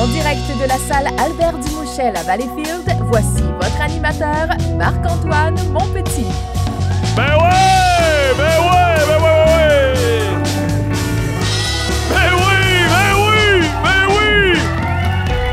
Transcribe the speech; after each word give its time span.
En 0.00 0.06
direct 0.06 0.40
de 0.58 0.66
la 0.66 0.78
salle 0.78 1.08
Albert 1.18 1.58
Dumouchel 1.58 2.16
à 2.16 2.22
Valleyfield, 2.22 2.88
voici 3.02 3.42
votre 3.60 3.80
animateur, 3.82 4.48
Marc-Antoine 4.78 5.56
Monpetit. 5.72 6.24
Ben! 7.14 7.26
Ben 7.26 7.36
ouais! 7.36 8.34
Ben 8.38 8.60
ouais, 8.64 8.96
ben 9.06 9.20
ouais! 9.22 9.92
Ben 12.08 12.32
oui! 12.32 12.60
Ben 12.88 13.12
oui! 13.20 13.68
Ben 13.84 14.02
oui! 14.08 14.58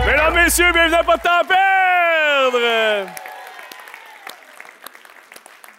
Mesdames, 0.07 0.35
messieurs, 0.35 0.71
bienvenue 0.71 0.95
à 0.95 1.03
Pas 1.03 1.17
de 1.17 1.21
temps 1.23 1.39
à 1.41 1.43
perdre! 1.43 3.11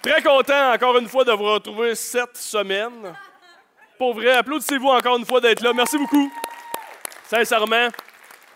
Très 0.02 0.22
content, 0.22 0.74
encore 0.74 0.98
une 0.98 1.08
fois, 1.08 1.24
de 1.24 1.32
vous 1.32 1.54
retrouver 1.54 1.94
cette 1.94 2.36
semaine. 2.36 3.14
Pour 3.96 4.12
vrai, 4.12 4.32
applaudissez-vous 4.32 4.88
encore 4.88 5.16
une 5.16 5.24
fois 5.24 5.40
d'être 5.40 5.62
là. 5.62 5.72
Merci 5.72 5.96
beaucoup. 5.96 6.30
Sincèrement. 7.30 7.88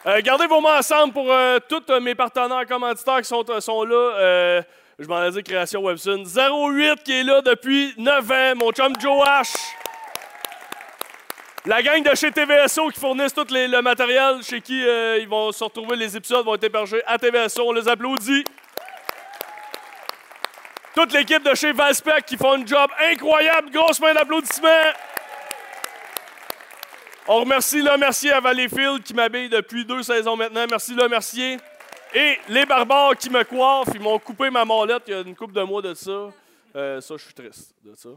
Euh, 0.05 0.21
gardez 0.21 0.49
vos 0.49 0.61
mains 0.61 0.79
ensemble 0.79 1.13
pour 1.13 1.33
euh, 1.33 1.61
tous 1.69 1.85
euh, 1.89 2.01
mes 2.01 2.17
partenaires 2.17 2.67
commanditaires 2.67 3.19
qui 3.19 3.29
sont, 3.29 3.45
sont 3.61 3.85
là. 3.85 4.63
Je 4.99 5.07
m'en 5.07 5.23
ai 5.25 5.31
dit 5.31 5.43
Création 5.45 5.81
Webson. 5.81 6.25
08 6.25 7.05
qui 7.05 7.21
est 7.21 7.23
là 7.23 7.41
depuis 7.41 7.95
9 7.99 8.31
ans. 8.33 8.53
Mon 8.57 8.73
chum 8.73 8.93
Joe 9.01 9.25
H. 9.25 9.55
La 11.67 11.81
gang 11.83 12.03
de 12.03 12.13
chez 12.17 12.33
TVSO 12.33 12.89
qui 12.89 12.99
fournissent 12.99 13.33
tout 13.33 13.47
le 13.49 13.81
matériel, 13.81 14.43
chez 14.43 14.61
qui 14.61 14.81
ils 14.81 15.29
vont 15.29 15.53
se 15.53 15.63
retrouver, 15.63 15.95
les 15.95 16.17
épisodes 16.17 16.45
vont 16.45 16.57
être 16.57 16.65
hébergés 16.65 17.03
à 17.07 17.17
TVSO. 17.17 17.63
On 17.65 17.73
les 17.73 17.87
applaudit. 17.87 18.43
Toute 20.95 21.13
l'équipe 21.13 21.43
de 21.45 21.55
chez 21.55 21.73
Valspec 21.73 22.27
qui 22.27 22.37
font 22.37 22.55
un 22.55 22.67
job 22.67 22.91
incroyable. 23.13 23.71
Grosse 23.71 24.01
main 24.01 24.13
d'applaudissements. 24.13 24.69
On 27.29 27.41
remercie 27.41 27.81
Le 27.81 27.97
Mercier 27.97 28.33
à 28.33 28.41
Valleyfield 28.41 29.05
qui 29.05 29.15
m'habille 29.15 29.49
depuis 29.49 29.85
deux 29.85 30.03
saisons 30.03 30.35
maintenant. 30.37 30.67
Merci 30.69 30.93
Le 30.93 31.09
Mercier. 31.09 31.57
Et 32.13 32.39
les 32.49 32.67
barbares 32.67 33.17
qui 33.17 33.31
me 33.31 33.45
coiffent, 33.45 33.95
ils 33.95 34.01
m'ont 34.01 34.19
coupé 34.19 34.51
ma 34.51 34.65
molette 34.65 35.05
il 35.07 35.11
y 35.13 35.15
a 35.15 35.21
une 35.21 35.37
couple 35.37 35.55
de 35.55 35.63
mois 35.63 35.81
de 35.81 35.95
ça. 35.95 36.31
Euh, 36.75 37.01
ça, 37.01 37.15
je 37.17 37.25
suis 37.25 37.33
triste 37.33 37.75
de 37.85 37.95
ça. 37.95 38.09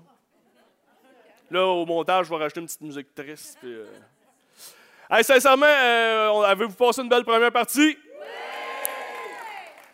Là, 1.52 1.68
au 1.68 1.86
montage, 1.86 2.26
je 2.26 2.32
vais 2.32 2.38
rajouter 2.38 2.62
une 2.62 2.66
petite 2.66 2.82
musique 2.82 3.14
triste. 3.14 3.58
puis, 3.62 3.74
euh. 3.74 5.22
Sincèrement, 5.22 5.68
euh, 5.68 6.42
avez-vous 6.42 6.74
passé 6.74 7.02
une 7.02 7.10
belle 7.10 7.24
première 7.24 7.52
partie? 7.52 7.96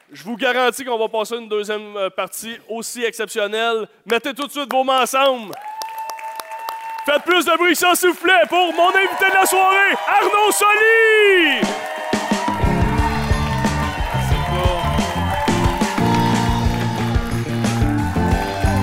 Je 0.09 0.23
vous 0.23 0.37
garantis 0.37 0.85
qu'on 0.85 0.97
va 0.97 1.09
passer 1.09 1.35
une 1.35 1.49
deuxième 1.49 2.09
partie 2.15 2.57
aussi 2.69 3.03
exceptionnelle. 3.03 3.87
Mettez 4.05 4.33
tout 4.33 4.47
de 4.47 4.51
suite 4.51 4.71
vos 4.71 4.85
mains 4.85 5.03
ensemble. 5.03 5.53
Faites 7.05 7.23
plus 7.23 7.45
de 7.45 7.57
bruit 7.57 7.73
que 7.73 7.77
ça, 7.79 7.95
s'il 7.95 8.09
vous 8.09 8.15
plaît, 8.15 8.41
pour 8.47 8.73
mon 8.73 8.89
invité 8.89 9.25
de 9.29 9.33
la 9.33 9.45
soirée, 9.45 9.95
Arnaud 10.07 10.51
Soli! 10.51 11.61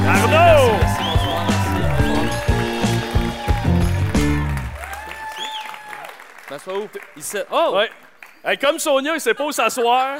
Arnaud! 0.06 0.78
Merci, 0.80 1.02
bonsoir, 1.04 1.46
merci. 6.50 6.70
Où? 6.70 6.88
Ici. 7.18 7.38
Oh! 7.50 7.72
Ouais. 7.76 7.90
Hey, 8.44 8.58
comme 8.58 8.78
Sonia, 8.78 9.14
il 9.14 9.20
sait 9.20 9.34
pas 9.34 9.44
où 9.44 9.52
s'asseoir. 9.52 10.18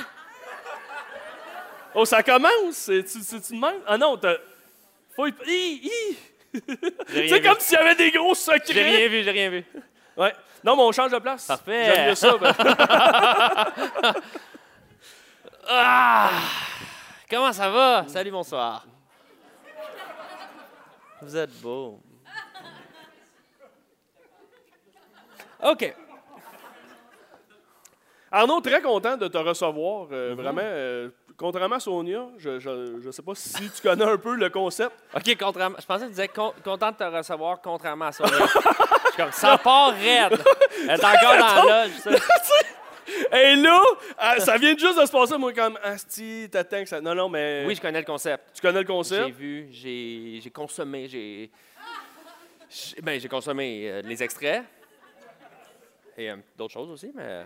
Oh, 1.94 2.05
ça 2.05 2.22
commence? 2.22 2.84
Tu, 2.86 3.02
tu, 3.05 3.40
tu? 3.40 3.60
Ah 3.86 3.96
non, 3.96 4.16
t'as. 4.16 4.34
Faut 5.16 5.27
y- 5.27 5.34
Hi, 5.46 5.80
hi. 5.84 6.16
C'est 7.08 7.42
comme 7.42 7.58
s'il 7.58 7.78
y 7.78 7.80
avait 7.80 7.94
des 7.94 8.10
gros 8.10 8.34
secrets. 8.34 8.72
J'ai 8.72 8.82
rien 8.82 9.08
vu, 9.08 9.22
j'ai 9.22 9.30
rien 9.30 9.50
vu. 9.50 9.64
Ouais. 10.16 10.32
Non, 10.64 10.77
mais 10.77 10.82
on 10.82 10.92
change 10.92 11.12
de 11.12 11.18
place. 11.18 11.46
Parfait. 11.46 11.94
J'aime 11.94 12.08
mieux 12.08 12.14
ça. 12.14 12.36
ben. 12.38 12.55
Ah! 15.70 16.30
Comment 17.28 17.52
ça 17.52 17.68
va? 17.68 18.05
Salut, 18.08 18.30
bonsoir. 18.30 18.86
Vous 21.20 21.36
êtes 21.36 21.61
beau. 21.61 22.00
OK. 25.62 25.94
Arnaud, 28.30 28.61
très 28.61 28.83
content 28.83 29.16
de 29.16 29.27
te 29.28 29.39
recevoir. 29.39 30.08
Euh, 30.12 30.34
Vraiment, 30.36 30.61
euh, 30.62 31.08
contrairement 31.36 31.77
à 31.77 31.80
Sonia, 31.80 32.27
je, 32.36 32.58
je, 32.58 33.00
je 33.02 33.11
sais 33.11 33.22
pas 33.22 33.34
si 33.34 33.70
tu 33.70 33.80
connais 33.83 34.05
un 34.05 34.18
peu 34.18 34.34
le 34.34 34.50
concept. 34.50 34.92
OK, 35.14 35.36
contrairement. 35.39 35.77
Je 35.80 35.86
pensais 35.86 36.00
que 36.02 36.06
tu 36.06 36.11
disais 36.12 36.28
con- 36.28 36.52
content 36.62 36.90
de 36.92 36.96
te 36.96 37.05
recevoir, 37.05 37.61
contrairement 37.62 38.06
à 38.06 38.12
ça. 38.12 38.24
Je 38.27 38.34
suis 38.34 39.17
comme, 39.17 39.33
ça 39.33 39.56
part 39.58 39.92
raide. 39.94 40.38
Elle 40.83 40.90
est 41.00 41.05
encore 41.05 41.38
dans 41.38 41.64
la 41.64 41.86
loge. 41.86 41.92
Et 43.33 43.56
là, 43.56 43.83
ça 44.38 44.58
vient 44.58 44.77
juste 44.77 45.00
de 45.00 45.06
se 45.06 45.11
passer, 45.11 45.38
moi, 45.38 45.50
comme 45.55 45.78
Asti, 45.83 46.46
t'attends 46.52 46.83
que 46.83 46.88
ça. 46.90 47.00
Non, 47.00 47.14
non, 47.14 47.28
mais. 47.30 47.64
Oui, 47.67 47.74
je 47.74 47.80
connais 47.80 48.00
le 48.00 48.05
concept. 48.05 48.50
Tu 48.55 48.61
connais 48.61 48.80
le 48.80 48.86
J'ai 48.86 48.92
concept? 48.92 49.28
vu, 49.30 49.68
j'ai 49.70 50.40
j'ai 50.42 50.50
consommé, 50.50 51.08
j'ai. 51.08 51.50
j'ai- 52.68 53.00
Ben, 53.00 53.18
j'ai 53.18 53.28
consommé 53.28 53.88
euh, 53.90 54.02
les 54.02 54.22
extraits. 54.22 54.62
Et 56.18 56.30
d'autres 56.56 56.74
choses 56.74 56.90
aussi, 56.90 57.11
mais. 57.14 57.44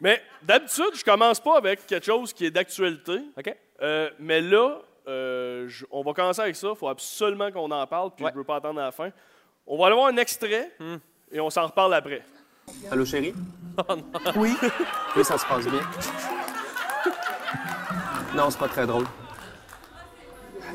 Mais 0.00 0.22
d'habitude, 0.42 0.90
je 0.94 1.04
commence 1.04 1.40
pas 1.40 1.56
avec 1.58 1.86
quelque 1.86 2.06
chose 2.06 2.32
qui 2.32 2.46
est 2.46 2.50
d'actualité. 2.50 3.20
OK. 3.38 3.54
Euh, 3.82 4.10
mais 4.18 4.40
là, 4.40 4.78
euh, 5.08 5.66
je- 5.68 5.84
on 5.90 6.02
va 6.02 6.12
commencer 6.12 6.40
avec 6.40 6.56
ça. 6.56 6.68
Il 6.70 6.76
faut 6.76 6.88
absolument 6.88 7.50
qu'on 7.50 7.70
en 7.70 7.86
parle, 7.86 8.10
puis 8.14 8.24
Ouais. 8.24 8.30
je 8.32 8.38
veux 8.38 8.44
pas 8.44 8.56
attendre 8.56 8.80
à 8.80 8.84
la 8.84 8.92
fin. 8.92 9.10
On 9.66 9.78
va 9.78 9.86
aller 9.86 9.94
voir 9.94 10.08
un 10.08 10.16
extrait, 10.16 10.70
et 11.30 11.38
on 11.40 11.50
s'en 11.50 11.66
reparle 11.66 11.94
après. 11.94 12.22
Allô, 12.90 13.04
chérie? 13.04 13.34
Oui? 14.36 14.56
Oui, 15.16 15.24
ça 15.24 15.36
se 15.38 15.46
passe 15.46 15.66
bien. 15.66 15.80
Non, 18.34 18.50
c'est 18.50 18.58
pas 18.58 18.68
très 18.68 18.86
drôle. 18.86 19.04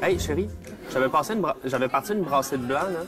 Hey, 0.02 0.20
chérie, 0.20 0.50
j'avais 0.92 1.08
passé 1.10 1.34
une 1.34 1.42
bra- 1.42 1.56
j'avais 1.64 1.88
parti 1.88 2.12
une 2.14 2.24
brassée 2.24 2.58
de 2.58 2.64
blanc, 2.66 2.84
là. 2.90 3.00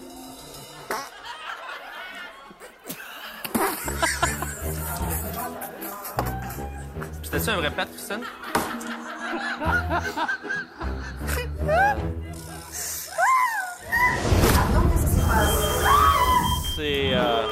C'était-tu 7.37 7.55
un 7.55 7.61
vrai 7.61 7.69
plat, 7.69 7.85
Christine? 7.85 8.21
C'est. 16.75 17.11
euh, 17.13 17.43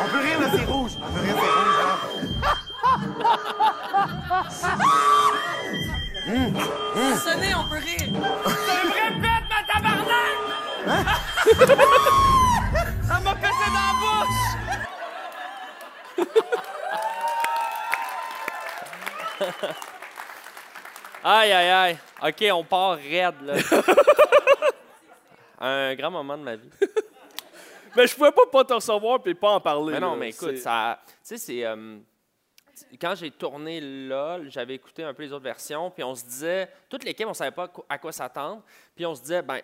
On 0.00 0.08
peut 0.10 0.20
rire, 0.20 0.40
là, 0.40 0.46
c'est 0.54 0.64
rouge. 0.64 0.92
On 1.02 1.12
peut 1.12 1.20
rire, 1.20 1.36
c'est 1.36 1.50
rouge, 1.50 1.76
là. 1.78 1.98
Sonner, 7.16 7.54
on 7.54 7.64
peut 7.64 7.76
rire. 7.76 8.08
Elle 13.14 13.22
m'a 13.22 13.34
pété 13.34 13.66
dans 13.68 13.84
la 13.86 13.92
bouche! 14.00 14.42
Aïe, 21.24 21.52
aïe, 21.52 21.70
aïe. 21.70 21.98
OK, 22.20 22.44
on 22.52 22.64
part 22.64 22.96
raide, 22.96 23.40
là. 23.42 23.54
un 25.60 25.94
grand 25.94 26.10
moment 26.10 26.36
de 26.36 26.42
ma 26.42 26.56
vie. 26.56 26.68
Mais 27.96 28.08
je 28.08 28.14
pouvais 28.16 28.32
pas 28.32 28.46
pas 28.50 28.64
te 28.64 28.72
recevoir 28.72 29.22
puis 29.22 29.34
pas 29.34 29.50
en 29.50 29.60
parler. 29.60 29.92
Mais 29.92 30.00
non, 30.00 30.12
là. 30.12 30.16
mais 30.16 30.30
écoute, 30.30 30.56
ça. 30.56 30.98
Tu 31.06 31.12
sais, 31.22 31.38
c'est. 31.38 31.64
euh, 31.64 31.98
quand 33.00 33.14
j'ai 33.14 33.30
tourné 33.30 33.80
LOL, 33.80 34.50
j'avais 34.50 34.74
écouté 34.74 35.04
un 35.04 35.12
peu 35.14 35.22
les 35.22 35.32
autres 35.32 35.44
versions, 35.44 35.90
puis 35.90 36.02
on 36.02 36.14
se 36.14 36.24
disait, 36.24 36.70
toute 36.88 37.04
l'équipe, 37.04 37.28
on 37.28 37.34
savait 37.34 37.50
pas 37.50 37.70
à 37.88 37.98
quoi 37.98 38.10
s'attendre, 38.12 38.62
puis 38.94 39.04
on 39.04 39.14
se 39.14 39.20
disait, 39.20 39.42
ben, 39.42 39.60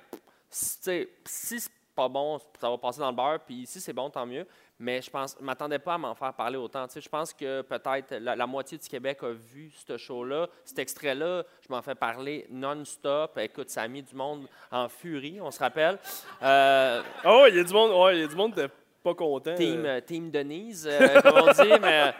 si 0.51 1.09
c'est 1.25 1.73
pas 1.95 2.09
bon, 2.09 2.39
ça 2.61 2.71
va 2.71 2.79
passer 2.79 3.01
dans 3.01 3.11
le 3.11 3.17
beurre, 3.17 3.41
puis 3.41 3.67
si 3.67 3.81
c'est 3.81 3.93
bon, 3.93 4.11
tant 4.11 4.27
mieux. 4.27 4.47
Mais 4.81 5.03
je 5.03 5.11
pense, 5.11 5.39
m'attendais 5.41 5.81
pas 5.81 5.95
à 5.95 5.99
m'en 5.99 6.15
faire 6.15 6.33
parler 6.35 6.57
autant. 6.57 6.87
Tu 6.87 6.95
sais, 6.95 7.01
je 7.01 7.09
pense 7.09 7.33
que 7.33 7.63
peut-être 7.63 8.15
la, 8.15 8.37
la 8.37 8.47
moitié 8.47 8.79
du 8.79 8.89
Québec 8.89 9.19
a 9.23 9.31
vu 9.31 9.73
ce 9.87 9.97
show-là, 9.97 10.47
cet 10.65 10.79
extrait-là. 10.79 11.43
Je 11.63 11.67
m'en 11.73 11.83
fais 11.83 11.97
parler 11.97 12.47
non-stop. 12.49 13.37
Écoute, 13.39 13.71
ça 13.71 13.83
a 13.83 13.89
mis 13.89 14.03
du 14.03 14.15
monde 14.15 14.47
en 14.71 14.89
furie, 14.89 15.41
on 15.41 15.51
se 15.51 15.59
rappelle. 15.59 15.99
Euh, 16.43 17.03
ouais, 17.25 17.51
il 17.51 17.57
y 17.57 17.61
a 17.61 17.65
du 17.65 17.73
monde, 17.73 17.91
ouais, 18.05 18.19
il 18.19 18.21
y 18.21 18.25
a 18.25 18.29
du 18.29 18.37
monde 18.37 18.71
pas 19.03 19.15
content. 19.15 19.55
team, 19.57 19.85
euh. 19.85 20.01
team 20.01 20.31
Denise, 20.31 20.87
euh, 20.89 21.21
comme 21.23 21.39
on 21.49 21.53
dit, 21.53 21.73
mais 21.81 22.13
tu 22.13 22.17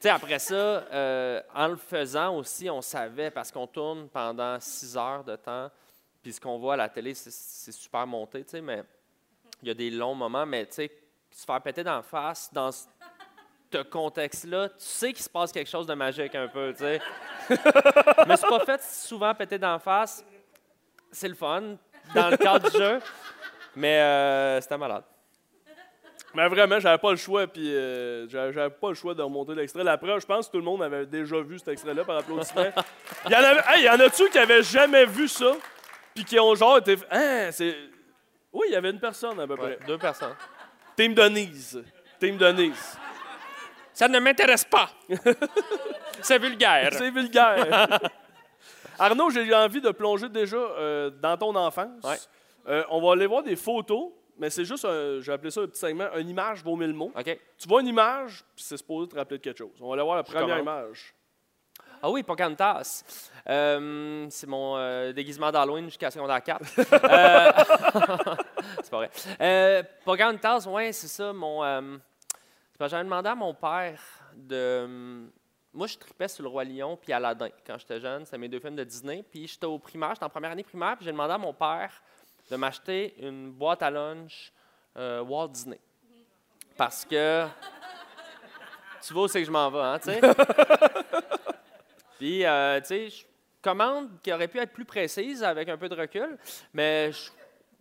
sais, 0.00 0.08
après 0.10 0.38
ça, 0.38 0.54
euh, 0.54 1.40
en 1.54 1.68
le 1.68 1.76
faisant 1.76 2.36
aussi, 2.36 2.68
on 2.68 2.82
savait, 2.82 3.30
parce 3.30 3.50
qu'on 3.50 3.66
tourne 3.66 4.08
pendant 4.08 4.58
six 4.60 4.94
heures 4.96 5.24
de 5.24 5.36
temps, 5.36 5.70
puis 6.22 6.34
ce 6.34 6.40
qu'on 6.40 6.58
voit 6.58 6.74
à 6.74 6.76
la 6.76 6.88
télé, 6.90 7.14
c'est- 7.14 7.32
c'est 7.32 7.72
super 7.72 8.06
monté, 8.06 8.44
tu 8.44 8.50
sais, 8.50 8.60
mais 8.60 8.82
il 9.62 9.68
y 9.68 9.70
a 9.70 9.74
des 9.74 9.90
longs 9.90 10.14
moments, 10.14 10.44
mais 10.44 10.66
tu 10.66 10.72
sais, 10.74 10.90
se 11.36 11.44
faire 11.44 11.60
péter 11.60 11.84
d'en 11.84 12.02
face 12.02 12.50
dans 12.50 12.70
ce 12.72 13.82
contexte-là, 13.90 14.70
tu 14.70 14.74
sais 14.78 15.12
qu'il 15.12 15.22
se 15.22 15.28
passe 15.28 15.52
quelque 15.52 15.68
chose 15.68 15.86
de 15.86 15.92
magique 15.92 16.34
un 16.34 16.48
peu, 16.48 16.72
tu 16.72 16.78
sais. 16.78 17.00
mais 18.26 18.36
c'est 18.36 18.48
pas 18.48 18.64
fait 18.64 18.82
souvent 18.82 19.34
péter 19.34 19.58
d'en 19.58 19.78
face. 19.78 20.24
C'est 21.12 21.28
le 21.28 21.34
fun, 21.34 21.76
dans 22.14 22.30
le 22.30 22.36
cadre 22.38 22.70
du 22.70 22.78
jeu, 22.78 23.00
mais 23.74 24.00
euh, 24.00 24.60
c'était 24.62 24.78
malade. 24.78 25.04
Mais 26.34 26.48
vraiment, 26.48 26.80
j'avais 26.80 26.98
pas 26.98 27.10
le 27.10 27.16
choix, 27.16 27.46
puis 27.46 27.74
euh, 27.74 28.26
j'avais 28.28 28.70
pas 28.70 28.88
le 28.88 28.94
choix 28.94 29.14
de 29.14 29.22
remonter 29.22 29.54
l'extrait. 29.54 29.84
La 29.84 29.98
preuve, 29.98 30.20
je 30.20 30.26
pense 30.26 30.46
que 30.46 30.52
tout 30.52 30.58
le 30.58 30.64
monde 30.64 30.82
avait 30.82 31.04
déjà 31.04 31.40
vu 31.42 31.58
cet 31.58 31.68
extrait-là 31.68 32.04
par 32.04 32.16
applaudissement. 32.16 32.64
Il 33.26 33.32
y 33.32 33.34
en 33.34 33.44
avait, 33.44 33.62
hey, 33.68 33.80
il 33.80 33.84
y 33.84 33.90
en 33.90 34.00
a-tu 34.00 34.30
qui 34.30 34.38
avaient 34.38 34.62
jamais 34.62 35.04
vu 35.04 35.28
ça, 35.28 35.52
puis 36.14 36.24
qui 36.24 36.40
ont 36.40 36.54
genre 36.54 36.78
été. 36.78 36.96
Hein, 37.10 37.50
c'est. 37.52 37.76
Oui, 38.52 38.68
il 38.70 38.72
y 38.72 38.76
avait 38.76 38.90
une 38.90 39.00
personne 39.00 39.38
à 39.38 39.46
peu 39.46 39.54
près. 39.54 39.66
Ouais, 39.66 39.78
deux 39.86 39.98
personnes. 39.98 40.34
Team 40.96 41.14
Denise. 41.14 41.82
Team 42.18 42.36
Denise. 42.36 42.98
Ça 43.92 44.08
ne 44.08 44.18
m'intéresse 44.18 44.64
pas. 44.64 44.90
C'est 46.22 46.38
vulgaire. 46.38 46.90
C'est 46.92 47.10
vulgaire. 47.10 48.00
Arnaud, 48.98 49.30
j'ai 49.30 49.54
envie 49.54 49.80
de 49.80 49.90
plonger 49.90 50.28
déjà 50.28 50.56
euh, 50.56 51.10
dans 51.10 51.36
ton 51.36 51.54
enfance. 51.54 52.02
Ouais. 52.02 52.16
Euh, 52.68 52.82
on 52.90 53.00
va 53.00 53.12
aller 53.12 53.26
voir 53.26 53.42
des 53.42 53.56
photos, 53.56 54.10
mais 54.38 54.50
c'est 54.50 54.64
juste, 54.64 54.86
j'ai 55.20 55.32
appelé 55.32 55.50
ça 55.50 55.60
un 55.60 55.66
petit 55.66 55.78
segment, 55.78 56.08
une 56.16 56.28
image 56.28 56.62
vaut 56.64 56.76
mille 56.76 56.94
mots. 56.94 57.12
OK. 57.16 57.38
Tu 57.58 57.68
vois 57.68 57.80
une 57.82 57.88
image, 57.88 58.42
puis 58.54 58.64
c'est 58.64 58.76
supposé 58.76 59.08
te 59.08 59.16
rappeler 59.16 59.38
de 59.38 59.42
quelque 59.42 59.58
chose. 59.58 59.76
On 59.80 59.88
va 59.88 59.94
aller 59.94 60.02
voir 60.02 60.16
la 60.16 60.22
première 60.22 60.58
commence. 60.58 60.62
image. 60.62 61.14
Ah 62.02 62.10
oui, 62.10 62.22
Pocahontas. 62.22 63.04
Euh, 63.48 64.26
c'est 64.30 64.46
mon 64.46 64.76
euh, 64.76 65.12
déguisement 65.12 65.50
d'Halloween 65.50 65.86
jusqu'à 65.86 66.10
secondaire 66.10 66.42
4. 66.42 66.62
Euh, 67.06 67.52
c'est 68.82 68.90
pas 68.90 68.96
vrai. 68.96 69.10
Euh, 69.40 69.82
Pocahontas, 70.04 70.66
oui, 70.68 70.92
c'est 70.92 71.08
ça. 71.08 71.32
Mon, 71.32 71.62
euh, 71.64 71.96
j'avais 72.80 73.04
demandé 73.04 73.28
à 73.28 73.34
mon 73.34 73.54
père 73.54 74.00
de. 74.34 75.26
Moi, 75.72 75.86
je 75.86 75.98
tripais 75.98 76.28
sur 76.28 76.42
le 76.42 76.48
Roi 76.48 76.64
Lion 76.64 76.96
puis 76.96 77.12
Aladdin 77.12 77.50
quand 77.66 77.78
j'étais 77.78 78.00
jeune. 78.00 78.24
C'était 78.24 78.38
mes 78.38 78.48
deux 78.48 78.60
films 78.60 78.76
de 78.76 78.84
Disney. 78.84 79.22
Puis 79.30 79.46
j'étais 79.46 79.66
au 79.66 79.78
primaire, 79.78 80.10
j'étais 80.14 80.24
en 80.24 80.30
première 80.30 80.50
année 80.50 80.64
primaire, 80.64 80.96
puis 80.96 81.04
j'ai 81.04 81.12
demandé 81.12 81.34
à 81.34 81.38
mon 81.38 81.52
père 81.52 81.90
de 82.50 82.56
m'acheter 82.56 83.14
une 83.18 83.50
boîte 83.50 83.82
à 83.82 83.90
lunch 83.90 84.52
euh, 84.96 85.22
Walt 85.22 85.48
Disney. 85.48 85.80
Parce 86.76 87.04
que. 87.04 87.46
Tu 89.06 89.12
vois 89.12 89.24
où 89.24 89.28
c'est 89.28 89.40
que 89.40 89.46
je 89.46 89.50
m'en 89.52 89.70
vais, 89.70 89.78
hein, 89.78 89.98
tu 89.98 90.10
sais? 90.10 90.20
Puis, 92.18 92.44
euh, 92.44 92.80
tu 92.80 92.86
sais, 92.86 93.08
commande 93.62 94.08
qui 94.22 94.32
aurait 94.32 94.48
pu 94.48 94.58
être 94.58 94.72
plus 94.72 94.84
précise 94.84 95.42
avec 95.42 95.68
un 95.68 95.76
peu 95.76 95.88
de 95.88 95.94
recul, 95.94 96.38
mais 96.72 97.12
je, 97.12 97.30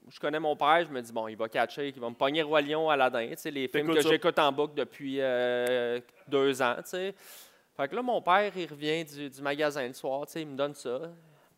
je 0.10 0.20
connais 0.20 0.40
mon 0.40 0.56
père, 0.56 0.86
je 0.86 0.92
me 0.92 1.02
dis, 1.02 1.12
bon, 1.12 1.28
il 1.28 1.38
va 1.38 1.48
catcher, 1.48 1.90
il 1.90 2.00
va 2.00 2.10
me 2.10 2.16
pogner 2.16 2.42
Roi 2.42 2.62
Lion, 2.62 2.90
Aladdin, 2.90 3.30
tu 3.30 3.38
sais, 3.38 3.52
les 3.52 3.68
films 3.68 3.94
que 3.94 4.02
j'écoute 4.02 4.38
en 4.40 4.52
boucle 4.52 4.74
depuis 4.76 5.18
euh, 5.20 6.00
deux 6.28 6.62
ans, 6.62 6.76
tu 6.78 6.90
sais. 6.90 7.16
Fait 7.78 7.88
que 7.90 7.96
là, 7.96 8.02
mon 8.02 8.22
père, 8.22 8.52
il 8.56 8.68
revient 8.68 9.04
du, 9.04 9.30
du 9.30 9.42
magasin 9.42 9.86
le 9.86 9.94
soir, 9.94 10.26
tu 10.26 10.34
sais, 10.34 10.42
il 10.42 10.48
me 10.48 10.56
donne 10.56 10.74
ça. 10.74 11.02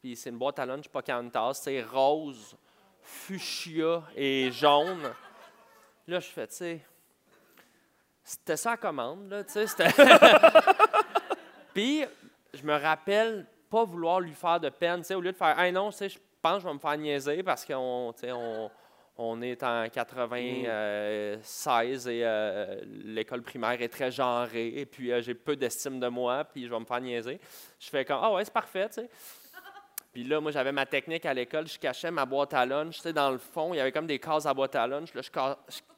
Puis 0.02 0.16
c'est 0.16 0.30
une 0.30 0.38
boîte 0.38 0.60
à 0.60 0.66
lunch 0.66 0.90
Pocahontas, 0.90 1.56
c'est 1.56 1.82
rose, 1.84 2.56
fuchsia 3.04 4.04
et 4.16 4.52
jaune. 4.52 5.12
Là, 6.08 6.20
je 6.20 6.28
fais, 6.28 6.48
tu 6.48 6.56
sais, 6.56 6.82
c'était 8.24 8.58
ça 8.58 8.72
la 8.72 8.78
commande, 8.78 9.30
là, 9.30 9.44
tu 9.44 9.54
sais, 9.54 9.68
c'était... 9.68 9.88
Puis, 11.74 12.04
je 12.54 12.64
me 12.64 12.76
rappelle 12.76 13.46
pas 13.70 13.84
vouloir 13.84 14.20
lui 14.20 14.34
faire 14.34 14.60
de 14.60 14.70
peine, 14.70 15.04
au 15.16 15.22
lieu 15.22 15.32
de 15.32 15.38
faire, 15.38 15.58
hey 15.60 15.72
non, 15.72 15.92
je 15.92 16.08
pense 16.42 16.56
que 16.58 16.62
je 16.62 16.68
vais 16.68 16.74
me 16.74 16.80
faire 16.80 16.98
niaiser 16.98 17.44
parce 17.44 17.66
qu'on, 17.66 18.14
on, 18.24 18.72
on 19.18 19.42
est 19.42 19.62
en 19.64 19.88
96 19.90 22.08
et 22.08 22.22
euh, 22.24 22.82
l'école 23.04 23.42
primaire 23.42 23.82
est 23.82 23.90
très 23.90 24.12
genrée, 24.12 24.68
et 24.76 24.86
puis 24.86 25.12
euh, 25.12 25.22
j'ai 25.22 25.34
peu 25.34 25.56
d'estime 25.56 26.00
de 26.00 26.08
moi, 26.08 26.44
puis 26.46 26.66
je 26.66 26.70
vais 26.70 26.80
me 26.80 26.86
faire 26.86 27.02
niaiser. 27.02 27.40
Je 27.80 27.90
fais 27.90 28.06
comme, 28.06 28.20
ah 28.22 28.32
ouais, 28.34 28.46
c'est 28.46 28.54
parfait, 28.54 28.88
tu 28.90 29.02
sais. 29.02 29.10
Puis 30.14 30.24
là, 30.24 30.40
moi, 30.40 30.52
j'avais 30.52 30.72
ma 30.72 30.86
technique 30.88 31.26
à 31.28 31.34
l'école. 31.34 31.68
Je 31.68 31.78
cachais 31.78 32.10
ma 32.10 32.26
boîte 32.26 32.52
à 32.56 32.66
lunch. 32.66 32.96
Tu 32.96 33.02
sais, 33.02 33.14
dans 33.14 33.30
le 33.30 33.38
fond, 33.38 33.76
il 33.76 33.78
y 33.78 33.80
avait 33.80 33.92
comme 33.92 34.08
des 34.08 34.18
cases 34.18 34.48
à 34.48 34.54
boîte 34.54 34.74
à 34.76 34.88
lunch. 34.88 35.14
Là, 35.14 35.22
je- 35.22 35.30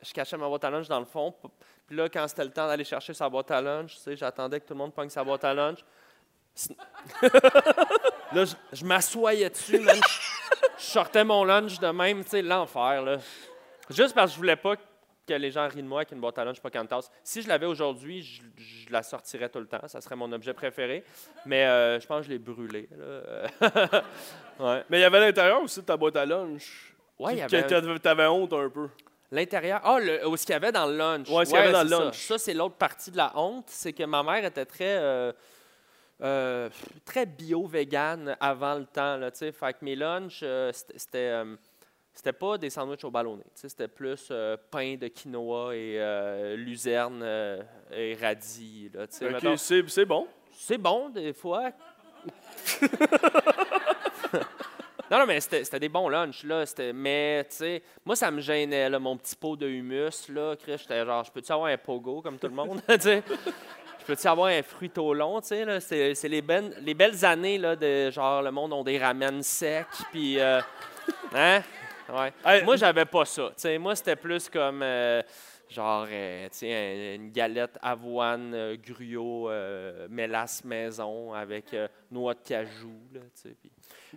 je 0.02 0.14
cachais 0.14 0.36
ma 0.36 0.46
boîte 0.50 0.66
à 0.66 0.70
lunch 0.70 0.90
dans 0.90 1.00
le 1.00 1.06
fond. 1.06 1.34
Puis 1.88 1.96
là, 1.96 2.10
quand 2.10 2.28
c'était 2.28 2.44
le 2.44 2.52
temps 2.52 2.68
d'aller 2.68 2.84
chercher 2.84 3.14
sa 3.14 3.30
boîte 3.30 3.50
à 3.52 3.62
lunch, 3.62 3.96
tu 3.96 4.02
sais, 4.02 4.18
j'attendais 4.18 4.60
que 4.60 4.66
tout 4.66 4.74
le 4.74 4.80
monde 4.80 4.94
pogne 4.94 5.08
sa 5.10 5.24
boîte 5.24 5.46
à 5.46 5.54
lunch. 5.54 5.80
Là, 8.32 8.46
je, 8.46 8.54
je 8.74 8.86
m'assoyais 8.86 9.50
dessus, 9.50 9.80
man. 9.80 9.96
Je, 9.96 10.62
je 10.78 10.84
sortais 10.92 11.24
mon 11.24 11.44
lunch 11.44 11.80
de 11.80 11.88
même, 11.88 12.24
tu 12.24 12.30
sais, 12.32 12.42
l'enfer, 12.42 13.02
là. 13.04 13.18
Juste 13.90 14.14
parce 14.14 14.32
que 14.32 14.36
je 14.36 14.38
voulais 14.40 14.56
pas 14.56 14.76
que 14.76 15.34
les 15.34 15.50
gens 15.52 15.68
rient 15.68 15.82
de 15.84 15.88
moi 15.88 16.00
avec 16.02 16.12
une 16.12 16.20
boîte 16.20 16.38
à 16.38 16.46
lunch 16.46 16.60
Pocahontas. 16.60 17.10
Si 17.24 17.42
je 17.42 17.48
l'avais 17.48 17.66
aujourd'hui, 17.66 18.22
je, 18.22 18.42
je 18.58 18.92
la 18.92 19.02
sortirais 19.04 19.50
tout 19.50 19.60
le 19.60 19.68
temps. 19.68 19.80
Ça 19.88 20.00
serait 20.02 20.16
mon 20.16 20.32
objet 20.32 20.54
préféré. 20.54 21.04
Mais 21.46 21.66
euh, 21.66 22.00
je 22.00 22.06
pense 22.08 22.20
que 22.22 22.26
je 22.26 22.30
l'ai 22.32 22.40
brûlé. 22.40 22.88
là. 22.92 24.02
ouais. 24.60 24.84
Mais 24.90 25.00
il 25.00 25.02
y 25.02 25.06
avait 25.06 25.20
l'intérieur 25.20 25.62
aussi 25.62 25.82
de 25.82 25.86
ta 25.86 25.98
boîte 25.98 26.16
à 26.16 26.26
lunch. 26.26 26.96
Ouais, 27.18 27.34
il 27.34 27.40
y 27.40 27.42
avait 27.42 27.64
t'avais- 28.00 28.28
honte 28.28 28.54
un 28.54 28.70
peu. 28.70 28.90
l'intérieur. 29.32 29.82
Ah, 29.84 29.98
où 30.28 30.38
ce 30.38 30.46
qu'il 30.46 30.54
y 30.54 30.56
avait 30.56 30.72
dans 30.72 30.86
le 30.88 30.98
lunch. 30.98 31.30
Ouais, 31.30 31.46
ce 31.46 31.52
qu'il 31.52 31.60
y 31.60 31.64
avait 31.64 31.72
dans 31.74 31.84
le 31.84 31.90
c'est 31.90 31.96
ça. 31.96 32.04
lunch. 32.04 32.28
Ça, 32.28 32.38
c'est 32.38 32.54
l'autre 32.54 32.76
partie 32.76 33.12
de 33.12 33.18
la 33.18 33.32
honte. 33.38 33.66
C'est 33.68 33.94
que 33.94 34.04
ma 34.04 34.24
mère 34.24 34.44
était 34.46 34.66
très. 34.66 34.98
euh, 34.98 35.32
euh, 36.22 36.70
très 37.06 37.26
bio-vegan 37.26 38.36
avant 38.40 38.76
le 38.76 38.86
temps. 38.86 39.18
Là, 39.18 39.32
fait 39.52 39.74
que 39.74 39.78
mes 39.86 39.96
lunchs, 39.96 40.42
euh, 40.44 40.72
c'était- 40.74 40.98
c'était. 41.00 41.18
euh, 41.30 41.56
pas 42.34 42.58
des 42.58 42.70
sandwichs 42.70 43.04
au 43.06 43.12
sais, 43.62 43.70
C'était 43.70 43.88
plus 43.88 44.28
euh, 44.32 44.58
pain 44.70 44.96
de 44.96 45.08
quinoa 45.08 45.74
et 45.76 45.98
luzerne 46.58 47.24
et 47.92 48.16
radis. 48.20 48.90
Là, 48.94 49.08
tu 49.08 49.16
sais, 49.18 49.30
mettons. 49.30 49.54
Ok, 49.54 49.60
c'est 49.90 50.06
bon. 50.06 50.28
C'est 50.52 50.78
bon, 50.78 51.08
des 51.10 51.32
fois. 51.32 51.72
non, 55.10 55.20
non, 55.20 55.26
mais 55.26 55.40
c'était 55.40 55.80
des 55.80 55.90
bons 55.90 56.10
lunchs, 56.10 56.44
là. 56.44 56.66
C'était- 56.66 56.94
Mais, 56.94 57.44
tu 57.50 57.56
sais, 57.56 57.82
moi, 58.06 58.16
ça 58.16 58.30
me 58.30 58.42
gênait, 58.42 58.90
là, 58.90 59.00
mon 59.00 59.16
petit 59.18 59.36
pot 59.36 59.56
de 59.56 59.68
humus, 59.68 60.28
là. 60.30 60.56
Chris, 60.58 60.76
J'étais 60.78 61.04
genre, 61.06 61.24
je 61.24 61.32
peux-tu 61.32 61.52
avoir 61.52 61.70
un 61.72 61.78
pogo, 61.78 62.22
comme 62.22 62.38
tout 62.38 62.48
le 62.48 62.54
monde, 62.54 62.82
tu 62.88 63.00
sais? 63.00 63.24
Je 63.28 63.89
peux-tu 64.10 64.28
avoir 64.28 64.48
un 64.48 64.64
fruit 64.64 64.92
au 64.98 65.14
long, 65.14 65.40
tu 65.40 65.48
sais? 65.50 65.80
C'est 65.80 66.16
c'est 66.16 66.28
les, 66.28 66.42
ben- 66.42 66.74
les 66.82 66.94
belles 66.96 67.24
années, 67.24 67.58
là, 67.60 67.76
de 67.76 68.10
genre, 68.10 68.42
le 68.42 68.50
monde 68.52 68.74
ont 68.74 68.84
des 68.84 68.98
ramen 68.98 69.44
secs, 69.44 69.86
puis... 70.12 70.40
euh, 70.40 70.60
hein? 71.36 71.62
Ouais. 72.12 72.34
Hey, 72.44 72.64
moi, 72.64 72.76
j'avais 72.76 73.06
pas 73.06 73.24
ça. 73.26 73.50
Tu 73.50 73.54
sais, 73.58 73.78
moi, 73.78 73.96
c'était 73.96 74.16
plus 74.16 74.50
comme... 74.50 74.82
euh, 74.82 75.22
Genre, 75.70 76.08
euh, 76.10 76.48
tu 76.50 76.58
sais, 76.58 76.74
un- 76.74 77.14
une 77.22 77.30
galette 77.32 77.78
avoine, 77.84 78.52
euh, 78.56 78.76
gruau, 78.84 79.52
mélasse 80.10 80.64
maison 80.66 81.32
avec 81.32 81.66
noix 82.10 82.34
de 82.34 82.40
cajou, 82.40 82.92
là, 83.14 83.20
tu 83.40 83.50
sais. 83.52 83.56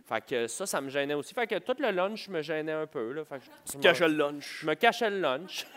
Fait 0.09 0.25
que 0.27 0.47
ça, 0.47 0.65
ça 0.65 0.81
me 0.81 0.89
gênait 0.89 1.13
aussi. 1.13 1.35
Fait 1.35 1.47
que 1.47 1.59
tout 1.59 1.77
le 1.79 1.91
lunch 1.91 2.29
me 2.31 2.41
gênait 2.41 2.73
un 2.73 2.87
peu, 2.87 3.13
là. 3.13 3.27
Fait 3.27 3.37
que 3.39 3.45
je, 3.45 3.73
Tu 3.73 3.77
te 3.77 3.83
cachais 3.83 4.09
le 4.09 4.15
lunch. 4.17 4.61
je 4.63 4.67
me 4.67 4.73
cachais 4.73 5.11
le 5.11 5.21
lunch. 5.21 5.67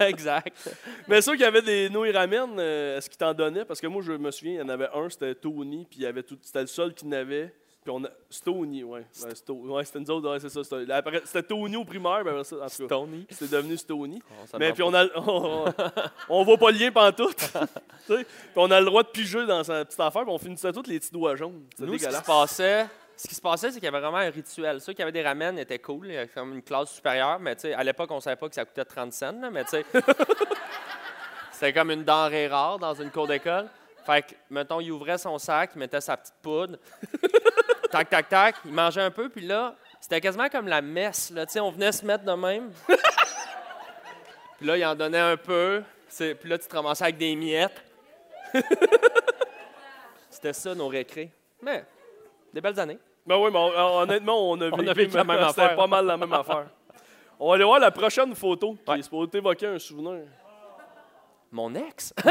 exact. 0.06 0.70
Mais 1.06 1.20
ceux 1.20 1.36
qui 1.36 1.44
avaient 1.44 1.62
des 1.62 1.88
nouilles 1.90 2.12
ramen, 2.12 2.58
euh, 2.58 2.98
est-ce 2.98 3.08
qu'ils 3.08 3.18
t'en 3.18 3.34
donnaient? 3.34 3.64
Parce 3.64 3.80
que 3.80 3.86
moi, 3.86 4.02
je 4.02 4.12
me 4.12 4.30
souviens, 4.30 4.54
il 4.54 4.58
y 4.58 4.62
en 4.62 4.68
avait 4.68 4.88
un, 4.94 5.08
c'était 5.08 5.34
Tony, 5.34 5.86
puis 5.88 6.00
il 6.00 6.02
y 6.02 6.06
avait 6.06 6.22
tout, 6.22 6.38
c'était 6.42 6.60
le 6.60 6.66
seul 6.66 6.94
qui 6.94 7.06
n'avait. 7.06 7.54
Puis 7.84 7.92
on 7.96 8.04
a. 8.04 8.08
C'est 8.28 8.44
Tony, 8.44 8.82
ouais. 8.84 9.06
C'était 9.12 10.00
nous 10.00 10.10
autres, 10.10 10.30
ouais, 10.30 10.40
c'est 10.40 10.48
ça. 10.48 10.62
C'était, 10.64 11.20
c'était 11.24 11.42
Tony 11.42 11.76
au 11.76 11.84
primaire, 11.84 12.22
ben 12.24 12.42
ça, 12.44 12.56
en 12.56 12.68
tout 12.68 12.86
cas, 12.86 12.96
c'était 13.30 13.56
devenu 13.56 13.76
Stony. 13.76 14.20
Oh, 14.30 14.56
Mais 14.58 14.72
puis 14.72 14.82
on 14.82 14.92
a, 14.92 15.06
on, 15.16 15.64
on 16.28 16.44
voit 16.44 16.58
pas 16.58 16.70
le 16.70 16.78
lien 16.78 16.90
pantoute. 16.90 17.36
tu 18.06 18.16
sais. 18.16 18.24
Puis 18.24 18.56
on 18.56 18.70
a 18.70 18.80
le 18.80 18.86
droit 18.86 19.02
de 19.02 19.08
piger 19.08 19.46
dans 19.46 19.62
sa 19.64 19.84
petite 19.84 20.00
affaire, 20.00 20.22
puis 20.22 20.32
on 20.32 20.38
finissait 20.38 20.72
tous 20.72 20.86
les 20.86 20.98
petits 20.98 21.12
doigts 21.12 21.36
jaunes. 21.36 21.62
C'est 21.76 21.84
Nous, 21.84 21.92
ce 21.92 21.98
qui 21.98 22.00
se 22.00 22.06
dégueulasse. 22.06 22.26
passait, 22.26 22.86
ce 23.18 23.26
qui 23.26 23.34
se 23.34 23.40
passait, 23.40 23.72
c'est 23.72 23.80
qu'il 23.80 23.84
y 23.84 23.88
avait 23.88 23.98
vraiment 23.98 24.18
un 24.18 24.30
rituel. 24.30 24.80
Ceux 24.80 24.92
qui 24.92 25.02
avaient 25.02 25.10
des 25.10 25.24
ramen 25.24 25.58
étaient 25.58 25.80
cool, 25.80 26.06
il 26.06 26.14
y 26.14 26.16
avait 26.16 26.28
comme 26.28 26.54
une 26.54 26.62
classe 26.62 26.90
supérieure, 26.90 27.40
mais 27.40 27.56
à 27.74 27.82
l'époque, 27.82 28.08
on 28.12 28.20
savait 28.20 28.36
pas 28.36 28.48
que 28.48 28.54
ça 28.54 28.64
coûtait 28.64 28.84
30 28.84 29.12
cents, 29.12 29.40
là, 29.40 29.50
mais 29.50 29.64
tu 29.64 29.70
sais, 29.70 29.84
c'était 31.50 31.72
comme 31.72 31.90
une 31.90 32.04
denrée 32.04 32.46
rare 32.46 32.78
dans 32.78 32.94
une 32.94 33.10
cour 33.10 33.26
d'école. 33.26 33.66
Fait 34.06 34.22
que, 34.22 34.34
mettons, 34.50 34.80
il 34.80 34.92
ouvrait 34.92 35.18
son 35.18 35.36
sac, 35.36 35.72
il 35.74 35.80
mettait 35.80 36.00
sa 36.00 36.16
petite 36.16 36.36
poudre, 36.40 36.78
tac, 37.90 38.08
tac, 38.08 38.28
tac, 38.28 38.54
il 38.64 38.72
mangeait 38.72 39.02
un 39.02 39.10
peu, 39.10 39.28
puis 39.28 39.44
là, 39.44 39.74
c'était 40.00 40.20
quasiment 40.20 40.48
comme 40.48 40.68
la 40.68 40.80
messe, 40.80 41.30
là, 41.30 41.44
on 41.56 41.72
venait 41.72 41.90
se 41.90 42.06
mettre 42.06 42.22
de 42.22 42.32
même. 42.32 42.70
puis 44.58 44.66
là, 44.66 44.76
il 44.76 44.86
en 44.86 44.94
donnait 44.94 45.18
un 45.18 45.36
peu, 45.36 45.82
puis 46.16 46.48
là, 46.48 46.56
tu 46.56 46.68
te 46.68 46.76
ramassais 46.76 47.02
avec 47.02 47.18
des 47.18 47.34
miettes. 47.34 47.82
C'était 50.30 50.52
ça, 50.52 50.72
nos 50.72 50.86
récrés. 50.86 51.32
Mais, 51.60 51.84
des 52.54 52.60
belles 52.60 52.78
années. 52.78 52.98
Ben 53.28 53.36
oui, 53.36 53.50
mais 53.52 53.58
on- 53.58 53.98
honnêtement, 54.00 54.50
on 54.50 54.60
a 54.60 54.70
vécu, 54.94 55.14
la 55.16 55.22
même 55.24 55.36
c'était 55.48 55.60
affaire. 55.62 55.76
pas 55.76 55.86
mal 55.86 56.06
la 56.06 56.16
même 56.16 56.32
affaire. 56.32 56.66
On 57.38 57.48
va 57.50 57.54
aller 57.56 57.64
voir 57.64 57.78
la 57.78 57.90
prochaine 57.90 58.34
photo 58.34 58.74
qui 58.84 58.90
Ouais. 58.90 58.98
est 58.98 59.02
supposée 59.02 59.36
évoquer 59.36 59.66
un 59.66 59.78
souvenir. 59.78 60.22
Mon 61.52 61.74
ex? 61.74 62.12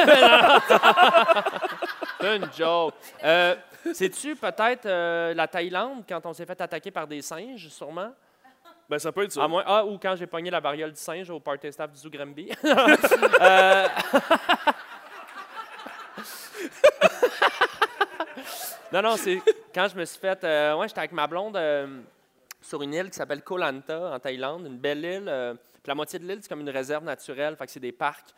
C'est 2.20 2.36
une 2.38 2.48
joke. 2.58 2.94
Euh, 3.24 3.56
Sais-tu 3.94 4.36
peut-être 4.36 4.86
euh, 4.86 5.34
la 5.34 5.48
Thaïlande, 5.48 6.04
quand 6.08 6.26
on 6.26 6.34
s'est 6.34 6.46
fait 6.46 6.60
attaquer 6.60 6.92
par 6.92 7.08
des 7.08 7.22
singes, 7.22 7.70
sûrement? 7.70 8.10
Ben 8.90 9.00
ça 9.00 9.12
peut 9.12 9.24
être 9.24 9.32
ça. 9.32 9.44
À 9.44 9.48
moins, 9.48 9.64
ah, 9.66 9.86
ou 9.86 9.98
quand 9.98 10.16
j'ai 10.16 10.28
pogné 10.28 10.50
la 10.50 10.60
variole 10.60 10.92
du 10.92 11.00
singe 11.00 11.30
au 11.30 11.40
party 11.40 11.72
staff 11.72 11.92
du 11.92 12.00
Zoo 12.00 12.10
Granby. 12.10 12.52
Euh, 13.42 13.88
non, 18.94 19.02
non, 19.02 19.18
c'est 19.18 19.42
quand 19.74 19.88
je 19.90 19.98
me 19.98 20.06
suis 20.06 20.20
fait... 20.20 20.44
euh, 20.44 20.76
ouais, 20.76 20.88
j'étais 20.88 21.00
avec 21.00 21.12
ma 21.12 21.28
blonde 21.28 21.58
euh, 21.58 22.02
sur 22.62 22.82
une 22.82 22.94
île 22.94 23.10
qui 23.10 23.16
s'appelle 23.16 23.44
Koh 23.44 23.58
Lanta, 23.58 24.14
en 24.14 24.20
Thaïlande, 24.20 24.66
une 24.66 24.78
belle 24.78 25.04
île. 25.04 25.28
euh, 25.28 25.54
puis 25.54 25.90
la 25.90 25.96
moitié 25.96 26.20
de 26.20 26.28
l'île, 26.28 26.40
c'est 26.42 26.50
comme 26.50 26.62
une 26.62 26.70
réserve 26.70 27.04
naturelle, 27.04 27.56
fait 27.56 27.66
que 27.66 27.72
c'est 27.72 27.80
des 27.80 27.92
parcs. 27.92 28.34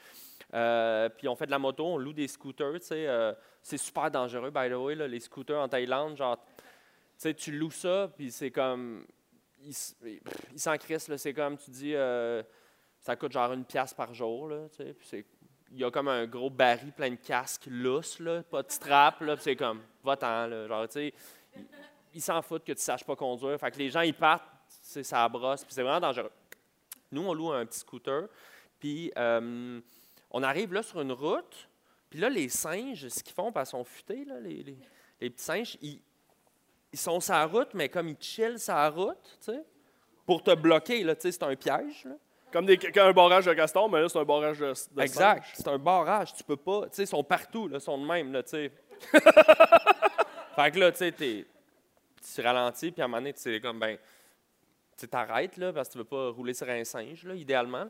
Euh, 0.53 1.09
puis 1.09 1.27
on 1.27 1.35
fait 1.35 1.45
de 1.45 1.51
la 1.51 1.59
moto, 1.59 1.85
on 1.85 1.97
loue 1.97 2.13
des 2.13 2.27
scooters, 2.27 2.79
tu 2.79 2.87
sais. 2.87 3.35
c'est 3.61 3.77
super 3.77 4.09
dangereux, 4.09 4.49
by 4.49 4.69
the 4.69 4.73
way, 4.73 4.95
là, 4.95 5.07
les 5.07 5.19
scooters 5.19 5.59
en 5.59 5.67
Thaïlande. 5.67 6.17
Genre, 6.17 6.37
tu 6.37 6.63
sais, 7.17 7.33
tu 7.33 7.51
loues 7.51 7.71
ça, 7.71 8.09
puis 8.15 8.31
c'est 8.31 8.51
comme. 8.51 9.05
Ils 9.61 9.75
ils 10.53 10.59
s'en 10.59 10.77
crissent. 10.77 11.13
C'est 11.17 11.33
comme, 11.33 11.57
tu 11.57 11.69
dis, 11.69 11.93
ça 12.99 13.15
coûte 13.15 13.31
genre 13.31 13.53
une 13.53 13.65
pièce 13.65 13.93
par 13.93 14.13
jour, 14.13 14.47
là, 14.47 14.67
tu 14.69 14.83
sais. 14.83 14.93
Puis 14.93 15.07
c'est. 15.07 15.25
Il 15.71 15.77
y 15.79 15.83
a 15.83 15.91
comme 15.91 16.07
un 16.07 16.25
gros 16.25 16.49
baril 16.49 16.91
plein 16.91 17.11
de 17.11 17.15
casques 17.15 17.67
lousses, 17.67 18.19
là, 18.19 18.41
pas 18.43 18.63
de 18.63 18.71
strap, 18.71 19.21
là, 19.21 19.35
c'est 19.39 19.55
comme, 19.55 19.81
va-t'en, 20.03 20.47
là. 20.47 20.67
Genre, 20.67 20.87
tu 20.87 20.93
sais, 20.93 21.13
ils- 22.13 22.21
s'en 22.21 22.41
foutent 22.41 22.63
que 22.65 22.71
tu 22.73 22.81
saches 22.81 23.03
pas 23.03 23.15
conduire. 23.15 23.59
Fait 23.59 23.69
que 23.71 23.77
les 23.77 23.89
gens, 23.89 24.01
ils 24.01 24.13
partent, 24.13 24.43
c'est 24.67 25.03
ça 25.03 25.27
brosse, 25.29 25.63
puis 25.63 25.73
c'est 25.73 25.83
vraiment 25.83 25.99
dangereux. 25.99 26.31
Nous, 27.11 27.21
on 27.21 27.33
loue 27.33 27.51
un 27.51 27.65
petit 27.65 27.79
scooter, 27.79 28.27
puis 28.79 29.11
euh, 29.17 29.79
on 30.31 30.41
arrive 30.43 30.73
là 30.73 30.81
sur 30.81 31.01
une 31.01 31.11
route, 31.11 31.69
puis 32.09 32.19
là, 32.19 32.29
les 32.29 32.49
singes, 32.49 33.07
ce 33.07 33.23
qu'ils 33.23 33.33
font, 33.35 33.51
parce 33.51 33.69
qu'ils 33.69 33.77
sont 33.79 33.83
futés, 33.83 34.25
là, 34.25 34.39
les, 34.39 34.63
les- 34.63 34.77
les 35.21 35.29
petits 35.29 35.43
singes, 35.43 35.77
ils, 35.81 36.01
ils 36.91 36.97
sont 36.99 37.19
sur 37.19 37.33
la 37.33 37.45
route, 37.45 37.73
mais 37.75 37.89
comme 37.89 38.07
ils 38.09 38.17
chillent 38.19 38.57
sur 38.59 38.73
la 38.73 38.89
route, 38.89 39.37
tu 39.39 39.51
sais, 39.51 39.63
pour 40.25 40.41
te 40.41 40.53
bloquer, 40.55 41.03
là, 41.03 41.15
tu 41.15 41.21
sais, 41.23 41.31
c'est 41.31 41.43
un 41.43 41.55
piège, 41.55 42.05
là. 42.05 42.15
Comme 42.51 42.65
des, 42.65 42.79
un 42.99 43.13
barrage 43.13 43.45
de 43.45 43.53
castor, 43.53 43.89
mais 43.89 44.01
là, 44.01 44.09
c'est 44.09 44.17
un 44.19 44.25
barrage 44.25 44.57
de, 44.59 44.73
de 44.95 45.01
Exact. 45.01 45.43
C'est 45.53 45.67
un 45.67 45.77
barrage. 45.77 46.33
Tu 46.33 46.43
peux 46.43 46.57
pas. 46.57 46.83
Tu 46.83 46.95
sais, 46.95 47.03
ils 47.03 47.07
sont 47.07 47.23
partout, 47.23 47.67
là, 47.67 47.77
ils 47.77 47.81
sont 47.81 47.97
de 47.97 48.05
même, 48.07 48.31
là, 48.33 48.41
tu 48.43 48.49
sais. 48.49 48.71
fait 50.55 50.71
que 50.71 50.79
là, 50.79 50.91
tu 50.91 50.97
sais, 50.97 51.11
t'es- 51.11 51.45
tu 52.33 52.41
ralentis, 52.41 52.91
puis 52.91 53.01
à 53.01 53.05
un 53.05 53.07
moment 53.07 53.17
donné, 53.21 53.33
tu 53.33 53.41
sais, 53.41 53.59
comme, 53.61 53.79
ben, 53.79 53.97
tu 54.97 55.07
t'arrêtes, 55.07 55.57
là, 55.57 55.71
parce 55.71 55.87
que 55.89 55.93
tu 55.93 55.97
veux 55.99 56.03
pas 56.05 56.29
rouler 56.29 56.53
sur 56.53 56.67
un 56.69 56.83
singe, 56.83 57.23
là, 57.23 57.33
idéalement. 57.35 57.87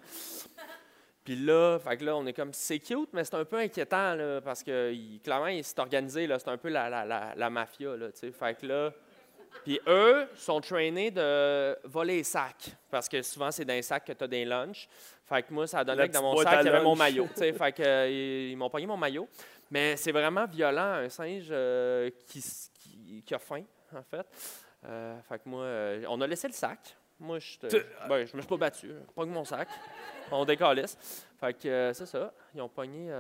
Puis 1.24 1.36
là, 1.36 1.80
fait 1.80 1.98
que 1.98 2.06
là, 2.06 2.16
on 2.16 2.26
est 2.26 2.34
comme, 2.34 2.54
c'est 2.54 2.80
cute, 2.80 3.10
mais 3.14 3.24
c'est 3.24 3.36
un 3.36 3.46
peu 3.46 3.58
inquiétant, 3.58 4.16
là, 4.16 4.42
parce 4.42 4.62
que 4.64 4.92
il- 4.92 5.20
clairement, 5.22 5.48
il 5.48 5.64
s'est 5.64 5.80
organisé, 5.80 6.28
là, 6.28 6.38
c'est 6.40 6.50
un 6.50 6.58
peu 6.58 6.70
la, 6.70 6.90
la, 6.90 7.06
la, 7.06 7.34
la 7.36 7.50
mafia, 7.50 7.96
là, 7.96 8.12
tu 8.12 8.20
sais. 8.20 8.32
Fait 8.32 8.60
que 8.60 8.66
là, 8.68 8.92
puis 9.64 9.80
eux 9.88 10.28
sont 10.36 10.62
trainés 10.62 11.12
de 11.12 11.78
voler 11.88 12.18
les 12.18 12.24
sacs, 12.24 12.76
parce 12.90 13.08
que 13.10 13.22
souvent, 13.22 13.52
c'est 13.52 13.66
dans 13.66 13.74
les 13.74 13.82
sacs 13.82 14.06
que 14.06 14.14
tu 14.14 14.24
as 14.24 14.28
des 14.28 14.46
lunchs. 14.46 14.88
Fait 15.26 15.44
que 15.44 15.54
moi, 15.54 15.68
ça 15.68 15.80
a 15.80 15.84
donné 15.84 15.98
La 16.00 16.08
que 16.08 16.14
dans 16.14 16.22
mon 16.24 16.38
sac, 16.38 16.58
il 16.62 16.66
y 16.66 16.70
avait 16.70 16.82
mon 16.84 16.96
maillot. 16.96 17.28
fait 17.36 17.72
que, 17.72 17.84
euh, 17.84 18.08
ils, 18.10 18.52
ils 18.52 18.56
m'ont 18.58 18.70
pogné 18.70 18.88
mon 18.88 18.98
maillot. 18.98 19.28
Mais 19.72 19.96
c'est 19.98 20.12
vraiment 20.12 20.46
violent, 20.48 20.94
un 21.04 21.10
singe 21.10 21.48
euh, 21.52 22.10
qui, 22.28 22.40
s- 22.40 22.72
qui, 22.80 23.22
qui 23.24 23.34
a 23.36 23.40
faim, 23.40 23.64
en 23.96 24.02
fait. 24.02 24.26
Euh, 24.86 25.20
fait 25.28 25.38
que 25.38 25.48
moi, 25.50 25.62
euh, 25.64 26.04
on 26.10 26.20
a 26.22 26.26
laissé 26.28 26.48
le 26.48 26.54
sac. 26.54 26.80
Moi, 27.20 27.38
je 27.40 27.58
ben, 28.08 28.26
je 28.26 28.36
me 28.36 28.42
suis 28.42 28.48
pas 28.48 28.58
battu. 28.58 28.92
Pogne 29.14 29.30
mon 29.30 29.44
sac. 29.44 29.68
On 30.32 30.46
décalisse. 30.46 30.98
Fait 31.40 31.54
que 31.54 31.92
c'est 31.94 32.06
ça. 32.06 32.32
Ils 32.56 32.62
ont 32.62 32.70
pogné 32.70 33.12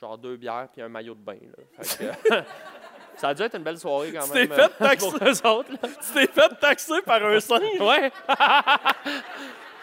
genre 0.00 0.18
deux 0.18 0.36
bières 0.36 0.68
puis 0.72 0.82
un 0.82 0.88
maillot 0.88 1.14
de 1.14 1.20
bain. 1.20 1.38
là. 1.40 1.82
Fait 1.84 1.98
que, 2.06 2.34
ça 3.16 3.28
a 3.28 3.34
dû 3.34 3.42
être 3.42 3.56
une 3.56 3.62
belle 3.62 3.78
soirée 3.78 4.12
quand 4.12 4.26
Tu 4.26 4.32
même. 4.34 4.48
t'es 4.48 4.54
fait 4.54 4.62
euh, 4.62 4.68
taxer. 4.78 5.06
eux 5.22 5.46
autres. 5.48 5.72
là. 5.72 5.78
Tu 5.88 6.12
t'es 6.14 6.26
fait 6.26 6.48
taxer 6.60 7.02
par 7.02 7.24
un 7.24 7.40
singe. 7.40 7.62
Ouais. 7.80 8.12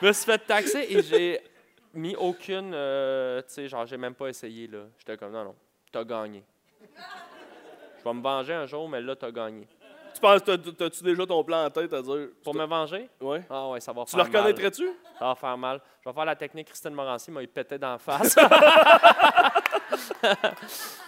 je 0.02 0.08
me 0.08 0.12
suis 0.14 0.26
fait 0.26 0.38
taxer 0.40 0.86
et 0.90 1.02
j'ai 1.02 1.42
mis 1.94 2.16
aucune. 2.16 2.72
euh, 2.74 3.42
tu 3.42 3.54
sais, 3.54 3.68
genre, 3.68 3.86
j'ai 3.86 3.98
même 3.98 4.16
pas 4.16 4.28
essayé, 4.28 4.68
là. 4.68 4.80
J'étais 4.98 5.18
comme, 5.18 5.32
non, 5.32 5.44
non, 5.46 5.56
t'as 5.92 6.04
gagné. 6.04 6.44
Je 8.00 8.04
vais 8.04 8.14
me 8.14 8.22
venger 8.22 8.54
un 8.54 8.66
jour, 8.66 8.88
mais 8.90 9.00
là, 9.02 9.16
t'as 9.16 9.32
gagné. 9.32 9.68
Tu 10.14 10.20
penses, 10.22 10.44
t'as- 10.44 10.58
t'as-tu 10.58 11.04
déjà 11.04 11.26
ton 11.26 11.44
plan 11.44 11.66
en 11.66 11.70
tête 11.72 11.92
à 11.94 12.02
dire? 12.02 12.28
Pour 12.44 12.54
me 12.54 12.66
venger? 12.66 13.10
Ouais. 13.20 13.42
Ah 13.50 13.70
ouais, 13.70 13.80
ça 13.80 13.92
va 13.94 14.04
Tu 14.06 14.12
faire 14.16 14.26
le 14.26 14.30
mal. 14.32 14.42
reconnaîtrais-tu? 14.44 14.88
Ça 15.18 15.26
va 15.26 15.34
faire 15.36 15.58
mal. 15.58 15.82
Je 16.04 16.10
vais 16.10 16.14
faire 16.14 16.26
la 16.26 16.36
technique 16.36 16.68
Christine 16.68 16.94
Morancy, 16.94 17.32
m'a 17.32 17.42
pété 17.48 17.78
d'en 17.80 17.98
face. 17.98 18.36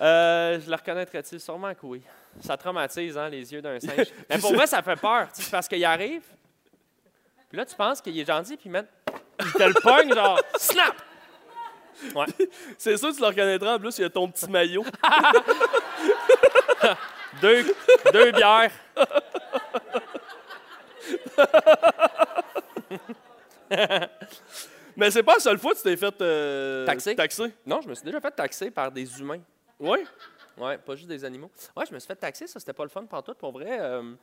Euh, 0.00 0.60
je 0.60 0.70
le 0.70 0.76
reconnaîtrais-tu? 0.76 1.38
Sûrement 1.40 1.74
que 1.74 1.84
oui. 1.86 2.02
Ça 2.40 2.56
traumatise, 2.56 3.18
hein, 3.18 3.28
les 3.28 3.52
yeux 3.52 3.60
d'un 3.60 3.80
singe. 3.80 4.06
Mais 4.30 4.38
pour 4.38 4.54
vrai, 4.54 4.66
ça 4.66 4.82
fait 4.82 4.96
peur, 4.96 5.28
tu 5.34 5.42
sais, 5.42 5.50
parce 5.50 5.66
qu'il 5.66 5.84
arrive, 5.84 6.22
puis 7.48 7.58
là, 7.58 7.64
tu 7.64 7.74
penses 7.74 8.00
qu'il 8.00 8.18
est 8.18 8.26
gentil, 8.26 8.56
puis 8.56 8.70
il 8.70 9.52
te 9.52 9.62
le 9.62 9.74
pogne, 9.74 10.14
genre, 10.14 10.40
snap! 10.58 10.94
Ouais. 12.14 12.26
C'est 12.76 12.96
sûr 12.96 13.08
que 13.08 13.14
tu 13.14 13.20
le 13.20 13.26
reconnaîtras. 13.26 13.74
En 13.74 13.78
plus, 13.80 13.98
il 13.98 14.02
y 14.02 14.04
a 14.04 14.10
ton 14.10 14.30
petit 14.30 14.48
maillot. 14.48 14.84
Deux, 17.42 17.64
deux 18.12 18.32
bières. 18.32 18.70
Mais 24.96 25.10
c'est 25.10 25.22
pas 25.22 25.34
la 25.34 25.40
seule 25.40 25.58
fois 25.58 25.72
que 25.72 25.76
tu 25.78 25.84
t'es 25.84 25.96
fait 25.96 26.22
euh, 26.22 26.86
Taxer? 26.86 27.14
taxer. 27.14 27.52
Non, 27.66 27.80
je 27.80 27.88
me 27.88 27.94
suis 27.94 28.04
déjà 28.04 28.20
fait 28.20 28.30
taxer 28.30 28.70
par 28.70 28.90
des 28.90 29.20
humains. 29.20 29.40
Ouais. 29.80 30.04
Ouais, 30.56 30.76
pas 30.78 30.96
juste 30.96 31.08
des 31.08 31.24
animaux. 31.24 31.50
Ouais, 31.76 31.84
je 31.86 31.94
me 31.94 31.98
suis 31.98 32.06
fait 32.06 32.16
taxer, 32.16 32.46
ça, 32.46 32.58
c'était 32.58 32.72
pas 32.72 32.82
le 32.84 32.88
fun 32.90 33.06
tout. 33.22 33.34
Pour 33.34 33.52
vrai, 33.52 33.78
euh, 33.80 34.14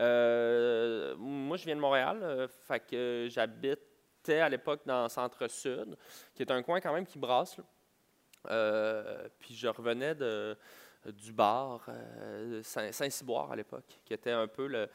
euh, 0.00 1.14
moi, 1.16 1.56
je 1.56 1.64
viens 1.64 1.76
de 1.76 1.80
Montréal, 1.80 2.20
euh, 2.22 2.48
fait 2.48 2.80
que 2.80 3.26
j'habitais 3.30 4.38
à 4.40 4.48
l'époque 4.48 4.82
dans 4.86 5.04
le 5.04 5.08
centre-sud, 5.08 5.96
qui 6.34 6.42
est 6.42 6.50
un 6.50 6.62
coin 6.62 6.80
quand 6.80 6.92
même 6.92 7.06
qui 7.06 7.18
brasse. 7.18 7.56
là. 7.58 7.64
Euh, 8.50 9.26
puis 9.38 9.54
je 9.54 9.68
revenais 9.68 10.14
de, 10.14 10.56
du 11.06 11.32
bar 11.32 11.86
euh, 11.88 12.62
Saint- 12.62 12.92
Saint-Cyboire 12.92 13.50
à 13.52 13.56
l'époque, 13.56 13.98
qui 14.04 14.12
était 14.12 14.32
un 14.32 14.46
peu 14.46 14.66
le, 14.66 14.88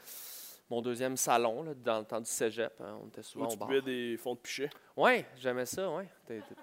mon 0.70 0.80
deuxième 0.80 1.16
salon 1.16 1.64
là, 1.64 1.74
dans 1.74 1.98
le 1.98 2.04
temps 2.04 2.20
du 2.20 2.30
cégep. 2.30 2.80
hein. 2.80 2.96
On 3.02 3.08
était 3.08 3.20
Où 3.20 3.24
souvent 3.24 3.48
tu 3.48 3.54
au 3.54 3.58
bar. 3.58 3.68
buvais 3.68 3.82
des 3.82 4.16
fonds 4.18 4.34
de 4.34 4.38
pichet. 4.38 4.70
Oui, 4.96 5.24
j'aimais 5.36 5.66
ça, 5.66 5.90
oui. 5.90 6.04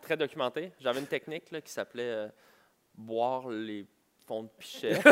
Très 0.01 0.15
documenté. 0.15 0.71
J'avais 0.79 0.99
une 1.01 1.07
technique 1.07 1.51
là, 1.51 1.59
qui 1.59 1.71
s'appelait 1.73 2.03
euh, 2.09 2.27
boire 2.97 3.47
les 3.49 3.85
fonds 4.25 4.43
de 4.43 4.49
pichet. 4.57 4.99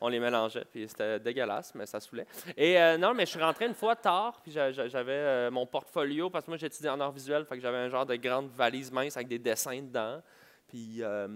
On 0.00 0.08
les 0.08 0.20
mélangeait, 0.20 0.66
puis 0.70 0.86
c'était 0.86 1.18
dégueulasse, 1.18 1.74
mais 1.74 1.86
ça 1.86 1.98
saoulait. 1.98 2.26
Et 2.58 2.78
euh, 2.78 2.98
non, 2.98 3.14
mais 3.14 3.24
je 3.24 3.30
suis 3.30 3.40
rentré 3.40 3.64
une 3.64 3.72
fois 3.74 3.96
tard, 3.96 4.38
puis 4.42 4.52
j'a- 4.52 4.70
j'a- 4.70 4.86
j'avais 4.88 5.12
euh, 5.12 5.50
mon 5.50 5.64
portfolio, 5.64 6.28
parce 6.28 6.44
que 6.44 6.50
moi 6.50 6.58
j'étudiais 6.58 6.90
en 6.90 7.00
art 7.00 7.12
visuel, 7.12 7.46
fait 7.46 7.54
que 7.56 7.62
j'avais 7.62 7.78
un 7.78 7.88
genre 7.88 8.04
de 8.04 8.16
grande 8.16 8.50
valise 8.50 8.92
mince 8.92 9.16
avec 9.16 9.28
des 9.28 9.38
dessins 9.38 9.80
dedans. 9.80 10.20
Puis, 10.68 10.98
euh, 11.00 11.26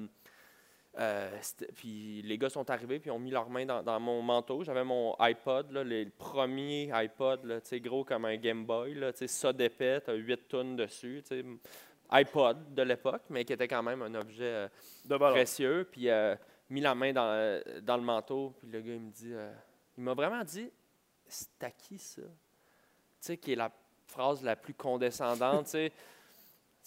puis 1.77 2.21
les 2.23 2.37
gars 2.37 2.51
sont 2.51 2.69
arrivés, 2.69 2.99
puis 2.99 3.11
ont 3.11 3.19
mis 3.19 3.31
leurs 3.31 3.49
mains 3.49 3.65
dans, 3.65 3.83
dans 3.83 4.01
mon 4.01 4.21
manteau. 4.21 4.63
J'avais 4.65 4.85
mon 4.85 5.15
iPod, 5.19 5.71
là, 5.73 5.83
les 5.83 6.05
premiers 6.07 6.91
iPod, 6.93 7.45
là, 7.45 7.61
tu 7.63 7.69
sais, 7.69 7.81
gros 7.81 8.05
comme 8.05 8.27
un 8.27 8.37
Game 8.37 8.67
Boy, 8.67 8.95
là, 8.95 9.13
tu 9.13 9.21
sais, 9.21 9.29
ça 9.29 9.51
d'épais, 9.53 10.03
tu 10.03 10.11
as 10.11 10.15
8 10.15 10.49
tonnes 10.49 10.77
dessus. 10.77 11.23
tu 11.27 11.37
sais. 11.41 11.45
iPod 12.11 12.75
de 12.75 12.83
l'époque, 12.83 13.23
mais 13.31 13.45
qui 13.45 13.53
était 13.53 13.69
quand 13.69 13.83
même 13.83 14.03
un 14.03 14.15
objet 14.15 14.45
euh, 14.45 14.69
De 15.05 15.17
précieux. 15.17 15.89
Puis 15.91 16.09
euh, 16.09 16.35
mis 16.71 16.81
la 16.81 16.95
main 16.95 17.13
dans, 17.13 17.63
dans 17.83 17.97
le 17.97 18.03
manteau, 18.03 18.55
puis 18.59 18.69
le 18.69 18.81
gars, 18.81 18.95
il 18.95 19.01
me 19.01 19.11
dit, 19.11 19.33
euh, 19.33 19.53
il 19.97 20.05
m'a 20.05 20.15
vraiment 20.15 20.45
dit, 20.45 20.71
c'est 21.27 21.63
à 21.63 21.71
qui 21.71 21.99
ça? 21.99 22.23
Tu 22.23 22.29
sais, 23.21 23.37
qui 23.37 23.53
est 23.53 23.57
la 23.57 23.71
phrase 24.07 24.43
la 24.43 24.57
plus 24.57 24.75
condescendante, 24.75 25.67
tu 25.67 25.71
sais. 25.71 25.93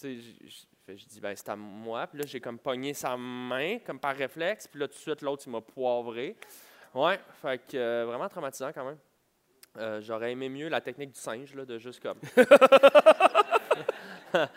Je 0.87 1.05
dis, 1.05 1.21
ben, 1.21 1.33
c'est 1.35 1.47
à 1.47 1.55
moi. 1.55 2.07
Puis 2.07 2.19
là, 2.19 2.25
j'ai 2.27 2.41
comme 2.41 2.57
pogné 2.57 2.93
sa 2.93 3.15
main, 3.15 3.77
comme 3.79 3.99
par 3.99 4.15
réflexe. 4.15 4.67
Puis 4.67 4.79
là, 4.79 4.87
tout 4.87 4.95
de 4.95 4.99
suite, 4.99 5.21
l'autre, 5.21 5.43
il 5.45 5.51
m'a 5.51 5.61
poivré. 5.61 6.35
Ouais, 6.93 7.19
fait 7.41 7.61
que 7.65 8.03
vraiment 8.03 8.27
traumatisant 8.27 8.73
quand 8.73 8.83
même. 8.83 8.97
Euh, 9.77 10.01
J'aurais 10.01 10.31
aimé 10.33 10.49
mieux 10.49 10.67
la 10.67 10.81
technique 10.81 11.11
du 11.11 11.19
singe, 11.19 11.55
là, 11.55 11.63
de 11.63 11.77
juste 11.77 12.01
comme. 12.01 12.19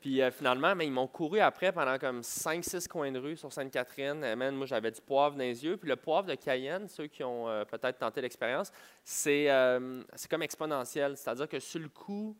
Puis 0.00 0.22
euh, 0.22 0.30
finalement, 0.30 0.72
ils 0.80 0.90
m'ont 0.90 1.06
couru 1.06 1.40
après 1.40 1.72
pendant 1.72 1.98
comme 1.98 2.20
5-6 2.20 2.88
coins 2.88 3.12
de 3.12 3.18
rue 3.18 3.36
sur 3.36 3.52
Sainte-Catherine. 3.52 4.24
Euh, 4.24 4.34
man, 4.34 4.56
moi, 4.56 4.66
j'avais 4.66 4.90
du 4.90 5.00
poivre 5.02 5.36
dans 5.36 5.42
les 5.42 5.62
yeux. 5.62 5.76
Puis 5.76 5.90
le 5.90 5.96
poivre 5.96 6.26
de 6.26 6.34
Cayenne, 6.34 6.88
ceux 6.88 7.06
qui 7.06 7.22
ont 7.22 7.48
euh, 7.48 7.64
peut-être 7.66 7.98
tenté 7.98 8.22
l'expérience, 8.22 8.72
c'est 9.04 9.48
comme 10.30 10.42
exponentiel. 10.42 11.18
C'est-à-dire 11.18 11.48
que 11.48 11.60
sur 11.60 11.80
le 11.80 11.90
coup, 11.90 12.34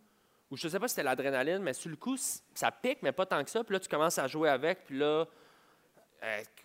ou 0.51 0.57
je 0.57 0.67
ne 0.67 0.73
sais 0.73 0.81
pas 0.81 0.89
si 0.89 0.95
c'était 0.95 1.05
l'adrénaline, 1.05 1.59
mais 1.59 1.75
sur 1.75 1.91
le 1.91 1.97
coup, 1.97 2.17
ça 2.17 2.71
pique, 2.71 2.99
mais 3.03 3.13
pas 3.13 3.27
tant 3.27 3.45
que 3.45 3.51
ça. 3.51 3.63
Puis 3.63 3.75
là, 3.75 3.81
tu 3.81 3.89
commences 3.89 4.19
à 4.19 4.27
jouer 4.27 4.49
avec. 4.49 4.87
Puis 4.87 4.99
là, 4.99 5.27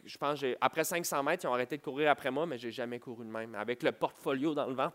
je 0.06 0.18
pense, 0.18 0.44
après 0.62 0.86
500 0.86 1.24
mètres, 1.24 1.44
ils 1.44 1.48
ont 1.48 1.54
arrêté 1.54 1.78
de 1.78 1.84
courir 1.84 2.10
après 2.10 2.32
moi, 2.32 2.46
mais 2.46 2.58
j'ai 2.58 2.72
jamais 2.72 3.00
couru 3.00 3.26
de 3.26 3.30
même. 3.32 3.54
Avec 3.56 3.84
le 3.84 3.92
portfolio 3.92 4.56
dans 4.56 4.68
le 4.68 4.74
vent. 4.74 4.92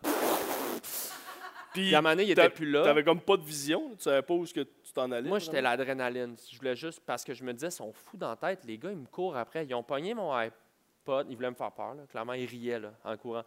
Puis 1.73 1.95
à 1.95 1.99
un 1.99 2.03
moment 2.03 2.15
donné, 2.17 2.29
il 2.29 2.35
t'a- 2.35 2.47
était 2.47 2.55
plus 2.55 2.71
là. 2.71 2.83
T'avais 2.83 3.05
comme 3.05 3.21
pas 3.21 3.37
de 3.37 3.43
vision. 3.45 3.91
Tu 3.97 4.03
savais 4.03 4.23
pas 4.23 4.35
où 4.35 4.45
que 4.45 4.61
tu 4.63 4.93
t'en 4.93 5.11
allais. 5.13 5.29
Moi, 5.29 5.39
j'étais 5.39 5.63
l'adrénaline. 5.63 6.37
Je 6.51 6.57
voulais 6.59 6.75
juste, 6.77 7.01
parce 7.07 7.23
que 7.25 7.33
je 7.35 7.45
me 7.45 7.53
disais, 7.53 7.69
ils 7.69 7.73
sont 7.73 7.93
fous 7.93 8.17
dans 8.17 8.29
la 8.31 8.37
tête. 8.37 8.65
Les 8.65 8.77
gars, 8.79 8.91
ils 8.91 8.97
me 8.99 9.07
courent 9.07 9.37
après. 9.37 9.65
Ils 9.65 9.75
ont 9.75 9.83
pogné 9.83 10.13
mon 10.15 10.33
iPod. 10.33 11.27
Ils 11.31 11.37
voulaient 11.37 11.51
me 11.51 11.55
faire 11.55 11.73
peur. 11.73 11.95
là. 11.95 12.03
Clairement, 12.09 12.33
ils 12.35 12.47
riaient 12.47 12.81
là, 12.81 12.93
en 13.05 13.17
courant. 13.17 13.45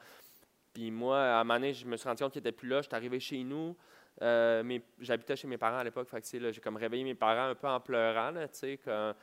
Puis 0.74 0.90
moi, 0.90 1.20
à 1.20 1.40
un 1.42 1.44
moment 1.44 1.56
donné, 1.60 1.74
je 1.74 1.86
me 1.86 1.98
suis 1.98 2.08
rendu 2.08 2.24
compte 2.24 2.32
qu'ils 2.34 2.42
n'étaient 2.42 2.52
plus 2.52 2.68
là. 2.70 2.82
J'étais 2.82 2.96
arrivé 2.96 3.20
chez 3.20 3.44
nous. 3.44 3.76
Euh, 4.22 4.80
J'habitais 5.00 5.36
chez 5.36 5.48
mes 5.48 5.58
parents 5.58 5.78
à 5.80 5.84
l'époque. 5.84 6.08
Fait 6.08 6.22
que, 6.22 6.52
j'ai 6.52 6.62
comme 6.62 6.78
réveillé 6.78 7.04
mes 7.04 7.16
parents 7.16 7.50
un 7.50 7.56
peu 7.56 7.68
en 7.68 7.80
pleurant, 7.80 8.32
là, 8.32 8.48
tu 8.48 8.58
sais, 8.60 8.78
comme, 8.84 9.14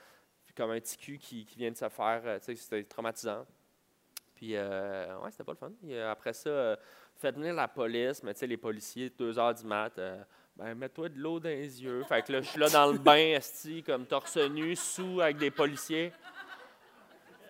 comme 0.57 0.71
un 0.73 0.81
petit 0.81 0.97
cul 0.99 1.19
qui, 1.19 1.45
qui 1.45 1.57
vient 1.59 1.71
de 1.71 1.77
se 1.77 1.89
faire. 1.89 2.23
euh, 2.25 2.39
C'était 2.43 2.85
traumatisant. 2.85 3.47
Puis, 4.35 4.57
euh, 4.57 5.19
ouais, 5.21 5.31
c'était 5.31 5.45
pas 5.45 5.53
le 5.53 5.59
fun. 5.59 5.71
Et, 5.87 5.95
euh, 5.95 6.11
après 6.11 6.33
ça, 6.33 6.77
euh, 7.25 7.31
fait 7.31 7.33
venir 7.33 7.55
la 7.55 7.69
police, 7.69 8.23
mais 8.23 8.35
tu 8.35 8.41
sais, 8.41 8.47
les 8.47 8.57
policiers, 8.57 9.11
2 9.11 9.39
heures 9.39 9.55
du 9.55 9.65
mat, 9.65 9.99
euh, 9.99 10.23
ben, 10.57 10.75
mets-toi 10.75 11.09
de 11.09 11.19
l'eau 11.19 11.41
dans 11.41 11.49
les 11.49 11.83
yeux. 11.83 12.03
Fait 12.05 12.23
que 12.23 12.33
là, 12.33 12.43
je 12.43 12.49
suis 12.49 12.61
là 12.61 12.69
dans 12.69 12.91
le 12.91 12.99
bain, 12.99 13.15
esti, 13.37 13.83
comme 13.83 14.07
torse 14.07 14.37
nu, 14.37 14.77
sous, 14.77 15.21
avec 15.21 15.39
des 15.39 15.51
policiers. 15.51 16.13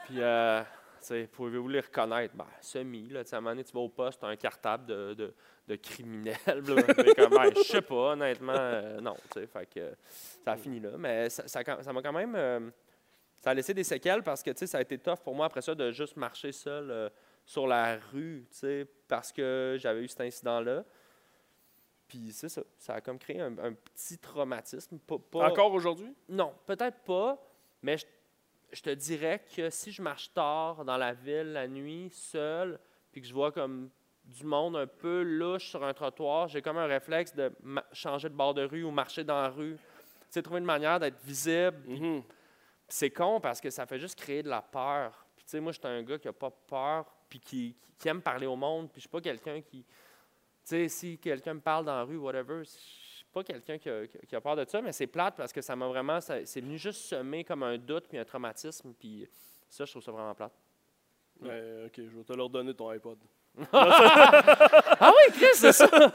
Puis, 0.07 0.21
euh, 0.21 0.61
tu 0.63 1.07
sais, 1.07 1.29
pouvez-vous 1.33 1.69
les 1.69 1.81
reconnaître? 1.81 2.35
Ben, 2.37 2.47
semi, 2.61 3.09
là, 3.09 3.21
à 3.21 3.37
un 3.37 3.41
moment 3.41 3.51
donné, 3.51 3.65
tu 3.65 3.73
vas 3.73 3.81
au 3.81 3.89
poste, 3.89 4.21
t'as 4.21 4.29
un 4.29 4.37
cartable 4.37 4.87
de, 4.87 5.15
de, 5.15 5.35
de 5.67 5.77
criminel. 5.77 6.37
ben, 6.47 6.85
je 7.57 7.63
sais 7.63 7.83
pas, 7.83 8.13
honnêtement, 8.13 8.53
euh, 8.55 9.01
non, 9.01 9.15
tu 9.33 9.41
sais, 9.41 9.47
fait 9.47 9.67
que 9.67 9.81
euh, 9.81 9.95
ça 10.45 10.53
a 10.53 10.57
fini 10.57 10.81
là. 10.81 10.91
Mais 10.99 11.31
ça 11.31 11.47
ça 11.49 11.63
ça 11.83 11.93
m'a 11.93 12.03
quand 12.03 12.13
même... 12.13 12.35
euh, 12.35 12.71
ça 13.41 13.51
a 13.51 13.55
laissé 13.55 13.73
des 13.73 13.85
séquelles 13.85 14.23
parce 14.23 14.43
que, 14.43 14.51
tu 14.51 14.59
sais, 14.59 14.67
ça 14.67 14.79
a 14.79 14.83
été 14.83 14.99
tough 14.99 15.21
pour 15.25 15.35
moi 15.35 15.47
après 15.47 15.63
ça 15.63 15.75
de 15.75 15.91
juste 15.93 16.17
marcher 16.17 16.53
seul 16.53 17.11
sur 17.45 17.67
la 17.67 17.99
rue, 18.13 18.47
tu 18.51 18.57
sais, 18.59 18.87
parce 19.09 19.33
que 19.33 19.77
j'avais 19.79 20.03
eu 20.03 20.09
cet 20.09 20.21
incident-là. 20.21 20.85
Puis 22.09 22.33
c'est 22.33 22.49
ça, 22.49 22.63
ça 22.79 22.95
a 22.95 23.01
comme 23.01 23.19
créé 23.19 23.41
un, 23.41 23.57
un 23.59 23.73
petit 23.73 24.19
traumatisme. 24.19 24.99
Pas, 24.99 25.17
pas- 25.19 25.49
Encore 25.51 25.73
aujourd'hui? 25.73 26.13
Non, 26.29 26.53
peut-être 26.67 26.99
pas, 27.05 27.39
mais 27.83 27.97
je, 27.99 28.07
je 28.73 28.83
te 28.83 28.91
dirais 28.91 29.45
que 29.55 29.71
si 29.71 29.93
je 29.93 30.03
marche 30.03 30.33
tard 30.33 30.85
dans 30.85 30.97
la 30.97 31.13
ville 31.13 31.53
la 31.53 31.69
nuit, 31.69 32.11
seul, 32.13 32.79
puis 33.13 33.21
que 33.21 33.27
je 33.27 33.33
vois 33.35 33.53
comme 33.53 33.91
du 34.25 34.45
monde 34.45 34.77
un 34.77 34.87
peu 34.87 35.23
louche 35.23 35.69
sur 35.71 35.83
un 35.85 35.93
trottoir, 35.95 36.47
j'ai 36.49 36.63
comme 36.63 36.79
un 36.79 36.87
réflexe 36.87 37.35
de 37.35 37.53
changer 37.93 38.29
de 38.29 38.35
bord 38.35 38.55
de 38.55 38.65
rue 38.65 38.83
ou 38.85 38.91
marcher 38.91 39.25
dans 39.25 39.41
la 39.43 39.49
rue. 39.49 39.77
Tu 39.77 39.83
sais, 40.31 40.43
trouver 40.43 40.61
une 40.61 40.67
manière 40.67 41.01
d'être 41.01 41.21
visible. 41.25 41.77
Mhm. 41.87 42.23
c'est 42.89 43.11
con 43.11 43.41
parce 43.41 43.61
que 43.61 43.71
ça 43.71 43.87
fait 43.87 43.99
juste 44.01 44.19
créer 44.19 44.43
de 44.43 44.49
la 44.49 44.63
peur. 44.63 45.27
Puis 45.37 45.45
tu 45.45 45.51
sais, 45.53 45.61
moi, 45.61 45.71
je 45.73 45.79
suis 45.79 45.89
un 45.89 46.03
gars 46.03 46.19
qui 46.19 46.27
n'a 46.27 46.33
pas 46.33 46.51
peur, 46.51 47.13
puis 47.31 47.41
qui, 47.41 47.75
qui- 47.81 47.95
qui 47.99 48.09
aime 48.09 48.21
parler 48.21 48.47
au 48.47 48.57
monde, 48.57 48.89
puis 48.91 48.97
je 48.97 49.01
suis 49.03 49.09
pas 49.09 49.21
quelqu'un 49.23 49.63
qui... 49.63 49.85
Tu 49.85 49.87
sais, 50.65 50.89
si 50.89 51.19
quelqu'un 51.19 51.55
me 51.55 51.61
parle 51.61 51.87
dans 51.87 51.95
la 51.95 52.03
rue, 52.03 52.17
whatever, 52.19 52.59
je 52.65 52.69
suis 52.71 53.25
pas 53.33 53.43
quelqu'un 53.43 53.79
qui 53.79 53.89
a, 53.89 54.07
qui 54.07 54.37
peur 54.41 54.57
de 54.57 54.65
ça, 54.67 54.83
mais 54.83 54.93
c'est 54.93 55.07
plate 55.07 55.37
parce 55.37 55.53
que 55.53 55.63
ça 55.63 55.75
m'a 55.77 55.87
vraiment... 55.89 56.21
C'est 56.21 56.61
venu 56.61 56.77
juste 56.77 57.01
semer 57.07 57.45
comme 57.45 57.63
un 57.63 57.79
doute 57.79 58.07
puis 58.09 58.19
un 58.19 58.25
traumatisme, 58.25 58.93
puis 58.99 59.27
ça, 59.69 59.85
je 59.87 59.91
trouve 59.93 60.03
ça 60.03 60.13
vraiment 60.13 60.35
plate. 60.35 60.53
Ben, 61.41 61.87
ok, 61.87 61.93
je 61.97 62.17
vais 62.19 62.25
te 62.25 62.33
leur 62.35 62.51
donner 62.51 62.75
ton 62.75 62.91
iPod. 62.91 63.19
Ah 63.73 65.11
oui, 65.13 65.33
Chris, 65.33 65.47
c'est 65.55 65.73
ça! 65.73 65.89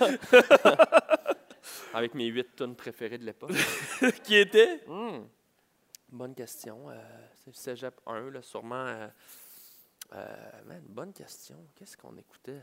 Avec 1.93 2.13
mes 2.13 2.25
huit 2.27 2.55
tonnes 2.55 2.75
préférées 2.75 3.17
de 3.17 3.25
l'époque. 3.25 3.51
Qui 4.23 4.35
était? 4.35 4.81
Hmm. 4.87 5.23
Bonne 6.09 6.35
question. 6.35 6.89
Euh, 6.89 6.95
c'est 7.33 7.47
le 7.47 7.53
Cégep 7.53 7.99
1, 8.05 8.29
là, 8.31 8.41
sûrement. 8.41 8.85
euh, 8.85 9.07
euh, 10.13 10.25
man, 10.65 10.81
bonne 10.87 11.13
question. 11.13 11.55
Qu'est-ce 11.75 11.97
qu'on 11.97 12.15
écoutait? 12.17 12.61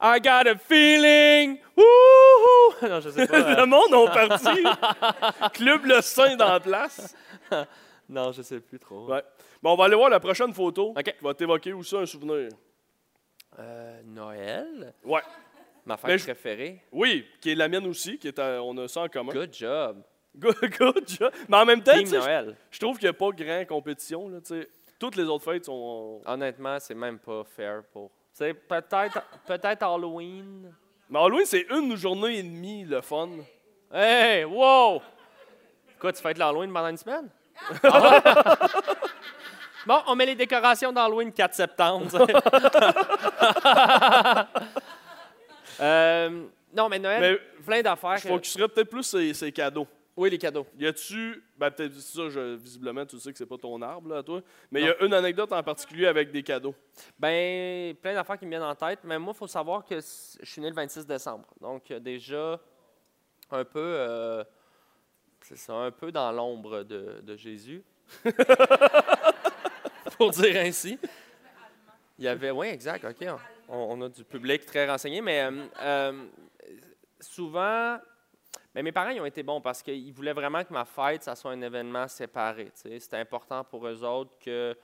I 0.00 0.20
got 0.20 0.46
a 0.46 0.56
feeling! 0.56 1.58
Wouhou! 1.76 2.74
Non, 2.82 3.00
je 3.00 3.08
sais 3.10 3.26
pas. 3.28 3.38
Le 3.54 3.60
euh, 3.60 3.66
monde 3.66 3.94
ont 3.94 4.06
parti. 4.06 4.62
Club 5.54 5.86
Le 5.86 6.02
Saint 6.02 6.36
dans 6.36 6.48
la 6.52 6.60
place. 6.60 7.14
non, 8.08 8.32
je 8.32 8.42
sais 8.42 8.60
plus 8.60 8.78
trop. 8.78 9.06
Ouais. 9.08 9.22
Bon, 9.62 9.72
on 9.72 9.76
va 9.76 9.84
aller 9.86 9.96
voir 9.96 10.10
la 10.10 10.20
prochaine 10.20 10.52
photo. 10.52 10.90
OK. 10.90 11.02
Qui 11.02 11.12
va 11.24 11.32
t'évoquer 11.32 11.72
aussi 11.72 11.96
un 11.96 12.04
souvenir. 12.04 12.50
Euh, 13.58 14.02
Noël? 14.04 14.92
Ouais. 15.04 15.22
Ma 15.86 15.96
fête 15.96 16.18
je- 16.18 16.24
préférée? 16.24 16.82
Oui, 16.92 17.24
qui 17.40 17.52
est 17.52 17.54
la 17.54 17.68
mienne 17.68 17.86
aussi, 17.86 18.18
qui 18.18 18.28
est 18.28 18.38
à- 18.38 18.62
on 18.62 18.76
a 18.76 18.88
ça 18.88 19.00
en 19.02 19.08
commun. 19.08 19.32
Good 19.32 19.54
job. 19.54 20.02
Good, 20.36 20.56
good 20.78 21.08
job. 21.08 21.32
Mais 21.48 21.56
en 21.56 21.64
même 21.64 21.82
temps, 21.82 21.92
je 21.96 22.52
je 22.70 22.78
trouve 22.78 22.98
qu'il 22.98 23.06
n'y 23.06 23.10
a 23.10 23.12
pas 23.14 23.30
grand 23.30 23.64
compétition. 23.66 24.28
Là, 24.28 24.40
tu 24.42 24.48
sais. 24.60 24.68
Toutes 24.98 25.16
les 25.16 25.24
autres 25.24 25.44
fêtes 25.44 25.66
sont. 25.66 26.22
Honnêtement, 26.24 26.78
c'est 26.80 26.94
même 26.94 27.18
pas 27.18 27.42
fair 27.44 27.82
pour. 27.92 28.10
Sais, 28.32 28.54
peut-être 28.54 29.20
peut-être 29.46 29.82
Halloween. 29.82 30.72
Mais 31.08 31.18
Halloween, 31.18 31.46
c'est 31.46 31.66
une 31.70 31.96
journée 31.96 32.38
et 32.38 32.42
demie 32.42 32.84
le 32.84 33.00
fun. 33.00 33.28
Hey, 33.92 34.44
wow! 34.44 35.00
Quoi, 35.98 36.12
tu 36.12 36.20
fêtes 36.20 36.38
l'Halloween 36.38 36.72
pendant 36.72 36.88
une 36.88 36.96
semaine? 36.96 37.30
bon, 39.86 39.98
on 40.08 40.14
met 40.16 40.26
les 40.26 40.34
décorations 40.34 40.92
d'Halloween 40.92 41.32
4 41.32 41.54
septembre. 41.54 42.26
Euh, 45.78 46.46
non, 46.74 46.88
mais 46.88 46.98
Noël, 46.98 47.20
Mais 47.20 47.62
plein 47.62 47.82
d'affaires. 47.82 48.16
je 48.16 48.22
que- 48.22 48.28
focuserais 48.28 48.66
peut-être 48.68 48.88
plus 48.88 49.02
sur 49.02 49.20
ces 49.34 49.52
cadeaux. 49.52 49.86
Oui, 50.16 50.30
les 50.30 50.38
cadeaux. 50.38 50.66
Y 50.78 50.86
a-tu. 50.86 51.42
Ben, 51.58 51.70
peut-être 51.70 51.94
ça, 52.00 52.30
je- 52.30 52.54
visiblement, 52.56 53.04
tu 53.04 53.18
sais 53.20 53.30
que 53.32 53.36
c'est 53.38 53.44
pas 53.44 53.58
ton 53.58 53.80
arbre, 53.82 54.08
là, 54.08 54.22
toi. 54.22 54.40
Mais 54.70 54.80
il 54.80 54.86
y 54.86 54.88
a 54.88 55.04
une 55.04 55.12
anecdote 55.12 55.52
en 55.52 55.62
particulier 55.62 56.06
avec 56.06 56.30
des 56.30 56.42
cadeaux? 56.42 56.74
Ben, 57.18 57.94
plein 57.96 58.14
d'affaires 58.14 58.38
qui 58.38 58.46
me 58.46 58.50
viennent 58.50 58.62
en 58.62 58.74
tête. 58.74 59.00
Mais 59.04 59.18
moi, 59.18 59.32
il 59.34 59.38
faut 59.38 59.46
savoir 59.46 59.84
que 59.84 60.00
c- 60.00 60.38
je 60.42 60.50
suis 60.50 60.62
né 60.62 60.70
le 60.70 60.74
26 60.74 61.06
décembre. 61.06 61.44
Donc, 61.60 61.90
euh, 61.90 61.98
déjà, 62.00 62.58
un 63.50 63.64
peu. 63.64 63.78
euh, 63.78 64.42
c'est 65.42 65.58
ça, 65.58 65.74
un 65.74 65.90
peu 65.90 66.10
dans 66.10 66.32
l'ombre 66.32 66.82
de, 66.82 67.20
de 67.22 67.36
Jésus. 67.36 67.84
Pour 70.16 70.30
dire 70.30 70.56
ainsi. 70.56 70.98
Il 72.18 72.24
y 72.24 72.28
avait. 72.28 72.50
Oui, 72.50 72.68
exact, 72.68 73.04
OK. 73.04 73.28
On, 73.68 73.76
on 73.76 74.02
a 74.02 74.08
du 74.08 74.24
public 74.24 74.64
très 74.64 74.88
renseigné. 74.88 75.20
Mais 75.20 75.42
euh, 75.42 75.66
euh, 75.82 76.24
souvent. 77.20 77.98
Mais 78.76 78.82
mes 78.82 78.92
parents 78.92 79.08
ils 79.08 79.20
ont 79.22 79.24
été 79.26 79.42
bons 79.42 79.62
parce 79.62 79.82
qu'ils 79.82 80.12
voulaient 80.12 80.34
vraiment 80.34 80.62
que 80.62 80.70
ma 80.70 80.84
fête, 80.84 81.22
ça 81.22 81.34
soit 81.34 81.50
un 81.52 81.62
événement 81.62 82.06
séparé. 82.08 82.70
C'était 82.74 83.16
important 83.16 83.64
pour 83.64 83.86
eux 83.86 84.04
autres 84.04 84.38
que 84.38 84.76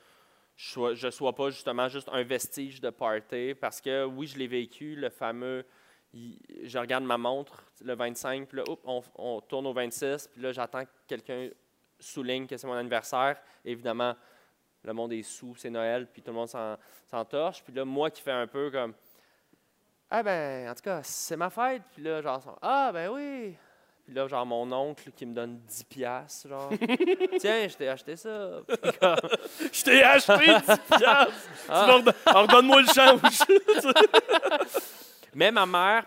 je 0.57 1.05
ne 1.07 1.11
sois 1.11 1.35
pas 1.35 1.51
justement 1.51 1.89
juste 1.91 2.09
un 2.11 2.23
vestige 2.23 2.81
de 2.81 2.89
party 2.89 3.55
parce 3.55 3.83
que 3.83 4.07
oui, 4.07 4.27
je 4.27 4.39
l'ai 4.39 4.47
vécu, 4.47 4.97
le 4.97 5.11
fameux. 5.11 5.67
je 6.15 6.79
regarde 6.79 7.05
ma 7.05 7.19
montre 7.19 7.67
le 7.85 7.95
25, 7.95 8.49
puis 8.49 8.57
là, 8.57 8.65
hop, 8.67 9.11
on, 9.15 9.41
tourne 9.43 9.67
au 9.67 9.75
26, 9.75 10.29
puis 10.33 10.41
là, 10.41 10.53
j'attends 10.53 10.87
que 10.87 10.91
quelqu'un 11.07 11.51
souligne 12.01 12.47
que 12.47 12.57
c'est 12.57 12.67
mon 12.67 12.73
anniversaire. 12.73 13.43
Évidemment, 13.63 14.17
le 14.85 14.93
monde 14.95 15.13
est 15.13 15.23
sous, 15.23 15.55
c'est 15.55 15.69
Noël, 15.69 16.07
puis 16.11 16.23
tout 16.23 16.31
le 16.31 16.37
monde 16.37 16.49
s'en- 16.49 16.79
s'entorche. 17.11 17.63
Puis 17.63 17.75
là, 17.75 17.85
moi 17.85 18.11
qui 18.11 18.23
fais 18.23 18.33
un 18.33 18.47
peu 18.47 18.71
comme. 18.71 18.95
Ah 20.09 20.23
ben, 20.23 20.71
en 20.71 20.75
tout 20.75 20.83
cas, 20.83 21.03
c'est 21.03 21.37
ma 21.37 21.51
fête. 21.51 21.83
Puis 21.93 22.03
là, 22.03 22.23
genre, 22.23 22.59
ah 22.63 22.91
ben 22.91 23.11
oui. 23.11 23.55
Puis 24.13 24.21
là, 24.21 24.29
genre, 24.29 24.45
mon 24.45 24.71
oncle 24.73 25.11
qui 25.17 25.25
me 25.25 25.33
donne 25.35 25.59
10 25.67 25.85
piastres, 25.85 26.47
genre. 26.47 26.69
Tiens, 27.41 27.67
je 27.67 27.75
t'ai 27.75 27.89
acheté 27.89 28.15
ça. 28.15 28.61
Puis 28.69 28.77
comme, 29.01 29.17
Je 29.73 29.83
t'ai 29.85 30.03
acheté 30.03 30.35
10 30.49 30.99
piastres. 30.99 31.49
Ah. 31.71 31.83
Tu 31.85 31.91
leur 31.91 32.03
don- 32.03 32.13
Alors, 32.27 32.47
donne-moi 32.49 32.83
le 32.83 32.89
change. 32.89 33.21
Mais 35.35 35.51
ma 35.51 35.65
mère, 35.65 36.05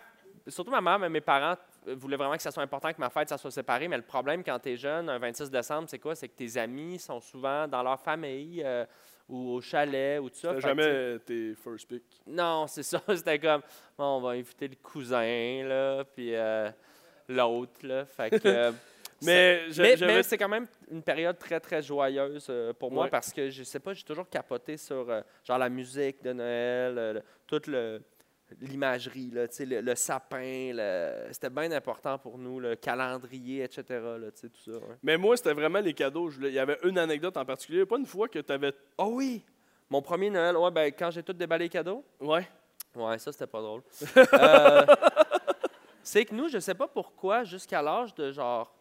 surtout 0.48 0.70
ma 0.70 0.82
mère, 0.82 1.00
mais 1.00 1.10
mes 1.10 1.22
parents 1.22 1.56
euh, 1.88 1.96
voulaient 1.98 2.16
vraiment 2.16 2.36
que 2.36 2.44
ça 2.44 2.52
soit 2.52 2.62
important 2.62 2.94
que 2.94 3.00
ma 3.00 3.10
fête, 3.10 3.28
ça 3.30 3.40
soit 3.40 3.50
séparé. 3.50 3.88
Mais 3.88 3.98
le 3.98 4.04
problème 4.04 4.44
quand 4.44 4.60
tu 4.60 4.70
es 4.70 4.78
jeune, 4.78 5.10
un 5.10 5.18
26 5.18 5.50
décembre, 5.50 5.88
c'est 5.90 5.98
quoi? 5.98 6.14
C'est 6.14 6.28
que 6.28 6.36
tes 6.38 6.58
amis 6.60 7.00
sont 7.00 7.20
souvent 7.20 7.68
dans 7.68 7.82
leur 7.82 8.00
famille 8.00 8.62
euh, 8.64 8.86
ou 9.28 9.54
au 9.54 9.62
chalet 9.62 10.20
ou 10.22 10.30
tout 10.30 10.36
ça. 10.38 10.54
T'as 10.54 10.62
Fait 10.62 10.62
que, 10.62 10.74
tu 10.76 10.82
sais, 10.84 10.84
jamais 10.84 11.20
tes 11.26 11.56
first 11.56 11.88
pick? 11.88 12.04
Non, 12.28 12.68
c'est 12.68 12.84
ça. 12.84 13.02
C'était 13.16 13.40
comme, 13.40 13.62
bon, 13.98 14.18
on 14.18 14.22
va 14.22 14.30
inviter 14.32 14.68
le 14.68 14.76
cousin, 14.76 15.64
là, 15.64 16.04
puis 16.04 16.36
euh, 16.36 16.70
l'autre, 17.28 17.80
là. 17.84 18.06
Fait 18.06 18.30
que... 18.30 18.40
euh, 18.48 18.72
Mais 19.24 19.62
c'est 20.24 20.38
quand 20.38 20.50
même 20.50 20.68
une 20.92 21.02
période 21.02 21.38
très, 21.40 21.60
très 21.60 21.82
joyeuse 21.82 22.48
euh, 22.50 22.74
pour 22.74 22.92
moi 22.92 23.06
Ouais. 23.06 23.10
parce 23.10 23.32
que 23.32 23.50
je 23.50 23.64
sais 23.64 23.80
pas, 23.80 23.94
j'ai 23.94 24.04
toujours 24.04 24.30
capoté 24.30 24.78
sur 24.78 25.10
euh, 25.10 25.22
genre 25.44 25.58
la 25.58 25.70
musique 25.70 26.22
de 26.24 26.34
Noël, 26.34 26.96
le- 26.96 27.24
toute 27.48 27.70
l'imagerie, 28.62 29.32
là, 29.32 29.48
tu 29.48 29.56
sais, 29.56 29.66
le, 29.66 29.82
le 29.82 29.96
sapin. 29.96 30.72
le- 30.74 31.28
C'était 31.32 31.50
bien 31.50 31.72
important 31.72 32.18
pour 32.20 32.38
nous, 32.38 32.60
le 32.60 32.76
calendrier, 32.76 33.64
etc. 33.64 33.84
Là, 33.90 34.28
tout 34.32 34.50
ça. 34.72 34.80
Mais 35.02 35.18
moi, 35.18 35.36
c'était 35.38 35.54
vraiment 35.54 35.80
les 35.80 35.94
cadeaux. 35.94 36.30
Il 36.42 36.50
y 36.54 36.60
avait 36.60 36.78
une 36.84 36.98
anecdote 37.00 37.36
en 37.38 37.46
particulier. 37.46 37.86
Pas 37.86 37.98
une 37.98 38.06
fois 38.06 38.28
que 38.28 38.40
tu 38.40 38.52
avais. 38.52 38.74
Oh 38.98 39.10
oui! 39.14 39.44
Mon 39.90 40.02
premier 40.02 40.30
Noël, 40.30 40.58
ouais, 40.58 40.72
ben, 40.72 40.92
quand 40.98 41.10
j'ai 41.12 41.24
tout 41.24 41.34
déballé 41.34 41.66
les 41.66 41.70
cadeaux, 41.70 42.04
Ouais. 42.20 42.48
Ouais, 42.96 43.18
ça, 43.20 43.32
c'était 43.32 43.48
pas 43.48 43.62
drôle. 43.62 43.82
Euh, 44.18 44.86
c'est 46.06 46.24
que 46.24 46.36
nous, 46.36 46.50
je 46.50 46.60
sais 46.60 46.76
pas 46.76 46.88
pourquoi, 46.88 47.44
jusqu'à 47.44 47.82
l'âge 47.82 48.14
de 48.14 48.32
genre 48.32 48.72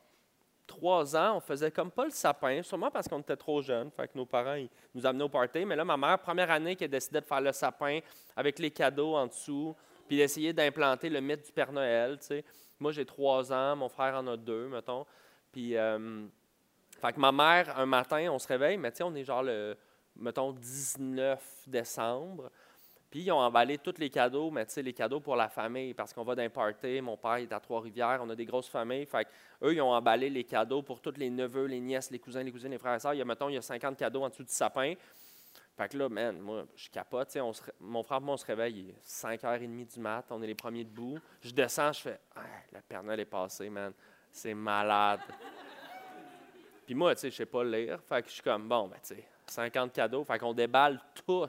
trois 0.67 1.17
ans, 1.17 1.39
on 1.39 1.41
faisait 1.41 1.71
comme 1.71 1.91
pas 1.91 2.05
le 2.05 2.11
sapin, 2.11 2.63
sûrement 2.63 2.91
parce 2.91 3.09
qu'on 3.09 3.21
était 3.21 3.37
trop 3.37 3.63
jeunes. 3.63 3.91
Fait 3.91 4.09
que 4.09 4.13
nos 4.15 4.27
parents, 4.27 4.57
ils 4.57 4.69
nous 4.95 5.07
amenaient 5.07 5.25
au 5.25 5.31
party. 5.31 5.65
Mais 5.65 5.75
là, 5.75 5.87
ma 5.87 5.97
mère, 5.97 6.19
première 6.19 6.51
année, 6.51 6.77
qui 6.77 6.85
a 6.85 6.89
décidé 6.89 7.23
de 7.23 7.25
faire 7.25 7.41
le 7.41 7.53
sapin 7.53 8.01
avec 8.37 8.59
les 8.59 8.71
cadeaux 8.71 9.15
en 9.15 9.27
dessous, 9.27 9.75
puis 10.07 10.19
d'essayer 10.19 10.53
d'implanter 10.53 11.09
le 11.09 11.23
mythe 11.23 11.47
du 11.47 11.53
Père 11.53 11.73
Noël. 11.73 12.19
Moi, 12.79 12.93
j'ai 12.93 13.07
trois 13.07 13.51
ans, 13.51 13.75
mon 13.75 13.89
frère 13.89 14.17
en 14.17 14.27
a 14.27 14.37
deux, 14.37 14.69
mettons. 14.69 15.07
Puis, 15.51 15.79
euh, 15.79 16.27
fait 17.01 17.13
que 17.15 17.21
ma 17.21 17.33
mère, 17.33 17.79
un 17.79 17.87
matin, 17.87 18.29
on 18.31 18.39
se 18.39 18.49
réveille, 18.49 18.77
mais 18.77 18.91
tu 18.91 18.99
sais, 18.99 19.03
on 19.03 19.15
est 19.15 19.25
genre 19.25 19.43
le, 19.43 19.79
mettons, 20.15 20.53
19 20.53 21.43
décembre. 21.69 22.51
Puis 23.15 23.23
ils 23.23 23.31
ont 23.31 23.39
emballé 23.39 23.79
tous 23.79 23.95
les 23.99 24.11
cadeaux, 24.11 24.51
mais 24.51 24.67
tu 24.67 24.73
sais, 24.73 24.83
les 24.83 24.93
cadeaux 24.93 25.21
pour 25.21 25.37
la 25.37 25.49
famille, 25.49 25.95
parce 25.95 26.13
qu'on 26.13 26.25
va 26.25 26.35
d'un 26.35 26.51
party, 26.51 27.01
mon 27.01 27.17
père 27.17 27.37
est 27.37 27.53
à 27.53 27.61
Trois-Rivières, 27.61 28.19
on 28.21 28.29
a 28.29 28.35
des 28.35 28.45
grosses 28.45 28.67
familles. 28.67 29.07
Fait 29.07 29.29
eux, 29.63 29.73
ils 29.73 29.81
ont 29.81 29.93
emballé 29.93 30.29
les 30.29 30.43
cadeaux 30.43 30.83
pour 30.83 31.01
tous 31.01 31.15
les 31.17 31.31
neveux, 31.31 31.67
les 31.67 31.79
nièces, 31.79 32.11
les 32.11 32.19
cousins, 32.19 32.43
les 32.43 32.51
cousines, 32.51 32.73
les 32.73 32.79
frères 32.79 32.97
et 32.97 32.99
sœurs. 32.99 33.15
Il 33.15 33.19
y 33.19 33.23
a, 33.23 33.25
mettons, 33.25 33.49
il 33.49 33.55
y 33.55 33.57
a 33.57 33.63
50 33.63 33.97
cadeaux 33.97 34.25
en 34.25 34.31
dessous 34.31 34.43
du 34.43 34.53
sapin. 34.53 34.95
Fait 35.77 35.89
que 35.89 35.97
là, 35.97 36.09
man, 36.09 36.41
moi, 36.41 36.65
je 36.75 36.91
capote. 36.91 37.37
on 37.37 37.53
se 37.53 37.63
mon 37.79 38.03
frère 38.03 38.19
et 38.19 38.25
moi, 38.25 38.35
on 38.35 38.37
se 38.37 38.47
réveille, 38.47 38.81
il 38.81 38.91
est 38.91 39.01
5h30 39.01 39.95
du 39.95 40.01
mat, 40.01 40.25
on 40.31 40.43
est 40.43 40.49
les 40.49 40.57
premiers 40.57 40.83
debout. 40.83 41.17
Je 41.41 41.53
descends, 41.53 41.93
je 41.93 42.01
fais 42.01 42.19
Ah, 42.35 42.41
le 42.73 42.81
Père 42.81 43.05
Noël 43.05 43.21
est 43.21 43.27
passé, 43.27 43.71
man. 43.71 43.93
C'est 44.33 44.55
malade. 44.55 45.21
Puis 46.85 46.97
moi, 46.97 47.15
tu 47.15 47.21
sais, 47.21 47.31
je 47.31 47.37
sais 47.37 47.47
pas 47.47 47.63
lire. 47.63 48.01
Fait 48.09 48.23
que 48.23 48.29
je 48.29 48.35
suis 48.35 48.43
comme, 48.43 48.69
bon, 48.69 48.89
ben, 48.89 48.99
tu 49.07 49.15
sais, 49.15 49.25
50 49.47 49.93
cadeaux. 49.93 50.25
Fait 50.25 50.39
qu'on 50.39 50.53
déballe 50.53 50.99
tous 51.27 51.47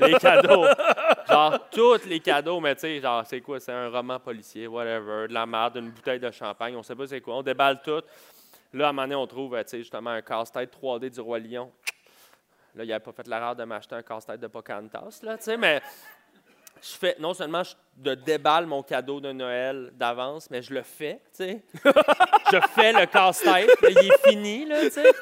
les 0.00 0.14
cadeaux. 0.14 0.64
genre, 1.28 1.68
tous 1.70 2.04
les 2.06 2.20
cadeaux. 2.20 2.60
Mais 2.60 2.74
tu 2.74 2.82
sais, 2.82 3.00
genre, 3.00 3.24
c'est 3.26 3.40
quoi? 3.40 3.60
C'est 3.60 3.72
un 3.72 3.88
roman 3.88 4.18
policier, 4.18 4.66
whatever, 4.66 5.28
de 5.28 5.34
la 5.34 5.46
merde, 5.46 5.76
une 5.76 5.90
bouteille 5.90 6.20
de 6.20 6.30
champagne. 6.30 6.76
On 6.76 6.82
sait 6.82 6.94
pas 6.94 7.06
c'est 7.06 7.20
quoi. 7.20 7.36
On 7.36 7.42
déballe 7.42 7.80
tout. 7.82 8.02
Là, 8.72 8.86
à 8.86 8.88
un 8.90 8.92
moment 8.92 9.02
donné, 9.02 9.14
on 9.14 9.26
trouve, 9.26 9.56
tu 9.58 9.62
sais, 9.66 9.78
justement, 9.78 10.10
un 10.10 10.22
casse-tête 10.22 10.76
3D 10.80 11.10
du 11.10 11.20
Roi 11.20 11.38
Lion. 11.38 11.72
Là, 12.74 12.84
il 12.84 12.88
n'avait 12.88 13.00
pas 13.00 13.12
fait 13.12 13.26
l'erreur 13.26 13.56
de 13.56 13.64
m'acheter 13.64 13.94
un 13.94 14.02
casse-tête 14.02 14.40
de 14.40 14.48
Pocahontas, 14.48 15.20
là, 15.22 15.38
tu 15.38 15.44
sais, 15.44 15.56
mais 15.56 15.80
je 16.82 16.90
fais, 16.90 17.16
non 17.18 17.32
seulement 17.32 17.62
je 17.62 17.74
déballe 18.14 18.66
mon 18.66 18.82
cadeau 18.82 19.18
de 19.18 19.32
Noël 19.32 19.92
d'avance, 19.94 20.50
mais 20.50 20.60
je 20.60 20.74
le 20.74 20.82
fais, 20.82 21.20
tu 21.34 21.44
sais. 21.44 21.62
je 22.52 22.60
fais 22.74 22.92
le 22.92 23.06
casse-tête, 23.06 23.70
il 23.82 23.96
est 23.98 24.28
fini, 24.28 24.66
là, 24.66 24.82
tu 24.82 24.90
sais. 24.90 25.12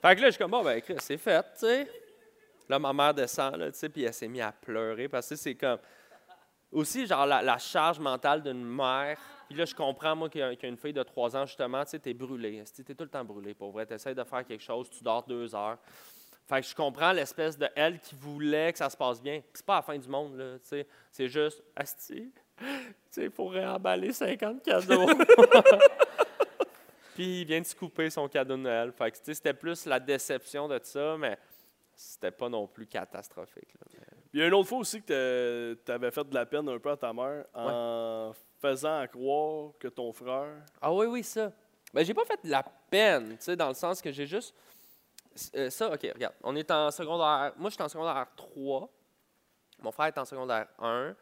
Fait 0.00 0.14
que 0.14 0.20
là, 0.20 0.26
je 0.26 0.30
suis 0.32 0.38
comme, 0.38 0.50
bon, 0.50 0.62
ben, 0.62 0.80
c'est 0.98 1.18
fait, 1.18 1.42
tu 1.42 1.66
sais. 1.66 1.90
Là, 2.68 2.78
ma 2.78 2.92
mère 2.92 3.14
descend, 3.14 3.56
là, 3.56 3.70
tu 3.72 3.78
sais, 3.78 3.88
puis 3.88 4.04
elle 4.04 4.12
s'est 4.12 4.28
mise 4.28 4.42
à 4.42 4.52
pleurer 4.52 5.08
parce 5.08 5.28
que 5.28 5.36
c'est 5.36 5.54
comme. 5.54 5.78
Aussi, 6.70 7.06
genre, 7.06 7.24
la, 7.24 7.58
charge 7.58 7.98
mentale 7.98 8.42
d'une 8.42 8.62
mère. 8.62 9.18
Puis 9.48 9.56
là, 9.56 9.64
je 9.64 9.74
comprends, 9.74 10.14
moi, 10.14 10.28
qu'il 10.28 10.42
y, 10.42 10.44
a 10.44 10.68
une 10.68 10.76
fille 10.76 10.92
de 10.92 11.02
3 11.02 11.34
ans, 11.34 11.46
justement, 11.46 11.82
tu 11.84 11.92
sais, 11.92 11.98
t'es 11.98 12.12
brûlé. 12.12 12.62
Tu 12.74 12.82
es 12.82 12.94
tout 12.94 13.04
le 13.04 13.08
temps 13.08 13.24
brûlé, 13.24 13.54
pour 13.54 13.70
vrai. 13.70 13.86
Tu 13.86 13.94
essaies 13.94 14.14
de 14.14 14.22
faire 14.24 14.44
quelque 14.44 14.62
chose, 14.62 14.90
tu 14.90 15.02
dors 15.02 15.22
deux 15.22 15.54
heures. 15.54 15.78
Fait 16.46 16.60
que 16.60 16.66
je 16.66 16.74
comprends 16.74 17.12
l'espèce 17.12 17.56
de 17.56 17.68
elle 17.74 17.98
qui 18.00 18.14
voulait 18.14 18.72
que 18.72 18.78
ça 18.78 18.90
se 18.90 18.96
passe 18.96 19.22
bien. 19.22 19.40
C'est 19.54 19.64
pas 19.64 19.76
la 19.76 19.82
fin 19.82 19.96
du 19.96 20.08
monde, 20.08 20.36
là, 20.36 20.58
tu 20.58 20.68
sais. 20.68 20.86
C'est 21.10 21.28
juste, 21.28 21.62
asti, 21.74 22.30
tu 22.58 22.66
sais, 23.10 23.24
il 23.24 23.30
faut 23.30 23.48
réemballer 23.48 24.12
50 24.12 24.62
cadeaux. 24.62 25.08
Puis 27.18 27.40
il 27.40 27.44
vient 27.48 27.60
de 27.60 27.66
se 27.66 27.74
couper 27.74 28.10
son 28.10 28.28
cadeau 28.28 28.56
de 28.56 28.60
Noël. 28.62 28.92
Fait 28.92 29.10
que, 29.10 29.16
c'était 29.34 29.52
plus 29.52 29.86
la 29.86 29.98
déception 29.98 30.68
de 30.68 30.78
ça, 30.84 31.16
mais 31.18 31.36
c'était 31.92 32.30
pas 32.30 32.48
non 32.48 32.68
plus 32.68 32.86
catastrophique. 32.86 33.74
là. 33.74 33.80
Mais- 33.92 34.06
Il 34.32 34.38
y 34.38 34.42
a 34.44 34.46
une 34.46 34.54
autre 34.54 34.68
fois 34.68 34.78
aussi 34.78 35.02
que 35.02 35.76
tu 35.84 35.90
avais 35.90 36.12
fait 36.12 36.22
de 36.28 36.32
la 36.32 36.46
peine 36.46 36.68
un 36.68 36.78
peu 36.78 36.90
à 36.92 36.96
ta 36.96 37.12
mère 37.12 37.44
en 37.54 38.32
faisant 38.62 39.00
à 39.00 39.08
croire 39.08 39.72
que 39.80 39.88
ton 39.88 40.12
frère. 40.12 40.62
Ah 40.80 40.92
oui, 40.92 41.06
oui, 41.06 41.24
ça. 41.24 41.50
Ben, 41.92 42.04
j'ai 42.04 42.14
pas 42.14 42.24
fait 42.24 42.38
de 42.44 42.50
la 42.52 42.62
peine, 42.62 43.30
tu 43.30 43.36
sais, 43.40 43.56
dans 43.56 43.66
le 43.66 43.74
sens 43.74 44.00
que 44.00 44.12
j'ai 44.12 44.26
juste. 44.26 44.54
Euh, 45.56 45.70
ça, 45.70 45.92
OK, 45.92 46.02
regarde. 46.14 46.34
On 46.44 46.54
est 46.54 46.70
en 46.70 46.92
secondaire. 46.92 47.52
Moi, 47.56 47.68
je 47.70 47.74
suis 47.74 47.82
en 47.82 47.88
secondaire 47.88 48.28
3. 48.36 48.88
Mon 49.80 49.90
frère 49.90 50.06
est 50.06 50.18
en 50.18 50.24
secondaire 50.24 50.68
1. 50.78 51.16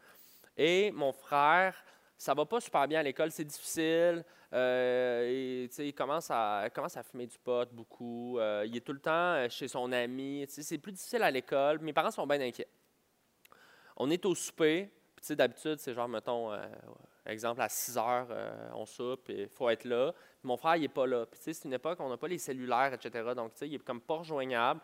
Et 0.57 0.91
mon 0.91 1.11
frère, 1.11 1.73
ça 2.17 2.33
va 2.33 2.45
pas 2.45 2.59
super 2.59 2.87
bien 2.87 2.99
à 2.99 3.03
l'école, 3.03 3.31
c'est 3.31 3.45
difficile. 3.45 4.25
Euh, 4.53 5.67
il 5.77 5.93
commence 5.93 6.31
à, 6.31 6.69
commence 6.73 6.97
à 6.97 7.03
fumer 7.03 7.27
du 7.27 7.37
pot 7.37 7.69
beaucoup. 7.71 8.39
Euh, 8.39 8.63
il 8.65 8.75
est 8.75 8.81
tout 8.81 8.93
le 8.93 8.99
temps 8.99 9.11
euh, 9.11 9.49
chez 9.49 9.67
son 9.67 9.91
ami. 9.91 10.45
C'est 10.47 10.77
plus 10.79 10.93
difficile 10.93 11.21
à 11.21 11.29
l'école. 11.29 11.79
Mes 11.79 11.93
parents 11.93 12.11
sont 12.11 12.25
bien 12.25 12.41
inquiets. 12.41 12.67
On 13.97 14.09
est 14.09 14.25
au 14.25 14.33
souper. 14.33 14.89
D'habitude, 15.29 15.77
c'est 15.79 15.93
genre, 15.93 16.07
mettons, 16.07 16.51
exemple, 17.25 17.59
à 17.59 17.67
6 17.67 17.97
heures, 17.97 18.27
on 18.73 18.85
soupe 18.85 19.29
et 19.29 19.41
il 19.41 19.49
faut 19.49 19.67
être 19.67 19.83
là. 19.83 20.13
Mon 20.43 20.55
frère, 20.55 20.77
il 20.77 20.83
n'est 20.83 20.87
pas 20.87 21.05
là. 21.05 21.25
C'est 21.33 21.65
une 21.65 21.73
époque 21.73 21.99
où 21.99 22.03
on 22.03 22.09
n'a 22.09 22.15
pas 22.15 22.29
les 22.29 22.37
cellulaires, 22.37 22.93
etc. 22.93 23.33
Donc, 23.35 23.51
il 23.61 23.73
est 23.73 23.83
comme 23.83 23.99
pas 23.99 24.17
rejoignable. 24.17 24.79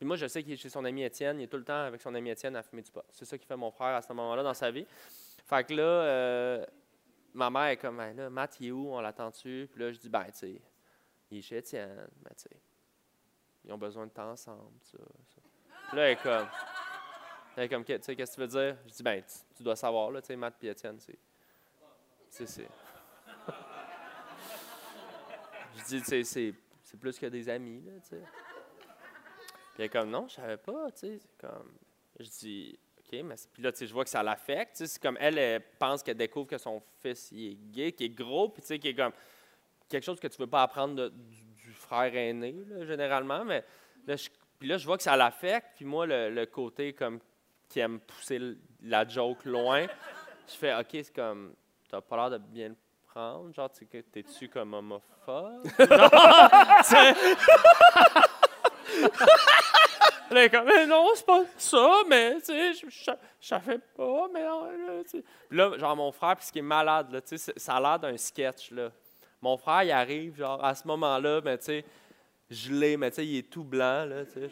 Puis 0.00 0.06
moi, 0.06 0.16
je 0.16 0.26
sais 0.26 0.42
qu'il 0.42 0.54
est 0.54 0.56
chez 0.56 0.70
son 0.70 0.84
ami 0.86 1.04
Étienne. 1.04 1.38
Il 1.38 1.44
est 1.44 1.46
tout 1.46 1.58
le 1.58 1.62
temps 1.62 1.84
avec 1.84 2.00
son 2.00 2.12
ami 2.14 2.30
Étienne 2.30 2.56
à 2.56 2.62
fumer 2.62 2.80
du 2.80 2.90
pot. 2.90 3.04
C'est 3.10 3.26
ça 3.26 3.36
qui 3.36 3.46
fait 3.46 3.54
mon 3.54 3.70
frère 3.70 3.94
à 3.94 4.02
ce 4.02 4.10
moment-là 4.14 4.42
dans 4.42 4.54
sa 4.54 4.70
vie. 4.70 4.86
Fait 5.46 5.64
que 5.66 5.74
là, 5.74 5.82
euh, 5.82 6.66
ma 7.34 7.50
mère 7.50 7.66
est 7.68 7.76
comme, 7.76 7.96
Ben 7.96 8.16
là, 8.16 8.30
Matt, 8.30 8.56
il 8.60 8.68
est 8.68 8.70
où? 8.70 8.92
On 8.92 9.00
l'attend-tu? 9.00 9.68
Puis 9.72 9.80
là, 9.80 9.92
je 9.92 9.98
dis, 9.98 10.08
ben, 10.08 10.24
tu 10.24 10.32
sais, 10.34 10.60
il 11.30 11.38
est 11.38 11.42
chez 11.42 11.56
Étienne. 11.58 12.08
Ben, 12.22 12.30
tu 12.36 12.42
sais, 12.42 12.56
ils 13.64 13.72
ont 13.72 13.78
besoin 13.78 14.06
de 14.06 14.12
temps 14.12 14.30
ensemble, 14.30 14.72
ça, 14.82 14.98
ça. 14.98 15.40
Puis 15.88 15.96
là, 15.96 16.06
elle 16.06 16.12
est 16.12 16.22
comme, 16.22 16.46
elle 17.56 17.64
est 17.64 17.68
comme, 17.68 17.84
tu 17.84 17.92
sais, 18.00 18.16
qu'est-ce 18.16 18.32
que 18.36 18.36
tu 18.36 18.40
veux 18.40 18.46
dire? 18.46 18.76
Je 18.86 18.92
dis, 18.92 19.02
ben, 19.02 19.22
tu, 19.56 19.62
dois 19.62 19.76
savoir, 19.76 20.10
là, 20.10 20.20
tu 20.20 20.28
sais, 20.28 20.36
Matt 20.36 20.62
et 20.62 20.68
Étienne, 20.68 20.98
c'est. 21.00 21.18
C'est. 22.30 22.46
c'est- 22.46 22.68
Je 25.76 25.84
dis, 25.84 26.02
tu 26.02 26.24
sais, 26.24 26.54
c'est 26.82 26.96
plus 26.98 27.18
que 27.18 27.26
des 27.26 27.48
amis, 27.48 27.80
là, 27.82 27.92
tu 28.02 28.08
sais. 28.08 28.22
Puis 29.74 29.78
elle 29.78 29.84
est 29.84 29.88
comme, 29.88 30.10
non, 30.10 30.26
je 30.28 30.34
savais 30.34 30.56
pas, 30.56 30.90
tu 30.92 30.98
sais. 30.98 31.20
Comme, 31.38 31.72
je 32.18 32.28
dis, 32.28 32.78
OK, 33.12 33.20
mais. 33.24 33.34
Puis 33.52 33.62
là, 33.62 33.72
tu 33.72 33.78
sais, 33.78 33.86
je 33.86 33.92
vois 33.92 34.04
que 34.04 34.10
ça 34.10 34.22
l'affecte. 34.22 34.76
C'est 34.76 35.02
comme 35.02 35.16
elle, 35.20 35.38
elle 35.38 35.62
pense 35.78 36.02
qu'elle 36.02 36.16
découvre 36.16 36.46
que 36.46 36.58
son 36.58 36.82
fils, 37.02 37.30
il 37.32 37.52
est 37.52 37.58
gay, 37.72 37.92
qu'il 37.92 38.06
est 38.06 38.14
gros, 38.14 38.48
puis 38.48 38.62
tu 38.62 38.68
sais, 38.68 38.78
qui 38.78 38.88
est 38.88 38.94
comme 38.94 39.12
quelque 39.88 40.04
chose 40.04 40.20
que 40.20 40.28
tu 40.28 40.38
veux 40.38 40.46
pas 40.46 40.62
apprendre 40.62 40.94
de- 40.94 41.08
du, 41.08 41.42
du 41.66 41.72
frère 41.72 42.14
aîné, 42.14 42.54
là, 42.68 42.84
généralement. 42.86 43.44
Mais 43.44 43.64
là, 44.06 44.16
je, 44.16 44.28
puis 44.58 44.68
là, 44.68 44.78
je 44.78 44.86
vois 44.86 44.96
que 44.96 45.02
ça 45.02 45.16
l'affecte, 45.16 45.68
puis 45.76 45.84
moi, 45.84 46.06
le, 46.06 46.30
le 46.30 46.46
côté 46.46 46.92
comme 46.92 47.18
qui 47.68 47.80
aime 47.80 48.00
pousser 48.00 48.40
la 48.82 49.06
joke 49.06 49.44
loin, 49.44 49.86
je 50.48 50.54
fais, 50.54 50.74
OK, 50.74 50.88
c'est 50.92 51.14
comme, 51.14 51.54
t'as 51.88 52.00
pas 52.00 52.16
l'air 52.16 52.30
de 52.30 52.38
bien 52.38 52.68
le 52.68 52.76
prendre, 53.06 53.52
genre, 53.54 53.70
tu 53.72 53.86
sais, 53.90 54.02
t'es-tu 54.02 54.48
comme 54.48 54.74
homophobe? 54.74 55.66
elle 60.36 60.50
comme, 60.50 60.66
mais 60.66 60.86
non, 60.86 61.08
c'est 61.14 61.26
pas 61.26 61.44
ça, 61.56 62.02
mais, 62.08 62.36
tu 62.36 62.46
sais, 62.46 62.74
je, 62.74 63.10
savais 63.40 63.78
pas, 63.78 64.28
mais, 64.32 64.44
non, 64.44 64.64
là, 64.64 65.02
tu 65.02 65.18
sais. 65.18 65.24
Puis 65.48 65.58
là, 65.58 65.76
genre, 65.76 65.96
mon 65.96 66.12
frère, 66.12 66.36
puis 66.36 66.46
ce 66.46 66.52
qui 66.52 66.60
est 66.60 66.62
malade, 66.62 67.10
là, 67.10 67.20
tu 67.20 67.36
sais, 67.36 67.52
ça 67.56 67.76
a 67.76 67.80
l'air 67.80 67.98
d'un 67.98 68.16
sketch, 68.16 68.70
là. 68.70 68.90
Mon 69.42 69.56
frère, 69.56 69.82
il 69.82 69.90
arrive, 69.90 70.36
genre, 70.36 70.64
à 70.64 70.74
ce 70.74 70.86
moment-là, 70.86 71.40
mais, 71.44 71.58
tu 71.58 71.64
sais, 71.64 71.84
gelé, 72.48 72.96
mais, 72.96 73.10
tu 73.10 73.16
sais, 73.16 73.26
il 73.26 73.38
est 73.38 73.50
tout 73.50 73.64
blanc, 73.64 74.04
là, 74.04 74.24
tu 74.24 74.32
sais. 74.32 74.50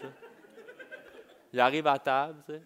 Il 1.52 1.60
arrive 1.60 1.86
à 1.86 1.98
table, 1.98 2.42
tu 2.46 2.52
sais. 2.52 2.62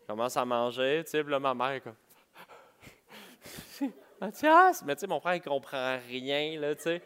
Il 0.00 0.06
commence 0.06 0.36
à 0.36 0.44
manger, 0.44 1.02
tu 1.04 1.10
sais, 1.10 1.22
puis 1.22 1.30
là, 1.30 1.38
ma 1.38 1.54
mère 1.54 1.70
est 1.72 1.80
comme, 1.80 1.96
Mathias! 4.20 4.82
Mais, 4.84 4.94
tu 4.94 5.00
sais, 5.00 5.06
mon 5.06 5.20
frère, 5.20 5.34
il 5.34 5.42
comprend 5.42 5.98
rien, 6.08 6.58
là, 6.60 6.74
tu 6.74 6.82
sais. 6.82 7.02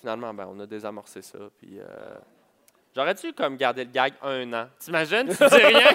Finalement, 0.00 0.32
ben, 0.34 0.46
on 0.50 0.58
a 0.60 0.66
désamorcé 0.66 1.22
ça, 1.22 1.38
puis... 1.58 1.78
euh, 1.80 1.84
J'aurais 2.94 3.14
dû 3.14 3.32
comme 3.32 3.56
garder 3.56 3.84
le 3.84 3.90
gag 3.90 4.14
un 4.22 4.52
an? 4.54 4.68
T'imagines? 4.78 5.28
Tu 5.28 5.48
dis 5.48 5.56
rien? 5.56 5.88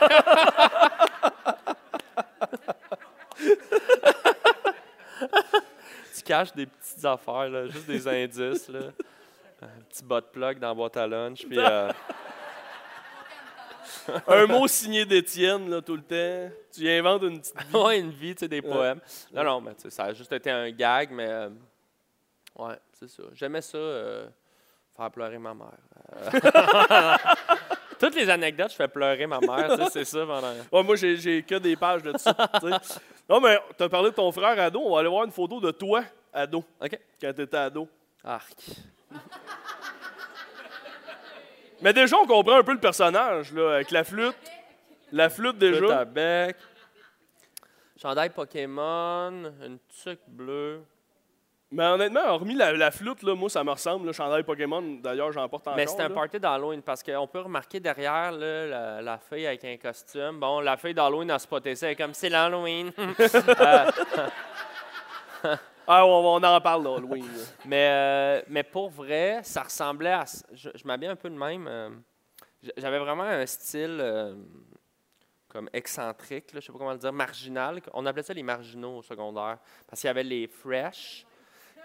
tu 6.16 6.22
caches 6.24 6.54
des 6.54 6.66
petites 6.66 7.06
affaires, 7.06 7.50
là, 7.50 7.68
juste 7.68 7.86
des 7.88 8.08
indices. 8.08 8.70
Là. 8.70 8.80
Un 9.62 9.82
petit 9.90 10.04
bot 10.04 10.22
plug 10.22 10.60
dans 10.60 10.70
la 10.70 10.74
boîte 10.74 10.98
à 10.98 11.08
lunch. 11.08 11.46
Puis, 11.48 11.58
euh, 11.60 11.90
Un 14.28 14.48
mot 14.48 14.68
signé 14.68 15.06
d'Étienne, 15.06 15.70
là, 15.70 15.82
tout 15.82 15.96
le 15.96 16.02
temps. 16.02 16.54
Tu 16.74 16.82
y 16.82 16.92
inventes 16.92 17.24
une 17.24 17.40
petite. 17.40 17.56
ouais, 17.74 18.00
une 18.00 18.10
vie, 18.12 18.36
tu 18.36 18.42
sais, 18.42 18.48
des 18.50 18.62
poèmes. 18.62 19.00
Non, 19.34 19.44
non, 19.46 19.62
mais 19.62 19.72
ça 19.90 20.04
a 20.06 20.14
juste 20.14 20.32
été 20.34 20.52
un 20.52 20.70
gag, 20.72 21.10
mais. 21.12 21.26
euh, 21.28 21.50
ouais, 22.58 22.76
c'est 23.08 23.22
ça. 23.22 23.24
J'aimais 23.34 23.62
ça, 23.62 23.78
euh, 23.78 24.28
faire 24.96 25.12
pleurer 25.12 25.38
ma 25.38 25.54
mère. 25.54 25.68
Euh, 26.16 27.18
Toutes 28.00 28.16
les 28.16 28.30
anecdotes, 28.30 28.72
je 28.72 28.76
fais 28.76 28.88
pleurer 28.88 29.28
ma 29.28 29.40
mère, 29.40 29.90
c'est 29.92 30.06
ça 30.06 30.26
pendant. 30.26 30.54
Ouais, 30.72 30.84
moi, 30.84 30.96
j'ai, 30.96 31.44
que 31.44 31.56
des 31.56 31.76
pages 31.76 32.04
de 32.04 32.18
ça. 32.18 32.36
non, 33.30 33.40
mais 33.40 33.60
tu 33.78 33.84
as 33.84 33.90
parlé 33.90 34.10
de 34.10 34.16
ton 34.16 34.32
frère 34.32 34.60
ado. 34.60 34.80
On 34.82 34.94
va 34.94 35.00
aller 35.00 35.10
voir 35.10 35.24
une 35.24 35.32
photo 35.32 35.60
de 35.60 35.72
toi, 35.72 36.04
ado, 36.34 36.64
OK. 36.82 37.00
quand 37.22 37.34
tu 37.34 37.42
étais 37.42 37.58
ado. 37.58 37.88
Arc. 38.24 38.58
Mais 41.82 41.94
déjà, 41.94 42.18
on 42.18 42.26
comprend 42.26 42.58
un 42.58 42.64
peu 42.64 42.74
le 42.74 42.80
personnage, 42.80 43.54
là, 43.54 43.76
avec 43.76 43.92
la 43.92 44.04
flûte. 44.04 44.36
La 45.12 45.30
flûte, 45.30 45.56
à 45.56 45.60
déjà. 45.60 46.06
bec. 46.06 46.56
Chandail 48.02 48.30
Pokémon, 48.32 49.54
une 49.62 49.80
tuque 50.04 50.28
bleue. 50.28 50.82
Mais 51.74 51.86
honnêtement, 51.86 52.22
hormis 52.28 52.56
la, 52.56 52.72
la 52.74 52.92
flûte, 52.92 53.24
là, 53.24 53.34
moi, 53.36 53.50
ça 53.50 53.64
me 53.64 53.72
ressemble. 53.72 54.06
Le 54.06 54.12
chandail 54.14 54.44
Pokémon, 54.44 54.82
d'ailleurs, 55.02 55.32
j'en 55.32 55.50
porte 55.50 55.68
encore. 55.68 55.76
Mais 55.76 55.88
c'était 55.88 56.04
un 56.04 56.10
là. 56.10 56.16
party 56.16 56.40
d'Halloween 56.40 56.82
parce 56.82 57.02
qu'on 57.04 57.28
peut 57.28 57.42
remarquer 57.42 57.80
derrière 57.80 58.32
là, 58.32 58.66
la, 58.68 59.02
la 59.02 59.18
fille 59.18 59.48
avec 59.48 59.64
un 59.66 59.78
costume. 59.78 60.40
Bon, 60.40 60.60
la 60.60 60.78
fille 60.78 60.94
d'Halloween 60.94 61.32
a 61.32 61.40
spoté 61.40 61.76
ça, 61.76 61.88
elle 61.88 61.94
est 61.94 61.96
comme 61.96 62.14
c'est 62.14 62.30
l'Halloween. 62.30 62.92
Euh, 63.04 63.86
Ah, 65.86 66.06
on, 66.06 66.36
on 66.36 66.42
en 66.44 66.62
parle, 66.62 66.84
là, 66.86 66.96
Halloween. 66.96 67.28
mais, 67.66 67.90
euh, 67.92 68.42
mais 68.48 68.64
pour 68.64 68.90
vrai, 68.90 69.42
ça 69.44 69.64
ressemblait 69.64 70.14
à. 70.14 70.24
Je, 70.54 70.70
je 70.74 70.88
m'habillais 70.88 71.12
un 71.12 71.18
peu 71.18 71.30
de 71.30 71.36
même. 71.36 71.68
euh, 71.68 71.90
J'avais 72.78 73.00
vraiment 73.00 73.24
un 73.24 73.46
style 73.46 73.98
euh, 74.00 74.34
comme 75.50 75.70
excentrique, 75.74 76.54
là, 76.54 76.62
je 76.62 76.66
sais 76.68 76.72
pas 76.72 76.78
comment 76.78 76.94
le 76.94 76.98
dire, 77.00 77.12
marginal. 77.12 77.82
On 77.94 78.06
appelait 78.06 78.24
ça 78.24 78.34
les 78.34 78.44
marginaux 78.44 79.00
au 79.00 79.02
secondaire. 79.02 79.58
Parce 79.86 80.00
qu'il 80.00 80.08
y 80.08 80.12
avait 80.12 80.24
les 80.24 80.48
fresh, 80.48 81.26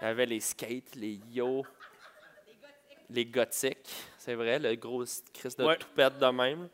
il 0.01 0.05
y 0.05 0.07
avait 0.07 0.25
les 0.25 0.39
skates, 0.39 0.95
les 0.95 1.19
yo. 1.31 1.65
les 3.11 3.25
gothiques, 3.25 3.89
c'est 4.17 4.35
vrai, 4.35 4.59
le 4.59 4.75
gros 4.75 5.03
Christ 5.33 5.57
de 5.59 5.65
Ouais. 5.65 5.77
toupette 5.77 6.19
de 6.19 6.25
même. 6.27 6.69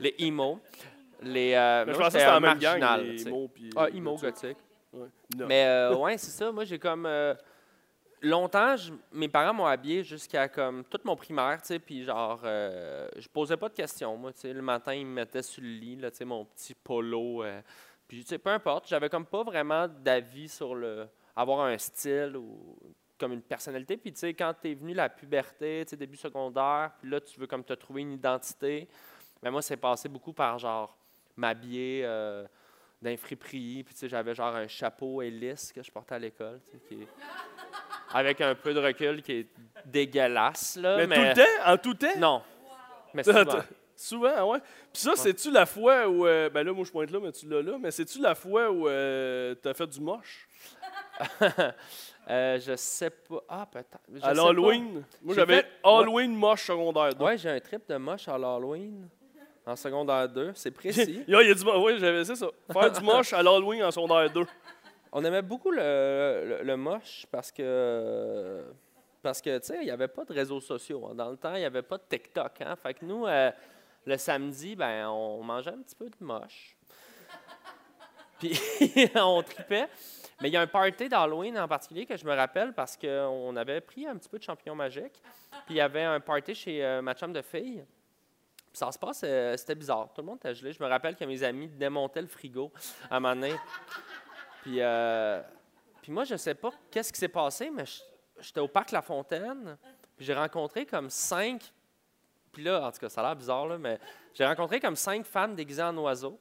Les 0.00 0.14
emo. 0.20 0.60
Les, 1.22 1.54
euh, 1.54 1.84
Mais 1.86 1.92
je 1.92 1.98
pensais 1.98 2.04
que 2.04 2.12
c'était 2.20 2.26
la 2.26 2.36
un 2.36 2.40
même 2.40 2.58
gang, 2.58 3.00
les 3.02 3.24
mots 3.24 3.48
puis 3.48 3.70
Ah, 3.76 3.88
emo 3.92 4.16
gothique. 4.16 4.56
Ouais. 4.92 5.08
Mais 5.48 5.64
euh, 5.66 5.96
ouais, 5.96 6.16
c'est 6.18 6.30
ça. 6.30 6.52
Moi, 6.52 6.64
j'ai 6.64 6.78
comme. 6.78 7.04
euh, 7.06 7.34
longtemps, 8.22 8.76
je- 8.76 8.92
mes 9.12 9.28
parents 9.28 9.52
m'ont 9.54 9.66
habillé 9.66 10.04
jusqu'à 10.04 10.48
comme 10.48 10.84
toute 10.84 11.04
mon 11.04 11.16
primaire, 11.16 11.60
tu 11.60 11.68
sais, 11.68 11.78
puis 11.78 12.04
genre, 12.04 12.40
euh, 12.44 13.08
je 13.16 13.28
posais 13.28 13.56
pas 13.56 13.68
de 13.68 13.74
questions. 13.74 14.16
Moi, 14.16 14.32
tu 14.32 14.40
sais, 14.40 14.52
le 14.52 14.62
matin, 14.62 14.94
ils 14.94 15.04
me 15.06 15.12
mettaient 15.14 15.42
sur 15.42 15.62
le 15.62 15.68
lit, 15.68 15.96
là, 15.96 16.10
tu 16.10 16.18
sais, 16.18 16.24
mon 16.24 16.44
petit 16.44 16.74
polo. 16.74 17.42
euh, 17.44 17.60
puis, 18.08 18.20
tu 18.22 18.28
sais, 18.28 18.38
peu 18.38 18.50
importe, 18.50 18.86
j'avais 18.88 19.08
comme 19.08 19.26
pas 19.26 19.42
vraiment 19.42 19.88
d'avis 19.88 20.48
sur 20.48 20.74
le. 20.74 21.08
Avoir 21.36 21.60
un 21.66 21.76
style 21.78 22.36
ou 22.36 22.76
comme 23.18 23.32
une 23.32 23.42
personnalité. 23.42 23.96
Puis, 23.96 24.12
tu 24.12 24.18
sais, 24.20 24.34
quand 24.34 24.54
t'es 24.60 24.74
venu 24.74 24.92
la 24.94 25.08
puberté, 25.08 25.84
tu 25.86 25.90
sais, 25.90 25.96
début 25.96 26.16
secondaire, 26.16 26.90
puis 27.00 27.08
là, 27.10 27.20
tu 27.20 27.38
veux 27.38 27.46
comme 27.46 27.64
te 27.64 27.72
trouver 27.74 28.02
une 28.02 28.12
identité. 28.12 28.88
Mais 29.42 29.50
moi, 29.50 29.62
c'est 29.62 29.76
passé 29.76 30.08
beaucoup 30.08 30.32
par 30.32 30.58
genre 30.58 30.96
m'habiller. 31.36 32.02
euh, 32.04 32.44
d'un 33.02 33.14
friperie, 33.18 33.82
puis 33.84 33.92
tu 33.92 34.00
sais, 34.00 34.08
j'avais 34.08 34.34
genre 34.34 34.56
un 34.56 34.66
chapeau 34.66 35.20
hélice 35.20 35.70
que 35.70 35.82
je 35.82 35.92
portais 35.92 36.14
à 36.14 36.18
l'école, 36.18 36.60
tu 36.70 36.78
sais, 36.78 36.82
qui 36.88 37.02
est- 37.02 37.08
avec 38.14 38.40
un 38.40 38.54
peu 38.54 38.72
de 38.72 38.80
recul 38.80 39.22
qui 39.22 39.32
est 39.32 39.46
dégueulasse, 39.84 40.76
là. 40.76 40.96
mais, 41.06 41.16
tout 41.34 41.40
le 41.40 41.44
temps? 41.44 41.70
En 41.72 41.76
tout 41.76 41.94
temps? 41.94 42.18
Non. 42.18 42.42
Mais 43.14 43.22
souvent. 43.22 43.44
Souvent, 43.98 44.52
ouais. 44.52 44.58
Puis 44.92 45.02
ça, 45.02 45.16
c'est-tu 45.16 45.50
la 45.50 45.64
fois 45.64 46.06
où. 46.06 46.26
euh, 46.26 46.50
ben 46.50 46.62
là, 46.66 46.72
moi, 46.74 46.84
je 46.84 46.90
pointe 46.92 47.10
là, 47.10 47.18
mais 47.18 47.32
tu 47.32 47.48
l'as 47.48 47.62
là. 47.62 47.78
Mais 47.80 47.90
c'est-tu 47.90 48.18
la 48.20 48.34
fois 48.34 48.70
où 48.70 48.86
euh, 48.86 49.54
t'as 49.54 49.72
fait 49.72 49.86
du 49.86 50.00
moche? 50.02 50.46
Euh, 52.28 52.58
je 52.58 52.74
sais 52.74 53.08
pas. 53.10 53.40
Ah, 53.48 53.68
peut-être. 53.70 53.98
À 54.20 54.34
l'Halloween? 54.34 55.04
Moi, 55.22 55.32
j'avais 55.36 55.58
fait- 55.58 55.68
Halloween 55.84 56.34
moche 56.34 56.66
secondaire. 56.66 57.14
pas. 57.16 57.24
Ouais, 57.24 57.38
j'ai 57.38 57.50
un 57.50 57.60
trip 57.60 57.88
de 57.88 57.96
moche 57.98 58.26
à 58.26 58.36
l'Halloween. 58.36 59.08
En 59.64 59.76
secondaire 59.76 60.28
2, 60.28 60.50
c'est 60.56 60.70
précis. 60.72 61.22
y 61.28 61.34
a, 61.36 61.54
du 61.54 61.62
Oui, 61.76 61.98
j'avais, 62.00 62.24
ça. 62.24 62.34
Faire 62.72 62.90
du 62.90 63.00
moche 63.04 63.32
à 63.32 63.40
l'Halloween 63.44 63.84
en 63.84 63.92
secondaire 63.92 64.28
2. 64.32 64.44
On 65.12 65.24
aimait 65.24 65.40
beaucoup 65.42 65.70
le, 65.70 65.78
le- 66.48 66.62
le 66.64 66.76
moche 66.76 67.26
parce 67.30 67.52
que, 67.52 68.64
parce 69.22 69.40
que 69.40 69.58
tu 69.58 69.66
sais, 69.68 69.78
il 69.82 69.84
n'y 69.84 69.90
avait 69.92 70.08
pas 70.08 70.24
de 70.24 70.32
réseaux 70.32 70.60
sociaux. 70.60 71.06
hein. 71.08 71.14
Dans 71.14 71.30
le 71.30 71.36
temps, 71.36 71.54
il 71.54 71.60
n'y 71.60 71.64
avait 71.64 71.82
pas 71.82 71.96
de 71.96 72.02
TikTok. 72.10 72.60
Hein? 72.60 72.74
Fait 72.82 72.94
que 72.94 73.04
nous, 73.04 73.24
euh, 73.24 73.52
le 74.04 74.16
samedi, 74.18 74.74
ben, 74.74 75.06
on 75.10 75.44
mangeait 75.44 75.70
un 75.70 75.78
petit 75.82 75.94
peu 75.94 76.06
de 76.06 76.16
moche. 76.18 76.76
Puis 78.40 78.58
on 79.14 79.42
tripait. 79.42 79.86
Mais 80.40 80.48
il 80.48 80.52
y 80.52 80.56
a 80.56 80.60
un 80.60 80.66
party 80.66 81.08
d'Halloween 81.08 81.58
en 81.58 81.68
particulier 81.68 82.04
que 82.04 82.16
je 82.16 82.26
me 82.26 82.34
rappelle 82.34 82.74
parce 82.74 82.96
qu'on 82.96 83.56
avait 83.56 83.80
pris 83.80 84.06
un 84.06 84.16
petit 84.16 84.28
peu 84.28 84.38
de 84.38 84.42
champignons 84.42 84.74
magiques. 84.74 85.22
Puis 85.64 85.74
il 85.74 85.76
y 85.76 85.80
avait 85.80 86.02
un 86.02 86.20
party 86.20 86.54
chez 86.54 86.84
euh, 86.84 87.00
ma 87.00 87.14
chum 87.14 87.32
de 87.32 87.40
fille. 87.40 87.84
Puis 88.56 88.78
ça 88.78 88.92
se 88.92 88.98
passe, 88.98 89.22
euh, 89.24 89.56
c'était 89.56 89.74
bizarre. 89.74 90.10
Tout 90.14 90.20
le 90.20 90.26
monde 90.26 90.36
était 90.36 90.54
gelé. 90.54 90.72
Je 90.72 90.82
me 90.82 90.88
rappelle 90.88 91.16
que 91.16 91.24
mes 91.24 91.42
amis 91.42 91.68
démontaient 91.68 92.20
le 92.20 92.28
frigo 92.28 92.70
à 93.10 93.16
un 93.16 93.20
moment. 93.20 93.56
Puis, 94.62 94.76
euh, 94.80 95.40
puis 96.02 96.12
moi, 96.12 96.24
je 96.24 96.36
sais 96.36 96.54
pas 96.54 96.70
qu'est-ce 96.90 97.12
qui 97.12 97.18
s'est 97.18 97.28
passé, 97.28 97.70
mais 97.70 97.84
j'étais 98.38 98.60
au 98.60 98.68
parc 98.68 98.90
La 98.90 99.00
Fontaine. 99.00 99.78
Puis 100.16 100.26
j'ai 100.26 100.34
rencontré 100.34 100.84
comme 100.84 101.08
cinq. 101.08 101.72
Puis 102.52 102.62
là, 102.62 102.86
en 102.86 102.92
tout 102.92 102.98
cas, 102.98 103.08
ça 103.08 103.22
a 103.22 103.24
l'air 103.24 103.36
bizarre, 103.36 103.66
là, 103.66 103.78
mais 103.78 103.98
j'ai 104.34 104.44
rencontré 104.44 104.80
comme 104.80 104.96
cinq 104.96 105.24
femmes 105.24 105.54
déguisées 105.54 105.82
en 105.82 105.96
oiseaux. 105.96 106.38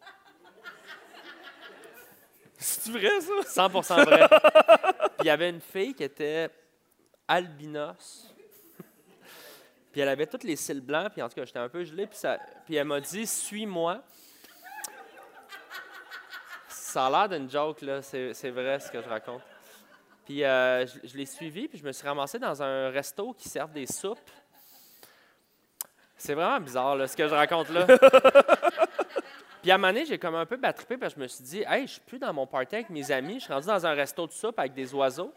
C'est 2.66 2.92
vrai, 2.92 3.22
ça? 3.22 3.68
100% 3.68 4.06
vrai. 4.06 4.28
Puis 4.30 5.18
il 5.22 5.26
y 5.28 5.30
avait 5.30 5.50
une 5.50 5.62
fille 5.62 5.94
qui 5.94 6.04
était 6.04 6.50
albinos. 7.28 8.34
Puis 9.92 10.02
elle 10.02 10.10
avait 10.10 10.26
tous 10.26 10.44
les 10.44 10.56
cils 10.56 10.82
blancs, 10.82 11.14
puis 11.14 11.22
en 11.22 11.30
tout 11.30 11.36
cas, 11.36 11.46
j'étais 11.46 11.60
un 11.60 11.70
peu 11.70 11.84
gelé. 11.84 12.08
Puis, 12.08 12.18
ça, 12.18 12.38
puis 12.66 12.76
elle 12.76 12.86
m'a 12.86 13.00
dit 13.00 13.26
Suis-moi. 13.26 14.02
Ça 16.68 17.06
a 17.06 17.10
l'air 17.10 17.30
d'une 17.30 17.50
joke, 17.50 17.82
là. 17.82 18.02
C'est, 18.02 18.34
c'est 18.34 18.50
vrai 18.50 18.80
ce 18.80 18.92
que 18.92 19.02
je 19.02 19.08
raconte. 19.08 19.42
Puis 20.26 20.44
euh, 20.44 20.86
je, 20.88 21.08
je 21.08 21.16
l'ai 21.16 21.26
suivi, 21.26 21.68
puis 21.68 21.78
je 21.78 21.84
me 21.84 21.92
suis 21.92 22.06
ramassé 22.06 22.40
dans 22.40 22.62
un 22.62 22.90
resto 22.90 23.34
qui 23.34 23.48
sert 23.48 23.68
des 23.68 23.86
soupes. 23.86 24.20
C'est 26.18 26.34
vraiment 26.34 26.60
bizarre, 26.60 26.96
là, 26.96 27.08
ce 27.08 27.16
que 27.16 27.28
je 27.28 27.34
raconte 27.34 27.70
là. 27.70 27.86
Puis 29.66 29.72
à 29.72 29.76
un 29.76 29.78
moment 29.80 29.92
donné, 29.94 30.06
j'ai 30.06 30.20
comme 30.20 30.36
un 30.36 30.46
peu 30.46 30.58
battrippé 30.58 30.96
parce 30.96 31.16
que 31.16 31.20
je 31.20 31.24
me 31.24 31.28
suis 31.28 31.44
dit, 31.44 31.64
hey, 31.68 31.88
je 31.88 31.94
suis 31.94 32.02
plus 32.02 32.20
dans 32.20 32.32
mon 32.32 32.46
party 32.46 32.76
avec 32.76 32.92
mes 32.92 33.10
amis, 33.10 33.40
je 33.40 33.46
suis 33.46 33.52
rendu 33.54 33.66
dans 33.66 33.84
un 33.84 33.94
resto 33.96 34.28
de 34.28 34.32
soupe 34.32 34.60
avec 34.60 34.76
des 34.76 34.94
oiseaux. 34.94 35.34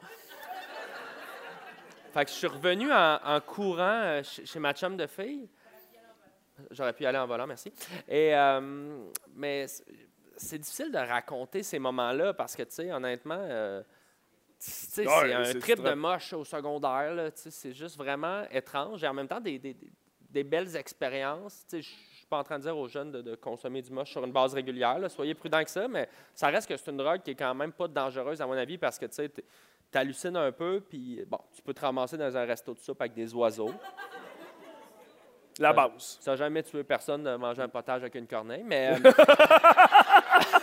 Fait 2.13 2.27
que 2.27 2.31
je 2.31 2.37
suis 2.37 2.47
revenu 2.47 2.93
en, 2.93 3.19
en 3.25 3.41
courant 3.41 3.81
euh, 4.03 4.23
chez, 4.23 4.59
ma 4.59 4.75
chum 4.75 4.99
de 4.99 5.07
fille. 5.07 5.49
J'aurais 6.71 6.93
pu 6.93 7.05
y 7.05 7.07
aller 7.07 7.17
en 7.17 7.27
volant, 7.27 7.47
merci. 7.47 7.73
Et, 8.07 8.35
euh, 8.37 9.07
mais 9.35 9.67
c'est- 10.37 10.59
difficile 10.59 10.93
de 10.93 10.99
raconter 10.99 11.63
ces 11.63 11.79
moments-là 11.79 12.35
parce 12.35 12.55
que, 12.55 12.65
tu 12.65 12.73
sais, 12.73 12.93
honnêtement, 12.93 13.39
euh, 13.41 13.81
Ouais, 13.81 13.85
c'est 14.59 15.33
un 15.33 15.59
trip 15.61 15.81
de 15.83 15.95
moche 15.95 16.35
au 16.35 16.45
secondaire. 16.45 17.31
C'est 17.35 17.73
juste 17.73 17.97
vraiment 17.97 18.43
étrange 18.51 19.03
et 19.05 19.09
en 19.09 19.15
même 19.15 19.27
temps 19.29 19.41
des, 19.41 19.59
des- 19.59 19.73
des- 19.73 19.91
des 20.29 20.45
belles 20.45 20.77
expériences. 20.77 21.65
Je 21.73 21.81
suis 22.29 22.31
pas 22.31 22.39
en 22.41 22.45
train 22.45 22.59
de 22.59 22.65
dire 22.65 22.77
aux 22.77 22.89
jeunes 22.89 23.11
de, 23.11 23.23
de 23.23 23.35
consommer 23.37 23.81
du 23.81 23.91
moche 23.91 24.11
sur 24.11 24.23
une 24.23 24.33
base 24.33 24.53
régulière. 24.53 24.99
là, 24.99 25.09
Soyez 25.09 25.35
prudents 25.35 25.65
que 25.65 25.71
ça, 25.71 25.89
mais 25.89 26.09
ça 26.35 26.49
reste 26.49 26.69
que 26.69 26.77
c'est 26.77 26.91
une 26.91 26.99
drogue 26.99 27.23
qui 27.23 27.31
est 27.31 27.35
quand 27.35 27.55
même 27.55 27.73
pas 27.73 27.89
dangereuse, 27.89 28.43
à 28.43 28.47
mon 28.47 28.53
avis, 28.53 28.77
parce 28.77 28.99
que 28.99 29.07
tu 29.07 29.15
sais, 29.15 29.31
tu 29.31 29.43
hallucines 29.95 30.37
un 30.37 30.53
peu, 30.53 30.83
puis 30.87 31.25
bon, 31.27 31.39
tu 31.55 31.63
peux 31.63 31.73
te 31.73 31.81
ramasser 31.81 32.19
dans 32.19 32.37
un 32.37 32.45
resto 32.45 32.75
de 32.75 32.79
soupe 32.81 33.01
avec 33.01 33.15
des 33.15 33.35
oiseaux. 33.35 33.73
La 35.59 35.73
base. 35.73 36.19
Ça 36.21 36.33
n'a 36.33 36.37
jamais 36.37 36.63
tué 36.63 36.85
personne 36.85 37.25
de 37.25 37.35
manger 37.35 37.63
un 37.63 37.69
potage 37.69 38.03
avec 38.03 38.15
une 38.15 38.27
corneille, 38.29 38.63
mais. 38.63 38.97
euh, 39.05 39.13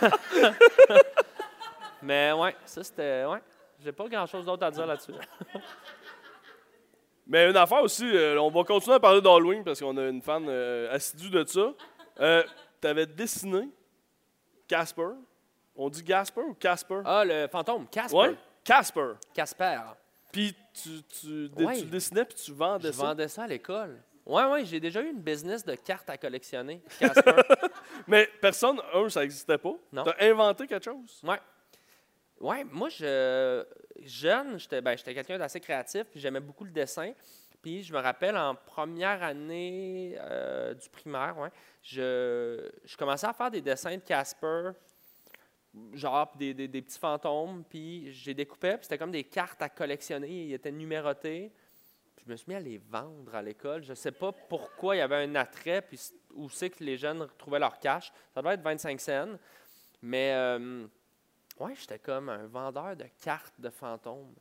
mais 2.02 2.32
ouais, 2.32 2.56
ça 2.64 2.82
c'était. 2.84 3.24
Ouais. 3.26 3.40
J'ai 3.80 3.92
pas 3.92 4.08
grand 4.08 4.24
chose 4.26 4.46
d'autre 4.46 4.64
à 4.64 4.70
dire 4.70 4.86
là-dessus. 4.86 5.12
Mais 7.26 7.50
une 7.50 7.56
affaire 7.56 7.82
aussi, 7.82 8.04
euh, 8.04 8.40
on 8.40 8.50
va 8.50 8.62
continuer 8.64 8.96
à 8.96 9.00
parler 9.00 9.20
d'Halloween 9.20 9.64
parce 9.64 9.80
qu'on 9.80 9.96
a 9.96 10.08
une 10.08 10.22
fan 10.22 10.44
euh, 10.48 10.94
assidue 10.94 11.30
de 11.30 11.44
ça. 11.44 11.72
Euh, 12.20 12.44
T'avais 12.80 13.06
dessiné 13.06 13.68
Casper. 14.68 15.08
On 15.74 15.88
dit 15.88 16.02
Gasper 16.02 16.40
ou 16.42 16.54
Casper? 16.54 17.00
Ah, 17.04 17.24
le 17.24 17.48
fantôme, 17.48 17.86
Casper. 17.88 18.16
ouais? 18.16 18.34
Casper. 18.64 19.12
Casper. 19.34 19.78
Puis 20.32 20.54
tu, 20.74 21.02
tu, 21.20 21.48
dé- 21.48 21.64
Ouais. 21.64 21.76
tu 21.78 21.84
le 21.84 21.90
dessinais 21.90 22.24
puis 22.24 22.36
tu 22.36 22.52
vendais 22.52 22.88
Je 22.88 22.92
ça? 22.92 23.02
vendais 23.04 23.28
ça 23.28 23.42
à 23.44 23.46
l'école. 23.46 24.00
Ouais, 24.24 24.44
ouais, 24.44 24.64
j'ai 24.64 24.80
déjà 24.80 25.00
eu 25.02 25.08
une 25.10 25.20
business 25.20 25.64
de 25.64 25.74
cartes 25.74 26.08
à 26.10 26.16
collectionner. 26.18 26.80
Casper. 26.98 27.32
Mais 28.08 28.28
personne, 28.40 28.80
un, 28.92 29.08
ça 29.08 29.20
n'existait 29.20 29.58
pas. 29.58 29.74
Non. 29.92 30.02
T'as 30.04 30.16
inventé 30.20 30.66
quelque 30.66 30.84
chose? 30.84 31.20
Ouais. 31.22 31.38
Ouais, 32.40 32.64
moi, 32.64 32.88
je, 32.90 33.64
jeune, 34.02 34.58
j'étais 34.58 34.80
ben, 34.80 34.94
quelqu'un 34.96 35.38
d'assez 35.38 35.60
créatif, 35.60 36.04
puis 36.10 36.20
j'aimais 36.20 36.40
beaucoup 36.40 36.64
le 36.64 36.70
dessin. 36.70 37.12
Puis 37.62 37.82
je 37.82 37.92
me 37.92 37.98
rappelle 37.98 38.36
en 38.36 38.54
première 38.54 39.22
année 39.22 40.16
euh, 40.20 40.74
du 40.74 40.88
primaire, 40.90 41.36
ouais, 41.38 41.48
je, 41.82 42.70
je 42.84 42.96
commençais 42.96 43.26
à 43.26 43.32
faire 43.32 43.50
des 43.50 43.60
dessins 43.62 43.96
de 43.96 44.02
Casper, 44.02 44.70
genre 45.94 46.32
des, 46.36 46.54
des- 46.54 46.68
des 46.68 46.82
petits 46.82 46.98
fantômes, 46.98 47.64
puis 47.68 48.12
j'ai 48.12 48.34
découpé, 48.34 48.72
puis 48.76 48.84
c'était 48.84 48.98
comme 48.98 49.10
des 49.10 49.24
cartes 49.24 49.60
à 49.62 49.68
collectionner, 49.68 50.28
ils 50.28 50.52
étaient 50.54 50.70
numérotés. 50.70 51.50
Puis 52.14 52.24
je 52.26 52.30
me 52.30 52.36
suis 52.36 52.48
mis 52.48 52.54
à 52.54 52.60
les 52.60 52.78
vendre 52.78 53.34
à 53.34 53.42
l'école. 53.42 53.82
Je 53.82 53.90
ne 53.90 53.94
sais 53.94 54.12
pas 54.12 54.32
pourquoi 54.32 54.94
il 54.96 54.98
y 54.98 55.02
avait 55.02 55.16
un 55.24 55.34
attrait, 55.34 55.82
puis 55.82 55.98
où 56.34 56.48
c'est 56.48 56.70
que 56.70 56.84
les 56.84 56.96
jeunes 56.96 57.22
retrouvaient 57.22 57.58
leur 57.58 57.78
cash. 57.78 58.12
Ça 58.34 58.42
devait 58.42 58.54
être 58.54 58.62
25 58.62 59.00
cents. 59.00 59.28
Mais 60.02 60.32
euh, 60.34 60.86
ouais, 61.58 61.74
j'étais 61.78 61.98
comme 61.98 62.28
un 62.28 62.46
vendeur 62.46 62.96
de 62.96 63.04
cartes 63.22 63.54
de 63.58 63.70
fantômes. 63.70 64.34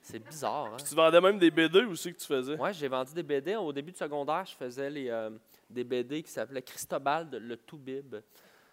C'est 0.00 0.18
bizarre, 0.20 0.66
hein? 0.72 0.76
Tu 0.88 0.94
vendais 0.94 1.20
même 1.20 1.38
des 1.38 1.50
BD 1.50 1.80
aussi 1.84 2.14
que 2.14 2.18
tu 2.18 2.26
faisais. 2.26 2.56
Ouais, 2.56 2.72
j'ai 2.72 2.88
vendu 2.88 3.12
des 3.12 3.22
BD. 3.22 3.56
Au 3.56 3.72
début 3.72 3.92
de 3.92 3.96
secondaire, 3.96 4.44
je 4.46 4.54
faisais 4.54 4.88
les, 4.88 5.10
euh, 5.10 5.30
des 5.68 5.84
BD 5.84 6.22
qui 6.22 6.30
s'appelaient 6.30 6.62
Cristobal 6.62 7.28
le 7.30 7.56
Toubib. 7.56 8.16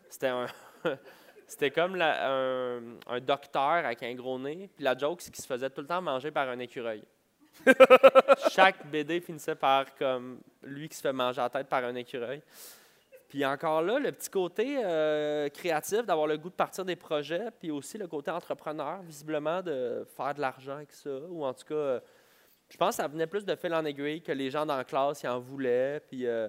C'était 0.10 0.28
un. 0.28 0.46
C'était 1.48 1.70
comme 1.72 1.96
la- 1.96 2.32
un, 2.32 2.82
un 3.08 3.20
docteur 3.20 3.62
avec 3.86 4.02
un 4.02 4.14
gros 4.16 4.40
nez. 4.40 4.68
Puis 4.76 4.84
la 4.84 4.98
joke, 4.98 5.22
c'est 5.22 5.30
qu'il 5.32 5.44
se 5.44 5.48
faisait 5.48 5.70
tout 5.70 5.82
le 5.82 5.88
temps 5.88 6.02
manger 6.02 6.32
par 6.32 6.50
un 6.50 6.58
écureuil. 6.58 7.04
Chaque 8.52 8.86
BD 8.88 9.20
finissait 9.22 9.56
par 9.56 9.94
comme 9.96 10.40
lui 10.64 10.90
qui 10.90 10.96
se 10.98 11.02
fait 11.02 11.14
manger 11.14 11.42
la 11.42 11.50
tête 11.50 11.68
par 11.68 11.84
un 11.84 11.94
écureuil. 11.96 12.42
Puis 13.28 13.46
encore 13.46 13.82
là, 13.82 14.00
le 14.00 14.12
petit 14.12 14.30
côté 14.30 14.78
euh, 14.84 15.50
créatif, 15.50 16.06
d'avoir 16.06 16.28
le 16.28 16.38
goût 16.38 16.50
de 16.50 16.56
partir 16.56 16.86
des 16.86 16.96
projets, 16.96 17.50
puis 17.60 17.72
aussi 17.72 17.98
le 17.98 18.08
côté 18.08 18.32
entrepreneur, 18.32 19.02
visiblement, 19.02 19.62
de 19.62 20.06
faire 20.16 20.34
de 20.36 20.42
l'argent 20.42 20.76
avec 20.76 20.92
ça, 20.92 21.10
ou 21.30 21.44
en 21.44 21.54
tout 21.54 21.66
cas, 21.66 21.74
euh, 21.74 22.00
je 22.70 22.78
pense 22.78 22.96
que 22.96 23.02
ça 23.02 23.08
venait 23.08 23.28
plus 23.28 23.44
de 23.44 23.56
fil 23.56 23.74
en 23.74 23.84
aiguille 23.84 24.22
que 24.22 24.32
les 24.32 24.50
gens 24.50 24.66
dans 24.66 24.78
la 24.78 24.84
classe 24.84 25.24
ils 25.24 25.28
en 25.28 25.40
voulaient. 25.40 26.00
Puis, 26.08 26.26
euh, 26.26 26.48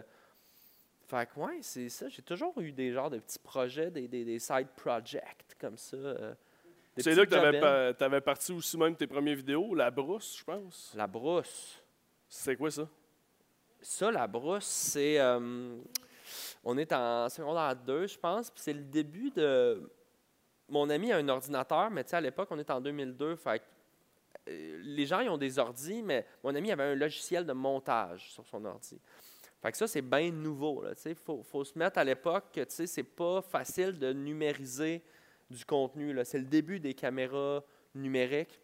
fait 1.06 1.28
que, 1.28 1.40
ouais, 1.40 1.58
c'est 1.62 1.88
ça. 1.88 2.08
J'ai 2.08 2.22
toujours 2.22 2.52
eu 2.60 2.72
des 2.72 2.92
genres 2.92 3.10
de 3.10 3.18
petits 3.18 3.38
projets, 3.38 3.90
des, 3.90 4.06
des, 4.06 4.24
des 4.24 4.38
side 4.38 4.68
projects 4.76 5.56
comme 5.60 5.76
ça. 5.78 5.96
C'est 6.98 7.14
là 7.14 7.26
que 7.26 7.92
tu 7.92 8.04
avais, 8.04 8.20
parti 8.20 8.52
aussi 8.52 8.76
même 8.78 8.96
tes 8.96 9.06
premières 9.06 9.36
vidéos, 9.36 9.74
La 9.74 9.90
Brousse, 9.90 10.38
je 10.38 10.44
pense. 10.44 10.92
La 10.96 11.06
brousse. 11.06 11.82
C'est 12.28 12.56
quoi 12.56 12.70
ça? 12.70 12.88
Ça, 13.80 14.10
la 14.10 14.26
brousse, 14.26 14.64
c'est. 14.64 15.18
euh, 15.20 15.76
on 16.66 16.76
est 16.76 16.92
en 16.92 17.28
secondaire 17.28 17.76
2, 17.76 18.06
je 18.08 18.18
pense, 18.18 18.52
c'est 18.56 18.72
le 18.72 18.82
début 18.84 19.30
de. 19.30 19.88
Mon 20.68 20.90
ami 20.90 21.12
a 21.12 21.16
un 21.18 21.28
ordinateur, 21.28 21.90
mais 21.90 22.12
à 22.12 22.20
l'époque, 22.20 22.48
on 22.50 22.58
est 22.58 22.70
en 22.70 22.80
2002, 22.80 23.36
fait 23.36 23.60
que, 23.60 23.64
euh, 24.50 24.80
les 24.82 25.06
gens, 25.06 25.20
ils 25.20 25.28
ont 25.28 25.38
des 25.38 25.58
ordis, 25.60 26.02
mais 26.02 26.26
mon 26.42 26.52
ami 26.56 26.72
avait 26.72 26.82
un 26.82 26.94
logiciel 26.96 27.46
de 27.46 27.52
montage 27.52 28.32
sur 28.32 28.44
son 28.46 28.64
ordi. 28.64 29.00
Fait 29.62 29.70
que 29.70 29.78
ça, 29.78 29.86
c'est 29.86 30.02
bien 30.02 30.30
nouveau. 30.32 30.84
Il 31.06 31.14
faut, 31.14 31.42
faut 31.44 31.64
se 31.64 31.78
mettre 31.78 31.98
à 31.98 32.04
l'époque 32.04 32.46
que 32.52 32.62
c'est 32.68 33.02
pas 33.04 33.40
facile 33.42 33.96
de 33.98 34.12
numériser 34.12 35.02
du 35.48 35.64
contenu. 35.64 36.18
C'est 36.24 36.38
le 36.38 36.44
début 36.44 36.80
des 36.80 36.94
caméras 36.94 37.62
numériques. 37.94 38.60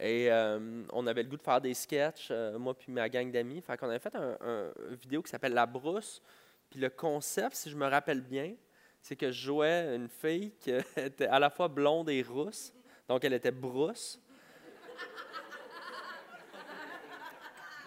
Et 0.00 0.30
euh, 0.30 0.82
on 0.92 1.06
avait 1.06 1.22
le 1.22 1.28
goût 1.28 1.36
de 1.36 1.42
faire 1.42 1.60
des 1.60 1.74
sketchs, 1.74 2.28
euh, 2.30 2.58
moi 2.58 2.74
puis 2.74 2.90
ma 2.90 3.08
gang 3.08 3.30
d'amis. 3.30 3.60
Fait 3.60 3.80
avait 3.82 3.98
fait 3.98 4.14
un, 4.16 4.36
un- 4.40 4.72
une 4.88 4.94
vidéo 4.96 5.22
qui 5.22 5.30
s'appelle 5.30 5.52
La 5.54 5.66
Brousse. 5.66 6.20
Puis 6.70 6.80
le 6.80 6.88
concept, 6.88 7.56
si 7.56 7.68
je 7.70 7.76
me 7.76 7.86
rappelle 7.86 8.20
bien, 8.20 8.54
c'est 9.02 9.16
que 9.16 9.30
je 9.30 9.46
jouais 9.46 9.94
une 9.94 10.08
fille 10.08 10.52
qui 10.60 10.70
était 10.96 11.26
à 11.26 11.38
la 11.38 11.50
fois 11.50 11.68
blonde 11.68 12.08
et 12.10 12.22
rousse. 12.22 12.72
Donc 13.08 13.24
elle 13.24 13.32
était 13.32 13.50
brousse. 13.50 14.20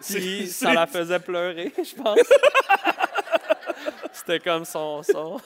Puis 0.00 0.48
ça 0.48 0.74
la 0.74 0.86
faisait 0.86 1.20
pleurer, 1.20 1.72
je 1.78 1.94
pense. 1.94 2.18
C'était 4.12 4.40
comme 4.40 4.64
son 4.66 5.02
son. 5.02 5.40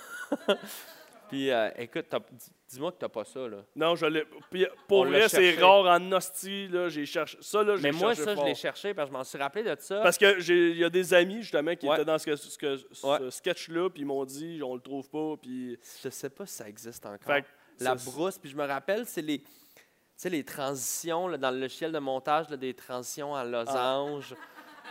Puis 1.28 1.50
euh, 1.50 1.70
écoute, 1.76 2.06
dis-moi 2.68 2.92
que 2.92 2.98
t'as 2.98 3.08
pas 3.08 3.24
ça 3.24 3.48
là. 3.48 3.58
Non, 3.74 3.96
je 3.96 4.06
l'ai. 4.06 4.24
Puis, 4.50 4.66
pour 4.86 5.00
On 5.00 5.04
l'a 5.04 5.10
vrai, 5.20 5.28
c'est 5.28 5.52
cherché. 5.52 5.62
rare 5.64 6.00
en 6.00 6.12
hostie, 6.12 6.68
là. 6.68 6.88
J'ai 6.88 7.06
cherché. 7.06 7.38
Ça, 7.40 7.62
là, 7.62 7.76
j'ai 7.76 7.82
Mais 7.82 7.92
moi, 7.92 8.14
cherché 8.14 8.24
ça, 8.34 8.40
je 8.40 8.46
l'ai 8.46 8.54
cherché 8.54 8.94
parce 8.94 9.08
que 9.08 9.14
je 9.14 9.18
m'en 9.18 9.24
suis 9.24 9.38
rappelé 9.38 9.64
de 9.64 9.76
ça. 9.80 10.00
Parce 10.02 10.18
que 10.18 10.38
j'ai- 10.40 10.70
il 10.70 10.76
y 10.78 10.84
a 10.84 10.90
des 10.90 11.14
amis, 11.14 11.42
justement, 11.42 11.74
qui 11.74 11.86
Ouais. 11.88 11.94
étaient 11.96 12.04
dans 12.04 12.18
ce, 12.18 12.36
ce- 12.36 12.48
ce- 12.92 13.06
Ouais. 13.06 13.18
ce 13.20 13.30
sketch-là, 13.30 13.88
puis 13.90 14.02
ils 14.02 14.06
m'ont 14.06 14.24
dit, 14.24 14.60
on 14.62 14.74
le 14.74 14.80
trouve 14.80 15.08
pas, 15.08 15.34
puis. 15.40 15.78
Je 16.02 16.08
sais 16.10 16.30
pas 16.30 16.44
si 16.46 16.54
ça 16.54 16.68
existe 16.68 17.04
encore. 17.06 17.34
Fait 17.34 17.42
que 17.42 17.46
la 17.84 17.96
ça, 17.96 18.10
brousse, 18.10 18.38
puis 18.38 18.50
je 18.50 18.56
me 18.56 18.66
rappelle, 18.66 19.06
c'est 19.06 19.22
les, 19.22 19.38
tu 19.40 19.46
sais, 20.16 20.28
les 20.30 20.44
transitions 20.44 21.28
là, 21.28 21.38
dans 21.38 21.50
le 21.50 21.60
logiciel 21.60 21.92
de 21.92 21.98
montage, 21.98 22.48
là, 22.50 22.56
des 22.56 22.74
transitions 22.74 23.32
en 23.32 23.44
losange. 23.44 24.34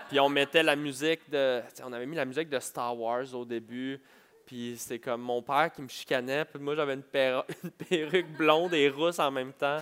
Puis 0.10 0.20
on 0.20 0.30
mettait 0.30 0.64
la 0.64 0.76
musique 0.76 1.30
de. 1.30 1.60
tu 1.70 1.76
sais, 1.76 1.84
On 1.86 1.92
avait 1.92 2.06
mis 2.06 2.16
la 2.16 2.24
musique 2.26 2.50
de 2.50 2.60
Star 2.60 2.98
Wars 2.98 3.34
au 3.36 3.44
début. 3.46 4.02
Puis 4.48 4.76
c'était 4.78 4.98
comme 4.98 5.22
mon 5.22 5.42
père 5.42 5.70
qui 5.76 5.82
me 5.82 5.90
chicanait. 5.90 6.46
Puis 6.46 6.58
moi, 6.58 6.74
j'avais 6.74 6.94
une, 6.94 7.04
une 7.64 7.72
perruque 7.72 8.38
blonde 8.38 8.74
et 8.74 8.90
rousse 8.90 9.20
en 9.20 9.30
même 9.30 9.52
temps. 9.52 9.80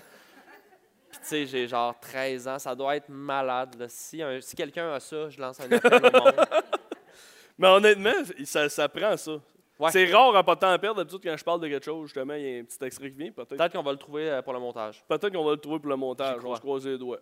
Puis 1.09 1.19
tu 1.21 1.27
sais, 1.27 1.45
j'ai 1.45 1.67
genre 1.67 1.97
13 1.99 2.47
ans. 2.47 2.59
Ça 2.59 2.73
doit 2.73 2.95
être 2.95 3.07
malade. 3.07 3.75
là. 3.79 3.85
Si, 3.87 4.21
si 4.41 4.55
quelqu'un 4.55 4.91
a 4.91 4.99
ça, 4.99 5.29
je 5.29 5.39
lance 5.39 5.59
un 5.59 5.71
appel 5.71 5.93
au 5.93 6.11
monde. 6.11 6.33
Mais 7.57 7.67
honnêtement, 7.67 8.13
ça, 8.43 8.67
ça 8.67 8.89
prend 8.89 9.15
ça. 9.15 9.39
Ouais. 9.77 9.91
C'est 9.91 10.11
rare 10.11 10.35
à 10.35 10.43
pas 10.43 10.55
de 10.55 10.59
temps 10.61 10.71
à 10.71 10.79
perdre. 10.79 10.97
D'habitude, 10.97 11.21
quand 11.23 11.37
je 11.37 11.43
parle 11.43 11.61
de 11.61 11.67
quelque 11.67 11.85
chose, 11.85 12.07
justement, 12.07 12.33
il 12.33 12.41
y 12.41 12.57
a 12.57 12.59
un 12.59 12.63
petit 12.63 12.83
extrait 12.83 13.11
qui 13.11 13.17
vient. 13.17 13.31
Peut-être 13.31 13.71
qu'on 13.71 13.83
va 13.83 13.91
le 13.91 13.97
trouver 13.97 14.29
euh, 14.29 14.41
pour 14.41 14.53
le 14.53 14.59
montage. 14.59 15.03
peut-être 15.07 15.31
qu'on 15.31 15.45
va 15.45 15.51
le 15.51 15.57
trouver 15.57 15.79
pour 15.79 15.89
le 15.89 15.95
montage. 15.95 16.43
On 16.43 16.55
se 16.55 16.59
croise 16.59 16.85
les 16.87 16.97
doigts. 16.97 17.19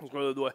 On 0.00 0.06
se 0.06 0.08
croise 0.08 0.28
les 0.28 0.34
doigts. 0.34 0.52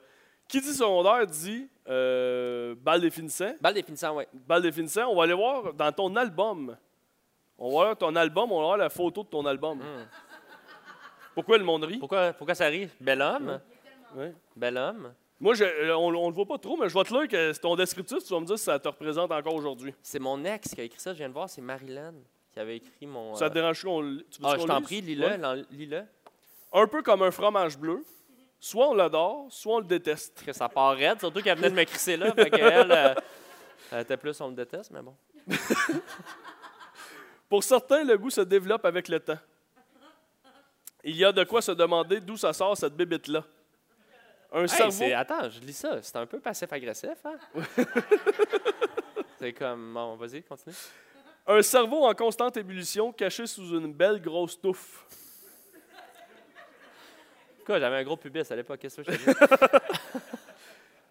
Qui 0.51 0.59
dit 0.59 0.73
secondaire 0.73 1.25
dit 1.25 1.69
euh, 1.87 2.75
balle 2.75 2.99
définissant. 2.99 3.53
Balle 3.61 3.73
définissant, 3.73 4.17
oui. 4.17 4.25
Balle 4.33 4.61
définissant, 4.61 5.07
on 5.07 5.15
va 5.15 5.23
aller 5.23 5.33
voir 5.33 5.73
dans 5.73 5.91
ton 5.93 6.13
album. 6.17 6.75
On 7.57 7.69
va 7.69 7.71
voir 7.71 7.97
ton 7.97 8.13
album, 8.17 8.51
on 8.51 8.57
va 8.57 8.65
voir 8.65 8.77
la 8.77 8.89
photo 8.89 9.23
de 9.23 9.29
ton 9.29 9.45
album. 9.45 9.77
Hmm. 9.77 10.05
Pourquoi 11.33 11.57
le 11.57 11.63
monde 11.63 11.85
rit? 11.85 11.99
Pourquoi, 11.99 12.33
pourquoi 12.33 12.53
ça 12.53 12.65
rit? 12.65 12.89
Bel 12.99 13.21
homme? 13.21 13.61
Ouais. 14.13 14.33
Bel 14.53 14.77
homme? 14.77 15.13
Moi, 15.39 15.53
je, 15.53 15.63
euh, 15.63 15.95
on, 15.95 16.13
on 16.13 16.27
le 16.27 16.35
voit 16.35 16.45
pas 16.45 16.57
trop, 16.57 16.75
mais 16.75 16.89
je 16.89 16.93
vais 16.93 17.03
te 17.05 17.13
lire 17.13 17.29
que 17.29 17.53
c'est 17.53 17.61
ton 17.61 17.77
descriptif, 17.77 18.17
tu 18.21 18.33
vas 18.33 18.41
me 18.41 18.45
dire 18.45 18.59
si 18.59 18.65
ça 18.65 18.77
te 18.77 18.89
représente 18.89 19.31
encore 19.31 19.55
aujourd'hui. 19.55 19.93
C'est 20.01 20.19
mon 20.19 20.43
ex 20.43 20.75
qui 20.75 20.81
a 20.81 20.83
écrit 20.83 20.99
ça. 20.99 21.13
Je 21.13 21.19
viens 21.19 21.29
de 21.29 21.33
voir, 21.33 21.49
c'est 21.49 21.61
Marilyn 21.61 22.13
qui 22.51 22.59
avait 22.59 22.75
écrit 22.75 23.07
mon. 23.07 23.35
Ça 23.35 23.45
euh, 23.45 23.49
te 23.49 23.53
dérange 23.53 23.81
qu'on 23.81 24.17
tu 24.29 24.41
Ah, 24.43 24.57
je 24.59 24.65
t'en 24.65 24.81
prie, 24.81 24.99
lis-le. 24.99 25.25
Ouais. 25.25 25.65
Lis-le. 25.71 26.03
Un 26.73 26.87
peu 26.87 27.01
comme 27.01 27.21
un 27.21 27.31
fromage 27.31 27.77
bleu. 27.77 28.03
Soit 28.63 28.89
on 28.89 28.93
l'adore, 28.93 29.47
soit 29.49 29.75
on 29.75 29.79
le 29.79 29.85
déteste. 29.85 30.43
Que 30.45 30.53
ça 30.53 30.69
part 30.69 30.95
raide, 30.95 31.19
surtout 31.19 31.41
qu'elle 31.41 31.57
venait 31.57 31.71
de 31.71 31.75
me 31.75 31.83
crisser 31.83 32.15
là. 32.15 32.31
fait 32.31 32.49
qu'elle, 32.51 32.91
euh, 32.91 33.15
elle 33.91 34.01
était 34.01 34.17
plus, 34.17 34.39
on 34.39 34.49
le 34.49 34.53
déteste, 34.55 34.91
mais 34.91 35.01
bon. 35.01 35.15
Pour 37.49 37.63
certains, 37.63 38.03
le 38.03 38.15
goût 38.19 38.29
se 38.29 38.41
développe 38.41 38.85
avec 38.85 39.07
le 39.07 39.19
temps. 39.19 39.39
Il 41.03 41.15
y 41.15 41.25
a 41.25 41.31
de 41.31 41.43
quoi 41.43 41.61
se 41.63 41.71
demander 41.71 42.19
d'où 42.21 42.37
ça 42.37 42.53
sort 42.53 42.77
cette 42.77 42.95
bébite-là. 42.95 43.43
Un 44.53 44.61
Hey, 44.63 44.69
cerveau. 44.69 45.05
attends, 45.15 45.49
je 45.49 45.59
lis 45.61 45.73
ça. 45.73 45.99
C'est 46.03 46.15
un 46.17 46.25
peu 46.27 46.39
passif-agressif, 46.39 47.17
hein? 47.25 47.37
c'est 49.39 49.53
comme. 49.53 49.93
Bon, 49.93 50.15
vas-y, 50.17 50.43
continue. 50.43 50.75
Un 51.47 51.61
cerveau 51.63 52.05
en 52.05 52.13
constante 52.13 52.55
ébullition 52.57 53.11
caché 53.11 53.47
sous 53.47 53.69
une 53.71 53.91
belle 53.91 54.21
grosse 54.21 54.59
touffe. 54.61 55.03
Quoi, 57.65 57.79
j'avais 57.79 57.97
un 57.97 58.03
gros 58.03 58.17
pubis 58.17 58.49
à 58.51 58.55
l'époque, 58.55 58.79
qu'est-ce 58.79 59.01
que 59.01 59.11
je? 59.11 59.11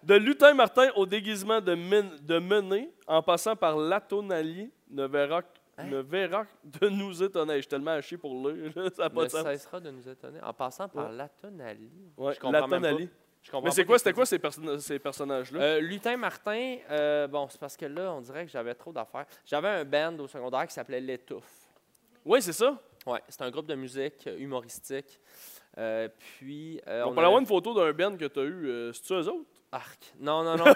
De 0.02 0.14
lutin 0.14 0.54
Martin 0.54 0.90
au 0.96 1.04
déguisement 1.04 1.60
de, 1.60 1.74
men- 1.74 2.16
de 2.22 2.38
mené, 2.38 2.90
en 3.06 3.22
passant 3.22 3.54
par 3.54 3.76
l'atonalier, 3.76 4.70
ne 4.90 5.04
verra, 5.06 5.42
Hein? 5.76 5.84
ne 5.86 5.98
verra 5.98 6.46
de 6.64 6.88
nous 6.88 7.22
étonner. 7.22 7.56
Je 7.56 7.60
suis 7.60 7.68
tellement 7.68 7.92
haché 7.92 8.16
pour 8.16 8.32
lire, 8.48 8.72
là, 8.74 8.88
ça 8.96 9.02
n'a 9.04 9.10
pas 9.10 9.20
ne 9.20 9.24
de 9.26 9.30
sens. 9.30 9.44
cessera 9.44 9.78
de 9.80 9.90
nous 9.90 10.08
étonner. 10.08 10.40
En 10.42 10.52
passant 10.54 10.88
par 10.88 11.10
Ouais. 11.10 11.16
l'atonalie. 11.16 11.90
Ouais, 12.16 12.34
je 12.34 12.40
comprends 12.40 12.52
même 12.66 12.68
pas. 12.70 12.76
l'atonalie. 12.88 13.08
Je 13.42 13.50
comprends 13.50 13.64
Mais 13.66 13.70
c'est 13.72 13.84
quoi, 13.84 13.98
c'était 13.98 14.12
quoi 14.12 14.26
ces, 14.26 14.38
perso- 14.38 14.78
ces 14.78 14.98
personnages-là? 14.98 15.60
Euh, 15.60 15.80
Lutin 15.80 16.16
Martin, 16.16 16.76
euh, 16.90 17.26
bon, 17.28 17.46
c'est 17.48 17.60
parce 17.60 17.76
que 17.76 17.86
là, 17.86 18.12
on 18.12 18.20
dirait 18.22 18.44
que 18.46 18.50
j'avais 18.50 18.74
trop 18.74 18.92
d'affaires. 18.92 19.26
J'avais 19.46 19.68
un 19.68 19.84
band 19.84 20.18
au 20.18 20.26
secondaire 20.26 20.66
qui 20.66 20.72
s'appelait 20.74 21.00
L'étouffe. 21.00 21.68
oui, 22.24 22.40
c'est 22.42 22.52
ça. 22.52 22.76
Ouais, 23.06 23.20
c'est 23.28 23.40
un 23.42 23.50
groupe 23.50 23.66
de 23.66 23.74
musique 23.74 24.28
humoristique. 24.38 25.20
Euh, 25.78 26.08
puis. 26.38 26.80
euh, 26.86 27.02
on, 27.04 27.10
on 27.10 27.14
peut 27.14 27.24
avoir 27.24 27.38
une 27.40 27.46
photo 27.46 27.74
d'un 27.74 27.92
band 27.92 28.16
que 28.16 28.24
tu 28.26 28.38
as 28.40 28.42
eu. 28.44 28.66
euh, 28.66 28.92
C'est-tu 28.92 29.12
eux 29.14 29.28
autres? 29.28 29.46
Arc. 29.72 30.12
Non, 30.18 30.42
non, 30.42 30.56
non. 30.56 30.64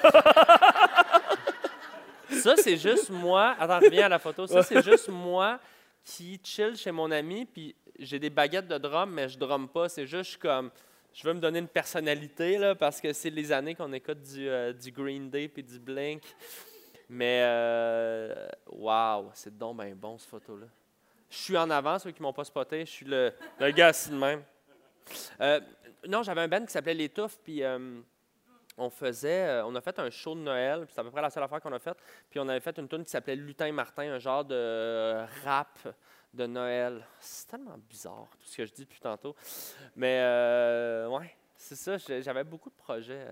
ça, 2.30 2.56
c'est 2.56 2.76
juste 2.76 3.10
moi. 3.10 3.54
Attends, 3.58 3.80
reviens 3.80 4.06
à 4.06 4.08
la 4.08 4.18
photo. 4.18 4.46
Ça, 4.46 4.62
c'est 4.62 4.82
juste 4.82 5.08
moi 5.08 5.58
qui 6.04 6.40
chill 6.42 6.76
chez 6.76 6.90
mon 6.92 7.10
ami, 7.10 7.44
puis 7.46 7.74
j'ai 7.98 8.18
des 8.18 8.30
baguettes 8.30 8.68
de 8.68 8.78
drum, 8.78 9.10
mais 9.10 9.28
je 9.28 9.38
drumme 9.38 9.68
pas. 9.68 9.88
C'est 9.88 10.06
juste, 10.06 10.36
comme. 10.38 10.70
Je 11.12 11.22
veux 11.26 11.32
me 11.32 11.38
donner 11.40 11.60
une 11.60 11.68
personnalité, 11.68 12.58
là, 12.58 12.74
parce 12.74 13.00
que 13.00 13.12
c'est 13.12 13.30
les 13.30 13.52
années 13.52 13.76
qu'on 13.76 13.92
écoute 13.92 14.20
du, 14.20 14.48
euh, 14.48 14.72
du 14.72 14.90
Green 14.90 15.30
Day 15.30 15.46
puis 15.46 15.62
du 15.62 15.78
Blink. 15.78 16.22
Mais, 17.08 17.40
euh, 17.44 18.48
wow, 18.72 19.30
c'est 19.32 19.56
donc 19.56 19.76
ben 19.76 19.94
bon, 19.94 20.18
cette 20.18 20.30
photo-là. 20.30 20.66
Je 21.30 21.36
suis 21.36 21.56
en 21.56 21.70
avant, 21.70 22.00
ceux 22.00 22.10
qui 22.10 22.20
m'ont 22.20 22.32
pas 22.32 22.42
spoté. 22.42 22.80
Je 22.80 22.90
suis 22.90 23.06
le, 23.06 23.32
le 23.60 23.70
gars 23.70 23.88
assis 23.88 24.10
de 24.10 24.16
même. 24.16 24.42
Euh, 25.40 25.60
non, 26.08 26.22
j'avais 26.22 26.42
un 26.42 26.48
band 26.48 26.64
qui 26.64 26.72
s'appelait 26.72 26.94
Les 26.94 27.08
Touffes, 27.08 27.38
puis 27.42 27.62
euh, 27.62 28.00
on 28.76 28.90
faisait, 28.90 29.48
euh, 29.48 29.66
on 29.66 29.74
a 29.74 29.80
fait 29.80 29.98
un 29.98 30.10
show 30.10 30.34
de 30.34 30.40
Noël, 30.40 30.86
c'est 30.88 31.00
à 31.00 31.04
peu 31.04 31.10
près 31.10 31.22
la 31.22 31.30
seule 31.30 31.42
affaire 31.42 31.60
qu'on 31.60 31.72
a 31.72 31.78
faite. 31.78 31.96
Puis 32.30 32.40
on 32.40 32.48
avait 32.48 32.60
fait 32.60 32.78
une 32.78 32.88
tune 32.88 33.04
qui 33.04 33.10
s'appelait 33.10 33.36
Lutin 33.36 33.72
Martin, 33.72 34.12
un 34.12 34.18
genre 34.18 34.44
de 34.44 35.24
rap 35.44 35.78
de 36.32 36.46
Noël. 36.46 37.06
C'est 37.20 37.48
tellement 37.48 37.78
bizarre, 37.78 38.28
tout 38.38 38.46
ce 38.46 38.56
que 38.56 38.66
je 38.66 38.72
dis 38.72 38.82
depuis 38.82 39.00
tantôt. 39.00 39.34
Mais, 39.96 40.20
ouais, 41.10 41.34
c'est 41.56 41.76
ça, 41.76 41.96
j'avais 41.96 42.44
beaucoup 42.44 42.70
de 42.70 42.76
projets 42.76 43.26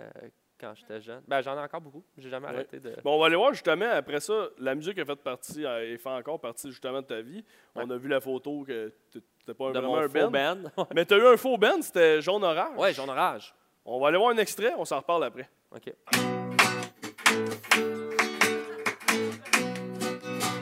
quand 0.62 0.72
j'étais 0.76 1.00
jeune. 1.02 1.22
Ben, 1.26 1.42
j'en 1.42 1.56
ai 1.58 1.60
encore 1.60 1.80
beaucoup. 1.80 2.04
J'ai 2.16 2.30
jamais 2.30 2.46
Ouais. 2.46 2.54
arrêté 2.54 2.78
de. 2.80 2.96
Bon, 3.02 3.16
on 3.16 3.18
va 3.20 3.26
aller 3.26 3.36
voir 3.36 3.52
justement, 3.52 3.90
après 3.90 4.20
ça, 4.20 4.48
la 4.58 4.74
musique 4.74 4.98
a 4.98 5.04
fait 5.04 5.16
partie, 5.16 5.64
elle 5.64 5.98
fait 5.98 6.08
encore 6.08 6.40
partie 6.40 6.70
justement 6.70 7.00
de 7.02 7.06
ta 7.06 7.20
vie. 7.20 7.44
On 7.74 7.90
a 7.90 7.96
vu 7.96 8.08
la 8.08 8.20
photo 8.20 8.64
que 8.66 8.92
t'étais 9.10 9.54
pas 9.54 9.68
de 9.72 9.78
vraiment 9.78 9.88
mon 9.96 9.96
un 9.98 10.08
faux 10.08 10.30
band. 10.30 10.56
band. 10.74 10.86
Mais 10.94 11.04
tu 11.04 11.14
as 11.14 11.18
eu 11.18 11.26
un 11.26 11.36
faux 11.36 11.58
band, 11.58 11.82
c'était 11.82 12.20
Jaune 12.22 12.44
Orange. 12.44 12.78
ouais, 12.78 12.92
jaune 12.94 13.10
rage. 13.10 13.54
On 13.84 13.98
va 14.00 14.08
aller 14.08 14.18
voir 14.18 14.30
un 14.30 14.36
extrait, 14.38 14.72
on 14.78 14.84
s'en 14.84 14.98
reparle 14.98 15.24
après. 15.24 15.48
OK. 15.74 15.92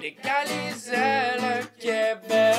Légaliser 0.01 1.36
le 1.38 1.66
Québec 1.78 2.49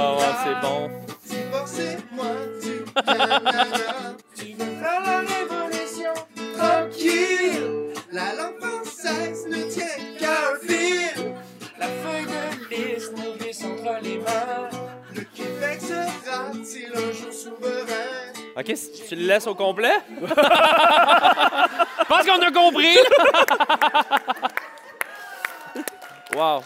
Ah 0.00 0.14
ouais, 0.14 0.34
c'est 0.44 0.60
bon. 0.60 0.88
Divorcez-moi 1.26 2.26
du 2.62 2.84
Canada. 3.02 3.50
tu 4.36 4.52
veux 4.52 4.76
faire 4.80 5.00
la 5.04 5.18
révolution 5.20 6.14
tranquille. 6.56 7.94
La 8.12 8.32
langue 8.34 8.60
française 8.60 9.46
ne 9.48 9.68
tient 9.68 9.98
qu'à 10.20 10.52
un 10.52 10.56
fil. 10.64 11.34
La 11.80 11.88
feuille 11.88 12.26
de 12.26 12.68
liste 12.70 13.12
nous 13.16 13.32
glisse 13.38 13.64
entre 13.64 14.00
les 14.02 14.18
mains. 14.18 14.68
Le 15.16 15.22
Québec 15.22 15.80
sera-t-il 15.80 16.92
un 16.94 17.12
jour 17.12 17.32
souverain? 17.32 18.32
OK, 18.56 18.72
si 18.76 18.92
tu 19.08 19.16
le 19.16 19.26
laisses 19.26 19.48
au 19.48 19.56
complet? 19.56 19.98
Je 20.20 20.26
pense 22.08 22.24
qu'on 22.24 22.40
a 22.40 22.52
compris! 22.52 22.98
wow. 26.36 26.62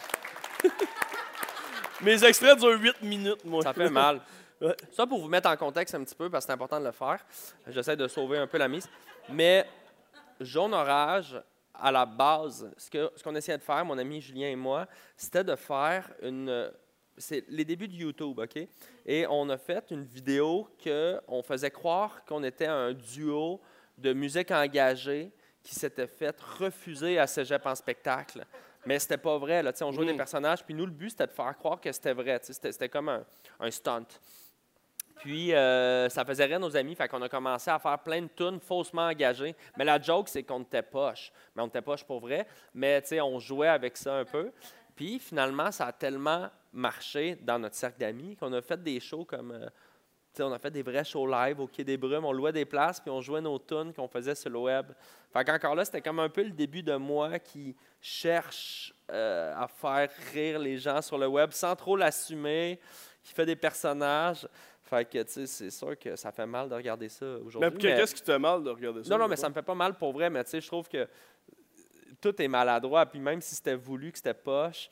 Mes 2.03 2.24
extraits 2.24 2.59
durent 2.59 2.80
8 2.80 3.03
minutes, 3.03 3.44
moi. 3.44 3.62
Ça 3.62 3.72
fait 3.72 3.90
mal. 3.90 4.20
Ouais. 4.62 4.76
Ça, 4.92 5.09
pour 5.09 5.20
vous 5.20 5.28
mettre 5.28 5.48
en 5.48 5.57
contexte 5.57 5.92
un 5.96 6.05
petit 6.05 6.14
peu, 6.14 6.30
parce 6.30 6.44
que 6.44 6.46
c'est 6.46 6.53
important 6.53 6.78
de 6.78 6.84
le 6.84 6.92
faire, 6.92 7.18
j'essaie 7.66 7.96
de 7.96 8.07
sauver 8.07 8.38
un 8.38 8.46
peu 8.46 8.59
la 8.59 8.68
mise. 8.68 8.88
Mais 9.28 9.66
Jaune 10.38 10.72
Orage, 10.72 11.36
à 11.74 11.90
la 11.90 12.07
base, 12.07 12.70
ce 12.76 12.88
qu'on 12.88 13.11
ce 13.16 13.24
qu'on 13.24 13.34
essayait 13.34 13.59
de 13.59 13.62
faire, 13.64 13.84
mon 13.84 13.98
ami 13.98 14.20
Julien 14.20 14.50
et 14.50 14.55
moi, 14.55 14.86
c'était 15.16 15.42
de 15.42 15.57
faire 15.57 16.09
une. 16.22 16.70
C'est 17.18 17.44
les 17.48 17.64
débuts 17.64 17.88
de 17.88 17.94
YouTube, 17.94 18.38
OK? 18.38 18.68
Et 19.05 19.26
on 19.28 19.50
a 19.50 19.59
fait 19.59 19.90
une 19.90 20.05
vidéo 20.05 20.68
qu'on 20.80 21.42
faisait 21.42 21.72
croire 21.72 22.24
qu'on 22.24 22.44
était 22.44 22.66
un 22.66 22.92
duo 22.92 23.61
de 23.98 24.12
musique 24.12 24.53
engagée 24.53 25.32
qui 25.62 25.74
s'était 25.74 26.07
fait 26.07 26.34
refuser 26.40 27.18
à 27.18 27.26
Cégep 27.26 27.66
en 27.66 27.74
spectacle. 27.74 28.44
Mais 28.87 28.99
c'était 28.99 29.16
pas 29.18 29.39
vrai. 29.39 29.62
Là, 29.62 29.72
Tu 29.72 29.78
sais, 29.78 29.85
on 29.85 29.93
jouait 29.93 30.07
des 30.07 30.12
Mm. 30.14 30.16
personnages, 30.16 30.64
puis 30.64 30.74
nous, 30.74 30.87
le 30.87 30.93
but, 30.93 31.11
c'était 31.11 31.26
de 31.26 31.33
faire 31.33 31.57
croire 31.57 31.80
que 31.80 31.91
c'était 31.93 32.12
vrai. 32.14 32.41
C'était 32.43 32.89
comme 32.89 33.09
un, 33.09 33.24
un 33.61 33.70
stunt. 33.70 34.07
Puis, 35.16 35.55
euh, 35.55 36.09
ça 36.09 36.24
faisait 36.24 36.47
rire 36.47 36.59
nos 36.59 36.76
amis, 36.76 36.97
fait 36.97 37.07
qu'on 37.07 37.22
a 37.22 37.28
commencé 37.28 37.70
à 37.70 37.78
faire 37.78 37.99
plein 38.01 38.22
de 38.22 38.28
tunes 38.35 38.59
faussement 38.59 39.07
engagées. 39.07 39.55
Mais 39.76 39.85
la 39.85 40.01
joke, 40.01 40.28
c'est 40.28 40.43
qu'on 40.43 40.62
était 40.62 40.83
poche. 40.83 41.33
Mais 41.55 41.62
on 41.62 41.68
était 41.68 41.83
poche 41.83 42.03
pour 42.05 42.18
vrai. 42.20 42.45
Mais, 42.74 43.01
tu 43.03 43.09
sais, 43.09 43.20
on 43.20 43.39
jouait 43.39 43.68
avec 43.68 43.97
ça 43.97 44.16
un 44.16 44.24
peu. 44.24 44.51
Puis, 44.97 45.20
finalement, 45.20 45.70
ça 45.70 45.87
a 45.87 45.93
tellement 45.93 46.51
marché 46.72 47.37
dans 47.41 47.59
notre 47.61 47.76
cercle 47.76 48.01
d'amis 48.01 48.35
qu'on 48.37 48.53
a 48.53 48.62
fait 48.62 48.83
des 48.83 48.99
shows 48.99 49.24
comme... 49.24 49.53
euh, 49.53 49.68
on 50.41 50.53
a 50.53 50.59
fait 50.59 50.70
des 50.70 50.83
vrais 50.83 51.05
shows 51.05 51.26
live 51.26 51.61
au 51.61 51.66
Quai 51.66 51.85
des 51.85 51.97
Brumes. 51.97 52.24
On 52.24 52.33
louait 52.33 52.53
des 52.53 52.64
places, 52.64 53.01
puis 53.01 53.11
on 53.11 53.20
jouait 53.20 53.41
nos 53.41 53.59
tunes 53.59 53.93
qu'on 53.93 54.09
faisait 54.09 54.35
sur 54.35 54.51
le 54.51 54.59
web. 54.59 54.87
Fait 55.33 55.45
qu'encore 55.45 55.74
là, 55.74 55.85
c'était 55.85 56.01
comme 56.01 56.20
un 56.20 56.28
peu 56.28 56.43
le 56.43 56.51
début 56.51 56.83
de 56.83 56.95
moi 56.97 57.39
qui 57.39 57.74
cherche 58.01 58.95
euh, 59.11 59.55
à 59.57 59.68
faire 59.68 60.11
rire 60.33 60.59
les 60.59 60.78
gens 60.78 61.03
sur 61.03 61.18
le 61.18 61.26
web 61.26 61.51
sans 61.53 61.74
trop 61.76 61.97
l'assumer, 61.97 62.80
qui 63.22 63.33
fait 63.33 63.47
des 63.47 63.57
personnages. 63.57 64.49
Fait 64.83 65.09
que, 65.09 65.22
tu 65.22 65.33
sais, 65.33 65.47
c'est 65.47 65.70
sûr 65.70 65.99
que 65.99 66.16
ça 66.16 66.33
fait 66.33 66.47
mal 66.47 66.68
de 66.68 66.74
regarder 66.74 67.09
ça 67.09 67.24
aujourd'hui. 67.45 67.70
mais- 67.83 67.97
qu'est-ce 67.97 68.14
qui 68.14 68.20
te 68.20 68.30
fait 68.33 68.39
mal 68.39 68.62
de 68.62 68.70
regarder 68.70 69.05
ça? 69.05 69.11
non, 69.11 69.18
non, 69.18 69.28
mais 69.28 69.37
ça 69.37 69.49
me 69.49 69.55
fait 69.55 69.62
pas 69.62 69.74
mal 69.74 69.95
pour 69.95 70.12
vrai, 70.12 70.28
mais 70.28 70.45
tu 70.45 70.51
sais, 70.51 70.61
je 70.61 70.66
trouve 70.66 70.89
que 70.89 71.09
tout 72.20 72.41
est 72.41 72.49
maladroit. 72.49 73.07
Puis 73.07 73.18
même 73.18 73.41
si 73.41 73.55
c'était 73.55 73.74
voulu, 73.74 74.12
que 74.12 74.18
c'était 74.18 74.35
poche, 74.35 74.91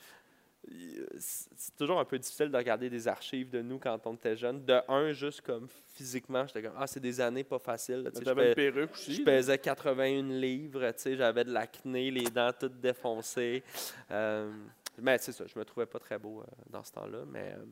c'est 1.18 1.76
toujours 1.76 1.98
un 1.98 2.04
peu 2.04 2.18
difficile 2.18 2.50
de 2.50 2.56
regarder 2.56 2.90
des 2.90 3.08
archives 3.08 3.50
de 3.50 3.62
nous 3.62 3.78
quand 3.78 3.98
on 4.06 4.14
était 4.14 4.36
jeune. 4.36 4.64
De 4.64 4.80
un, 4.88 5.12
juste 5.12 5.40
comme 5.40 5.66
physiquement, 5.94 6.46
j'étais 6.46 6.62
comme, 6.62 6.74
ah, 6.76 6.86
c'est 6.86 7.00
des 7.00 7.20
années 7.20 7.44
pas 7.44 7.58
faciles. 7.58 8.08
T'avais 8.24 8.50
une 8.50 8.54
perruque 8.54 8.92
aussi. 8.92 9.14
je 9.14 9.22
pesais 9.22 9.58
81 9.58 10.22
livres, 10.22 10.92
j'avais 11.04 11.44
de 11.44 11.52
l'acné, 11.52 12.10
les 12.10 12.30
dents 12.30 12.52
toutes 12.58 12.80
défoncées. 12.80 13.62
Euh, 14.10 14.50
mais 14.98 15.18
c'est 15.18 15.32
ça, 15.32 15.44
je 15.46 15.58
me 15.58 15.64
trouvais 15.64 15.86
pas 15.86 15.98
très 15.98 16.18
beau 16.18 16.40
euh, 16.40 16.44
dans 16.68 16.84
ce 16.84 16.92
temps-là, 16.92 17.20
mais, 17.26 17.54
euh, 17.56 17.64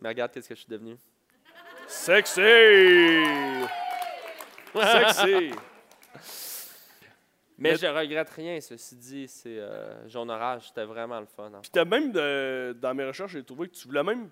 mais 0.00 0.10
regarde 0.10 0.30
qu'est-ce 0.32 0.48
que 0.48 0.54
je 0.54 0.60
suis 0.60 0.70
devenu. 0.70 0.96
Sexy! 1.86 2.40
Sexy! 4.74 5.52
Mais, 7.58 7.70
Mais- 7.72 7.76
je 7.76 7.86
regrette 7.86 8.30
rien, 8.30 8.60
ceci 8.60 8.96
dit, 8.96 9.28
c'est 9.28 9.58
euh, 9.58 10.08
Jaune 10.08 10.30
Orage, 10.30 10.68
c'était 10.68 10.84
vraiment 10.84 11.20
le 11.20 11.26
fun. 11.26 11.52
hein. 11.54 11.60
Puis 11.62 11.70
t'as 11.72 11.84
même, 11.84 12.10
de- 12.12 12.76
dans 12.80 12.94
mes 12.94 13.04
recherches, 13.04 13.32
j'ai 13.32 13.44
trouvé 13.44 13.68
que 13.68 13.74
tu 13.74 13.86
voulais 13.86 14.02
même. 14.02 14.28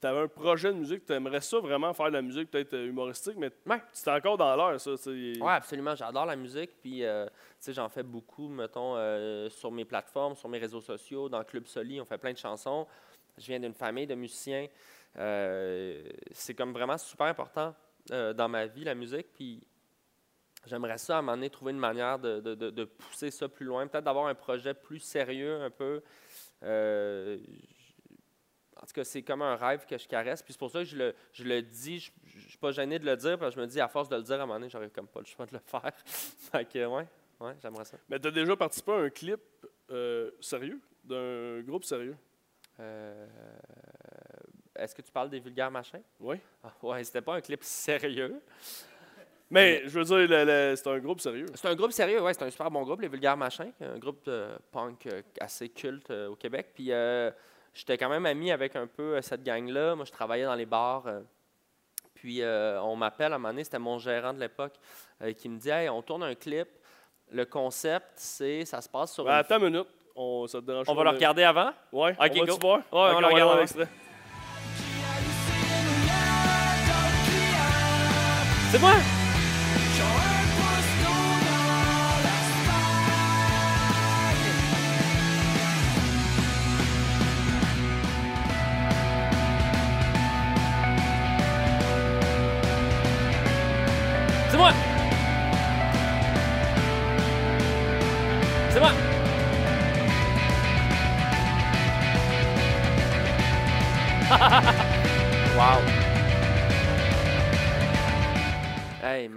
Tu 0.00 0.06
avais 0.06 0.20
un 0.20 0.28
projet 0.28 0.68
de 0.72 0.78
musique, 0.78 1.04
tu 1.06 1.12
aimerais 1.14 1.40
ça 1.40 1.58
vraiment 1.58 1.92
faire 1.94 2.06
de 2.08 2.12
la 2.12 2.22
musique 2.22 2.50
peut-être 2.50 2.74
euh, 2.74 2.86
humoristique, 2.86 3.34
mais 3.38 3.50
Ouais. 3.66 3.80
c'était 3.92 4.10
encore 4.10 4.36
dans 4.36 4.54
l'air, 4.54 4.78
ça. 4.80 4.90
Oui, 5.06 5.38
absolument. 5.42 5.94
J'adore 5.94 6.26
la 6.26 6.36
musique. 6.36 6.70
Puis, 6.82 7.02
euh, 7.04 7.26
tu 7.26 7.32
sais, 7.60 7.72
j'en 7.72 7.88
fais 7.88 8.02
beaucoup, 8.02 8.48
mettons, 8.48 8.94
euh, 8.96 9.48
sur 9.50 9.70
mes 9.72 9.84
plateformes, 9.86 10.36
sur 10.36 10.48
mes 10.50 10.58
réseaux 10.58 10.82
sociaux, 10.82 11.28
dans 11.30 11.42
Club 11.44 11.66
Soli. 11.66 11.98
On 12.00 12.04
fait 12.04 12.18
plein 12.18 12.32
de 12.32 12.38
chansons. 12.38 12.86
Je 13.38 13.46
viens 13.46 13.60
d'une 13.60 13.74
famille 13.74 14.06
de 14.06 14.14
musiciens. 14.14 14.66
Euh, 15.18 16.02
c'est 16.32 16.54
comme 16.54 16.72
vraiment 16.72 16.98
super 16.98 17.26
important 17.26 17.74
euh, 18.12 18.32
dans 18.34 18.48
ma 18.48 18.66
vie, 18.66 18.84
la 18.84 18.94
musique. 18.94 19.26
Puis, 19.34 19.62
j'aimerais 20.66 20.98
ça, 20.98 21.16
à 21.16 21.18
un 21.18 21.22
moment 21.22 21.36
donné, 21.36 21.50
trouver 21.50 21.72
une 21.72 21.78
manière 21.78 22.18
de, 22.18 22.40
de- 22.40 22.84
pousser 22.84 23.30
ça 23.30 23.48
plus 23.48 23.64
loin. 23.66 23.86
Peut-être 23.86 24.04
d'avoir 24.04 24.26
un 24.26 24.34
projet 24.34 24.74
plus 24.74 24.98
sérieux, 25.00 25.60
un 25.62 25.70
peu. 25.70 26.02
Euh, 26.62 27.38
en 28.76 28.86
tout 28.86 28.92
cas, 28.92 29.04
c'est 29.04 29.22
comme 29.22 29.42
un 29.42 29.56
rêve 29.56 29.86
que 29.86 29.96
je 29.96 30.06
caresse. 30.06 30.42
Puis 30.42 30.52
c'est 30.52 30.58
pour 30.58 30.70
ça 30.70 30.80
que 30.80 30.84
je 30.84 30.96
le, 30.96 31.14
je 31.32 31.44
le 31.44 31.62
dis. 31.62 31.98
Je 32.24 32.36
ne 32.36 32.42
suis 32.48 32.58
pas 32.58 32.72
gêné 32.72 32.98
de 32.98 33.06
le 33.06 33.16
dire. 33.16 33.38
Parce 33.38 33.54
que 33.54 33.60
je 33.60 33.66
me 33.66 33.70
dis, 33.70 33.80
à 33.80 33.88
force 33.88 34.08
de 34.08 34.16
le 34.16 34.22
dire, 34.22 34.34
à 34.34 34.42
un 34.42 34.46
moment 34.46 34.58
donné, 34.58 34.68
j'aurais 34.68 34.90
comme 34.90 35.08
pas 35.08 35.20
le 35.20 35.26
choix 35.26 35.46
de 35.46 35.54
le 35.54 35.60
faire. 35.60 35.92
fait 36.04 36.64
que, 36.66 36.84
ouais, 36.86 37.06
ouais 37.40 37.54
j'aimerais 37.62 37.84
ça. 37.84 37.96
Mais 38.08 38.20
tu 38.20 38.28
as 38.28 38.30
déjà 38.30 38.54
participé 38.56 38.92
à 38.92 38.96
un 38.96 39.10
clip 39.10 39.40
euh, 39.90 40.30
sérieux, 40.40 40.80
d'un 41.04 41.60
groupe 41.62 41.84
sérieux? 41.84 42.16
Euh, 42.78 43.26
Est-ce 44.74 44.94
que 44.94 45.00
tu 45.00 45.10
parles 45.10 45.30
des 45.30 45.40
vulgaires 45.40 45.70
machins? 45.70 46.02
Oui. 46.20 46.36
Ah, 46.62 46.72
ouais, 46.82 47.02
c'était 47.04 47.22
pas 47.22 47.36
un 47.36 47.40
clip 47.40 47.62
sérieux. 47.64 48.42
Mais 49.50 49.82
je 49.84 49.98
veux 49.98 50.04
dire, 50.04 50.16
le- 50.16 50.44
le- 50.44 50.74
c'est 50.76 50.88
un 50.88 50.98
groupe 50.98 51.20
sérieux. 51.20 51.46
C'est 51.54 51.68
un 51.68 51.74
groupe 51.76 51.92
sérieux, 51.92 52.20
ouais, 52.20 52.34
c'est 52.34 52.42
un 52.44 52.50
super 52.50 52.68
bon 52.70 52.82
groupe, 52.82 53.00
les 53.00 53.08
Vulgaires 53.08 53.36
Machins, 53.36 53.70
un 53.80 53.98
groupe 53.98 54.24
de 54.26 54.46
punk 54.72 55.06
euh, 55.06 55.22
assez 55.40 55.68
culte 55.68 56.10
euh, 56.10 56.28
au 56.28 56.34
Québec. 56.34 56.70
Puis 56.74 56.90
euh, 56.90 57.30
j'étais 57.72 57.96
quand 57.96 58.08
même 58.08 58.26
ami 58.26 58.50
avec 58.50 58.74
un 58.74 58.86
peu 58.88 59.16
euh, 59.16 59.22
cette 59.22 59.44
gang-là. 59.44 59.94
Moi, 59.94 60.04
je 60.04 60.10
travaillais 60.12 60.44
dans 60.46 60.54
les 60.56 60.66
bars. 60.66 61.04
euh, 61.06 61.20
puis 62.14 62.42
euh, 62.42 62.80
on 62.82 62.96
m'appelle 62.96 63.32
à 63.32 63.36
un 63.36 63.38
moment 63.38 63.50
donné, 63.52 63.62
c'était 63.62 63.78
mon 63.78 63.98
gérant 63.98 64.32
de 64.34 64.40
l'époque, 64.40 64.72
euh, 65.22 65.32
qui 65.32 65.48
me 65.48 65.58
dit 65.58 65.68
Hey, 65.70 65.88
on 65.88 66.02
tourne 66.02 66.24
un 66.24 66.34
clip. 66.34 66.66
Le 67.30 67.44
concept, 67.44 68.06
c'est 68.16 68.64
ça 68.64 68.80
se 68.80 68.88
passe 68.88 69.12
sur. 69.14 69.24
Ben, 69.24 69.30
une- 69.32 69.36
attends 69.38 69.58
une 69.58 69.64
minute. 69.70 69.86
On, 70.16 70.46
ça 70.48 70.60
te 70.60 70.64
dérange 70.66 70.86
On 70.88 70.94
pas 70.94 71.04
va 71.04 71.04
le 71.04 71.10
de- 71.10 71.16
regarder 71.16 71.42
avant? 71.44 71.70
Ouais, 71.92 72.12
Ok, 72.18 72.32
on 72.34 72.40
va 72.40 72.46
go. 72.46 72.58
voir? 72.60 72.78
Ouais, 72.78 72.84
on 73.16 73.20
le 73.20 73.26
regarde 73.26 73.50
avant. 73.50 73.60
l'extrait. 73.60 73.86
C'est 78.72 78.80
moi! 78.80 78.92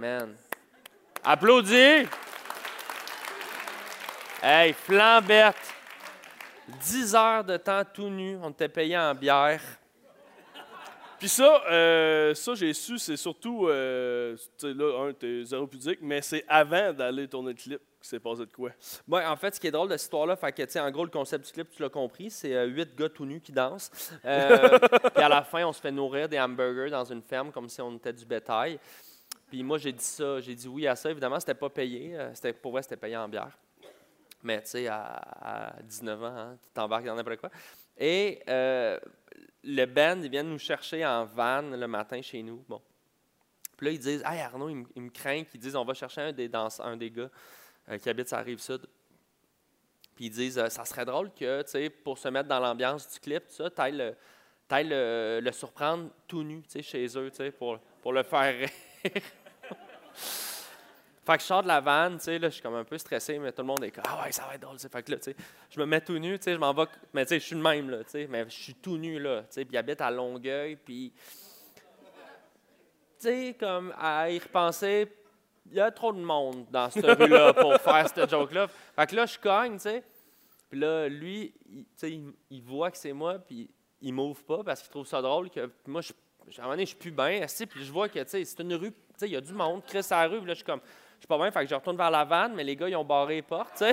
Man! 0.00 0.34
Applaudis! 1.22 2.08
Hey, 4.42 4.72
flambette! 4.72 5.54
10 6.80 7.14
heures 7.14 7.44
de 7.44 7.58
temps 7.58 7.82
tout 7.84 8.08
nu, 8.08 8.38
on 8.42 8.48
était 8.48 8.70
payé 8.70 8.96
en 8.96 9.14
bière. 9.14 9.60
Puis 11.18 11.28
ça, 11.28 11.62
euh, 11.70 12.34
ça 12.34 12.54
j'ai 12.54 12.72
su, 12.72 12.98
c'est 12.98 13.18
surtout, 13.18 13.68
euh, 13.68 14.36
tu 14.56 14.68
sais, 14.68 14.72
là, 14.72 15.06
un, 15.06 15.12
t'es 15.12 15.44
zéro 15.44 15.66
pudique, 15.66 15.98
mais 16.00 16.22
c'est 16.22 16.46
avant 16.48 16.94
d'aller 16.94 17.28
tourner 17.28 17.50
le 17.50 17.58
clip 17.58 17.78
que 17.78 18.06
c'est 18.06 18.20
passé 18.20 18.46
de 18.46 18.52
quoi. 18.52 18.70
Ouais, 19.06 19.26
en 19.26 19.36
fait, 19.36 19.54
ce 19.54 19.60
qui 19.60 19.66
est 19.66 19.70
drôle 19.70 19.88
de 19.88 19.98
cette 19.98 20.04
histoire-là, 20.04 20.34
fait 20.34 20.52
que, 20.52 20.62
tu 20.62 20.70
sais, 20.70 20.80
en 20.80 20.90
gros, 20.90 21.04
le 21.04 21.10
concept 21.10 21.44
du 21.44 21.52
clip, 21.52 21.68
tu 21.68 21.82
l'as 21.82 21.90
compris, 21.90 22.30
c'est 22.30 22.54
euh, 22.54 22.64
huit 22.64 22.96
gars 22.96 23.10
tout 23.10 23.26
nus 23.26 23.42
qui 23.42 23.52
dansent. 23.52 23.90
Euh, 24.24 24.78
puis 25.14 25.22
à 25.22 25.28
la 25.28 25.42
fin, 25.42 25.62
on 25.66 25.74
se 25.74 25.80
fait 25.82 25.92
nourrir 25.92 26.26
des 26.26 26.40
hamburgers 26.40 26.88
dans 26.88 27.04
une 27.04 27.20
ferme 27.20 27.52
comme 27.52 27.68
si 27.68 27.82
on 27.82 27.94
était 27.96 28.14
du 28.14 28.24
bétail. 28.24 28.80
Puis 29.50 29.62
moi, 29.62 29.76
j'ai 29.78 29.92
dit 29.92 30.04
ça, 30.04 30.40
j'ai 30.40 30.54
dit 30.54 30.68
oui 30.68 30.86
à 30.86 30.94
ça. 30.96 31.10
Évidemment, 31.10 31.38
c'était 31.40 31.54
pas 31.54 31.68
payé. 31.68 32.16
euh, 32.18 32.32
C'était, 32.34 32.52
pour 32.52 32.72
vrai, 32.72 32.82
c'était 32.82 32.96
payé 32.96 33.16
en 33.16 33.28
bière. 33.28 33.50
Mais 34.42 34.62
tu 34.62 34.68
sais, 34.70 34.86
à, 34.86 35.02
à 35.76 35.82
19 35.82 36.22
ans, 36.22 36.26
hein, 36.26 36.58
tu 36.62 36.68
t'embarques 36.72 37.04
dans 37.04 37.14
n'importe 37.14 37.40
quoi. 37.40 37.50
Et 37.98 38.40
euh, 38.48 38.98
le 39.64 39.84
band, 39.86 40.20
ils 40.22 40.30
viennent 40.30 40.48
nous 40.48 40.58
chercher 40.58 41.04
en 41.04 41.24
van 41.26 41.62
le 41.62 41.86
matin 41.86 42.22
chez 42.22 42.42
nous. 42.42 42.64
Bon. 42.68 42.80
Puis 43.76 43.86
là, 43.86 43.92
ils 43.92 43.98
disent 43.98 44.22
Hey 44.24 44.40
Arnaud, 44.40 44.70
ils, 44.70 45.02
me- 45.02 45.10
craignent. 45.10 45.44
Ils 45.52 45.60
disent 45.60 45.76
On 45.76 45.84
va 45.84 45.92
chercher 45.94 46.20
un 46.22 46.32
des, 46.32 46.48
un 46.78 46.96
des 46.96 47.10
gars 47.10 47.28
euh, 47.90 47.98
qui 47.98 48.08
habite 48.08 48.28
sur 48.28 48.38
rive 48.38 48.60
sud. 48.60 48.86
Puis 50.14 50.26
ils 50.26 50.30
disent 50.30 50.66
Ça 50.68 50.84
serait 50.84 51.04
drôle 51.04 51.30
que, 51.34 51.62
tu 51.62 51.70
sais, 51.72 51.90
pour 51.90 52.16
se 52.18 52.28
mettre 52.28 52.48
dans 52.48 52.60
l'ambiance 52.60 53.10
du 53.12 53.18
clip, 53.20 53.42
le, 53.58 53.68
t'ailles 54.68 54.88
le, 54.88 55.40
le 55.42 55.52
surprendre 55.52 56.08
tout 56.28 56.42
nu, 56.44 56.62
tu 56.62 56.70
sais, 56.70 56.82
chez 56.82 57.04
eux, 57.18 57.30
tu 57.30 57.36
sais, 57.38 57.50
pour, 57.50 57.78
pour 58.00 58.12
le 58.14 58.22
faire 58.22 58.54
rire. 59.04 59.22
Fait 61.24 61.36
que 61.36 61.42
je 61.42 61.46
sors 61.46 61.62
de 61.62 61.68
la 61.68 61.80
vanne, 61.80 62.18
tu 62.18 62.24
sais, 62.24 62.38
là, 62.38 62.48
je 62.48 62.54
suis 62.54 62.62
comme 62.62 62.74
un 62.74 62.84
peu 62.84 62.96
stressé, 62.98 63.38
mais 63.38 63.52
tout 63.52 63.62
le 63.62 63.66
monde 63.68 63.84
est 63.84 63.90
comme 63.90 64.04
Ah 64.06 64.22
ouais, 64.24 64.32
ça 64.32 64.46
va 64.46 64.54
être 64.54 64.62
drôle. 64.62 64.78
Fait 64.78 65.02
que 65.02 65.10
là, 65.12 65.18
tu 65.18 65.24
sais, 65.24 65.36
je 65.70 65.78
me 65.78 65.86
mets 65.86 66.00
tout 66.00 66.18
nu, 66.18 66.38
tu 66.38 66.44
sais, 66.44 66.54
je 66.54 66.58
m'en 66.58 66.72
vais, 66.72 66.84
mais 67.12 67.24
tu 67.24 67.30
sais, 67.30 67.40
je 67.40 67.44
suis 67.44 67.56
le 67.56 67.62
même, 67.62 67.90
là, 67.90 67.98
tu 67.98 68.10
sais, 68.10 68.26
mais 68.28 68.44
je 68.44 68.54
suis 68.54 68.74
tout 68.74 68.96
nu, 68.96 69.20
là, 69.20 69.42
tu 69.42 69.46
sais, 69.50 69.64
puis 69.64 69.74
il 69.74 69.78
habite 69.78 70.00
à 70.00 70.10
Longueuil, 70.10 70.76
puis. 70.76 71.12
Tu 73.18 73.26
sais, 73.26 73.56
comme 73.60 73.92
à 73.98 74.30
y 74.30 74.38
repenser, 74.38 75.06
il 75.70 75.76
y 75.76 75.80
a 75.80 75.90
trop 75.90 76.12
de 76.12 76.20
monde 76.20 76.66
dans 76.70 76.88
cette 76.88 77.04
rue-là 77.04 77.52
pour 77.52 77.76
faire 77.76 78.08
cette 78.08 78.30
joke-là. 78.30 78.66
Fait 78.68 79.06
que 79.06 79.14
là, 79.14 79.26
je 79.26 79.38
cogne, 79.38 79.74
tu 79.74 79.82
sais. 79.82 80.02
Puis 80.70 80.80
là, 80.80 81.06
lui, 81.08 81.52
il, 81.68 81.84
tu 81.84 81.90
sais, 81.96 82.12
il, 82.12 82.32
il 82.50 82.62
voit 82.62 82.90
que 82.90 82.96
c'est 82.96 83.12
moi, 83.12 83.38
puis 83.38 83.70
il 84.00 84.14
m'ouvre 84.14 84.42
pas 84.42 84.64
parce 84.64 84.80
qu'il 84.80 84.90
trouve 84.90 85.06
ça 85.06 85.20
drôle 85.20 85.50
que 85.50 85.70
moi, 85.86 86.00
je, 86.00 86.12
à 86.12 86.60
un 86.60 86.62
moment 86.62 86.72
donné, 86.72 86.84
je 86.84 86.90
suis 86.90 86.98
plus 86.98 87.10
bien, 87.10 87.44
puis 87.68 87.84
je 87.84 87.92
vois 87.92 88.08
que, 88.08 88.18
tu 88.20 88.28
sais, 88.28 88.44
c'est 88.44 88.60
une 88.60 88.74
rue, 88.74 88.92
il 89.26 89.32
y 89.32 89.36
a 89.36 89.40
du 89.40 89.52
monde, 89.52 89.82
Chris 89.86 90.06
à 90.10 90.22
la 90.22 90.28
rue, 90.28 90.40
là, 90.40 90.48
je 90.48 90.54
suis 90.54 90.64
comme, 90.64 90.80
je 91.16 91.20
suis 91.20 91.28
pas 91.28 91.38
bien, 91.38 91.50
fait 91.50 91.64
que 91.64 91.70
je 91.70 91.74
retourne 91.74 91.96
vers 91.96 92.10
la 92.10 92.24
vanne, 92.24 92.54
mais 92.54 92.64
les 92.64 92.76
gars, 92.76 92.88
ils 92.88 92.96
ont 92.96 93.04
barré 93.04 93.36
les 93.36 93.42
portes, 93.42 93.78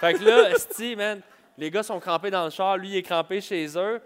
fait 0.00 0.14
que 0.14 0.24
là, 0.24 0.50
esti, 0.50 0.96
man, 0.96 1.20
les 1.58 1.70
gars 1.70 1.82
sont 1.82 2.00
crampés 2.00 2.30
dans 2.30 2.44
le 2.44 2.50
char, 2.50 2.76
lui, 2.76 2.90
il 2.90 2.96
est 2.96 3.02
crampé 3.02 3.40
chez 3.40 3.66
eux. 3.76 4.00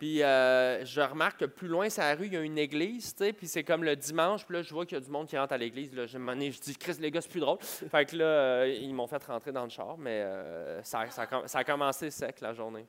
Puis 0.00 0.22
euh, 0.22 0.82
je 0.86 1.02
remarque 1.02 1.40
que 1.40 1.44
plus 1.44 1.68
loin, 1.68 1.90
sur 1.90 2.02
la 2.02 2.14
rue, 2.14 2.24
il 2.24 2.32
y 2.32 2.36
a 2.38 2.40
une 2.40 2.56
église, 2.56 3.14
tu 3.14 3.22
sais, 3.22 3.34
puis 3.34 3.46
c'est 3.46 3.62
comme 3.62 3.84
le 3.84 3.94
dimanche, 3.94 4.46
puis 4.46 4.56
là, 4.56 4.62
je 4.62 4.72
vois 4.72 4.86
qu'il 4.86 4.96
y 4.96 5.00
a 5.00 5.04
du 5.04 5.10
monde 5.10 5.26
qui 5.26 5.36
rentre 5.36 5.52
à 5.52 5.58
l'église. 5.58 5.94
Là, 5.94 6.06
je, 6.06 6.16
je 6.16 6.60
dis, 6.60 6.74
Chris, 6.74 6.96
les 7.00 7.10
gars, 7.10 7.20
c'est 7.20 7.30
plus 7.30 7.40
drôle. 7.40 7.58
Fait 7.60 8.06
que 8.06 8.16
là, 8.16 8.24
euh, 8.24 8.78
ils 8.80 8.94
m'ont 8.94 9.06
fait 9.06 9.22
rentrer 9.22 9.52
dans 9.52 9.64
le 9.64 9.68
char, 9.68 9.98
mais 9.98 10.22
euh, 10.22 10.82
ça, 10.84 11.04
ça 11.10 11.58
a 11.58 11.64
commencé 11.64 12.10
sec 12.10 12.40
la 12.40 12.54
journée. 12.54 12.86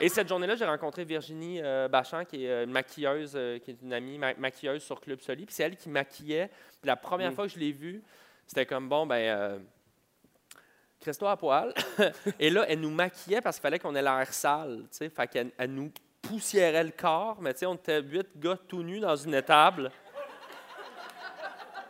Et 0.00 0.08
cette 0.08 0.28
journée-là, 0.28 0.54
j'ai 0.54 0.64
rencontré 0.64 1.04
Virginie 1.04 1.60
euh, 1.60 1.88
Bachand, 1.88 2.24
qui 2.24 2.44
est 2.44 2.50
euh, 2.50 2.64
une 2.64 2.70
maquilleuse, 2.70 3.32
euh, 3.34 3.58
qui 3.58 3.72
est 3.72 3.82
une 3.82 3.92
amie 3.92 4.16
ma- 4.16 4.34
maquilleuse 4.34 4.82
sur 4.82 5.00
Club 5.00 5.20
Soli. 5.20 5.44
Puis 5.44 5.54
c'est 5.54 5.64
elle 5.64 5.76
qui 5.76 5.88
maquillait. 5.88 6.48
Puis 6.80 6.86
la 6.86 6.94
première 6.96 7.32
Mm. 7.32 7.34
fois 7.34 7.46
que 7.48 7.52
je 7.52 7.58
l'ai 7.58 7.72
vue, 7.72 8.00
c'était 8.46 8.64
comme 8.64 8.88
bon, 8.88 9.06
ben, 9.06 9.16
euh, 9.16 9.58
crisse-toi 11.00 11.32
à 11.32 11.36
poil. 11.36 11.74
Et 12.38 12.48
là, 12.48 12.64
elle 12.68 12.80
nous 12.80 12.90
maquillait 12.92 13.40
parce 13.40 13.56
qu'il 13.56 13.62
fallait 13.62 13.80
qu'on 13.80 13.94
ait 13.96 14.02
l'air 14.02 14.32
sale. 14.32 14.82
tu 14.90 14.98
sais. 14.98 15.08
Fait 15.10 15.26
qu'elle 15.26 15.50
elle 15.58 15.74
nous 15.74 15.90
poussiérait 16.22 16.84
le 16.84 16.92
corps. 16.92 17.38
Mais 17.40 17.52
tu 17.54 17.60
sais, 17.60 17.66
on 17.66 17.74
était 17.74 18.00
huit 18.00 18.28
gars 18.36 18.56
tout 18.68 18.84
nus 18.84 19.00
dans 19.00 19.16
une 19.16 19.34
étable. 19.34 19.90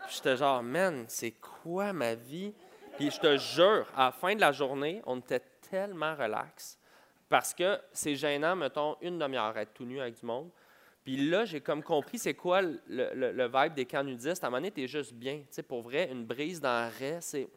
Puis 0.07 0.15
J'étais 0.17 0.37
genre, 0.39 0.63
man, 0.63 1.05
c'est 1.09 1.33
quoi 1.33 1.93
ma 1.93 2.15
vie? 2.15 2.55
Puis 2.97 3.11
je 3.11 3.21
te 3.21 3.37
jure, 3.37 3.87
à 3.95 4.07
la 4.07 4.13
fin 4.13 4.35
de 4.35 4.41
la 4.41 4.51
journée, 4.53 5.03
on 5.05 5.19
était 5.19 5.43
tellement 5.71 6.15
relax. 6.15 6.79
Parce 7.29 7.53
que 7.55 7.79
c'est 7.93 8.15
gênant, 8.17 8.57
mettons, 8.57 8.97
une 9.03 9.19
demi-heure 9.19 9.57
à 9.57 9.63
être 9.63 9.75
tout 9.75 9.85
nu 9.85 10.01
avec 10.01 10.19
du 10.19 10.25
monde. 10.27 10.51
Puis 11.05 11.17
là, 11.29 11.45
j'ai 11.47 11.61
comme 11.61 11.83
compris 11.83 12.19
c'est 12.19 12.35
quoi 12.35 12.61
le, 12.61 12.81
le- 12.87 13.33
le 13.33 13.45
vibe 13.49 13.73
des 13.75 13.87
camps 13.87 14.05
nudistes. 14.05 14.45
À 14.45 14.49
un 14.49 14.51
moment 14.51 14.59
donné, 14.61 14.71
t'es 14.71 14.87
juste 14.87 15.15
bien. 15.15 15.37
Tu 15.39 15.47
sais, 15.51 15.63
pour 15.63 15.81
vrai, 15.83 16.09
une 16.13 16.25
brise 16.27 16.61
dans 16.61 16.69
la 16.69 16.89
raie, 16.99 17.19
c'est... 17.21 17.49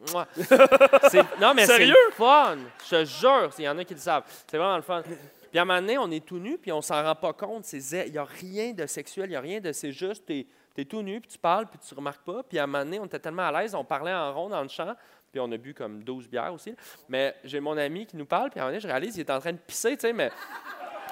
Non, 1.39 1.53
mais 1.53 1.65
c'est 1.65 1.85
le 1.85 1.95
fun! 2.13 2.57
Je 2.85 2.89
te 2.89 3.05
jure, 3.05 3.49
il 3.57 3.63
y 3.65 3.69
en 3.69 3.77
a 3.77 3.83
qui 3.83 3.93
le 3.93 3.99
savent. 3.99 4.23
C'est 4.47 4.57
vraiment 4.57 4.77
le 4.77 4.81
fun. 4.83 5.01
Puis 5.49 5.59
à 5.59 5.63
un 5.63 5.65
moment 5.65 5.81
donné, 5.81 5.97
on 5.97 6.09
est 6.11 6.25
tout 6.25 6.37
nu, 6.39 6.57
puis 6.57 6.71
on 6.71 6.81
s'en 6.81 7.03
rend 7.03 7.15
pas 7.15 7.33
compte. 7.33 7.65
C'est 7.65 7.79
Il 8.07 8.11
n'y 8.13 8.17
a 8.17 8.23
rien 8.23 8.71
de 8.71 8.85
sexuel, 8.85 9.25
il 9.25 9.31
n'y 9.31 9.35
a 9.35 9.41
rien 9.41 9.59
de... 9.59 9.71
C'est 9.73 9.91
juste, 9.91 10.25
t'es 10.25 10.47
es 10.77 10.85
tout 10.85 11.01
nu, 11.01 11.19
puis 11.19 11.29
tu 11.29 11.37
parles, 11.37 11.65
puis 11.67 11.77
tu 11.85 11.93
remarques 11.93 12.23
pas. 12.23 12.43
Puis 12.43 12.57
à 12.57 12.63
un 12.63 12.67
moment 12.67 12.85
donné, 12.85 12.99
on 12.99 13.05
était 13.05 13.19
tellement 13.19 13.43
à 13.47 13.61
l'aise, 13.61 13.75
on 13.75 13.83
parlait 13.83 14.13
en 14.13 14.33
rond 14.33 14.47
dans 14.47 14.61
le 14.61 14.69
champ, 14.69 14.95
puis 15.31 15.39
on 15.39 15.51
a 15.51 15.57
bu 15.57 15.73
comme 15.73 16.03
12 16.03 16.27
bières 16.27 16.53
aussi. 16.53 16.75
Mais 17.07 17.35
j'ai 17.43 17.59
mon 17.59 17.77
ami 17.77 18.05
qui 18.05 18.17
nous 18.17 18.25
parle, 18.25 18.49
puis 18.49 18.59
à 18.59 18.63
un 18.63 18.67
moment 18.67 18.79
je 18.79 18.87
réalise 18.87 19.13
qu'il 19.13 19.21
est 19.21 19.31
en 19.31 19.39
train 19.39 19.53
de 19.53 19.57
pisser, 19.57 19.95
tu 19.95 20.01
sais, 20.01 20.13
mais... 20.13 20.31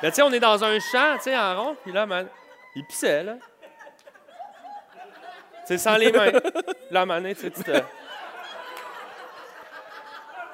Tu 0.02 0.12
sais, 0.12 0.22
on 0.22 0.32
est 0.32 0.40
dans 0.40 0.64
un 0.64 0.80
champ, 0.80 1.16
tu 1.18 1.24
sais, 1.24 1.38
en 1.38 1.62
rond, 1.62 1.78
puis 1.84 1.92
là, 1.92 2.06
man, 2.06 2.28
il 2.76 2.86
pissait, 2.86 3.24
là. 3.24 3.38
C'est 5.66 5.78
sans 5.78 5.98
les 5.98 6.12
mains. 6.12 6.32
Là, 6.90 7.02
à 7.02 7.22
tu 7.22 7.36
sais, 7.36 7.52
tu 7.52 7.64
te... 7.64 7.72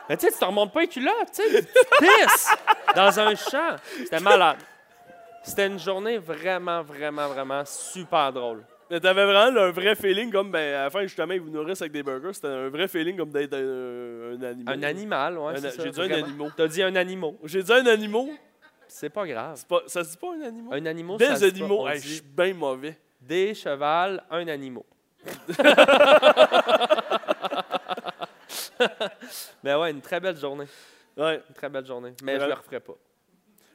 Mais 0.10 0.18
tu 0.18 0.26
sais, 0.26 0.34
tu 0.34 0.40
te 0.40 0.46
remontes 0.46 0.74
pas 0.74 0.82
les 0.82 0.88
culottes, 0.88 1.32
tu 1.34 1.44
sais, 1.48 1.64
tu 1.64 1.70
pisses 2.00 2.56
dans 2.96 3.20
un 3.20 3.36
champ. 3.36 3.76
C'était 3.98 4.20
malade. 4.20 4.58
C'était 5.44 5.68
une 5.68 5.80
journée 5.80 6.18
vraiment, 6.18 6.82
vraiment, 6.82 7.28
vraiment 7.28 7.64
super 7.66 8.34
drôle. 8.34 8.64
Mais 8.90 9.00
t'avais 9.00 9.26
vraiment 9.26 9.62
un 9.62 9.72
vrai 9.72 9.96
feeling 9.96 10.32
comme, 10.32 10.52
ben, 10.52 10.76
à 10.76 10.84
la 10.84 10.90
fin, 10.90 11.02
justement, 11.02 11.34
ils 11.34 11.42
vous 11.42 11.50
nourrissent 11.50 11.82
avec 11.82 11.92
des 11.92 12.04
burgers. 12.04 12.34
C'était 12.34 12.48
un 12.48 12.70
vrai 12.70 12.88
feeling 12.88 13.18
comme 13.18 13.32
d'être 13.32 13.54
un, 13.56 14.38
un 14.40 14.44
animal. 14.44 14.78
Un 14.78 14.84
animal, 14.84 15.38
ouais, 15.40 15.54
c'est 15.58 15.72
ça, 15.72 15.84
j'ai 15.84 15.90
dit 15.90 16.02
un 16.02 16.08
vraiment. 16.08 16.26
animal. 16.28 16.52
T'as 16.56 16.68
dit 16.68 16.84
un 16.84 16.96
animal. 16.96 17.32
J'ai 17.46 17.64
dit 17.64 17.74
un 17.74 17.86
animal. 17.88 18.26
C'est 18.88 19.10
pas 19.10 19.26
grave. 19.26 19.66
Pas, 19.68 19.82
ça 19.88 20.04
se 20.04 20.12
dit 20.12 20.18
pas 20.18 20.28
un 20.36 20.42
animal? 20.42 20.80
Un 20.80 20.86
animal, 20.86 21.18
Des 21.18 21.26
ça 21.26 21.36
se 21.38 21.46
dit 21.46 21.60
pas. 21.62 21.66
animaux. 21.66 21.88
Hey, 21.88 22.00
je 22.00 22.08
suis 22.08 22.22
bien 22.22 22.54
mauvais. 22.54 22.98
Des 23.20 23.54
chevals, 23.56 24.24
un 24.30 24.48
animal. 24.48 24.84
Mais 29.64 29.74
ouais, 29.76 29.92
une 29.92 30.02
très 30.02 30.20
belle 30.20 30.38
journée. 30.38 30.66
Ouais. 31.18 31.42
Une 31.50 31.56
très 31.56 31.70
belle 31.70 31.86
journée. 31.86 32.14
Mais 32.24 32.34
je 32.34 32.38
Vraiment. 32.40 32.54
le 32.56 32.60
referai 32.62 32.80
pas. 32.80 32.94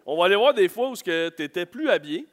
On 0.06 0.16
va 0.16 0.26
aller 0.26 0.36
voir 0.36 0.54
des 0.54 0.68
fois 0.68 0.90
où 0.90 0.96
tu 0.96 1.10
étais 1.10 1.66
plus 1.66 1.88
habillé. 1.90 2.26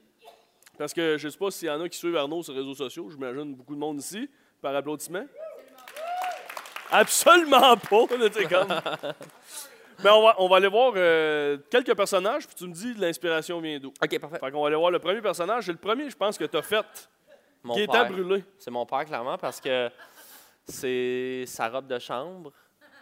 Parce 0.78 0.94
que 0.94 1.18
je 1.18 1.30
sais 1.30 1.38
pas 1.38 1.50
s'il 1.52 1.68
y 1.68 1.72
en 1.72 1.82
a 1.82 1.90
qui 1.90 1.98
suivent 1.98 2.16
Arnaud 2.16 2.44
sur 2.44 2.54
les 2.54 2.60
réseaux 2.60 2.76
sociaux. 2.76 3.10
J'imagine 3.10 3.56
beaucoup 3.56 3.74
de 3.74 3.80
monde 3.80 4.00
ici, 4.00 4.30
par 4.62 4.76
applaudissement. 4.76 5.26
Absolument 6.92 7.76
pas. 7.78 8.08
comme. 8.08 8.82
Mais 10.04 10.10
on 10.12 10.22
va, 10.22 10.36
on 10.38 10.48
va 10.48 10.56
aller 10.58 10.68
voir 10.68 10.94
euh, 10.96 11.58
quelques 11.70 11.96
personnages, 11.96 12.48
puis 12.48 12.56
tu 12.56 12.68
me 12.68 12.74
dis 12.74 12.94
l'inspiration 12.94 13.60
vient 13.60 13.80
d'où. 13.80 13.90
OK, 13.90 14.20
parfait. 14.20 14.40
Fait 14.40 14.52
qu'on 14.52 14.62
va 14.62 14.68
aller 14.68 14.76
voir 14.76 14.92
le 14.92 15.00
premier 15.00 15.22
personnage. 15.22 15.66
C'est 15.66 15.72
le 15.72 15.78
premier, 15.78 16.10
je 16.10 16.16
pense, 16.16 16.38
que 16.38 16.46
tu 16.46 16.58
as 16.58 16.62
fait. 16.62 17.10
Mon 17.64 17.74
qui 17.74 17.82
était 17.82 17.92
père. 17.92 18.10
brûlé. 18.10 18.44
C'est 18.58 18.72
mon 18.72 18.86
père, 18.86 19.04
clairement, 19.06 19.38
parce 19.38 19.60
que 19.60 19.90
c'est 20.66 21.44
sa 21.48 21.68
robe 21.70 21.88
de 21.88 22.00
chambre, 22.00 22.54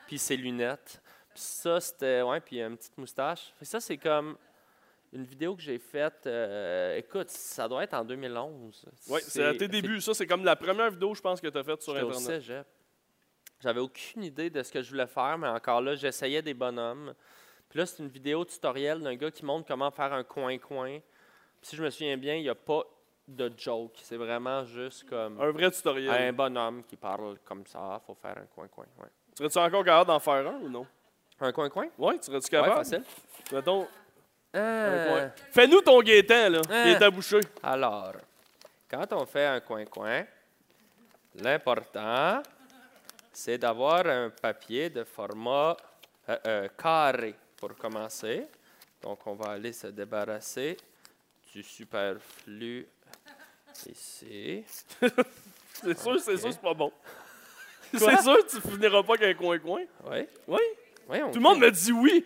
puis 0.07 0.17
ses 0.17 0.37
lunettes. 0.37 1.01
Puis 1.33 1.43
ça, 1.43 1.79
c'était. 1.81 2.21
Ouais, 2.21 2.39
puis 2.39 2.61
une 2.61 2.77
petite 2.77 2.97
moustache. 2.97 3.53
Fait 3.59 3.65
que 3.65 3.71
ça, 3.71 3.79
c'est 3.79 3.97
comme 3.97 4.37
une 5.15 5.23
vidéo 5.23 5.55
que 5.55 5.61
j'ai 5.61 5.79
faite. 5.79 6.23
euh, 6.27 6.97
écoute, 6.97 7.29
ça 7.29 7.67
doit 7.67 7.83
être 7.83 7.93
en 7.93 8.03
2011. 8.05 8.85
Oui, 9.09 9.19
c'est 9.23 9.43
à 9.43 9.53
tes 9.53 9.67
débuts. 9.67 10.01
Ça, 10.01 10.13
c'est 10.13 10.27
comme 10.27 10.43
la 10.43 10.55
première 10.55 10.91
vidéo, 10.91 11.13
je 11.15 11.21
pense, 11.21 11.39
que 11.41 11.47
tu 11.47 11.57
as 11.57 11.63
faite 11.63 11.81
sur 11.81 11.93
J'étais 11.93 12.05
au 12.05 12.09
Internet. 12.09 12.41
cégep. 12.41 12.67
J'avais 13.61 13.79
aucune 13.79 14.23
idée 14.23 14.49
de 14.49 14.61
ce 14.61 14.71
que 14.71 14.81
je 14.81 14.89
voulais 14.91 15.07
faire, 15.07 15.37
mais 15.37 15.47
encore 15.47 15.81
là, 15.81 15.95
j'essayais 15.95 16.41
des 16.41 16.53
bonhommes. 16.53 17.13
Puis 17.69 17.79
là, 17.79 17.85
c'est 17.85 18.03
une 18.03 18.09
vidéo 18.09 18.43
tutoriel 18.45 19.01
d'un 19.01 19.15
gars 19.15 19.31
qui 19.31 19.43
montre 19.45 19.65
comment 19.67 19.89
faire 19.91 20.13
un 20.13 20.23
coin-coin. 20.23 20.99
Puis 21.61 21.69
si 21.69 21.75
je 21.75 21.83
me 21.83 21.89
souviens 21.89 22.17
bien, 22.17 22.35
il 22.35 22.43
n'y 22.43 22.49
a 22.49 22.55
pas 22.55 22.83
de 23.27 23.51
joke. 23.57 23.93
C'est 24.03 24.17
vraiment 24.17 24.65
juste 24.65 25.09
comme 25.09 25.39
Un 25.41 25.49
vrai 25.51 25.71
tutoriel. 25.71 26.11
un 26.11 26.33
bonhomme 26.33 26.83
qui 26.83 26.95
parle 26.97 27.39
comme 27.45 27.65
ça. 27.65 27.99
faut 28.05 28.13
faire 28.15 28.37
un 28.37 28.45
coin-coin. 28.53 28.85
Ouais. 28.99 29.07
Serais-tu 29.37 29.57
encore 29.57 29.83
capable 29.83 30.07
d'en 30.09 30.19
faire 30.19 30.47
un 30.47 30.59
ou 30.59 30.69
non? 30.69 30.85
Un 31.39 31.51
coin-coin? 31.51 31.87
Oui, 31.97 32.19
tu 32.19 32.25
serais-tu 32.25 32.45
Ouais, 32.55 32.61
capable? 32.61 32.75
facile. 32.85 33.03
Mettons, 33.51 33.87
Euh. 34.55 35.29
Fais-nous 35.51 35.81
ton 35.81 36.01
guettant, 36.01 36.49
là. 36.49 36.61
Hein. 36.69 36.83
Il 36.85 36.91
est 36.91 37.03
abouché. 37.03 37.39
Alors, 37.61 38.13
quand 38.89 39.11
on 39.13 39.25
fait 39.25 39.45
un 39.45 39.59
coin-coin, 39.59 40.23
l'important, 41.35 42.41
c'est 43.33 43.57
d'avoir 43.57 44.05
un 44.07 44.29
papier 44.29 44.89
de 44.89 45.03
format 45.03 45.75
euh, 46.29 46.37
euh, 46.47 46.67
carré 46.81 47.35
pour 47.57 47.75
commencer. 47.75 48.47
Donc, 49.01 49.19
on 49.27 49.35
va 49.35 49.51
aller 49.51 49.73
se 49.73 49.87
débarrasser 49.87 50.77
du 51.53 51.61
superflu 51.61 52.87
ici. 53.87 54.63
C'est 55.77 55.99
sûr, 55.99 56.17
c'est 56.21 56.37
sûr, 56.37 56.53
c'est 56.53 56.61
pas 56.61 56.73
bon. 56.73 56.89
Quoi? 57.91 58.15
C'est 58.15 58.21
sûr 58.23 58.37
que 58.37 58.49
tu 58.49 58.61
finiras 58.61 59.03
pas 59.03 59.17
qu'un 59.17 59.33
coin-coin. 59.33 59.81
Oui. 60.09 60.27
Oui. 60.47 60.59
Oui, 61.09 61.19
Tout 61.31 61.35
le 61.35 61.41
monde 61.41 61.59
me 61.59 61.69
dit 61.69 61.91
oui. 61.91 62.25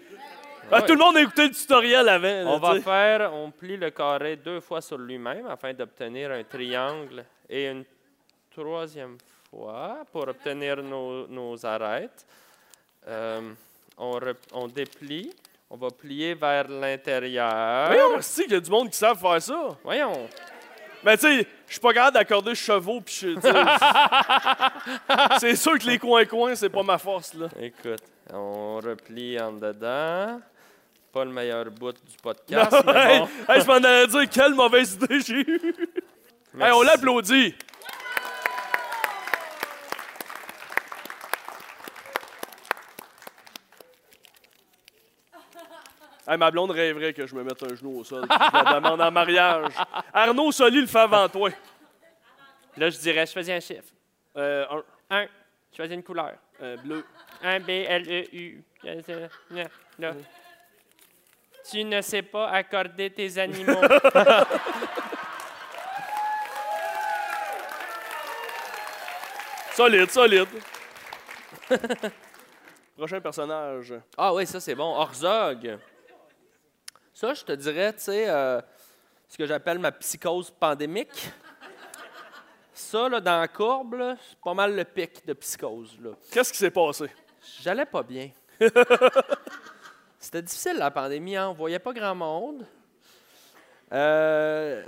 Ah. 0.71 0.81
Tout 0.83 0.93
le 0.93 0.99
monde 0.99 1.17
a 1.17 1.21
écouté 1.21 1.47
le 1.47 1.53
tutoriel 1.53 2.07
avant. 2.07 2.27
là, 2.27 2.43
On 2.45 2.55
tu 2.59 2.61
va 2.65 2.73
sais. 2.75 2.81
faire, 2.81 3.33
on 3.33 3.49
plie 3.51 3.77
le 3.77 3.89
carré 3.89 4.35
deux 4.35 4.59
fois 4.59 4.81
sur 4.81 4.97
lui-même 4.97 5.47
afin 5.47 5.73
d'obtenir 5.73 6.31
un 6.31 6.43
triangle 6.43 7.25
et 7.49 7.67
une 7.67 7.83
troisième 8.53 9.17
fois 9.49 9.99
pour 10.11 10.27
obtenir 10.27 10.77
nos, 10.83 11.27
nos 11.27 11.65
arêtes. 11.65 12.25
Euh, 13.07 13.51
on, 13.97 14.67
déplie, 14.67 15.33
on 15.69 15.75
va 15.77 15.89
plier 15.89 16.35
vers 16.35 16.67
l'intérieur. 16.67 17.87
Voyons, 17.87 18.21
c'est 18.21 18.43
qu'il 18.43 18.53
y 18.53 18.55
a 18.55 18.59
du 18.59 18.69
monde 18.69 18.89
qui 18.89 18.97
savent 18.97 19.19
faire 19.19 19.41
ça. 19.41 19.77
Voyons. 19.83 20.27
Mais 21.03 21.17
tu 21.17 21.27
sais, 21.27 21.47
je 21.69 21.73
suis 21.73 21.79
pas 21.79 21.93
capable 21.93 22.15
d'accorder 22.15 22.55
chevaux 22.55 22.99
sais, 23.07 23.35
C'est 25.39 25.55
sûr 25.55 25.77
que 25.77 25.85
les 25.85 25.99
coins-coins, 25.99 26.55
c'est 26.55 26.69
pas 26.69 26.83
ma 26.83 26.97
force, 26.97 27.33
là. 27.35 27.47
Écoute, 27.61 28.01
on 28.33 28.77
replie 28.77 29.39
en 29.39 29.53
dedans. 29.53 30.41
Pas 31.13 31.25
le 31.25 31.31
meilleur 31.31 31.65
bout 31.71 31.93
du 31.93 32.17
podcast, 32.23 32.73
hey, 32.73 32.81
mais 32.85 33.19
bon. 33.19 33.29
hey, 33.53 33.61
je 33.61 33.65
m'en 33.67 33.73
allais 33.75 34.07
dire 34.07 34.29
quelle 34.29 34.53
mauvaise 34.53 34.93
idée 34.95 35.19
j'ai 35.21 35.39
eue. 35.41 35.75
Hey, 36.59 36.71
on 36.71 36.81
l'applaudit. 36.81 37.55
Hey, 46.29 46.37
ma 46.37 46.51
blonde 46.51 46.69
rêverait 46.71 47.11
que 47.13 47.25
je 47.25 47.33
me 47.33 47.43
mette 47.43 47.63
un 47.63 47.75
genou 47.75 47.99
au 47.99 48.03
sol. 48.03 48.27
puis 48.27 48.37
Je 48.39 48.63
la 48.63 48.73
demande 48.75 49.01
en 49.01 49.09
mariage. 49.11 49.73
Arnaud 50.13 50.51
Soli 50.51 50.81
le 50.81 50.85
fait 50.87 50.99
avant 50.99 51.27
toi. 51.27 51.49
Là, 52.77 52.89
je 52.91 52.97
dirais, 52.99 53.25
je 53.25 53.31
faisais 53.31 53.53
un 53.55 53.59
chiffre. 53.59 53.91
Euh, 54.37 54.63
un, 55.09 55.17
Un, 55.21 55.27
je 55.75 55.81
faisais 55.81 55.95
une 55.95 56.03
couleur. 56.03 56.33
euh, 56.61 56.77
bleu. 56.77 57.03
Un 57.41 57.59
B, 57.59 57.69
L, 57.69 58.03
E, 58.07 58.35
U. 58.35 58.63
Là. 59.97 60.13
Tu 61.69 61.83
ne 61.83 61.99
sais 62.01 62.21
pas 62.21 62.49
accorder 62.49 63.09
tes 63.09 63.37
animaux. 63.39 63.81
Solide, 69.75 70.09
solide. 70.11 70.47
Prochain 72.97 73.21
personnage. 73.21 73.93
ah 74.17 74.33
oui, 74.33 74.45
ça 74.45 74.59
c'est 74.59 74.75
bon. 74.75 74.93
Orzog. 74.95 75.77
Ça, 77.19 77.33
je 77.33 77.43
te 77.43 77.51
dirais, 77.51 77.91
tu 77.91 77.99
sais, 77.99 78.29
euh, 78.29 78.61
ce 79.27 79.37
que 79.37 79.45
j'appelle 79.45 79.77
ma 79.77 79.91
psychose 79.91 80.49
pandémique. 80.51 81.29
Ça, 82.73 83.09
là, 83.09 83.19
dans 83.19 83.41
la 83.41 83.47
courbe, 83.49 84.15
c'est 84.25 84.39
pas 84.39 84.53
mal 84.53 84.73
le 84.73 84.85
pic 84.85 85.27
de 85.27 85.33
psychose. 85.33 85.99
Qu'est-ce 86.31 86.53
qui 86.53 86.59
s'est 86.59 86.71
passé? 86.71 87.07
J'allais 87.59 87.85
pas 87.85 88.03
bien. 88.03 88.29
C'était 90.17 90.43
difficile, 90.43 90.77
la 90.77 90.91
pandémie. 90.91 91.35
Hein? 91.35 91.49
On 91.49 91.53
voyait 91.55 91.79
pas 91.79 91.91
grand 91.91 92.15
monde. 92.15 92.65
Euh, 93.91 94.85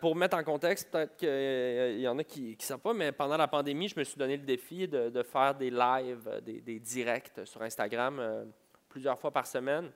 pour 0.00 0.16
mettre 0.16 0.36
en 0.36 0.42
contexte, 0.42 0.90
peut-être 0.90 1.16
qu'il 1.16 2.00
y 2.00 2.08
en 2.08 2.18
a 2.18 2.24
qui 2.24 2.56
ne 2.58 2.64
savent 2.64 2.80
pas, 2.80 2.92
mais 2.92 3.12
pendant 3.12 3.36
la 3.36 3.46
pandémie, 3.46 3.86
je 3.86 3.96
me 3.96 4.02
suis 4.02 4.16
donné 4.16 4.36
le 4.36 4.42
défi 4.42 4.88
de, 4.88 5.10
de 5.10 5.22
faire 5.22 5.54
des 5.54 5.70
lives, 5.70 6.26
euh, 6.26 6.40
des, 6.40 6.60
des 6.60 6.80
directs 6.80 7.30
sur 7.44 7.62
Instagram 7.62 8.18
euh, 8.18 8.44
plusieurs 8.88 9.20
fois 9.20 9.30
par 9.30 9.46
semaine. 9.46 9.92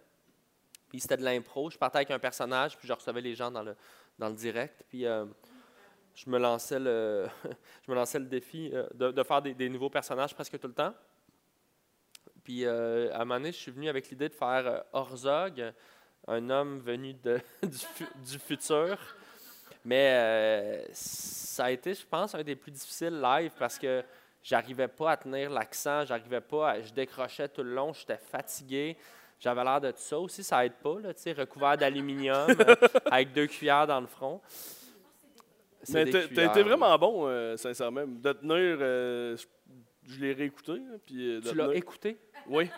Puis 0.93 1.01
c'était 1.01 1.17
de 1.17 1.25
l'impro. 1.25 1.71
Je 1.71 1.79
partais 1.79 1.97
avec 1.97 2.11
un 2.11 2.19
personnage, 2.19 2.77
puis 2.77 2.87
je 2.87 2.93
recevais 2.93 3.23
les 3.23 3.35
gens 3.35 3.51
dans 3.51 3.63
le, 3.63 3.75
dans 4.19 4.29
le 4.29 4.35
direct. 4.35 4.85
Puis 4.91 5.07
euh, 5.07 5.25
je, 6.15 6.29
me 6.29 6.39
lançais 6.39 6.79
le, 6.79 7.27
je 7.87 7.91
me 7.91 7.97
lançais 7.97 8.19
le 8.19 8.27
défi 8.27 8.71
euh, 8.75 8.87
de, 8.93 9.11
de 9.11 9.23
faire 9.23 9.41
des, 9.41 9.71
nouveaux 9.71 9.89
personnages 9.89 10.35
presque 10.35 10.61
tout 10.61 10.69
le 10.69 10.75
temps. 10.75 10.93
Puis 12.45 12.67
euh, 12.67 13.11
à 13.15 13.23
un 13.23 13.25
moment 13.25 13.37
donné, 13.37 13.53
je 13.53 13.57
suis 13.57 13.71
venu 13.73 13.89
avec 13.89 14.11
l'idée 14.11 14.29
de 14.29 14.35
faire 14.35 14.85
Orzog, 14.93 15.73
un 16.29 16.51
homme 16.51 16.81
venu 16.81 17.15
du, 17.15 17.39
fu- 17.95 18.07
du 18.17 18.39
futur. 18.39 18.99
Mais 19.87 20.87
ça 20.93 21.65
a 21.65 21.71
été, 21.71 21.95
je 21.95 22.05
pense, 22.07 22.35
un 22.35 22.43
des 22.43 22.55
plus 22.55 22.71
difficiles 22.71 23.19
live 23.19 23.53
parce 23.59 23.79
que 23.79 24.05
j'arrivais 24.43 24.89
pas 24.89 25.13
à 25.13 25.17
tenir 25.17 25.49
l'accent, 25.49 26.05
j'arrivais 26.05 26.43
pas, 26.43 26.73
à- 26.73 26.81
je 26.83 26.93
décrochais 26.93 27.49
tout 27.49 27.63
le 27.63 27.73
long, 27.75 27.95
j'étais 27.95 28.19
fatigué. 28.19 28.99
J'avais 29.43 29.65
l'air 29.65 29.81
de 29.81 29.91
tout 29.91 29.97
ça 29.99 30.19
aussi, 30.21 30.45
ça 30.45 30.65
aide 30.65 30.75
pas, 30.75 31.01
là, 31.03 31.13
tu 31.13 31.23
sais, 31.23 31.33
recouvert 31.33 31.77
d'aluminium, 31.77 32.47
euh, 32.61 32.75
avec 33.11 33.33
deux 33.33 33.49
cuillères 33.49 33.89
dans 33.89 34.01
le 34.01 34.07
front. 34.07 34.41
Mais 35.89 36.05
t'as 36.11 36.21
été 36.45 36.63
vraiment 36.63 36.97
bon, 36.97 37.27
euh, 37.27 37.57
sincèrement. 37.57 38.05
De 38.07 38.33
tenir, 38.35 38.79
euh, 38.81 39.37
je- 40.07 40.21
l'ai 40.21 40.33
réécouté. 40.33 40.73
hein, 40.73 40.97
Puis, 41.05 41.41
Tu 41.45 41.57
l'as 41.57 41.75
écouté? 41.75 42.17
Oui. 42.47 42.71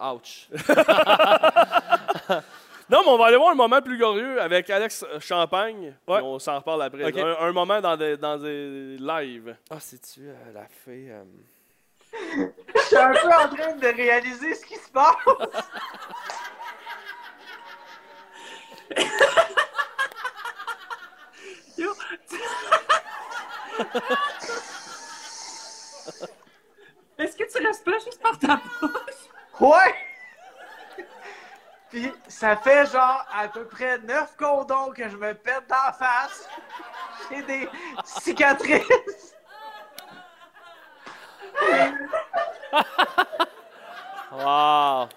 Ouch. 0.00 0.48
Non, 2.90 3.00
mais 3.02 3.08
on 3.12 3.16
va 3.16 3.26
aller 3.28 3.38
voir 3.38 3.50
un 3.52 3.54
moment 3.54 3.80
plus 3.80 3.96
glorieux 3.96 4.38
avec 4.42 4.68
Alex 4.68 5.06
Champagne. 5.18 5.94
Ouais. 6.06 6.20
On 6.22 6.38
s'en 6.38 6.56
reparle 6.58 6.82
après. 6.82 7.18
Un, 7.18 7.36
un 7.48 7.52
moment 7.52 7.80
dans 7.80 7.96
des, 7.96 8.18
dans 8.18 8.36
des 8.36 8.98
lives. 8.98 9.56
Ah, 9.70 9.80
c'est-tu 9.80 10.26
la 10.52 10.66
fée? 10.68 11.10
Je 12.74 12.80
suis 12.80 12.96
un 12.96 13.12
peu 13.12 13.28
en 13.28 13.48
train 13.48 13.72
de 13.72 13.86
réaliser 13.86 14.54
ce 14.54 14.64
qui 14.64 14.76
se 14.76 14.88
passe. 14.90 15.14
Yo. 21.76 21.92
Est-ce 27.18 27.36
que 27.36 27.44
tu 27.50 27.66
restes 27.66 27.84
pas 27.84 27.98
juste 27.98 28.20
par 28.20 28.38
ta 28.38 28.60
bouche? 28.80 28.90
Ouais! 29.60 29.94
Puis 31.90 32.12
ça 32.28 32.56
fait 32.56 32.86
genre 32.86 33.24
à 33.32 33.48
peu 33.48 33.66
près 33.66 33.98
9 33.98 34.36
condoms 34.36 34.92
que 34.92 35.08
je 35.08 35.16
me 35.16 35.32
pète 35.34 35.66
dans 35.68 35.76
la 35.86 35.92
face. 35.92 36.48
J'ai 37.30 37.42
des 37.42 37.68
cicatrices. 38.04 39.34
Wow! 44.32 45.08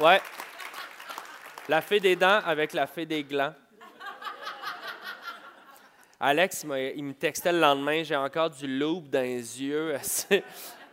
Ouais. 0.00 0.20
La 1.68 1.80
fée 1.80 2.00
des 2.00 2.16
dents 2.16 2.40
avec 2.44 2.72
la 2.72 2.88
fée 2.88 3.06
des 3.06 3.22
glands. 3.22 3.54
Alex, 6.18 6.66
il, 6.96 7.04
me 7.04 7.12
textait 7.12 7.52
le 7.52 7.60
lendemain, 7.60 8.02
j'ai 8.02 8.16
encore 8.16 8.50
du 8.50 8.66
loup 8.66 9.04
dans 9.08 9.22
les 9.22 9.62
yeux. 9.62 9.94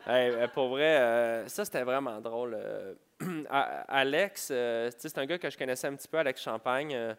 Euh, 0.08 0.48
pour 0.48 0.70
vrai, 0.70 0.98
euh, 0.98 1.48
ça 1.48 1.64
c'était 1.64 1.84
vraiment 1.84 2.20
drôle. 2.20 2.58
euh. 2.58 2.96
Alex, 3.88 4.48
c'est 4.48 5.18
un 5.20 5.28
gars 5.28 5.38
que 5.38 5.48
je 5.48 5.56
connaissais 5.56 5.86
un 5.86 5.96
petit 5.96 6.08
peu, 6.08 6.18
Alex 6.18 6.42
Champagne. 6.42 7.16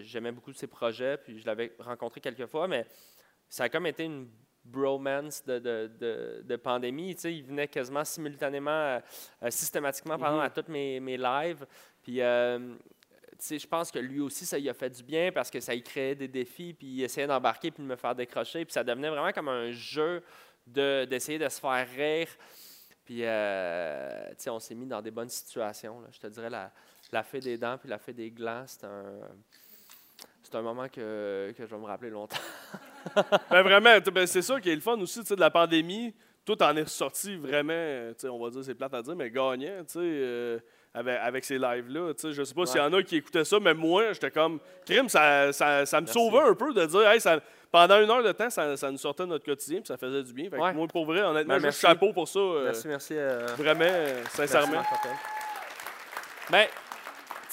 J'aimais 0.00 0.32
beaucoup 0.32 0.54
ses 0.54 0.66
projets, 0.66 1.18
puis 1.18 1.38
je 1.38 1.46
l'avais 1.46 1.74
rencontré 1.78 2.22
quelques 2.22 2.46
fois, 2.46 2.68
mais 2.68 2.86
ça 3.50 3.64
a 3.64 3.68
comme 3.68 3.86
été 3.86 4.04
une 4.04 4.30
bromance 4.66 5.44
de, 5.44 5.58
de, 5.58 5.90
de- 5.98 6.42
de 6.44 6.56
pandémie. 6.56 7.14
Tu 7.14 7.20
sais, 7.22 7.34
il 7.34 7.44
venait 7.44 7.68
quasiment 7.68 8.04
simultanément, 8.04 8.70
euh, 8.70 9.00
euh, 9.42 9.50
systématiquement, 9.50 10.18
pardon, 10.18 10.40
à 10.40 10.50
tous 10.50 10.70
mes, 10.70 11.00
mes 11.00 11.16
lives. 11.16 11.64
Puis, 12.02 12.20
euh, 12.20 12.58
tu 13.32 13.36
sais, 13.38 13.58
je 13.58 13.66
pense 13.66 13.90
que 13.90 13.98
lui 13.98 14.20
aussi, 14.20 14.46
ça 14.46 14.58
lui 14.58 14.68
a 14.68 14.74
fait 14.74 14.90
du 14.90 15.02
bien 15.02 15.30
parce 15.32 15.50
que 15.50 15.60
ça 15.60 15.74
y 15.74 15.82
créait 15.82 16.14
des 16.14 16.28
défis, 16.28 16.72
puis 16.74 16.86
il 16.86 17.02
essayait 17.02 17.26
d'embarquer 17.26 17.70
puis 17.70 17.82
de 17.82 17.88
me 17.88 17.96
faire 17.96 18.14
décrocher. 18.14 18.64
Puis 18.64 18.72
ça 18.72 18.82
devenait 18.84 19.10
vraiment 19.10 19.32
comme 19.32 19.48
un 19.48 19.70
jeu 19.72 20.22
de- 20.66 21.04
d'essayer 21.04 21.38
de, 21.38 21.48
se 21.48 21.60
faire 21.60 21.86
rire. 21.96 22.28
Puis, 23.04 23.20
euh, 23.22 24.28
tu 24.30 24.34
sais, 24.38 24.50
on 24.50 24.58
s'est 24.58 24.74
mis 24.74 24.86
dans 24.86 25.00
des 25.02 25.10
bonnes 25.12 25.28
situations. 25.28 26.00
là. 26.00 26.08
Je 26.10 26.18
te 26.18 26.26
dirais, 26.26 26.50
la, 26.50 26.72
la 27.12 27.22
fée 27.22 27.40
des 27.40 27.56
dents 27.56 27.78
puis 27.78 27.88
la 27.88 27.98
fée 27.98 28.12
des 28.12 28.30
glands, 28.30 28.64
c'est 28.66 28.84
un, 28.84 29.20
c'est 30.42 30.54
un 30.56 30.62
moment 30.62 30.88
que, 30.88 31.54
que 31.56 31.64
je 31.66 31.70
vais 31.74 31.80
me 31.80 31.86
rappeler 31.86 32.10
longtemps. 32.10 32.36
Ben 33.50 33.62
vraiment, 33.62 33.90
ben, 34.12 34.26
c'est 34.26 34.42
ça 34.42 34.60
qui 34.60 34.70
est 34.70 34.74
le 34.74 34.80
fun 34.80 34.98
aussi 35.00 35.20
tu 35.20 35.26
sais, 35.26 35.36
de 35.36 35.40
la 35.40 35.50
pandémie. 35.50 36.14
Tout 36.44 36.62
en 36.62 36.76
est 36.76 36.82
ressorti 36.82 37.34
vraiment, 37.36 37.72
tu 38.12 38.14
sais, 38.18 38.28
on 38.28 38.38
va 38.38 38.50
dire, 38.50 38.62
c'est 38.64 38.74
plate 38.76 38.94
à 38.94 39.02
dire, 39.02 39.16
mais 39.16 39.30
gagnant, 39.30 39.78
tu 39.80 39.94
sais, 39.94 39.98
euh, 40.00 40.58
avec, 40.94 41.18
avec 41.20 41.44
ces 41.44 41.58
lives-là. 41.58 42.14
tu 42.14 42.20
sais. 42.20 42.32
Je 42.32 42.44
sais 42.44 42.54
pas 42.54 42.66
s'il 42.66 42.76
y 42.80 42.84
en 42.84 42.92
a 42.92 43.02
qui 43.02 43.16
écoutaient 43.16 43.44
ça, 43.44 43.58
mais 43.60 43.74
moi, 43.74 44.12
j'étais 44.12 44.30
comme, 44.30 44.60
crime, 44.84 45.08
ça, 45.08 45.52
ça, 45.52 45.84
ça 45.84 46.00
me 46.00 46.06
Merci. 46.06 46.18
sauvait 46.18 46.48
un 46.48 46.54
peu 46.54 46.72
de 46.72 46.86
dire, 46.86 47.10
hey, 47.10 47.20
ça, 47.20 47.40
pendant 47.72 48.00
une 48.00 48.08
heure 48.08 48.22
de 48.22 48.30
temps, 48.30 48.48
ça, 48.48 48.76
ça 48.76 48.92
nous 48.92 48.96
sortait 48.98 49.24
de 49.24 49.30
notre 49.30 49.44
quotidien, 49.44 49.78
puis 49.78 49.88
ça 49.88 49.96
faisait 49.96 50.22
du 50.22 50.32
bien. 50.32 50.44
Fait 50.48 50.56
que 50.56 50.62
Ouais. 50.62 50.72
moi, 50.72 50.86
pour 50.86 51.04
vrai, 51.04 51.22
honnêtement, 51.22 51.54
Ben, 51.56 51.62
juste 51.64 51.80
chapeau 51.80 52.12
pour 52.12 52.28
ça. 52.28 52.38
euh, 52.38 52.64
Merci, 52.66 52.86
merci. 52.86 53.14
euh, 53.16 53.44
Vraiment, 53.58 53.84
euh, 53.84 54.22
sincèrement. 54.30 54.82
Merci. 54.82 55.08
Ben, 56.48 56.66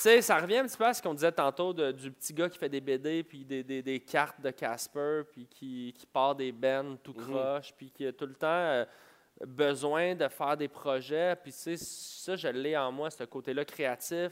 sais, 0.04 0.22
ça 0.22 0.38
revient 0.38 0.58
un 0.58 0.66
petit 0.68 0.78
peu 0.78 0.86
à 0.86 0.94
ce 0.94 1.02
qu'on 1.02 1.14
disait 1.14 1.32
tantôt 1.32 1.74
de- 1.74 1.92
du 1.92 2.12
petit 2.12 2.34
gars 2.34 2.50
qui 2.50 2.58
fait 2.58 2.70
des 2.70 2.82
BD, 2.82 3.24
puis 3.24 3.44
des, 3.46 3.64
des- 3.64 3.82
des 3.82 4.00
cartes 4.00 4.40
de 4.42 4.50
Casper, 4.52 5.22
puis 5.32 5.46
qui, 5.48 5.94
qui 5.98 6.06
part 6.06 6.36
des 6.36 6.52
bennes 6.52 6.98
tout 7.00 7.14
Mhm. 7.18 7.24
croche, 7.30 7.74
puis 7.76 7.92
qui 7.92 8.06
a 8.08 8.14
tout 8.14 8.26
le 8.26 8.34
temps 8.36 8.48
euh, 8.48 8.86
besoin 9.46 10.16
de 10.16 10.28
faire 10.28 10.56
des 10.58 10.68
projets. 10.68 11.36
Puis, 11.42 11.52
tu 11.52 11.58
sais, 11.58 11.78
ça, 11.78 12.36
je 12.36 12.48
l'ai 12.48 12.78
en 12.78 12.92
moi, 12.92 13.10
ce 13.10 13.24
côté-là 13.24 13.66
créatif, 13.66 14.32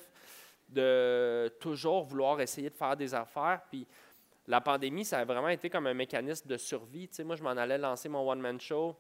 de 0.70 1.50
toujours 1.60 2.04
vouloir 2.04 2.40
essayer 2.40 2.70
de 2.70 2.76
faire 2.76 2.96
des 2.96 3.14
affaires. 3.14 3.62
Puis, 3.70 3.86
la 4.48 4.62
pandémie, 4.62 5.06
ça 5.06 5.20
a 5.20 5.26
vraiment 5.26 5.50
été 5.50 5.70
comme 5.70 5.88
un 5.88 5.94
mécanisme 5.94 6.48
de 6.48 6.58
survie. 6.58 7.08
Tu 7.08 7.16
sais, 7.16 7.24
moi, 7.24 7.36
je 7.36 7.44
m'en 7.44 7.50
allais 7.52 7.78
lancer 7.78 8.10
mon 8.10 8.30
one-man 8.30 8.60
show. 8.60 8.96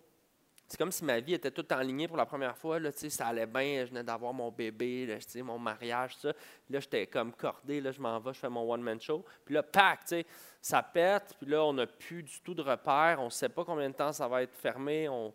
C'est 0.71 0.77
comme 0.77 0.91
si 0.93 1.03
ma 1.03 1.19
vie 1.19 1.33
était 1.33 1.51
toute 1.51 1.69
enlignée 1.73 2.07
pour 2.07 2.15
la 2.15 2.25
première 2.25 2.57
fois. 2.57 2.79
Là, 2.79 2.93
tu 2.93 2.99
sais, 2.99 3.09
ça 3.09 3.27
allait 3.27 3.45
bien, 3.45 3.83
je 3.83 3.89
venais 3.89 4.05
d'avoir 4.05 4.31
mon 4.31 4.49
bébé, 4.51 5.05
là, 5.05 5.17
mon 5.43 5.59
mariage, 5.59 6.13
tout 6.15 6.21
ça. 6.21 6.33
Là, 6.69 6.79
j'étais 6.79 7.07
comme 7.07 7.33
cordé, 7.33 7.81
là, 7.81 7.91
je 7.91 7.99
m'en 7.99 8.17
vais, 8.21 8.33
je 8.33 8.39
fais 8.39 8.49
mon 8.49 8.71
one-man 8.71 9.01
show. 9.01 9.25
Puis 9.43 9.53
là, 9.53 9.63
pack, 9.63 9.99
tu 10.05 10.07
sais, 10.07 10.25
ça 10.61 10.81
pète, 10.81 11.35
puis 11.37 11.49
là, 11.51 11.65
on 11.65 11.73
n'a 11.73 11.87
plus 11.87 12.23
du 12.23 12.39
tout 12.39 12.53
de 12.53 12.61
repères, 12.61 13.17
on 13.19 13.25
ne 13.25 13.29
sait 13.29 13.49
pas 13.49 13.65
combien 13.65 13.89
de 13.89 13.95
temps 13.95 14.13
ça 14.13 14.29
va 14.29 14.43
être 14.43 14.55
fermé, 14.55 15.09
on 15.09 15.25
ne 15.25 15.31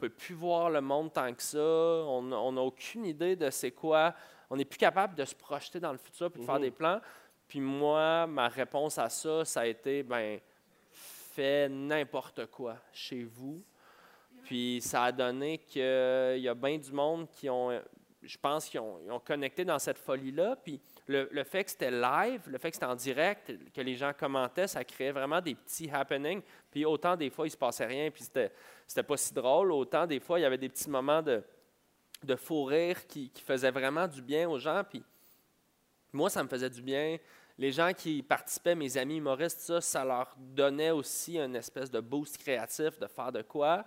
peut 0.00 0.08
plus 0.10 0.34
voir 0.34 0.68
le 0.68 0.80
monde 0.80 1.12
tant 1.12 1.32
que 1.32 1.42
ça, 1.44 1.60
on 1.60 2.32
on 2.32 2.50
n'a 2.50 2.60
aucune 2.60 3.04
idée 3.04 3.36
de 3.36 3.50
c'est 3.50 3.70
quoi, 3.70 4.12
on 4.50 4.56
n'est 4.56 4.64
plus 4.64 4.78
capable 4.78 5.14
de 5.14 5.24
se 5.24 5.36
projeter 5.36 5.78
dans 5.78 5.92
le 5.92 5.98
futur 5.98 6.28
puis 6.28 6.40
de 6.40 6.44
faire 6.44 6.56
Mhm. 6.56 6.62
des 6.62 6.70
plans. 6.72 7.00
Puis 7.46 7.60
moi, 7.60 8.26
ma 8.26 8.48
réponse 8.48 8.98
à 8.98 9.08
ça, 9.08 9.44
ça 9.44 9.60
a 9.60 9.66
été, 9.66 10.02
ben, 10.02 10.40
fais 10.90 11.68
n'importe 11.68 12.46
quoi 12.46 12.78
chez 12.92 13.22
vous. 13.22 13.62
Puis 14.44 14.80
ça 14.80 15.04
a 15.04 15.12
donné 15.12 15.58
qu'il 15.58 15.80
y 15.82 16.48
a 16.48 16.54
bien 16.54 16.78
du 16.78 16.92
monde 16.92 17.28
qui 17.30 17.48
ont, 17.48 17.80
je 18.22 18.38
pense, 18.38 18.68
qui 18.68 18.78
ont, 18.78 19.20
connecté 19.24 19.64
dans 19.64 19.78
cette 19.78 19.98
folie-là. 19.98 20.56
Puis 20.56 20.80
le, 21.06 21.28
le 21.30 21.44
fait 21.44 21.64
que 21.64 21.70
c'était 21.70 21.90
live, 21.90 22.42
le 22.46 22.58
fait 22.58 22.70
que 22.70 22.76
c'était 22.76 22.86
en 22.86 22.94
direct, 22.94 23.52
que 23.72 23.80
les 23.80 23.94
gens 23.94 24.12
commentaient, 24.12 24.66
ça 24.66 24.84
créait 24.84 25.12
vraiment 25.12 25.40
des 25.40 25.54
petits 25.54 25.90
happenings. 25.90 26.42
Puis 26.70 26.84
autant 26.84 27.16
des 27.16 27.30
fois, 27.30 27.46
il 27.46 27.50
se 27.50 27.56
passait 27.56 27.86
rien, 27.86 28.10
puis 28.10 28.24
c'était, 28.24 28.52
c'était 28.86 29.02
pas 29.02 29.16
si 29.16 29.32
drôle, 29.32 29.72
autant 29.72 30.06
des 30.06 30.20
fois, 30.20 30.38
il 30.38 30.42
y 30.42 30.46
avait 30.46 30.58
des 30.58 30.68
petits 30.68 30.90
moments 30.90 31.22
de, 31.22 31.42
de 32.22 32.36
faux 32.36 32.64
rire 32.64 33.06
qui, 33.06 33.30
qui 33.30 33.42
faisaient 33.42 33.70
vraiment 33.70 34.06
du 34.06 34.22
bien 34.22 34.48
aux 34.48 34.58
gens. 34.58 34.82
Puis 34.88 35.02
moi, 36.12 36.30
ça 36.30 36.42
me 36.42 36.48
faisait 36.48 36.70
du 36.70 36.82
bien. 36.82 37.18
Les 37.58 37.72
gens 37.72 37.92
qui 37.92 38.22
participaient, 38.22 38.74
mes 38.74 38.96
amis 38.96 39.16
humoristes, 39.16 39.60
ça, 39.60 39.80
ça 39.80 40.04
leur 40.04 40.34
donnait 40.38 40.90
aussi 40.90 41.38
une 41.38 41.56
espèce 41.56 41.90
de 41.90 42.00
boost 42.00 42.38
créatif 42.38 42.98
de 42.98 43.06
faire 43.06 43.32
de 43.32 43.42
quoi. 43.42 43.84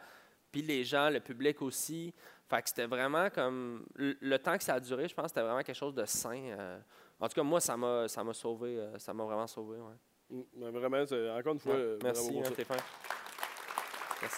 Puis 0.55 0.61
les 0.61 0.85
gens, 0.85 1.09
le 1.09 1.19
public 1.19 1.61
aussi. 1.61 2.13
Fait 2.47 2.61
que 2.61 2.69
c'était 2.69 2.85
vraiment 2.85 3.29
comme. 3.29 3.85
Le, 3.95 4.37
temps 4.37 4.57
que 4.57 4.63
ça 4.63 4.75
a 4.75 4.79
duré, 4.79 5.05
je 5.05 5.13
pense 5.13 5.23
que 5.23 5.29
c'était 5.29 5.41
vraiment 5.41 5.61
quelque 5.63 5.75
chose 5.75 5.93
de 5.93 6.05
sain. 6.05 6.41
euh. 6.57 6.79
en 7.19 7.27
tout 7.27 7.33
cas, 7.33 7.43
moi, 7.43 7.59
ça 7.59 7.75
m'a, 7.75 8.07
ça 8.07 8.23
m'a 8.23 8.33
sauvé. 8.33 8.77
euh, 8.79 8.97
ça 8.97 9.13
m'a 9.13 9.25
vraiment 9.25 9.47
sauvé. 9.47 9.79
ouais. 9.79 9.95
Mm, 10.29 10.43
mais 10.55 10.71
Vraiment, 10.71 11.01
encore 11.37 11.53
une 11.53 11.59
fois, 11.59 11.73
Ouais, 11.73 11.81
euh, 11.81 11.99
Merci, 12.01 12.31
bravo 12.31 12.47
hein. 12.47 12.77
Merci. 14.21 14.37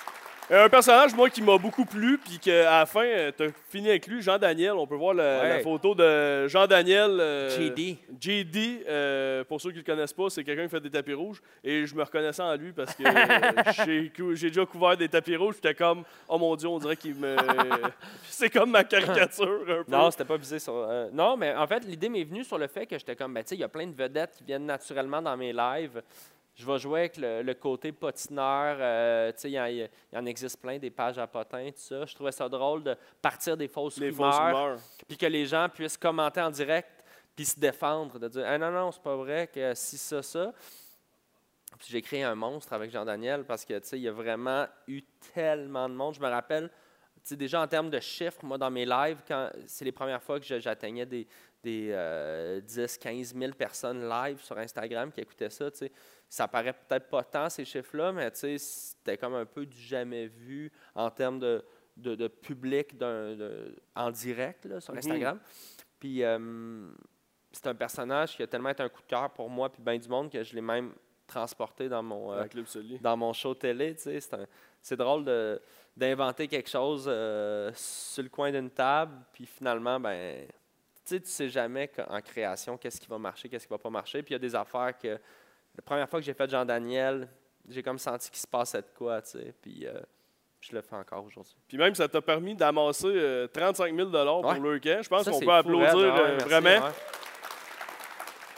Euh, 0.50 0.66
Un 0.66 0.70
personnage, 0.70 1.14
moi, 1.14 1.30
qui 1.30 1.42
m'a 1.42 1.58
beaucoup 1.58 1.84
plu, 1.84 2.18
puis 2.18 2.40
qu'à 2.40 2.80
la 2.80 2.86
fin, 2.86 3.04
tu 3.38 3.44
as 3.44 3.48
fini 3.70 3.90
avec 3.90 4.08
lui, 4.08 4.22
Jean-Daniel. 4.22 4.72
On 4.74 4.88
peut 4.88 4.96
voir 4.96 5.14
la, 5.14 5.42
Ouais. 5.42 5.50
la 5.50 5.60
photo 5.60 5.94
de 5.94 6.48
Jean-Daniel. 6.48 7.20
euh, 7.20 7.50
JD. 7.50 7.98
JD, 8.22 8.86
euh, 8.88 9.44
pour 9.44 9.60
ceux 9.60 9.72
qui 9.72 9.76
ne 9.80 9.82
le 9.82 9.86
connaissent 9.86 10.14
pas, 10.14 10.30
c'est 10.30 10.46
quelqu'un 10.46 10.64
qui 10.64 10.70
fait 10.70 10.80
des 10.80 10.90
tapis 10.90 11.14
rouges. 11.14 11.42
Et 11.66 11.86
je 11.86 11.94
me 11.96 12.02
reconnaissais 12.04 12.42
en 12.44 12.56
lui 12.56 12.72
parce 12.72 12.96
que 12.96 13.04
euh, 13.04 14.06
j'ai 14.36 14.48
déjà 14.50 14.66
couvert 14.66 14.96
des 14.96 15.10
tapis 15.10 15.36
rouges. 15.36 15.56
J'étais 15.56 15.76
comme, 15.76 16.04
oh 16.30 16.38
mon 16.38 16.56
Dieu, 16.56 16.70
on 16.70 16.80
dirait 16.80 16.96
qu'il 16.96 17.16
me. 17.16 17.36
c'est 18.30 18.50
comme 18.50 18.72
ma 18.72 18.86
caricature 18.86 19.64
un 19.68 19.84
peu. 19.84 19.92
Non, 19.92 20.10
c'était 20.12 20.24
pas 20.26 20.38
visé 20.38 20.60
sur. 20.60 20.74
euh, 20.78 21.10
non, 21.12 21.36
mais 21.36 21.54
en 21.56 21.68
fait, 21.68 21.84
l'idée 21.86 22.08
m'est 22.08 22.24
venue 22.24 22.46
sur 22.46 22.58
le 22.58 22.68
fait 22.68 22.86
que 22.86 22.98
j'étais 22.98 23.18
comme, 23.18 23.34
ben, 23.34 23.44
tu 23.44 23.50
sais, 23.50 23.56
il 23.56 23.62
y 23.62 23.66
a 23.66 23.70
plein 23.70 23.88
de 23.88 23.96
vedettes 23.96 24.32
qui 24.38 24.46
viennent 24.46 24.66
naturellement 24.66 25.22
dans 25.22 25.36
mes 25.36 25.52
lives. 25.52 26.02
Je 26.58 26.66
vais 26.66 26.80
jouer 26.80 27.00
avec 27.02 27.18
le, 27.18 27.44
le 27.44 27.54
côté 27.54 27.92
potineur. 27.92 28.78
euh, 28.80 29.32
il 29.44 29.50
y, 29.52 29.60
en- 29.60 29.66
il 29.68 29.88
y 30.12 30.18
en 30.18 30.26
existe 30.26 30.60
plein, 30.60 30.80
des 30.80 30.90
pages 30.90 31.20
à 31.20 31.28
potins, 31.28 31.68
tout 31.70 31.78
ça. 31.80 32.06
Je 32.06 32.16
trouvais 32.16 32.32
ça 32.32 32.50
drôle 32.50 32.84
de 32.84 32.96
partir 33.22 33.56
des 33.56 33.68
fausses 33.68 33.98
les 34.00 34.10
rumeurs, 34.10 34.34
fausses 34.34 34.42
rumeurs. 34.42 34.80
puis 35.08 35.18
que 35.18 35.26
les 35.28 35.46
gens 35.46 35.70
puissent 35.70 35.98
commenter 35.98 36.42
en 36.42 36.50
direct, 36.50 36.90
puis 37.36 37.46
se 37.46 37.60
défendre, 37.60 38.18
de 38.18 38.28
dire, 38.28 38.44
ah 38.48 38.58
non, 38.58 38.72
non, 38.72 38.92
c'est 38.92 39.04
pas 39.04 39.16
vrai 39.16 39.48
que 39.54 39.74
si 39.76 39.98
ça, 40.00 40.24
ça. 40.24 40.52
Puis 41.78 41.90
j'ai 41.92 42.02
créé 42.02 42.24
un 42.24 42.34
monstre 42.34 42.74
avec 42.74 42.90
Jean-Daniel 42.90 43.44
parce 43.46 43.64
que, 43.64 43.80
il 43.96 44.02
y 44.02 44.08
a 44.08 44.12
vraiment 44.12 44.66
eu 44.88 45.02
tellement 45.36 45.88
de 45.88 45.94
monde. 45.94 46.16
Je 46.16 46.20
me 46.22 46.28
rappelle, 46.28 46.72
déjà 47.32 47.62
en 47.62 47.68
termes 47.68 47.92
de 47.92 48.00
chiffres, 48.00 48.40
moi, 48.44 48.58
dans 48.58 48.72
mes 48.72 48.86
lives, 48.86 49.20
quand 49.28 49.52
c'est 49.68 49.86
les 49.86 49.92
premières 49.92 50.24
fois 50.24 50.40
que 50.40 50.60
j'atteignais 50.60 51.06
des, 51.06 51.28
des 51.62 51.90
euh, 51.92 52.62
10, 52.62 52.98
15 52.98 53.36
000 53.36 53.52
personnes 53.54 54.10
live 54.10 54.42
sur 54.42 54.58
Instagram 54.58 55.12
qui 55.12 55.22
écoutaient 55.22 55.52
ça, 55.52 55.70
tu 55.70 55.78
sais. 55.80 55.92
Ça 56.30 56.48
paraît 56.48 56.74
peut-être 56.74 57.10
pas 57.10 57.24
tant, 57.24 57.50
ces 57.50 57.64
chiffres-là, 57.66 58.12
mais 58.12 58.30
tu 58.32 58.40
sais, 58.40 58.58
c'était 58.58 59.18
comme 59.18 59.36
un 59.36 59.46
peu 59.46 59.66
du 59.66 59.80
jamais 59.80 60.28
vu 60.28 60.72
en 60.94 61.10
termes 61.10 61.40
de, 61.40 61.64
de, 61.96 62.16
de 62.16 62.28
public 62.28 62.98
de- 62.98 63.76
en 63.96 64.12
direct 64.12 64.66
là, 64.66 64.80
sur 64.82 64.94
Mhm. 64.94 64.98
Instagram. 65.00 65.40
Puis 66.00 66.24
euh, 66.24 66.90
c'est 67.52 67.68
un 67.68 67.76
personnage 67.76 68.36
qui 68.36 68.44
a 68.44 68.48
tellement 68.48 68.70
été 68.70 68.84
un 68.84 68.90
coup 68.90 69.02
de 69.02 69.08
cœur 69.08 69.30
pour 69.32 69.50
moi 69.50 69.72
puis 69.72 69.82
bien 69.82 69.98
du 69.98 70.08
monde 70.10 70.30
que 70.32 70.44
je 70.44 70.54
l'ai 70.54 70.62
même 70.62 70.94
transporté 71.26 71.90
dans 71.90 72.04
mon, 72.04 72.34
euh, 72.34 72.46
dans 73.02 73.18
mon 73.18 73.34
show 73.34 73.54
télé. 73.56 73.96
C'est, 73.98 74.96
drôle 74.96 75.26
de, 75.26 75.62
d'inventer 75.96 76.48
quelque 76.48 76.70
chose 76.70 77.06
euh, 77.08 77.72
sur 77.74 78.24
le 78.24 78.30
coin 78.30 78.52
d'une 78.52 78.70
table, 78.70 79.14
puis 79.34 79.46
finalement, 79.46 80.00
ben, 80.00 80.46
tu 80.48 81.16
sais, 81.16 81.20
tu 81.22 81.28
sais 81.30 81.50
jamais 81.50 81.90
en 82.10 82.22
création 82.22 82.78
qu'est-ce 82.78 83.00
qui 83.02 83.08
va 83.08 83.18
marcher, 83.18 83.50
qu'est-ce 83.50 83.66
qui 83.66 83.74
va 83.74 83.78
pas 83.78 83.90
marcher. 83.90 84.22
Puis 84.24 84.32
il 84.32 84.36
y 84.36 84.36
a 84.36 84.40
des 84.40 84.56
affaires 84.56 84.98
que 84.98 85.20
la 85.78 85.82
première 85.84 86.10
fois 86.10 86.20
que 86.20 86.26
j'ai 86.26 86.34
fait 86.34 86.50
Jean-Daniel, 86.50 87.28
j'ai 87.70 87.84
comme 87.84 88.00
senti 88.00 88.30
qu'il 88.30 88.40
se 88.40 88.48
passait 88.48 88.82
de 88.82 88.88
quoi, 88.98 89.22
tu 89.22 89.32
sais. 89.32 89.54
Puis 89.62 89.86
euh, 89.86 90.00
je 90.60 90.74
le 90.76 90.82
fais 90.82 90.96
encore 90.96 91.24
aujourd'hui. 91.24 91.56
Puis 91.68 91.78
même, 91.78 91.94
ça 91.96 92.08
t'a 92.08 92.22
permis 92.22 92.56
d'amasser 92.56 93.08
euh, 93.08 93.48
35 93.48 93.96
000 93.96 94.10
pour 94.10 94.46
Ouais. 94.46 94.60
le. 94.60 95.04
Je 95.04 95.08
pense 95.08 95.30
qu'on 95.30 95.40
peut 95.40 95.52
applaudir 95.52 95.88
raide, 95.96 95.96
ouais, 95.98 96.20
euh, 96.20 96.28
merci, 96.40 96.46
vraiment. 96.46 96.86
ouais. 96.88 96.92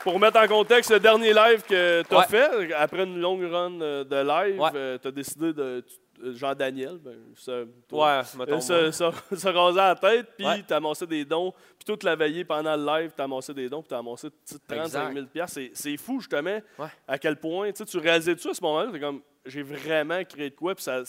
Pour 0.02 0.18
mettre 0.18 0.38
en 0.40 0.48
contexte, 0.48 0.90
le 0.92 0.98
dernier 1.00 1.34
live 1.34 1.62
que 1.62 2.02
tu 2.08 2.14
as 2.14 2.22
fait, 2.22 2.72
après 2.72 3.02
une 3.04 3.20
longue 3.20 3.42
run 3.44 3.80
euh, 3.82 4.02
de 4.02 4.16
live, 4.16 4.98
tu 5.02 5.08
as 5.08 5.10
décidé 5.10 5.52
de. 5.52 5.84
tu- 5.86 5.94
euh, 6.22 6.34
Jean-Daniel, 6.34 6.98
ben, 6.98 7.16
ça- 7.36 7.62
toi, 7.88 8.22
Ouais, 8.36 8.50
euh, 8.52 8.60
se, 8.60 8.90
se- 8.90 9.36
se 9.36 9.48
raser 9.48 9.76
la 9.78 9.94
tête, 9.96 10.26
puis 10.36 10.46
Ouais. 10.46 10.62
tu 10.66 10.72
amassé 10.74 11.06
des 11.06 11.24
dons. 11.24 11.52
Puis 11.78 11.84
toute 11.86 12.02
la 12.02 12.16
veillée 12.16 12.44
pendant 12.44 12.76
le 12.76 12.84
live, 12.84 13.12
tu 13.16 13.22
amassé 13.22 13.52
des 13.54 13.68
dons, 13.68 13.82
puis 13.82 13.94
amassé 13.96 14.28
35 14.68 14.84
Exact. 14.84 15.12
000 15.14 15.26
piastres. 15.26 15.54
C'est- 15.54 15.70
C'est 15.74 15.96
fou, 15.96 16.20
justement, 16.20 16.60
Ouais. 16.78 16.88
à 17.08 17.18
quel 17.18 17.36
point 17.36 17.70
tu 17.72 17.78
sais, 17.78 17.84
tu 17.84 17.98
réalisais 17.98 18.36
tout 18.36 18.48
à 18.50 18.54
ce 18.54 18.62
moment-là. 18.62 18.98
Comme, 18.98 19.22
j'ai 19.46 19.62
vraiment 19.62 20.22
créé 20.24 20.50
de 20.50 20.54
quoi, 20.54 20.74
puis 20.74 20.84
ça, 20.84 21.02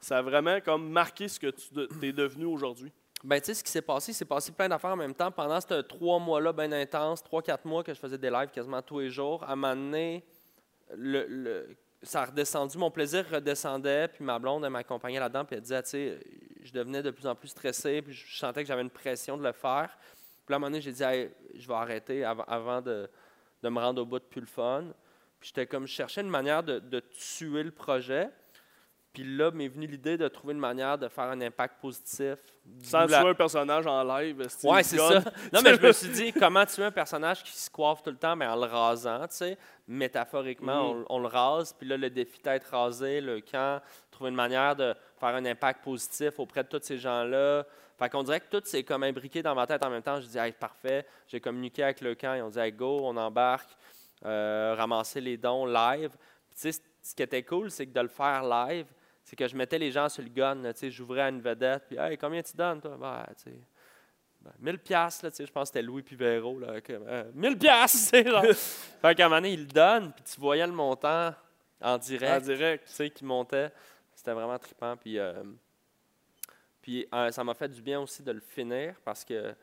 ça 0.00 0.18
a 0.18 0.22
vraiment 0.22 0.60
comme 0.60 0.88
marqué 0.90 1.28
ce 1.28 1.38
que 1.40 1.48
tu 1.48 2.06
es 2.06 2.12
devenu 2.12 2.44
aujourd'hui? 2.46 2.92
Ben, 3.24 3.38
tu 3.40 3.46
sais, 3.46 3.54
ce 3.54 3.62
qui 3.62 3.70
s'est 3.70 3.82
passé, 3.82 4.10
il 4.10 4.14
s'est 4.16 4.24
passé 4.24 4.50
plein 4.50 4.68
d'affaires 4.68 4.90
en 4.90 4.96
même 4.96 5.14
temps. 5.14 5.30
Pendant 5.30 5.60
ces 5.60 5.82
trois 5.84 6.18
mois-là, 6.18 6.52
bien 6.52 6.72
intenses, 6.72 7.22
trois, 7.22 7.40
quatre 7.40 7.64
mois 7.64 7.84
que 7.84 7.94
je 7.94 7.98
faisais 8.00 8.18
des 8.18 8.28
lives 8.30 8.50
quasiment 8.50 8.82
tous 8.82 8.98
les 8.98 9.10
jours, 9.10 9.44
à 9.44 9.52
un 9.52 9.56
moment 9.56 9.76
donné, 9.76 10.24
le, 10.94 11.24
le- 11.28 11.68
ça 12.02 12.22
a 12.22 12.24
redescendu, 12.26 12.78
mon 12.78 12.90
plaisir 12.90 13.24
redescendait, 13.30 14.08
puis 14.08 14.24
ma 14.24 14.38
blonde, 14.38 14.66
m'accompagnait 14.68 15.20
là-dedans, 15.20 15.44
puis 15.44 15.56
elle 15.56 15.62
disait, 15.62 15.82
tu 15.82 15.90
sais, 15.90 16.20
je 16.62 16.72
devenais 16.72 17.02
de 17.02 17.10
plus 17.10 17.26
en 17.26 17.34
plus 17.34 17.48
stressé, 17.48 18.02
puis 18.02 18.12
je 18.12 18.38
sentais 18.38 18.62
que 18.62 18.68
j'avais 18.68 18.82
une 18.82 18.90
pression 18.90 19.36
de 19.36 19.42
le 19.42 19.52
faire. 19.52 19.96
Puis 20.44 20.52
à 20.52 20.56
un 20.56 20.58
moment 20.58 20.70
donné, 20.70 20.80
j'ai 20.80 20.92
dit, 20.92 21.02
Hey, 21.02 21.30
je 21.54 21.66
vais 21.66 21.74
arrêter 21.74 22.24
avant, 22.24 22.80
de, 22.80 23.08
me 23.62 23.78
rendre 23.78 24.02
au 24.02 24.04
bout 24.04 24.18
de 24.18 24.24
plus 24.24 24.40
le 24.40 24.46
fun. 24.46 24.86
Puis 25.38 25.48
j'étais 25.48 25.66
comme, 25.66 25.86
je 25.86 25.92
cherchais 25.92 26.20
une 26.20 26.28
manière 26.28 26.62
de 26.62 27.00
tuer 27.00 27.62
le 27.62 27.70
projet. 27.70 28.28
Puis 29.12 29.24
là, 29.36 29.50
m'est 29.50 29.68
venue 29.68 29.86
l'idée 29.86 30.16
de 30.16 30.26
trouver 30.26 30.54
une 30.54 30.58
manière 30.60 30.96
de 30.96 31.06
faire 31.08 31.24
un 31.24 31.40
impact 31.42 31.80
positif. 31.82 32.38
Sans 32.82 33.04
la- 33.04 33.20
tuer 33.20 33.28
un 33.28 33.34
personnage 33.34 33.86
en 33.86 34.02
live. 34.04 34.38
Ouais, 34.64 34.82
c'est 34.82 34.96
ça. 34.96 35.20
Non, 35.52 35.60
mais 35.62 35.74
je 35.74 35.82
me 35.86 35.92
suis 35.92 36.08
dit, 36.08 36.32
comment 36.32 36.64
tuer 36.64 36.84
un 36.84 36.90
personnage 36.90 37.42
qui 37.44 37.52
se 37.52 37.68
coiffe 37.68 38.02
tout 38.02 38.10
le 38.10 38.16
temps, 38.16 38.34
mais 38.36 38.46
en 38.46 38.56
le 38.56 38.64
rasant, 38.66 39.20
tu 39.28 39.34
sais? 39.36 39.58
Métaphoriquement, 39.86 40.94
Mhm. 40.94 41.04
on, 41.08 41.16
on 41.16 41.18
le 41.20 41.26
rase, 41.28 41.74
puis 41.78 41.86
là, 41.86 41.96
le 41.98 42.08
défi 42.10 42.40
d'être 42.42 42.64
rasé, 42.70 43.20
le 43.20 43.40
camp, 43.40 43.80
trouver 44.10 44.30
une 44.30 44.36
manière 44.36 44.74
de 44.74 44.94
faire 45.20 45.30
un 45.34 45.44
impact 45.44 45.84
positif 45.84 46.38
auprès 46.38 46.64
de 46.64 46.68
tous 46.68 46.80
ces 46.82 46.96
gens-là. 46.98 47.64
Fait 47.98 48.08
qu'on 48.08 48.22
dirait 48.22 48.40
que 48.40 48.56
tout 48.58 48.64
s'est 48.66 48.82
comme 48.82 49.02
imbriqué 49.04 49.42
dans 49.42 49.54
ma 49.54 49.66
tête 49.66 49.84
en 49.84 49.90
même 49.90 50.02
temps. 50.02 50.20
Je 50.20 50.26
dis, 50.26 50.38
hey, 50.38 50.52
parfait. 50.52 51.06
J'ai 51.28 51.40
communiqué 51.40 51.82
avec 51.84 52.00
le 52.00 52.14
camp, 52.14 52.34
ils 52.34 52.42
ont 52.42 52.48
dit, 52.48 52.58
hey, 52.58 52.72
go, 52.72 53.00
on 53.04 53.16
embarque, 53.16 53.68
euh, 54.24 54.74
ramasser 54.76 55.20
les 55.20 55.36
dons 55.36 55.66
live. 55.66 56.10
Puis, 56.48 56.56
tu 56.60 56.72
sais, 56.72 56.82
ce 57.02 57.14
qui 57.14 57.22
était 57.22 57.42
cool, 57.42 57.70
c'est 57.70 57.86
que 57.86 57.92
de 57.92 58.00
le 58.00 58.08
faire 58.08 58.42
live, 58.42 58.86
c'est 59.24 59.36
que 59.36 59.46
je 59.46 59.56
mettais 59.56 59.78
les 59.78 59.90
gens 59.90 60.08
sur 60.08 60.22
le 60.22 60.28
gun. 60.28 60.56
là, 60.56 60.72
tu 60.72 60.80
sais, 60.80 60.90
J'ouvrais 60.90 61.22
à 61.22 61.28
une 61.28 61.40
vedette, 61.40 61.84
puis 61.88 61.96
hey, 61.98 62.16
combien 62.18 62.42
tu 62.42 62.56
donnes, 62.56 62.80
toi? 62.80 62.96
Ben, 62.98 63.24
tu 63.36 63.50
sais, 63.50 63.56
ben, 64.40 64.52
1000 64.58 64.78
piastres, 64.80 65.24
là, 65.24 65.30
tu 65.30 65.36
sais, 65.38 65.46
je 65.46 65.52
pense 65.52 65.68
que 65.70 65.74
c'était 65.74 65.82
Louis 65.86 66.02
Pivero, 66.02 66.58
là, 66.58 66.80
que, 66.80 66.92
euh, 66.92 67.24
1000 67.34 67.56
piastres, 67.58 67.98
tu 67.98 68.04
sais, 68.04 68.24
genre. 68.28 68.44
fait 69.00 69.14
qu'à 69.14 69.26
un 69.26 69.28
moment 69.28 69.40
donné, 69.40 69.52
il 69.52 69.60
le 69.60 69.66
donne, 69.66 70.12
puis 70.12 70.24
tu 70.24 70.40
voyais 70.40 70.66
le 70.66 70.72
montant 70.72 71.32
en 71.80 71.98
direct, 71.98 72.42
En 72.42 72.46
direct. 72.46 72.86
tu 72.88 72.92
sais, 72.92 73.10
qui 73.10 73.24
montait. 73.24 73.70
C'était 74.14 74.32
vraiment 74.32 74.58
trippant, 74.58 74.96
puis, 74.96 75.18
euh, 75.18 75.42
puis 76.80 77.06
euh, 77.14 77.30
ça 77.30 77.44
m'a 77.44 77.54
fait 77.54 77.68
du 77.68 77.80
bien 77.82 78.00
aussi 78.00 78.22
de 78.22 78.32
le 78.32 78.40
finir, 78.40 78.96
parce 79.04 79.24
que 79.24 79.54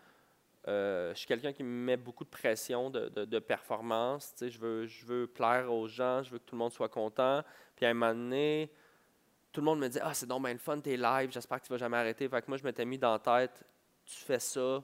euh, 0.67 1.13
je 1.13 1.17
suis 1.19 1.27
quelqu'un 1.27 1.53
qui 1.53 1.63
me 1.63 1.69
met 1.69 1.97
beaucoup 1.97 2.23
de 2.23 2.29
pression 2.29 2.89
de, 2.89 3.09
de- 3.09 3.25
de 3.25 3.39
performance, 3.39 4.31
tu 4.33 4.45
sais, 4.45 4.49
je 4.49 4.59
veux, 4.59 4.85
je 4.85 5.05
veux 5.05 5.27
plaire 5.27 5.71
aux 5.71 5.87
gens, 5.87 6.23
je 6.23 6.31
veux 6.31 6.39
que 6.39 6.43
tout 6.45 6.55
le 6.55 6.59
monde 6.59 6.71
soit 6.73 6.89
content, 6.89 7.43
puis 7.75 7.85
à 7.85 7.89
un 7.89 7.93
moment 7.93 8.13
donné, 8.13 8.69
tout 9.51 9.61
le 9.61 9.65
monde 9.65 9.79
me 9.79 9.87
dit 9.87 9.99
Ah, 10.01 10.13
c'est 10.13 10.25
donc 10.27 10.43
bien 10.43 10.53
le 10.53 10.59
fun, 10.59 10.79
tes 10.79 10.97
lives, 10.97 11.31
j'espère 11.31 11.59
que 11.59 11.65
tu 11.65 11.71
vas 11.71 11.77
jamais 11.77 11.97
arrêter. 11.97 12.27
Fait 12.29 12.41
que 12.41 12.47
moi, 12.47 12.57
je 12.57 12.63
m'étais 12.63 12.85
mis 12.85 12.97
dans 12.97 13.11
la 13.13 13.19
tête 13.19 13.63
Tu 14.05 14.15
fais 14.17 14.39
ça 14.39 14.83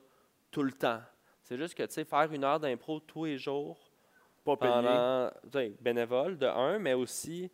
tout 0.51 0.63
le 0.63 0.71
temps. 0.71 1.01
C'est 1.43 1.57
juste 1.57 1.75
que, 1.75 1.83
tu 1.83 1.93
sais, 1.93 2.05
faire 2.05 2.31
une 2.31 2.43
heure 2.43 2.59
d'impro 2.59 2.99
tous 2.99 3.25
les 3.25 3.37
jours, 3.37 3.91
Pas 4.43 4.57
payé. 4.57 4.71
pendant, 4.71 5.29
tu 5.43 5.49
sais, 5.51 5.73
bénévole, 5.79 6.37
de 6.39 6.47
un, 6.47 6.79
mais 6.79 6.93
aussi, 6.93 7.51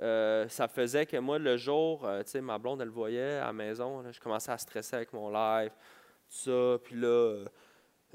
euh, 0.00 0.48
ça 0.48 0.66
faisait 0.66 1.06
que 1.06 1.16
moi, 1.18 1.38
le 1.38 1.56
jour, 1.56 2.04
euh, 2.04 2.22
tu 2.24 2.30
sais, 2.30 2.40
ma 2.40 2.58
blonde, 2.58 2.80
elle 2.80 2.88
le 2.88 2.92
voyait 2.92 3.34
à 3.38 3.46
la 3.46 3.52
maison, 3.52 4.00
là, 4.02 4.10
je 4.10 4.18
commençais 4.20 4.50
à 4.50 4.58
stresser 4.58 4.96
avec 4.96 5.12
mon 5.12 5.30
live, 5.30 5.70
tout 5.70 6.36
ça, 6.50 6.78
puis 6.82 6.96
là, 6.96 7.44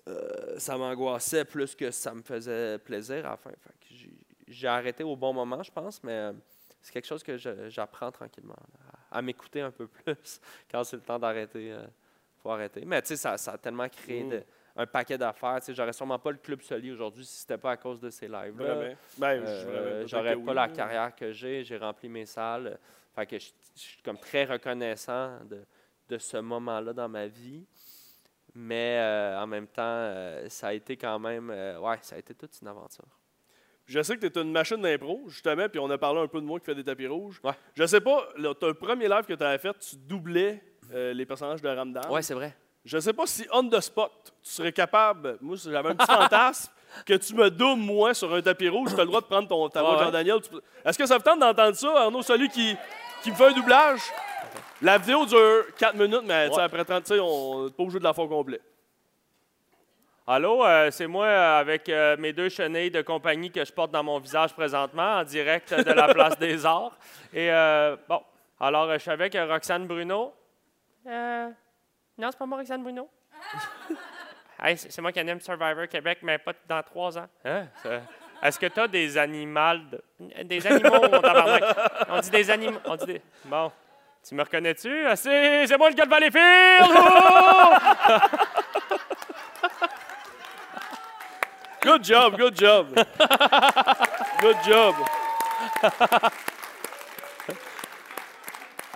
euh, 0.09 0.59
ça 0.59 0.77
m'angoissait 0.77 1.45
plus 1.45 1.73
que 1.75 1.89
ça 1.91 2.13
me 2.13 2.21
faisait 2.21 2.77
plaisir 2.79 3.25
à 3.25 3.31
la 3.31 3.37
fin. 3.37 3.51
Fait 3.51 3.73
que 3.79 3.87
j'ai- 3.93 4.13
j'ai 4.47 4.67
arrêté 4.67 5.03
au 5.03 5.15
bon 5.15 5.33
moment, 5.33 5.63
je 5.63 5.71
pense, 5.71 6.03
mais 6.03 6.11
euh, 6.11 6.33
c'est 6.81 6.91
quelque 6.93 7.07
chose 7.07 7.23
que 7.23 7.37
j'apprends 7.69 8.11
tranquillement, 8.11 8.55
là, 8.73 8.99
à, 9.11 9.17
à 9.17 9.21
m'écouter 9.21 9.61
un 9.61 9.71
peu 9.71 9.87
plus 10.05 10.39
quand 10.71 10.83
c'est 10.83 10.95
le 10.97 11.01
temps 11.03 11.19
d'arrêter. 11.19 11.75
Faut 12.43 12.51
arrêter. 12.51 12.83
Mais 12.85 13.01
tu 13.01 13.09
sais, 13.09 13.15
ça, 13.17 13.37
ça 13.37 13.53
a 13.53 13.57
tellement 13.57 13.89
créé 13.89 14.23
Mm. 14.23 14.29
de- 14.29 14.43
un 14.79 14.85
paquet 14.85 15.17
d'affaires. 15.17 15.55
Tu 15.59 15.65
sais, 15.65 15.73
j'aurais 15.73 15.91
sûrement 15.91 16.19
pas 16.19 16.29
le 16.31 16.37
club 16.37 16.61
Soli 16.61 16.91
aujourd'hui 16.91 17.25
si 17.25 17.39
c'était 17.39 17.57
pas 17.57 17.71
à 17.71 17.77
cause 17.77 17.99
de 17.99 18.11
ces 18.11 18.27
lives-là. 18.27 18.75
Vraiment. 18.75 18.95
Ben, 19.17 19.39
je- 19.43 19.67
Euh, 19.67 20.07
J'aurais 20.07 20.33
pas 20.35 20.39
oui, 20.39 20.45
la 20.53 20.67
là. 20.67 20.69
carrière 20.69 21.15
que 21.15 21.31
j'ai. 21.31 21.63
J'ai 21.63 21.77
rempli 21.77 22.07
mes 22.09 22.27
salles. 22.27 22.77
Fait 23.15 23.25
que 23.25 23.39
je, 23.39 23.49
je 23.75 23.81
suis 23.81 24.01
comme 24.03 24.19
très 24.19 24.45
reconnaissant 24.45 25.39
de, 25.45 25.65
de 26.09 26.17
ce 26.19 26.37
moment-là 26.37 26.93
dans 26.93 27.09
ma 27.09 27.25
vie. 27.25 27.65
Mais 28.53 28.99
euh, 28.99 29.39
en 29.41 29.47
même 29.47 29.67
temps, 29.67 29.81
euh, 29.83 30.47
ça 30.49 30.67
a 30.67 30.73
été 30.73 30.95
quand 30.95 31.17
même. 31.17 31.49
euh, 31.49 31.79
ouais, 31.79 31.97
ça 32.01 32.15
a 32.15 32.19
été 32.19 32.35
toute 32.35 32.61
une 32.61 32.67
aventure. 32.67 33.16
Je 33.87 34.01
sais 34.01 34.17
que 34.17 34.27
tu 34.27 34.37
es 34.37 34.41
une 34.41 34.51
machine 34.51 34.81
d'impro, 34.81 35.21
justement, 35.27 35.67
puis 35.69 35.79
on 35.79 35.89
a 35.89 35.97
parlé 35.97 36.19
un 36.19 36.27
peu 36.27 36.41
de 36.41 36.45
moi 36.45 36.59
qui 36.59 36.65
fait 36.65 36.75
des 36.75 36.83
tapis 36.83 37.07
rouges. 37.07 37.39
Ouais. 37.43 37.53
Je 37.73 37.85
sais 37.85 38.01
pas, 38.01 38.27
t'as 38.59 38.67
le 38.67 38.73
premier 38.73 39.07
live 39.07 39.23
que 39.25 39.33
tu 39.33 39.43
avais 39.43 39.57
fait, 39.57 39.73
tu 39.79 39.95
doublais 39.95 40.61
euh, 40.93 41.13
les 41.13 41.25
personnages 41.25 41.61
de 41.61 41.69
Ramdam. 41.69 42.11
Ouais, 42.11 42.21
c'est 42.21 42.33
vrai. 42.33 42.55
Je 42.83 42.97
sais 42.99 43.13
pas 43.13 43.25
si 43.25 43.45
on 43.53 43.67
the 43.67 43.79
spot, 43.79 44.11
tu 44.43 44.49
serais 44.51 44.71
capable, 44.73 45.37
moi 45.41 45.55
j'avais 45.61 45.89
un 45.89 45.95
petit 45.95 46.05
fantasme, 46.11 46.71
que 47.05 47.13
tu 47.15 47.33
me 47.33 47.49
doubles 47.49 47.81
moi 47.81 48.13
sur 48.13 48.33
un 48.33 48.41
tapis 48.41 48.69
rouge, 48.69 48.93
tu 48.93 48.99
as 48.99 49.03
le 49.03 49.07
droit 49.07 49.21
de 49.21 49.25
prendre 49.25 49.47
ton, 49.47 49.67
ta 49.69 49.81
voix 49.81 49.95
de. 49.97 50.03
Jean-Daniel. 50.03 50.39
Peux- 50.49 50.61
Est-ce 50.85 50.97
que 50.97 51.05
ça 51.05 51.17
vous 51.17 51.23
tente 51.23 51.39
d'entendre 51.39 51.75
ça, 51.75 52.01
Arnaud, 52.03 52.21
celui 52.21 52.47
qui, 52.49 52.75
qui 53.23 53.31
me 53.31 53.35
fait 53.35 53.47
un 53.47 53.51
doublage? 53.53 54.01
La 54.81 54.97
vidéo 54.97 55.25
dure 55.25 55.65
4 55.77 55.95
minutes, 55.95 56.21
mais 56.25 56.49
Ouais. 56.49 56.61
après 56.61 56.85
30, 56.85 57.03
tu 57.03 57.13
sais, 57.13 57.19
on 57.19 57.65
n'est 57.65 57.71
pas 57.71 57.83
obligé 57.83 57.99
de 57.99 58.03
la 58.03 58.13
faire 58.13 58.23
au 58.25 58.27
complet. 58.29 58.61
Allô, 60.29 60.65
euh, 60.65 60.91
c'est 60.91 61.07
moi 61.07 61.25
euh, 61.25 61.59
avec 61.61 61.87
euh, 61.87 62.17
mes 62.17 62.33
deux 62.33 62.49
chenilles 62.49 62.91
de 62.91 63.01
compagnie 63.01 63.49
que 63.49 63.63
je 63.63 63.71
porte 63.71 63.91
dans 63.91 64.03
mon 64.03 64.19
visage 64.19 64.53
présentement, 64.53 65.19
en 65.19 65.23
direct 65.23 65.73
de 65.73 65.91
la 65.93 66.13
place 66.13 66.37
des 66.37 66.65
Arts. 66.65 66.97
Et 67.33 67.49
euh, 67.51 67.95
bon, 68.09 68.21
Alors, 68.59 68.91
je 68.93 68.97
suis 68.97 69.11
avec 69.11 69.37
Roxane 69.39 69.87
Bruno. 69.87 70.33
Euh, 71.07 71.49
non, 72.17 72.27
c'est 72.31 72.37
pas 72.37 72.45
moi, 72.45 72.57
Roxane 72.59 72.83
Bruno. 72.83 73.09
Hey, 74.59 74.75
c'est 74.75 74.99
moi 75.03 75.11
qui 75.11 75.19
anime 75.19 75.39
Survivor 75.39 75.87
Québec, 75.87 76.17
mais 76.23 76.39
pas 76.39 76.51
dans 76.67 76.81
trois 76.81 77.15
ans. 77.15 77.27
Hein? 77.45 77.67
Est-ce 78.41 78.57
que 78.57 78.65
tu 78.65 78.79
as 78.79 78.87
des 78.87 79.15
animaux? 79.15 79.77
de- 80.19 80.43
Des 80.45 80.65
animaux, 80.65 80.95
on 80.95 81.09
tabarnak? 81.09 81.63
On 82.09 82.19
dit 82.19 82.29
des 82.31 82.49
animaux. 82.49 82.79
On 82.85 82.95
dit 82.95 83.05
des... 83.05 83.21
Bon. 83.45 83.71
Tu 84.27 84.33
me 84.33 84.41
reconnais-tu? 84.41 85.05
Ah, 85.05 85.15
c'est 85.15 85.67
c'est 85.67 85.77
moi 85.77 85.89
le 85.91 85.95
gars 85.95 86.05
de 86.05 86.09
Valleyfield! 86.09 86.89
Oh! 91.76 91.76
Good 91.87 92.03
job, 92.03 92.35
good 92.37 92.55
job. 92.55 92.87
good 94.41 94.57
job. 94.65 94.95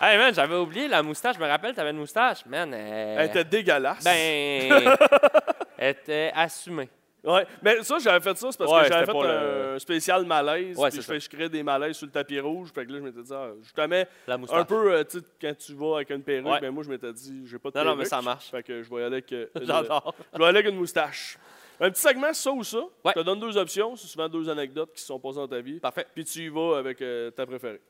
hey 0.02 0.18
man, 0.18 0.34
j'avais 0.34 0.56
oublié 0.56 0.88
la 0.90 1.02
moustache. 1.02 1.36
Je 1.38 1.42
me 1.42 1.48
rappelle, 1.48 1.74
tu 1.74 1.80
avais 1.80 1.92
une 1.92 1.98
moustache. 1.98 2.46
Man, 2.46 2.74
euh, 2.74 3.16
Elle 3.20 3.30
était 3.30 3.44
dégueulasse. 3.46 4.04
ben. 4.04 4.98
elle 5.78 5.90
était 5.92 6.32
assumée. 6.36 6.90
Ouais, 7.24 7.46
mais 7.62 7.84
ça, 7.84 7.98
j'avais 8.00 8.20
fait 8.20 8.36
ça, 8.36 8.48
c'est 8.52 8.58
parce 8.58 8.72
Ouais, 8.72 8.82
que 8.82 8.88
j'avais 8.94 9.06
fait 9.06 9.28
un 9.76 9.80
spécial 9.80 10.26
malaise. 10.26 10.76
Ouais, 10.78 10.90
puis 10.90 11.02
je, 11.02 11.06
fais, 11.06 11.20
je 11.20 11.30
crée 11.30 11.48
des 11.50 11.62
malaises 11.64 11.96
sur 11.96 12.08
le 12.08 12.12
tapis 12.12 12.40
rouge. 12.40 12.72
Fait 12.74 12.84
que 12.86 12.92
là, 12.92 12.98
je 12.98 13.04
m'étais 13.04 13.22
dit, 13.22 13.32
ah, 13.32 14.38
moustache. 14.38 14.60
un 14.60 14.66
peu, 14.66 14.92
euh, 14.94 15.04
tu 15.04 15.20
sais, 15.20 15.26
quand 15.40 15.56
tu 15.58 15.74
vas 15.76 15.98
avec 15.98 16.10
une 16.10 16.24
perruque, 16.24 16.48
Ouais. 16.48 16.60
ben 16.60 16.72
moi, 16.72 16.84
je 16.84 16.90
m'étais 16.90 17.14
dit, 17.14 17.44
j'ai 17.46 17.60
pas 17.60 17.70
de 17.70 17.78
Non, 17.78 17.84
perruque. 17.84 17.90
non, 17.90 17.96
mais 17.96 18.06
ça 18.06 18.22
marche. 18.24 18.50
Fait 18.50 18.64
que 18.64 18.82
je 18.82 18.90
vais 18.90 19.04
aller 19.04 19.18
avec, 19.18 19.32
euh, 19.34 19.46
une- 19.56 19.66
J'adore. 19.68 20.16
je 20.34 20.38
vais 20.40 20.46
aller 20.46 20.60
avec 20.60 20.72
une 20.74 20.80
moustache. 20.80 21.38
Un 21.84 21.90
petit 21.90 22.02
segment, 22.02 22.32
ça 22.32 22.52
ou 22.52 22.64
ça. 22.64 22.78
Ouais. 22.78 23.12
Je 23.16 23.22
te 23.22 23.26
donne 23.26 23.40
deux 23.40 23.58
options. 23.58 23.96
C'est 23.96 24.06
souvent 24.06 24.30
deux 24.30 24.48
anecdotes 24.48 24.94
qui 24.94 25.02
se 25.02 25.08
sont 25.08 25.20
passées 25.20 25.38
dans 25.38 25.48
ta 25.48 25.60
vie. 25.62 25.80
Parfait. 25.80 26.06
Puis 26.14 26.24
tu 26.24 26.46
y 26.46 26.48
vas 26.48 26.78
avec 26.78 27.02
euh, 27.02 27.32
ta 27.32 27.44
préférée. 27.44 27.82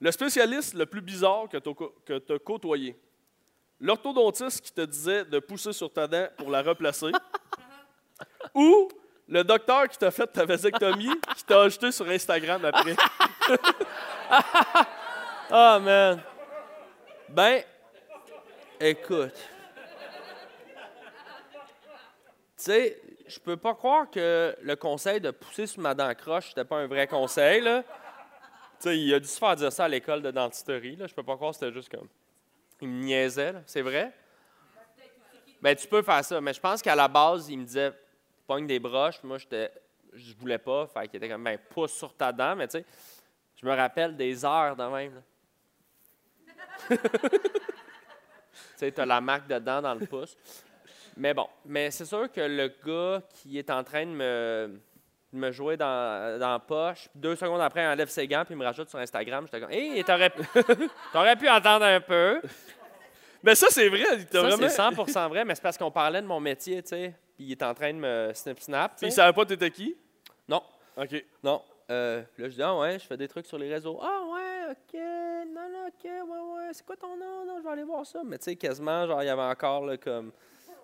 Le 0.00 0.10
spécialiste 0.10 0.74
le 0.74 0.84
plus 0.84 1.00
bizarre 1.00 1.48
que 1.48 1.56
tu 2.18 2.32
as 2.32 2.38
côtoyé. 2.40 2.96
L'orthodontiste 3.80 4.62
qui 4.62 4.72
te 4.72 4.80
disait 4.80 5.24
de 5.24 5.38
pousser 5.38 5.72
sur 5.72 5.92
ta 5.92 6.08
dent 6.08 6.26
pour 6.36 6.50
la 6.50 6.60
replacer. 6.60 7.12
Ou 8.54 8.88
le 9.28 9.44
docteur 9.44 9.88
qui 9.88 9.98
t'a 9.98 10.10
fait 10.10 10.26
ta 10.26 10.44
vasectomie 10.44 11.20
qui 11.36 11.44
t'a 11.44 11.62
ajouté 11.62 11.92
sur 11.92 12.08
Instagram 12.08 12.64
après. 12.64 12.96
Ah, 15.48 15.78
man. 15.78 16.20
Ben, 17.28 17.62
écoute. 18.80 19.32
Tu 22.56 22.64
sais, 22.64 23.00
je 23.28 23.38
peux 23.38 23.56
pas 23.56 23.74
croire 23.74 24.10
que 24.10 24.56
le 24.62 24.76
conseil 24.76 25.20
de 25.20 25.30
pousser 25.30 25.66
sur 25.66 25.80
ma 25.80 25.94
dent 25.94 26.12
croche, 26.14 26.48
c'était 26.48 26.64
pas 26.64 26.78
un 26.78 26.86
vrai 26.86 27.06
conseil, 27.06 27.60
là. 27.60 27.82
Il 28.84 29.12
a 29.14 29.20
dû 29.20 29.26
se 29.26 29.38
faire 29.38 29.56
dire 29.56 29.72
ça 29.72 29.84
à 29.86 29.88
l'école 29.88 30.22
de 30.22 30.30
dentisterie, 30.30 30.96
là. 30.96 31.06
Je 31.06 31.14
peux 31.14 31.22
pas 31.22 31.34
croire 31.34 31.52
que 31.52 31.58
c'était 31.58 31.72
juste 31.72 31.90
comme... 31.90 32.08
Il 32.80 32.88
me 32.88 33.04
niaisait. 33.04 33.54
C'est 33.66 33.82
vrai? 33.82 34.12
Ben, 35.60 35.74
tu 35.74 35.88
peux 35.88 36.02
faire 36.02 36.24
ça, 36.24 36.40
mais 36.40 36.52
je 36.52 36.60
pense 36.60 36.82
qu'à 36.82 36.94
la 36.94 37.08
base, 37.08 37.48
il 37.48 37.58
me 37.58 37.64
disait, 37.64 37.92
pogne 38.46 38.66
des 38.66 38.78
broches. 38.78 39.22
Moi, 39.22 39.38
j'étais... 39.38 39.72
Je 40.12 40.34
voulais 40.34 40.58
pas, 40.58 40.86
fait 40.86 41.08
qu'il 41.08 41.16
était 41.16 41.28
comme, 41.28 41.44
ben, 41.44 41.58
pousse 41.70 41.92
sur 41.92 42.14
ta 42.14 42.32
dent, 42.32 42.56
mais 42.56 42.68
tu 42.68 42.78
sais, 42.78 42.84
je 43.60 43.66
me 43.66 43.74
rappelle 43.74 44.16
des 44.16 44.44
heures 44.44 44.76
de 44.76 44.84
même. 44.84 45.22
Tu 48.76 48.80
sais, 48.80 48.92
tu 48.92 49.00
as 49.00 49.06
la 49.06 49.22
marque 49.22 49.46
de 49.46 49.58
dent 49.58 49.80
dans 49.80 49.94
le 49.94 50.04
pouce. 50.04 50.36
Mais 51.16 51.32
bon, 51.32 51.48
mais 51.64 51.90
c'est 51.90 52.04
sûr 52.04 52.30
que 52.30 52.40
le 52.40 52.68
gars 52.84 53.22
qui 53.30 53.58
est 53.58 53.70
en 53.70 53.82
train 53.82 54.04
de 54.04 54.10
me, 54.10 54.80
de 55.32 55.38
me 55.38 55.50
jouer 55.50 55.76
dans, 55.76 56.38
dans 56.38 56.52
la 56.52 56.58
poche, 56.58 57.08
deux 57.14 57.34
secondes 57.36 57.60
après, 57.60 57.82
il 57.82 57.86
enlève 57.86 58.08
ses 58.08 58.26
gants 58.28 58.44
puis 58.44 58.54
il 58.54 58.58
me 58.58 58.64
rajoute 58.64 58.90
sur 58.90 58.98
Instagram, 58.98 59.46
j'étais 59.46 59.60
comme, 59.60 59.72
hé, 59.72 60.02
t'aurais, 60.04 60.30
t'aurais 61.12 61.36
pu 61.36 61.48
entendre 61.48 61.86
un 61.86 62.00
peu. 62.00 62.40
Mais 63.42 63.54
ça, 63.54 63.68
c'est 63.70 63.88
vrai. 63.88 64.04
il 64.18 64.26
t'a 64.26 64.40
Ça, 64.40 64.56
vraiment... 64.56 64.68
c'est 64.68 64.82
100% 64.82 65.28
vrai, 65.28 65.44
mais 65.44 65.54
c'est 65.54 65.62
parce 65.62 65.78
qu'on 65.78 65.90
parlait 65.90 66.20
de 66.20 66.26
mon 66.26 66.40
métier, 66.40 66.82
tu 66.82 66.90
sais. 66.90 67.14
Puis 67.34 67.44
il 67.44 67.52
est 67.52 67.62
en 67.62 67.74
train 67.74 67.92
de 67.92 67.98
me 67.98 68.32
snip-snap. 68.34 68.96
Puis 68.96 69.06
il 69.06 69.12
savait 69.12 69.32
pas 69.32 69.44
t'étais 69.44 69.70
qui? 69.70 69.96
Non, 70.48 70.62
OK. 70.96 71.24
non. 71.42 71.62
Euh, 71.88 72.22
là, 72.38 72.48
je 72.48 72.54
dis, 72.54 72.62
ah 72.62 72.76
ouais, 72.76 72.98
je 72.98 73.06
fais 73.06 73.16
des 73.16 73.28
trucs 73.28 73.46
sur 73.46 73.58
les 73.58 73.72
réseaux. 73.72 73.98
Ah 74.02 74.22
ouais, 74.32 74.72
ok, 74.72 75.00
non, 75.54 75.68
non, 75.70 75.86
ok, 75.86 76.04
ouais, 76.04 76.10
ouais, 76.66 76.70
c'est 76.72 76.84
quoi 76.84 76.96
ton 76.96 77.16
nom? 77.16 77.44
Non, 77.46 77.58
je 77.58 77.62
vais 77.62 77.70
aller 77.70 77.84
voir 77.84 78.04
ça. 78.04 78.22
Mais 78.24 78.38
tu 78.38 78.44
sais, 78.44 78.56
quasiment, 78.56 79.06
genre, 79.06 79.22
il 79.22 79.26
y 79.26 79.28
avait 79.28 79.42
encore, 79.42 79.86
là, 79.86 79.96
comme. 79.96 80.32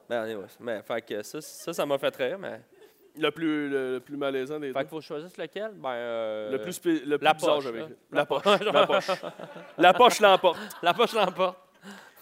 Ben, 0.09 0.23
anyway, 0.23 0.45
mais, 0.61 0.83
fait 0.83 1.03
que 1.03 1.23
ça, 1.23 1.41
ça, 1.41 1.73
ça 1.73 1.87
m'a 1.87 1.99
fait 1.99 2.15
rire, 2.17 2.39
mais. 2.39 2.61
Le 3.15 3.31
plus, 3.31 3.69
le, 3.69 3.93
le 3.95 4.01
plus 4.01 4.17
malaisant 4.17 4.59
des 4.59 4.69
Fait 4.69 4.73
deux. 4.73 4.81
qu'il 4.81 4.89
faut 4.89 5.01
choisir 5.03 5.29
lequel? 5.37 5.73
Ben. 5.75 5.91
euh, 5.91 6.51
Le 6.53 6.59
plus, 6.63 6.81
le 6.85 7.19
plus 7.19 7.25
la 7.25 7.35
bizarre, 7.35 7.57
poche. 7.57 7.67
La 8.11 8.21
La 8.21 8.25
poche. 8.27 8.43
poche. 8.43 8.61
La 8.65 8.87
poche. 8.87 9.11
La 9.79 9.93
poche 9.95 10.21
l'emporte. 10.21 10.59
La 10.83 10.95
poche 10.95 11.13
l'emporte. 11.13 11.59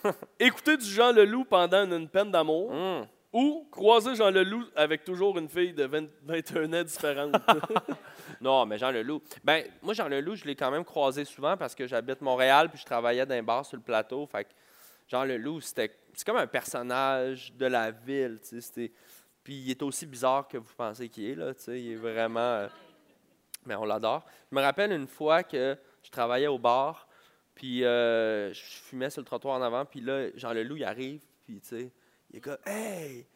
Écouter 0.40 0.76
du 0.76 0.84
Jean 0.86 1.12
Leloup 1.12 1.44
pendant 1.44 1.84
une 1.84 2.08
peine 2.08 2.30
d'amour 2.32 2.72
Hum. 2.72 3.06
ou 3.32 3.68
croiser 3.70 4.16
Jean 4.16 4.30
Leloup 4.30 4.64
avec 4.74 5.04
toujours 5.04 5.38
une 5.38 5.48
fille 5.48 5.72
de 5.74 5.84
20 5.84 6.06
21 6.24 6.72
ans 6.72 6.82
différente. 6.82 7.36
Non, 8.40 8.64
mais 8.66 8.78
Jean 8.78 8.90
Leloup. 8.90 9.20
Ben, 9.44 9.64
moi, 9.82 9.92
Jean 9.94 10.08
Leloup, 10.08 10.34
je 10.36 10.44
l'ai 10.44 10.56
quand 10.56 10.70
même 10.70 10.84
croisé 10.84 11.24
souvent 11.24 11.56
parce 11.56 11.74
que 11.74 11.86
j'habite 11.86 12.20
Montréal 12.22 12.68
puis 12.70 12.78
je 12.80 12.86
travaillais 12.86 13.26
dans 13.26 13.34
un 13.34 13.42
bar 13.42 13.64
sur 13.66 13.76
le 13.76 13.82
plateau. 13.82 14.26
Fait 14.26 14.44
que 14.44 14.50
Jean 15.10 15.24
Leloup, 15.24 15.60
c'était 15.60 15.92
c'est 16.14 16.24
comme 16.24 16.36
un 16.36 16.46
personnage 16.46 17.52
de 17.54 17.66
la 17.66 17.90
ville, 17.90 18.38
Puis 19.42 19.54
il 19.54 19.70
est 19.70 19.82
aussi 19.82 20.06
bizarre 20.06 20.46
que 20.46 20.56
vous 20.56 20.72
pensez 20.76 21.08
qu'il 21.08 21.30
est, 21.30 21.34
là. 21.34 21.52
Il 21.68 21.92
est 21.92 21.96
vraiment... 21.96 22.40
euh, 22.40 22.68
Mais 23.66 23.74
on 23.74 23.84
l'adore. 23.84 24.24
Je 24.50 24.56
me 24.56 24.60
rappelle 24.60 24.92
une 24.92 25.08
fois 25.08 25.42
que 25.42 25.76
je 26.02 26.10
travaillais 26.10 26.46
au 26.46 26.58
bar, 26.58 27.08
puis 27.54 27.84
euh, 27.84 28.52
je 28.52 28.60
fumais 28.60 29.10
sur 29.10 29.20
le 29.20 29.26
trottoir 29.26 29.58
en 29.58 29.62
avant, 29.62 29.84
puis 29.84 30.00
là, 30.00 30.30
Jean 30.36 30.52
Leloup, 30.52 30.76
il 30.76 30.84
arrive, 30.84 31.22
puis 31.44 31.60
tu 31.60 31.68
sais, 31.68 31.92
il 32.30 32.36
est 32.36 32.40
comme 32.40 32.58
«Hey!» 32.66 33.26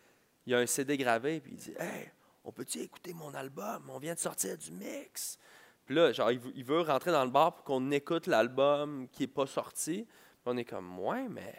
Il 0.47 0.55
a 0.55 0.59
un 0.59 0.67
CD 0.67 0.97
gravé, 0.97 1.41
puis 1.41 1.53
il 1.53 1.59
dit 1.59 1.75
«Hey!» 1.79 2.11
on 2.45 2.53
peut-tu 2.53 2.81
écouter 2.81 3.15
mon 3.15 3.33
album? 3.35 3.89
On 3.89 3.99
vient 3.99 4.15
de 4.15 4.19
sortir 4.19 4.57
du 4.59 4.71
mix. 4.71 5.39
Puis 5.87 5.95
là, 5.95 6.13
genre, 6.13 6.31
il 6.31 6.65
veut 6.65 6.83
rentrer 6.83 7.11
dans 7.11 7.25
le 7.25 7.31
bar 7.31 7.55
pour 7.55 7.65
qu'on 7.65 7.91
écoute 7.91 8.27
l'album 8.27 9.09
qui 9.11 9.23
n'est 9.23 9.29
pas 9.29 9.47
sorti. 9.47 10.07
On 10.47 10.57
est 10.57 10.65
comme, 10.65 10.99
ouais, 11.01 11.27
mais 11.29 11.55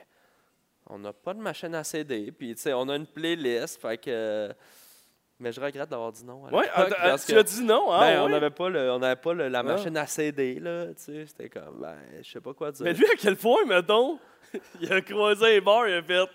on 0.87 0.99
n'a 0.99 1.11
pas 1.13 1.33
de 1.33 1.39
machine 1.39 1.73
à 1.75 1.83
CD. 1.83 2.31
Puis, 2.31 2.53
tu 2.55 2.61
sais, 2.61 2.73
on 2.73 2.87
a 2.89 2.95
une 2.95 3.07
playlist. 3.07 3.81
Fait 3.81 3.97
que. 3.97 4.53
Mais 5.39 5.51
je 5.51 5.59
regrette 5.59 5.89
d'avoir 5.89 6.11
dit 6.13 6.23
non. 6.23 6.45
L'époque, 6.45 6.69
attends, 6.73 6.95
parce 7.01 7.25
tu 7.25 7.37
as 7.37 7.43
dit 7.43 7.63
non, 7.63 7.91
hein? 7.91 7.99
ben, 7.99 8.21
on 8.21 8.29
n'avait 8.29 8.51
pas, 8.51 8.69
le, 8.69 8.89
on 8.91 8.99
n'avait 8.99 9.19
pas 9.19 9.33
le- 9.33 9.49
la 9.49 9.59
Ah. 9.59 9.63
machine 9.63 9.97
à 9.97 10.07
CD, 10.07 10.59
là. 10.61 10.87
Tu 10.93 10.93
sais, 11.03 11.25
c'était 11.27 11.49
comme, 11.49 11.81
ben, 11.81 11.97
je 12.21 12.29
sais 12.31 12.39
pas 12.39 12.53
quoi 12.53 12.71
dire. 12.71 12.85
Mais 12.85 12.93
lui, 12.93 13.05
à 13.05 13.15
quel 13.19 13.35
point, 13.35 13.65
mettons, 13.65 14.17
il 14.79 14.93
a 14.93 15.01
croisé 15.01 15.57
un 15.57 15.61
bar, 15.61 15.87
il 15.89 15.95
a 15.95 16.03
fait 16.03 16.25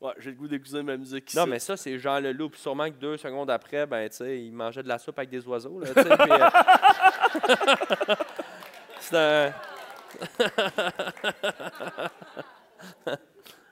Ouais, 0.00 0.12
j'ai 0.18 0.30
le 0.32 0.36
goût 0.36 0.48
d'écouter 0.48 0.82
ma 0.82 0.98
musique 0.98 1.26
ici. 1.30 1.38
Non, 1.38 1.46
mais 1.46 1.58
ça, 1.58 1.78
c'est 1.78 1.98
Jean 1.98 2.20
Leloup. 2.20 2.50
Puis 2.50 2.60
sûrement 2.60 2.84
que 2.90 2.96
deux 2.96 3.16
secondes 3.16 3.48
après, 3.48 3.86
ben, 3.86 4.06
tu 4.10 4.16
sais, 4.16 4.38
il 4.38 4.52
mangeait 4.52 4.82
de 4.82 4.88
la 4.88 4.98
soupe 4.98 5.18
avec 5.18 5.30
des 5.30 5.46
oiseaux, 5.46 5.80
là, 5.80 5.86
tu 5.86 6.02
sais. 6.02 6.16
puis, 6.18 6.30
euh, 6.30 8.14
c'est 9.00 9.16
un... 9.16 9.52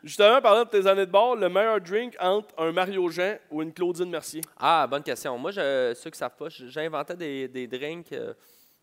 Justement, 0.04 0.40
parlant 0.42 0.64
de 0.64 0.68
tes 0.70 0.84
années 0.86 1.06
de 1.06 1.10
bar, 1.12 1.36
le 1.36 1.48
meilleur 1.48 1.80
drink 1.80 2.16
entre 2.18 2.48
un 2.58 2.72
Mario 2.72 3.08
Jean 3.08 3.38
ou 3.50 3.62
une 3.62 3.72
Claudine 3.72 4.10
Mercier? 4.10 4.40
Ah, 4.58 4.84
bonne 4.88 5.02
question. 5.04 5.38
Moi, 5.38 5.52
je, 5.52 5.92
ceux 5.94 6.10
qui 6.10 6.18
savent 6.18 6.34
pas, 6.36 6.48
j'inventais 6.48 7.14
des, 7.14 7.46
des 7.46 7.68
drinks 7.68 8.12
euh, 8.12 8.34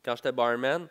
quand 0.03 0.15
j'étais 0.15 0.31
barman. 0.31 0.87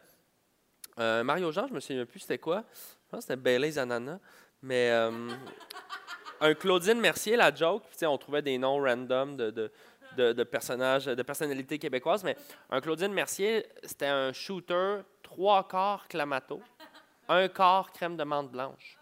Euh, 0.98 1.24
Mario 1.24 1.50
Jean, 1.50 1.66
je 1.66 1.72
me 1.72 1.80
souviens 1.80 2.04
plus 2.04 2.20
c'était 2.20 2.36
quoi. 2.36 2.62
Je 2.72 3.10
pense 3.10 3.20
que 3.20 3.28
c'était 3.28 3.36
Bailey's 3.40 3.78
Ananas. 3.78 4.18
Mais 4.60 4.90
euh, 4.90 5.30
un 6.42 6.54
Claudine 6.54 7.00
Mercier, 7.00 7.34
la 7.36 7.54
joke, 7.54 7.84
on 8.02 8.18
trouvait 8.18 8.42
des 8.42 8.58
noms 8.58 8.82
random 8.82 9.34
de- 9.36 9.70
de 10.16 10.42
personnages, 10.42 11.04
de 11.06 11.22
personnalités 11.22 11.78
québécoises. 11.78 12.24
Mais 12.24 12.36
un 12.68 12.80
Claudine 12.80 13.12
Mercier, 13.12 13.64
c'était 13.84 14.06
un 14.06 14.32
shooter, 14.32 14.96
trois 15.28 15.62
quarts 15.68 16.08
clamato, 16.08 16.60
un 17.28 17.48
quart 17.48 17.92
crème 17.92 18.16
de 18.16 18.24
menthe 18.24 18.50
blanche. 18.50 18.96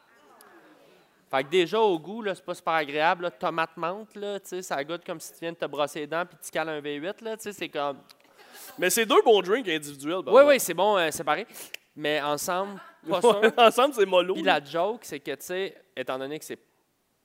Fait 1.31 1.45
que 1.45 1.49
déjà, 1.49 1.81
au 1.81 1.99
goût, 1.99 2.23
là, 2.23 2.35
c'est 2.35 2.45
pas 2.45 2.55
super 2.55 2.75
agréable. 2.75 3.25
là. 3.25 3.31
Tomate 3.31 3.77
menthe, 3.77 4.15
là, 4.15 4.39
ça 4.43 4.85
goûte 4.85 5.05
comme 5.05 5.21
si 5.21 5.33
tu 5.33 5.41
viens 5.41 5.53
de 5.53 5.57
te 5.57 5.67
brosser 5.67 6.01
les 6.01 6.07
dents 6.07 6.25
puis 6.25 6.37
tu 6.43 6.51
cales 6.51 6.69
un 6.69 6.81
V8, 6.81 7.25
là, 7.25 7.37
tu 7.37 7.45
sais, 7.45 7.53
c'est 7.53 7.69
comme... 7.69 7.99
Mais 8.79 8.91
c'est 8.91 9.07
deux 9.07 9.23
bons 9.23 9.41
drinks 9.43 9.69
individuels. 9.69 10.23
Oui, 10.27 10.43
oui, 10.47 10.61
c'est 10.61 10.75
bon 10.75 10.97
euh, 10.97 11.11
séparé, 11.11 11.47
mais 11.95 12.21
ensemble, 12.23 12.81
pas 13.09 13.21
sûr. 13.21 13.43
Ensemble, 13.57 13.95
c'est 13.95 14.07
mollo. 14.07 14.35
Puis 14.35 14.43
la 14.43 14.63
joke, 14.65 15.01
c'est 15.03 15.21
que, 15.21 15.33
tu 15.33 15.45
sais, 15.45 15.77
étant 15.97 16.19
donné 16.19 16.39
que 16.39 16.45
c'est 16.45 16.59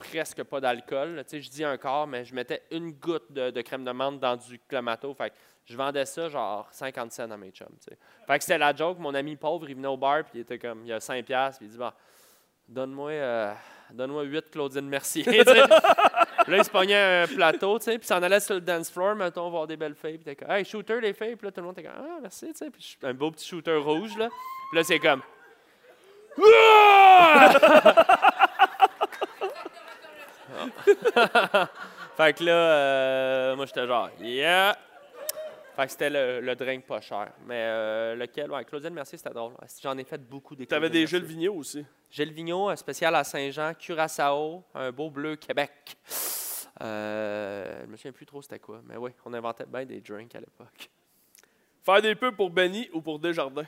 presque 0.01 0.43
pas 0.43 0.59
d'alcool, 0.59 1.23
tu 1.23 1.29
sais, 1.29 1.41
je 1.41 1.49
dis 1.49 1.63
un 1.63 1.77
quart, 1.77 2.07
mais 2.07 2.25
je 2.25 2.33
mettais 2.33 2.63
une 2.71 2.91
goutte 2.91 3.31
de, 3.31 3.61
crème 3.61 3.85
de 3.85 3.91
menthe 3.91 4.19
dans 4.19 4.35
du 4.35 4.59
clamato, 4.67 5.13
fait 5.13 5.29
que 5.29 5.35
je 5.65 5.77
vendais 5.77 6.05
ça 6.05 6.27
genre 6.27 6.67
50 6.71 7.11
cents 7.11 7.29
à 7.29 7.37
mes 7.37 7.51
chums, 7.51 7.67
tu 7.79 7.91
sais. 7.91 7.97
Fait 8.25 8.37
que 8.37 8.43
c'était 8.43 8.57
la 8.57 8.75
joke, 8.75 8.97
mon 8.99 9.13
ami 9.13 9.35
pauvre, 9.35 9.69
il 9.69 9.75
venait 9.75 9.87
au 9.87 9.97
bar, 9.97 10.23
puis 10.23 10.39
il 10.39 10.41
était 10.41 10.57
comme, 10.57 10.81
il 10.83 10.89
y 10.89 10.93
a 10.93 10.99
5 10.99 11.23
piastres, 11.23 11.61
il 11.61 11.69
dit, 11.69 11.77
bon, 11.77 11.91
donne-moi 12.67 13.11
euh, 13.11 13.53
donne-moi 13.91 14.23
8 14.23 14.49
Claudine 14.51 14.87
Mercier. 14.87 15.23
Là, 16.47 16.57
il 16.57 16.65
se 16.65 16.71
pognait 16.71 17.23
un 17.23 17.27
plateau, 17.27 17.77
tu 17.77 17.85
sais, 17.85 17.99
puis 17.99 18.07
s'en 18.07 18.23
allait 18.23 18.39
sur 18.39 18.55
le 18.55 18.61
dance 18.61 18.89
floor, 18.89 19.15
mettons, 19.15 19.49
voir 19.51 19.67
des 19.67 19.77
belles 19.77 19.93
filles, 19.93 20.17
puis 20.17 20.25
t'es 20.25 20.35
comme, 20.35 20.49
hey, 20.49 20.65
shooter 20.65 20.99
les 20.99 21.13
filles, 21.13 21.35
puis 21.35 21.45
là, 21.45 21.51
tout 21.51 21.61
le 21.61 21.67
monde 21.67 21.77
était 21.77 21.87
comme, 21.87 22.03
ah, 22.03 22.17
merci, 22.19 22.47
tu 22.47 22.57
sais, 22.57 22.71
puis 22.71 22.97
un 23.03 23.13
beau 23.13 23.29
petit 23.29 23.47
shooter 23.47 23.75
rouge, 23.75 24.17
là. 24.17 24.29
Puis 24.71 24.77
là, 24.77 24.83
c'est 24.83 24.97
comme, 24.97 25.21
Fait 32.17 32.33
que 32.37 32.43
là, 32.43 32.51
euh, 32.51 33.55
moi, 33.55 33.65
j'étais 33.65 33.87
genre, 33.87 34.09
yeah! 34.19 34.77
Fait 35.75 35.85
que 35.85 35.91
c'était 35.91 36.09
le, 36.09 36.41
le 36.41 36.55
drink 36.55 36.85
pas 36.85 36.99
cher. 36.99 37.31
Mais 37.45 37.55
euh, 37.55 38.15
lequel? 38.15 38.51
Ouais, 38.51 38.65
Claudine 38.65 38.93
Mercier, 38.93 39.17
c'était 39.17 39.33
drôle. 39.33 39.53
J'en 39.81 39.97
ai 39.97 40.03
fait 40.03 40.17
beaucoup 40.17 40.55
des 40.55 40.67
T'avais 40.67 40.89
des 40.89 41.07
Gilles. 41.07 41.23
Vigneault 41.23 41.55
aussi. 41.55 41.85
Gilles 42.09 42.33
Vigneault, 42.33 42.69
un 42.69 42.75
spécial 42.75 43.15
à 43.15 43.23
Saint-Jean, 43.23 43.73
Curaçao, 43.73 44.63
un 44.75 44.91
beau 44.91 45.09
bleu 45.09 45.37
Québec. 45.37 45.97
Euh, 46.81 47.81
je 47.83 47.87
me 47.87 47.95
souviens 47.95 48.11
plus 48.11 48.25
trop 48.25 48.41
c'était 48.41 48.59
quoi, 48.59 48.81
mais 48.85 48.97
oui, 48.97 49.11
on 49.25 49.33
inventait 49.33 49.65
bien 49.65 49.85
des 49.85 50.01
drinks 50.01 50.35
à 50.35 50.39
l'époque. 50.39 50.89
Faire 51.83 52.01
des 52.01 52.15
pubs 52.15 52.35
pour 52.35 52.49
Benny 52.49 52.89
ou 52.93 53.01
pour 53.01 53.19
Desjardins? 53.19 53.67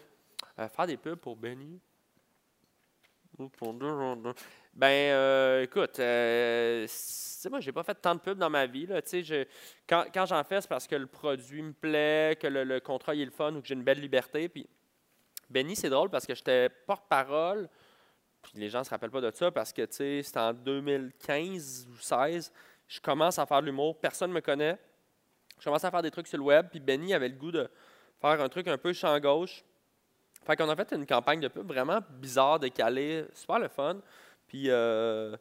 Euh, 0.59 0.67
faire 0.67 0.87
des 0.87 0.97
pubs 0.97 1.19
pour 1.19 1.35
Benny. 1.35 1.79
Ou 3.37 3.49
pour 3.49 3.73
Desjardins. 3.73 4.33
Ben, 4.73 4.87
euh, 4.87 5.63
écoute, 5.63 5.99
euh, 5.99 6.87
moi, 7.49 7.59
j'ai 7.59 7.71
pas 7.71 7.83
fait 7.83 7.93
tant 7.95 8.15
de 8.15 8.19
pubs 8.19 8.39
dans 8.39 8.49
ma 8.49 8.65
vie. 8.65 8.87
Là, 8.87 9.01
quand 9.87 10.05
quand 10.11 10.25
j'en 10.25 10.43
fais, 10.43 10.61
c'est 10.61 10.67
parce 10.67 10.87
que 10.87 10.95
le 10.95 11.05
produit 11.05 11.61
me 11.61 11.73
plaît, 11.73 12.37
que 12.39 12.47
le, 12.47 12.79
contrat 12.79 13.13
est 13.13 13.25
le 13.25 13.31
fun 13.31 13.53
ou 13.53 13.61
que 13.61 13.67
j'ai 13.67 13.75
une 13.75 13.83
belle 13.83 13.99
liberté. 13.99 14.49
Puis, 14.49 14.67
Benny, 15.49 15.75
c'est 15.75 15.89
drôle 15.89 16.09
parce 16.09 16.25
que 16.25 16.33
j'étais 16.33 16.69
porte-parole. 16.69 17.69
Puis 18.41 18.53
les 18.55 18.69
gens 18.69 18.79
ne 18.79 18.83
se 18.83 18.89
rappellent 18.89 19.11
pas 19.11 19.21
de 19.21 19.31
ça 19.31 19.51
parce 19.51 19.71
que, 19.71 19.85
c'était 19.89 20.39
en 20.39 20.53
2015 20.53 21.87
ou 21.91 21.97
16. 21.97 22.51
Je 22.87 22.99
commence 22.99 23.37
à 23.37 23.45
faire 23.45 23.61
de 23.61 23.67
l'humour. 23.67 23.99
Personne 23.99 24.31
ne 24.31 24.35
me 24.35 24.41
connaît. 24.41 24.77
Je 25.59 25.65
commence 25.65 25.83
à 25.83 25.91
faire 25.91 26.01
des 26.01 26.11
trucs 26.11 26.27
sur 26.27 26.39
le 26.39 26.43
web. 26.43 26.67
Puis 26.71 26.79
Benny 26.79 27.13
avait 27.13 27.29
le 27.29 27.35
goût 27.35 27.51
de 27.51 27.69
faire 28.19 28.41
un 28.41 28.49
truc 28.49 28.67
un 28.67 28.77
peu 28.77 28.91
champ 28.91 29.17
gauche. 29.19 29.63
Fait 30.45 30.57
qu'on 30.57 30.67
a 30.67 30.75
fait 30.75 30.91
une 30.93 31.05
campagne 31.05 31.39
de 31.39 31.47
pub 31.47 31.67
vraiment 31.67 31.99
bizarre, 32.09 32.59
décalée, 32.59 33.25
super 33.33 33.59
le 33.59 33.67
fun. 33.67 34.01
Puis 34.53 34.69
euh, 34.69 35.35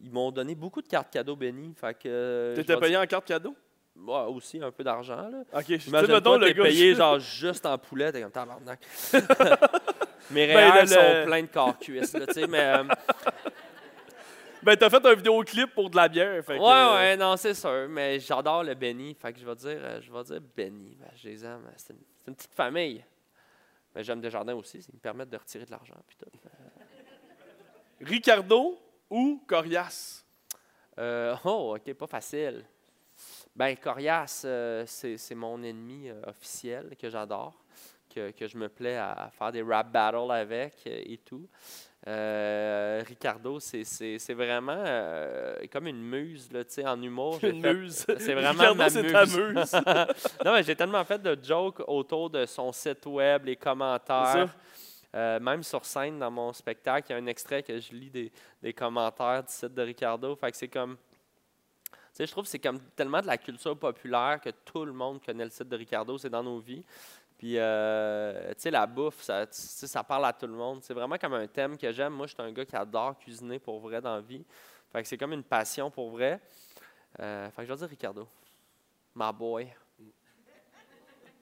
ils 0.00 0.12
m'ont 0.12 0.30
donné 0.30 0.54
beaucoup 0.54 0.80
de 0.80 0.86
cartes 0.86 1.12
cadeaux 1.12 1.34
Benny. 1.34 1.74
Fait 1.74 1.92
que. 1.98 2.52
T'étais 2.54 2.76
payé 2.76 2.96
en 2.96 3.04
carte 3.04 3.24
cadeau? 3.26 3.56
Ouais, 3.96 4.20
aussi 4.28 4.62
un 4.62 4.70
peu 4.70 4.84
d'argent. 4.84 5.28
Là. 5.28 5.42
Ok, 5.52 5.64
je 5.68 5.90
toi, 6.20 6.38
le 6.38 6.52
gars. 6.52 6.62
payé 6.62 6.94
genre 6.94 7.18
juste 7.18 7.66
en 7.66 7.76
poulet, 7.78 8.12
t'es 8.12 8.22
comme 8.22 8.30
tabarnak. 8.30 8.78
Mes 10.30 10.46
Ben, 10.46 10.70
REER 10.70 10.80
le- 10.82 10.86
sont 10.86 10.94
le- 11.00 11.24
pleins 11.26 11.42
de 11.42 11.46
corps 11.48 11.78
cuisses, 11.78 12.12
là, 12.14 12.26
tu 12.26 12.32
sais, 12.34 12.46
mais... 12.46 12.60
euh, 12.60 12.84
Ben, 14.62 14.76
t'as 14.76 14.88
fait 14.88 15.04
un 15.04 15.14
vidéoclip 15.14 15.74
pour 15.74 15.90
de 15.90 15.96
la 15.96 16.08
bière. 16.08 16.42
Fait 16.44 16.56
que, 16.56 16.62
ouais, 16.62 16.70
euh, 16.70 16.94
ouais, 16.94 17.16
non, 17.16 17.36
c'est 17.36 17.54
sûr, 17.54 17.86
mais 17.88 18.18
j'adore 18.20 18.62
le 18.64 18.74
Benny, 18.74 19.14
fait 19.14 19.32
que 19.32 19.38
je 19.40 19.44
vais 19.44 19.54
dire, 19.56 19.78
euh, 19.82 20.00
je 20.00 20.10
vais 20.12 20.22
dire 20.24 20.40
Benny, 20.56 20.96
ben, 20.98 21.10
je 21.16 21.28
les 21.28 21.44
aime, 21.44 21.62
c'est 21.76 21.92
une, 21.92 21.98
c'est 22.16 22.28
une 22.28 22.34
petite 22.36 22.54
famille. 22.54 23.04
Mais 23.94 24.02
j'aime 24.02 24.20
Desjardins 24.20 24.54
aussi, 24.54 24.78
ils 24.78 24.94
me 24.94 25.00
permettent 25.00 25.30
de 25.30 25.36
retirer 25.36 25.66
de 25.66 25.70
l'argent, 25.70 25.94
puis 26.08 26.16
tout. 26.16 26.26
Ricardo 28.00 28.78
ou 29.10 29.42
Corias? 29.46 30.24
Euh, 30.98 31.34
oh, 31.44 31.76
OK, 31.76 31.94
pas 31.94 32.06
facile. 32.06 32.64
Ben, 33.54 33.76
Corias, 33.76 34.42
euh, 34.44 34.84
c'est 34.86 35.34
mon 35.34 35.62
ennemi 35.62 36.08
euh, 36.08 36.20
officiel 36.26 36.96
que 37.00 37.08
j'adore, 37.08 37.64
que, 38.12 38.30
que 38.32 38.46
je 38.48 38.56
me 38.56 38.68
plais 38.68 38.96
à, 38.96 39.12
à 39.12 39.30
faire 39.30 39.52
des 39.52 39.62
rap 39.62 39.90
battles 39.92 40.30
avec 40.30 40.74
et 40.86 41.18
tout. 41.24 41.48
Ricardo, 42.06 43.58
c'est- 43.60 44.34
vraiment 44.34 44.84
comme 45.72 45.86
une 45.86 46.02
muse 46.02 46.52
là, 46.52 46.62
tu 46.64 46.72
sais, 46.74 46.86
en 46.86 47.00
humour. 47.00 47.38
Une 47.42 47.62
fait- 47.62 47.72
muse. 47.74 48.06
C'est 48.18 48.34
vraiment 48.34 48.50
Ricardo, 48.50 48.74
ma 48.74 48.90
ta 48.90 49.24
muse. 49.24 49.36
muse. 49.38 49.72
non, 50.44 50.52
mais 50.52 50.62
j'ai 50.62 50.76
tellement 50.76 51.04
fait 51.04 51.22
de 51.22 51.38
jokes 51.42 51.80
autour 51.88 52.28
de 52.28 52.44
son 52.44 52.72
site 52.72 53.06
web, 53.06 53.46
les 53.46 53.56
commentaires. 53.56 54.54
Euh, 55.14 55.38
même 55.38 55.62
sur 55.62 55.84
scène, 55.84 56.18
dans 56.18 56.30
mon 56.30 56.52
spectacle, 56.52 57.06
il 57.08 57.12
y 57.12 57.14
a 57.16 57.18
un 57.18 57.26
extrait 57.26 57.62
que 57.62 57.78
je 57.78 57.92
lis 57.92 58.10
des, 58.10 58.32
des 58.60 58.72
commentaires 58.72 59.44
du 59.44 59.52
site 59.52 59.72
de 59.72 59.82
Ricardo. 59.82 60.34
Fait 60.34 60.50
que 60.50 60.56
c'est 60.56 60.68
comme. 60.68 60.96
Tu 60.96 62.18
sais, 62.18 62.26
je 62.26 62.32
trouve 62.32 62.44
que 62.44 62.50
c'est 62.50 62.58
comme 62.58 62.80
tellement 62.96 63.20
de 63.20 63.26
la 63.26 63.38
culture 63.38 63.76
populaire 63.78 64.40
que 64.40 64.50
tout 64.50 64.84
le 64.84 64.92
monde 64.92 65.24
connaît 65.24 65.44
le 65.44 65.50
site 65.50 65.68
de 65.68 65.76
Ricardo, 65.76 66.16
c'est 66.18 66.30
dans 66.30 66.42
nos 66.42 66.58
vies. 66.58 66.84
Puis, 67.38 67.58
euh, 67.58 68.54
tu 68.54 68.62
sais, 68.62 68.70
la 68.70 68.86
bouffe, 68.86 69.20
ça, 69.20 70.04
parle 70.04 70.26
à 70.26 70.32
tout 70.32 70.46
le 70.46 70.52
monde. 70.52 70.82
C'est 70.82 70.94
vraiment 70.94 71.18
comme 71.18 71.34
un 71.34 71.46
thème 71.46 71.76
que 71.76 71.90
j'aime. 71.92 72.12
Moi, 72.12 72.26
je 72.26 72.34
suis 72.34 72.42
un 72.42 72.52
gars 72.52 72.64
qui 72.64 72.76
adore 72.76 73.18
cuisiner 73.18 73.58
pour 73.58 73.80
vrai 73.80 74.00
dans 74.00 74.14
la 74.14 74.20
vie. 74.20 74.44
Fait 74.92 75.02
que 75.02 75.08
c'est 75.08 75.18
comme 75.18 75.32
une 75.32 75.42
passion 75.42 75.90
pour 75.90 76.10
vrai. 76.10 76.40
Euh, 77.20 77.50
fait 77.50 77.62
que 77.62 77.68
je 77.68 77.72
vais 77.72 77.78
dire 77.78 77.88
Ricardo. 77.88 78.28
My 79.14 79.32
boy. 79.32 79.72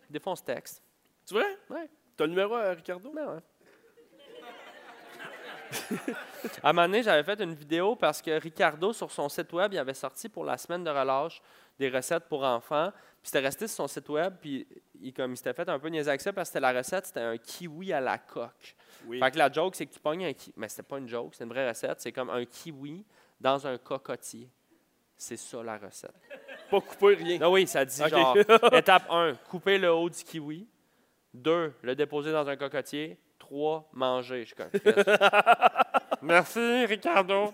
Des 0.09 0.21
fois, 0.21 0.33
on 0.33 0.37
se 0.37 0.43
texte. 0.43 0.83
Tu 1.27 1.35
vois? 1.35 1.47
Ouais. 1.71 1.89
T'as 2.17 2.25
le 2.25 2.31
numéro 2.31 2.55
à 2.55 2.71
Ricardo? 2.71 3.11
Ben 3.15 3.35
ouais. 3.35 3.41
à 6.63 6.71
un 6.71 6.73
moment 6.73 6.87
donné, 6.87 7.03
j'avais 7.03 7.23
fait 7.23 7.43
une 7.43 7.55
vidéo 7.55 7.97
parce 7.97 8.21
que 8.21 8.41
Ricardo, 8.41 8.93
sur 8.93 9.11
son 9.11 9.29
site 9.29 9.53
web, 9.53 9.73
il 9.73 9.79
avait 9.79 9.95
sorti 9.95 10.29
pour 10.29 10.45
la 10.45 10.59
semaine 10.59 10.85
de 10.85 10.91
relâche 10.91 11.41
des 11.79 11.89
recettes 11.89 12.25
pour 12.29 12.43
enfants. 12.45 12.91
Puis 13.23 13.31
c'était 13.31 13.41
resté 13.41 13.67
sur 13.69 13.77
son 13.77 13.89
site 13.89 14.09
web, 14.09 14.35
puis 14.41 14.67
il, 15.01 15.13
comme, 15.13 15.33
il 15.33 15.37
s'était 15.37 15.55
fait 15.55 15.69
un 15.69 15.79
peu 15.79 15.89
niaiser 15.89 16.09
avec 16.09 16.21
ça 16.21 16.33
parce 16.33 16.49
que 16.49 16.55
c'était 16.55 16.61
la 16.61 16.73
recette, 16.73 17.07
c'était 17.07 17.21
un 17.21 17.37
kiwi 17.37 17.93
à 17.93 18.01
la 18.01 18.19
coque. 18.19 18.75
Oui. 19.07 19.21
Fait 19.21 19.31
que 19.31 19.39
la 19.39 19.51
joke, 19.51 19.75
c'est 19.77 19.87
que 19.87 19.95
tu 19.95 20.01
pognes 20.01 20.27
un 20.27 20.33
kiwi. 20.33 20.55
Mais 20.57 20.69
c'était 20.69 20.83
pas 20.83 20.99
une 20.99 21.09
joke, 21.09 21.35
c'est 21.35 21.45
une 21.45 21.51
vraie 21.51 21.69
recette. 21.69 22.01
C'est 22.01 22.13
comme 22.13 22.31
un 22.31 22.45
kiwi 22.45 23.05
dans 23.41 23.67
un 23.67 23.79
cocotier. 23.79 24.49
C'est 25.17 25.37
ça 25.37 25.63
la 25.63 25.79
recette. 25.79 26.15
Pas 26.71 26.81
couper 26.81 27.15
rien. 27.15 27.39
Ah 27.41 27.51
oui, 27.51 27.67
ça 27.67 27.85
dit 27.85 28.03
genre 28.09 28.37
étape 28.73 29.09
1, 29.09 29.35
couper 29.49 29.79
le 29.79 29.93
haut 29.93 30.11
du 30.11 30.23
kiwi. 30.25 30.67
2, 31.35 31.75
le 31.83 31.95
déposer 31.95 32.33
dans 32.33 32.49
un 32.49 32.57
cocotier. 32.57 33.19
3, 33.53 33.89
manger. 33.93 34.41
Je 34.41 34.47
suis 34.47 34.55
comme 34.55 34.71
Chris. 34.71 34.81
Merci, 36.23 36.87
Ricardo. 36.87 37.53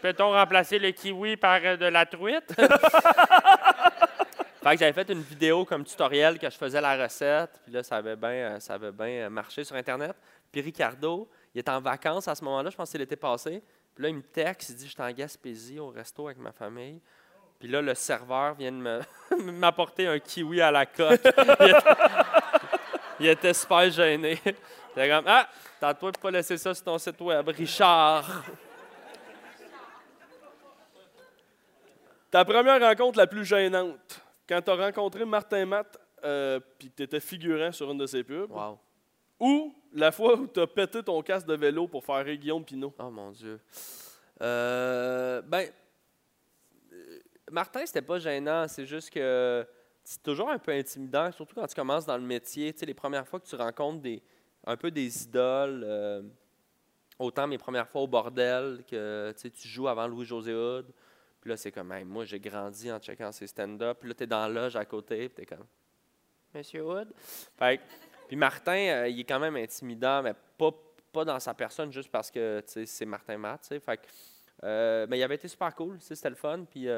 Peut-on 0.00 0.30
remplacer 0.30 0.78
le 0.78 0.90
kiwi 0.92 1.36
par 1.36 1.60
euh, 1.62 1.76
de 1.76 1.84
la 1.84 2.06
truite? 2.06 2.54
fait 2.54 2.66
que 4.72 4.78
j'avais 4.78 4.92
fait 4.94 5.10
une 5.10 5.20
vidéo 5.20 5.66
comme 5.66 5.84
tutoriel 5.84 6.38
que 6.38 6.48
je 6.48 6.56
faisais 6.56 6.80
la 6.80 6.96
recette. 6.96 7.60
Puis 7.62 7.74
là, 7.74 7.82
ça 7.82 7.96
avait 7.96 8.16
bien 8.16 8.30
euh, 8.30 8.58
ça 8.60 8.74
avait 8.74 8.92
bien 8.92 9.26
euh, 9.26 9.28
marché 9.28 9.64
sur 9.64 9.76
Internet. 9.76 10.16
Puis 10.50 10.62
Ricardo, 10.62 11.28
il 11.54 11.58
est 11.58 11.68
en 11.68 11.80
vacances 11.80 12.26
à 12.26 12.34
ce 12.34 12.42
moment-là, 12.44 12.70
je 12.70 12.76
pense 12.76 12.88
que 12.88 12.92
c'est 12.92 12.98
l'été 12.98 13.16
passé. 13.16 13.62
Puis 13.94 14.02
là, 14.04 14.08
il 14.08 14.14
me 14.14 14.22
texte, 14.22 14.70
il 14.70 14.76
dit 14.76 14.86
Je 14.86 14.92
suis 14.92 15.02
en 15.02 15.10
Gaspésie 15.10 15.78
au 15.78 15.88
resto 15.90 16.26
avec 16.26 16.38
ma 16.38 16.52
famille. 16.52 17.02
Puis 17.58 17.68
là, 17.68 17.82
le 17.82 17.94
serveur 17.94 18.54
vient 18.54 18.72
de 18.72 18.76
me- 18.76 19.02
m'apporter 19.52 20.06
un 20.06 20.18
kiwi 20.20 20.62
à 20.62 20.70
la 20.70 20.86
coque. 20.86 21.20
il, 21.24 21.28
était, 21.68 21.74
il 23.20 23.26
était 23.26 23.54
super 23.54 23.90
gêné. 23.90 24.38
J'étais 24.44 25.08
comme 25.08 25.24
Ah, 25.26 25.48
t'as 25.80 25.94
toi 25.94 26.10
de 26.12 26.18
pas 26.18 26.30
laisser 26.30 26.56
ça 26.58 26.74
sur 26.74 26.84
ton 26.84 26.98
site 26.98 27.20
web, 27.20 27.48
Richard. 27.48 28.44
Ta 32.30 32.44
première 32.44 32.80
rencontre 32.80 33.18
la 33.18 33.26
plus 33.26 33.44
gênante, 33.44 34.20
quand 34.48 34.60
t'as 34.62 34.74
rencontré 34.76 35.24
Martin 35.24 35.64
Matt, 35.64 35.98
euh, 36.24 36.60
puis 36.78 36.90
que 36.90 36.94
t'étais 36.96 37.20
figurant 37.20 37.72
sur 37.72 37.90
une 37.90 37.98
de 37.98 38.06
ses 38.06 38.22
pubs, 38.22 38.50
Wow. 38.50 38.78
ou 39.40 39.74
la 39.94 40.12
fois 40.12 40.34
où 40.34 40.46
t'as 40.46 40.66
pété 40.66 41.02
ton 41.02 41.22
casque 41.22 41.46
de 41.46 41.54
vélo 41.54 41.88
pour 41.88 42.04
faire 42.04 42.24
Guillaume 42.24 42.64
Pinot. 42.64 42.92
Oh 42.98 43.10
mon 43.10 43.30
Dieu. 43.30 43.58
Euh, 44.42 45.40
ben, 45.42 45.68
euh, 46.92 47.18
Martin, 47.50 47.86
c'était 47.86 48.02
pas 48.02 48.18
gênant. 48.18 48.68
C'est 48.68 48.84
juste 48.84 49.10
que 49.10 49.66
c'est 50.08 50.22
toujours 50.22 50.48
un 50.48 50.58
peu 50.58 50.72
intimidant, 50.72 51.30
surtout 51.32 51.54
quand 51.54 51.66
tu 51.66 51.74
commences 51.74 52.06
dans 52.06 52.16
le 52.16 52.22
métier. 52.22 52.72
Tu 52.72 52.78
sais, 52.78 52.86
les 52.86 52.94
premières 52.94 53.28
fois 53.28 53.38
que 53.40 53.46
tu 53.46 53.54
rencontres 53.56 54.00
des, 54.00 54.22
un 54.64 54.74
peu 54.74 54.90
des 54.90 55.24
idoles, 55.24 55.84
euh, 55.86 56.22
autant 57.18 57.46
mes 57.46 57.58
premières 57.58 57.86
fois 57.86 58.00
au 58.00 58.06
bordel 58.06 58.84
que 58.90 59.34
tu 59.36 59.68
joues 59.68 59.86
avant 59.86 60.06
Louis-José 60.06 60.54
Hood. 60.54 60.86
Puis 61.42 61.50
là, 61.50 61.58
c'est 61.58 61.70
comme, 61.70 61.92
Hey, 61.92 62.06
moi, 62.06 62.24
j'ai 62.24 62.40
grandi 62.40 62.90
en 62.90 62.98
checkant 62.98 63.32
ses 63.32 63.48
stand-up. 63.48 63.98
Puis 64.00 64.08
là, 64.08 64.14
tu 64.14 64.24
es 64.24 64.26
dans 64.26 64.48
la 64.48 64.48
loge 64.48 64.76
à 64.76 64.86
côté, 64.86 65.28
puis 65.28 65.44
tu 65.46 65.52
es 65.52 65.56
comme, 65.56 65.66
Monsieur 66.54 66.86
Hood. 66.86 67.12
Fait 67.58 67.78
puis 68.28 68.36
Martin, 68.36 68.78
euh, 68.78 69.08
il 69.08 69.20
est 69.20 69.24
quand 69.24 69.38
même 69.38 69.56
intimidant, 69.56 70.22
mais 70.22 70.32
pas, 70.56 70.70
pas 71.12 71.26
dans 71.26 71.38
sa 71.38 71.52
personne, 71.52 71.92
juste 71.92 72.10
parce 72.10 72.30
que 72.30 72.62
c'est 72.66 73.04
Martin 73.04 73.36
Matt. 73.36 73.74
Fait 73.78 74.00
euh, 74.64 75.06
mais 75.08 75.18
il 75.18 75.22
avait 75.22 75.34
été 75.34 75.48
super 75.48 75.74
cool, 75.74 75.98
c'était 76.00 76.30
le 76.30 76.34
fun. 76.34 76.64
Puis 76.64 76.88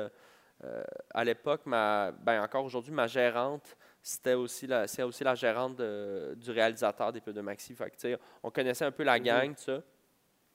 euh, 0.65 0.83
à 1.15 1.25
l'époque, 1.25 1.63
ma, 1.67 2.13
ben 2.13 2.43
encore 2.43 2.65
aujourd'hui, 2.65 2.93
ma 2.93 3.07
gérante, 3.07 3.77
c'était 4.03 4.35
aussi 4.35 4.67
la, 4.67 4.87
c'est 4.87 5.03
aussi 5.03 5.25
la 5.25 5.35
gérante 5.35 5.77
de- 5.77 6.35
du 6.37 6.51
réalisateur 6.51 7.13
des 7.13 7.21
Peu 7.21 7.33
de 7.33 7.41
Maxi. 7.41 7.75
Fait 7.75 7.91
que, 7.91 8.19
on 8.43 8.51
connaissait 8.51 8.85
un 8.85 8.93
peu 8.93 9.03
la 9.03 9.19
gang, 9.19 9.55
tout 9.55 9.63
ça. 9.63 9.83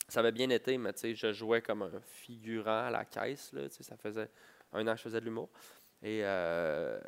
Ça 0.08 0.20
avait 0.20 0.32
bien 0.32 0.50
été, 0.52 0.78
mais 0.78 0.92
je 1.04 1.34
jouais 1.34 1.62
comme 1.62 1.82
un 1.82 2.00
figurant 2.02 2.86
à 2.86 2.92
la 2.92 3.06
caisse. 3.06 3.52
Là, 3.54 3.68
ça 3.70 3.98
faisait 3.98 4.30
un 4.72 4.88
an 4.88 4.92
que 4.92 4.98
je 4.98 5.04
faisais 5.04 5.20
de 5.20 5.26
l'humour. 5.26 5.50
Et 6.04 6.22
euh, 6.24 7.00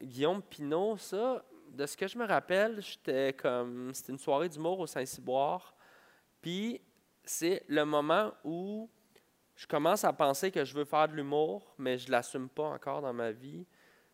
Guillaume 0.00 0.42
Pinot, 0.42 0.96
ça, 0.98 1.44
de 1.70 1.84
ce 1.86 1.96
que 1.96 2.06
je 2.06 2.16
me 2.16 2.24
rappelle, 2.26 2.80
j'étais 2.80 3.32
comme. 3.32 3.92
C'était 3.92 4.12
une 4.12 4.18
soirée 4.18 4.48
d'humour 4.48 4.78
au 4.78 4.86
Saint-Cyboire. 4.86 5.74
Puis 6.40 6.80
c'est 7.24 7.64
le 7.66 7.84
moment 7.84 8.32
où 8.44 8.88
je 9.58 9.66
commence 9.66 10.04
à 10.04 10.12
penser 10.12 10.52
que 10.52 10.64
je 10.64 10.72
veux 10.72 10.84
faire 10.84 11.08
de 11.08 11.14
l'humour, 11.14 11.74
mais 11.78 11.98
je 11.98 12.06
ne 12.06 12.12
l'assume 12.12 12.48
pas 12.48 12.62
encore 12.68 13.02
dans 13.02 13.12
ma 13.12 13.32
vie. 13.32 13.66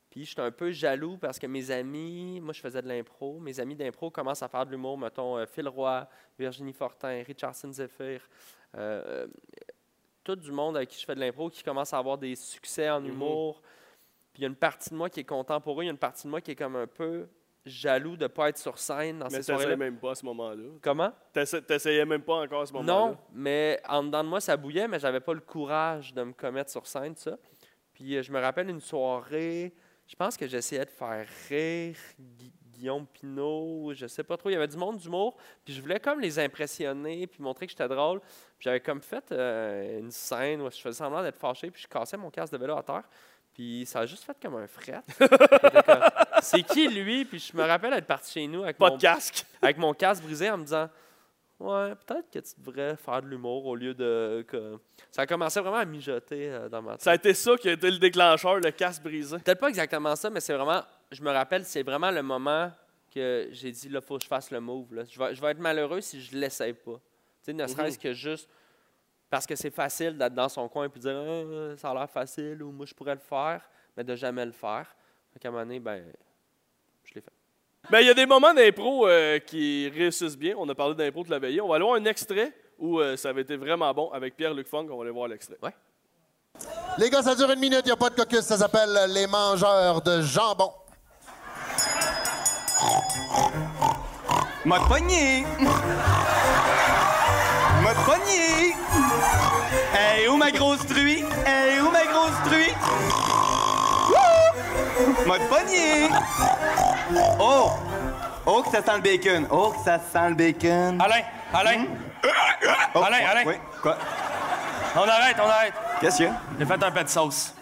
Puis 0.08 0.24
j'étais 0.24 0.40
un 0.40 0.50
peu 0.50 0.70
jaloux 0.70 1.18
parce 1.18 1.38
que 1.38 1.46
mes 1.46 1.70
amis, 1.70 2.40
moi 2.40 2.54
je 2.54 2.60
faisais 2.62 2.80
de 2.80 2.88
l'impro, 2.88 3.38
mes 3.40 3.60
amis 3.60 3.74
d'impro 3.76 4.10
commencent 4.10 4.42
à 4.42 4.48
faire 4.48 4.64
de 4.64 4.70
l'humour, 4.70 4.96
mettons 4.96 5.36
euh, 5.36 5.44
Phil 5.44 5.68
Roy, 5.68 6.08
Virginie 6.38 6.72
Fortin, 6.72 7.22
Richardson 7.26 7.70
Zephyr, 7.72 8.20
euh, 8.74 9.02
euh, 9.06 9.26
tout 10.22 10.36
du 10.36 10.50
monde 10.50 10.78
avec 10.78 10.88
qui 10.88 10.98
je 10.98 11.04
fais 11.04 11.14
de 11.14 11.20
l'impro 11.20 11.50
qui 11.50 11.62
commence 11.62 11.92
à 11.92 11.98
avoir 11.98 12.16
des 12.16 12.36
succès 12.36 12.88
en 12.88 13.00
Mhm. 13.02 13.08
humour. 13.08 13.60
Puis 14.32 14.40
il 14.40 14.42
y 14.42 14.44
a 14.46 14.48
une 14.48 14.56
partie 14.56 14.88
de 14.90 14.94
moi 14.94 15.10
qui 15.10 15.20
est 15.20 15.24
content 15.24 15.60
pour 15.60 15.78
eux, 15.78 15.82
il 15.84 15.88
y 15.88 15.90
a 15.90 15.92
une 15.92 15.98
partie 15.98 16.24
de 16.24 16.30
moi 16.30 16.40
qui 16.40 16.52
est 16.52 16.56
comme 16.56 16.76
un 16.76 16.86
peu 16.86 17.28
jaloux 17.66 18.16
de 18.16 18.24
ne 18.24 18.28
pas 18.28 18.50
être 18.50 18.58
sur 18.58 18.78
scène 18.78 19.18
dans 19.18 19.24
Mais 19.26 19.30
ces 19.30 19.36
t'essayais 19.38 19.56
soirées-là. 19.58 19.76
même 19.76 19.96
pas 19.98 20.10
à 20.10 20.14
ce 20.14 20.24
moment-là. 20.26 20.68
Comment? 20.82 21.12
T'essa- 21.32 21.62
T'essayais 21.62 22.04
même 22.04 22.22
pas 22.22 22.34
encore 22.42 22.62
à 22.62 22.66
ce 22.66 22.72
moment-là. 22.74 22.92
Non, 22.92 23.16
mais 23.32 23.80
en 23.88 24.02
dedans 24.02 24.22
de 24.22 24.28
moi, 24.28 24.40
ça 24.40 24.56
bouillait, 24.56 24.86
mais 24.88 24.98
j'avais 24.98 25.20
pas 25.20 25.32
le 25.34 25.40
courage 25.40 26.12
de 26.12 26.22
me 26.22 26.32
commettre 26.32 26.70
sur 26.70 26.86
scène, 26.86 27.16
ça. 27.16 27.36
Puis 27.94 28.16
euh, 28.16 28.22
je 28.22 28.30
me 28.32 28.40
rappelle 28.40 28.68
une 28.68 28.80
soirée, 28.80 29.74
je 30.06 30.14
pense 30.16 30.36
que 30.36 30.46
j'essayais 30.46 30.84
de 30.84 30.90
faire 30.90 31.26
rire 31.48 31.96
Gui- 32.20 32.52
Guillaume 32.76 33.06
Pinot, 33.06 33.92
je 33.94 34.06
sais 34.08 34.24
pas 34.24 34.36
trop. 34.36 34.50
Il 34.50 34.54
y 34.54 34.56
avait 34.56 34.66
du 34.68 34.76
monde 34.76 34.98
d'humour, 34.98 35.36
puis 35.64 35.72
je 35.72 35.80
voulais 35.80 36.00
comme 36.00 36.20
les 36.20 36.38
impressionner, 36.40 37.26
puis 37.28 37.40
montrer 37.42 37.66
que 37.66 37.70
j'étais 37.70 37.86
drôle. 37.88 38.20
J'avais 38.58 38.80
comme 38.80 39.00
fait 39.00 39.30
euh, 39.32 40.00
une 40.00 40.10
scène 40.10 40.60
où 40.60 40.68
je 40.70 40.78
faisais 40.80 40.98
semblant 40.98 41.22
d'être 41.22 41.38
fâché, 41.38 41.70
puis 41.70 41.80
je 41.80 41.86
cassais 41.88 42.16
mon 42.16 42.30
casque 42.30 42.52
de 42.52 42.58
vélo 42.58 42.76
à 42.76 42.82
terre. 42.82 43.04
Puis 43.54 43.84
ça 43.86 44.00
a 44.00 44.06
juste 44.06 44.24
fait 44.24 44.36
comme 44.42 44.56
un 44.56 44.66
fret. 44.66 45.00
C'est 46.42 46.62
qui 46.62 46.88
lui? 46.88 47.24
Puis 47.24 47.38
je 47.38 47.56
me 47.56 47.62
rappelle 47.62 47.92
être 47.92 48.06
parti 48.06 48.32
chez 48.32 48.46
nous 48.48 48.64
avec 48.64 48.76
Pas 48.76 48.90
mon 48.90 48.96
de 48.96 49.00
casque. 49.00 49.46
avec 49.62 49.78
mon 49.78 49.94
casque 49.94 50.24
brisé 50.24 50.50
en 50.50 50.58
me 50.58 50.64
disant 50.64 50.88
Ouais, 51.60 51.94
peut-être 51.94 52.30
que 52.30 52.40
tu 52.40 52.52
devrais 52.58 52.96
faire 52.96 53.22
de 53.22 53.28
l'humour 53.28 53.64
au 53.66 53.76
lieu 53.76 53.94
de. 53.94 54.44
Que... 54.48 54.76
Ça 55.12 55.22
a 55.22 55.26
commencé 55.26 55.60
vraiment 55.60 55.76
à 55.76 55.84
mijoter 55.84 56.50
euh, 56.50 56.68
dans 56.68 56.82
ma 56.82 56.92
tête. 56.92 57.02
Ça 57.02 57.12
a 57.12 57.14
été 57.14 57.32
ça 57.32 57.56
qui 57.56 57.68
a 57.68 57.72
été 57.72 57.90
le 57.90 57.98
déclencheur, 57.98 58.56
le 58.56 58.72
casque 58.72 59.02
brisé. 59.04 59.38
Peut-être 59.38 59.60
pas 59.60 59.68
exactement 59.68 60.16
ça, 60.16 60.30
mais 60.30 60.40
c'est 60.40 60.52
vraiment. 60.52 60.82
Je 61.12 61.22
me 61.22 61.30
rappelle, 61.30 61.64
c'est 61.64 61.84
vraiment 61.84 62.10
le 62.10 62.22
moment 62.22 62.72
que 63.14 63.48
j'ai 63.52 63.70
dit 63.70 63.88
là, 63.88 64.00
faut 64.00 64.18
que 64.18 64.24
je 64.24 64.28
fasse 64.28 64.50
le 64.50 64.60
move. 64.60 64.92
Là. 64.94 65.04
Je, 65.08 65.16
vais, 65.16 65.34
je 65.34 65.40
vais 65.40 65.52
être 65.52 65.60
malheureux 65.60 66.00
si 66.00 66.20
je 66.20 66.36
l'essaye 66.36 66.72
pas. 66.72 66.96
Tu 66.96 67.00
sais, 67.44 67.52
ne 67.52 67.66
serait-ce 67.68 68.00
que 68.00 68.12
juste 68.12 68.48
parce 69.30 69.46
que 69.46 69.56
c'est 69.56 69.70
facile 69.70 70.16
d'être 70.16 70.34
dans 70.34 70.48
son 70.48 70.68
coin 70.68 70.86
et 70.86 70.88
de 70.88 70.98
dire 70.98 71.16
Ah, 71.16 71.76
ça 71.76 71.90
a 71.90 71.94
l'air 71.94 72.10
facile 72.10 72.62
ou 72.62 72.70
moi 72.70 72.86
je 72.86 72.94
pourrais 72.94 73.14
le 73.14 73.20
faire, 73.20 73.68
mais 73.96 74.04
de 74.04 74.14
jamais 74.14 74.44
le 74.44 74.52
faire. 74.52 74.94
Qu'à 75.40 75.48
un 75.48 75.50
moment 75.50 75.64
donné, 75.64 75.80
ben, 75.80 76.04
je 77.02 77.14
l'ai 77.14 77.20
fait. 77.20 77.32
Ben, 77.90 78.00
il 78.00 78.06
y 78.06 78.10
a 78.10 78.14
des 78.14 78.26
moments 78.26 78.54
d'impro 78.54 79.08
euh, 79.08 79.38
qui 79.40 79.88
réussissent 79.88 80.38
bien. 80.38 80.54
On 80.56 80.68
a 80.68 80.74
parlé 80.74 80.94
d'impro 80.94 81.22
toute 81.22 81.30
la 81.30 81.38
veillée. 81.38 81.60
On 81.60 81.68
va 81.68 81.76
aller 81.76 81.84
voir 81.84 81.96
un 81.96 82.04
extrait 82.04 82.52
où 82.78 83.00
euh, 83.00 83.16
ça 83.16 83.30
avait 83.30 83.42
été 83.42 83.56
vraiment 83.56 83.92
bon 83.92 84.10
avec 84.10 84.36
Pierre-Luc 84.36 84.68
Funk. 84.68 84.86
On 84.90 84.96
va 84.96 85.02
aller 85.02 85.10
voir 85.10 85.28
l'extrait. 85.28 85.56
Les 86.98 87.10
gars, 87.10 87.22
ça 87.22 87.34
dure 87.34 87.50
une 87.50 87.58
minute, 87.58 87.82
il 87.84 87.90
a 87.90 87.96
pas 87.96 88.10
de 88.10 88.14
caucus, 88.14 88.40
ça 88.40 88.56
s'appelle 88.56 88.96
les 89.08 89.26
mangeurs 89.26 90.00
de 90.00 90.22
jambon. 90.22 90.72
M'a 94.64 94.80
pogné! 94.88 95.44
Pogné! 98.04 98.74
Hey, 99.94 100.28
où 100.28 100.36
ma 100.36 100.50
grosse 100.50 100.84
truie? 100.86 101.24
Hey, 101.46 101.80
où 101.80 101.90
ma 101.90 102.04
grosse 102.04 102.38
truie? 102.46 102.74
Wouh! 104.10 105.26
M'a 105.28 105.38
pogné! 105.48 106.08
Oh! 107.40 107.70
Oh, 108.46 108.62
que 108.62 108.70
ça 108.70 108.82
sent 108.84 108.96
le 108.96 109.00
bacon! 109.00 109.46
Oh, 109.50 109.70
que 109.76 109.84
ça 109.84 109.98
sent 109.98 110.28
le 110.30 110.34
bacon! 110.34 111.00
Alain, 111.00 111.22
Alain, 111.52 111.84
Oh, 112.94 113.02
Alain, 113.02 113.18
ouais, 113.18 113.24
Alain. 113.24 113.42
Oui, 113.46 113.54
quoi? 113.82 113.96
on 114.96 115.08
arrête, 115.08 115.36
on 115.42 115.48
arrête. 115.48 115.74
Qu'est-ce 116.00 116.16
qu'il 116.16 116.26
y 116.26 116.28
a? 116.28 116.32
J'ai 116.58 116.66
fait 116.66 116.82
un 116.84 116.90
pet 116.90 117.04
de 117.04 117.08
sauce. 117.08 117.54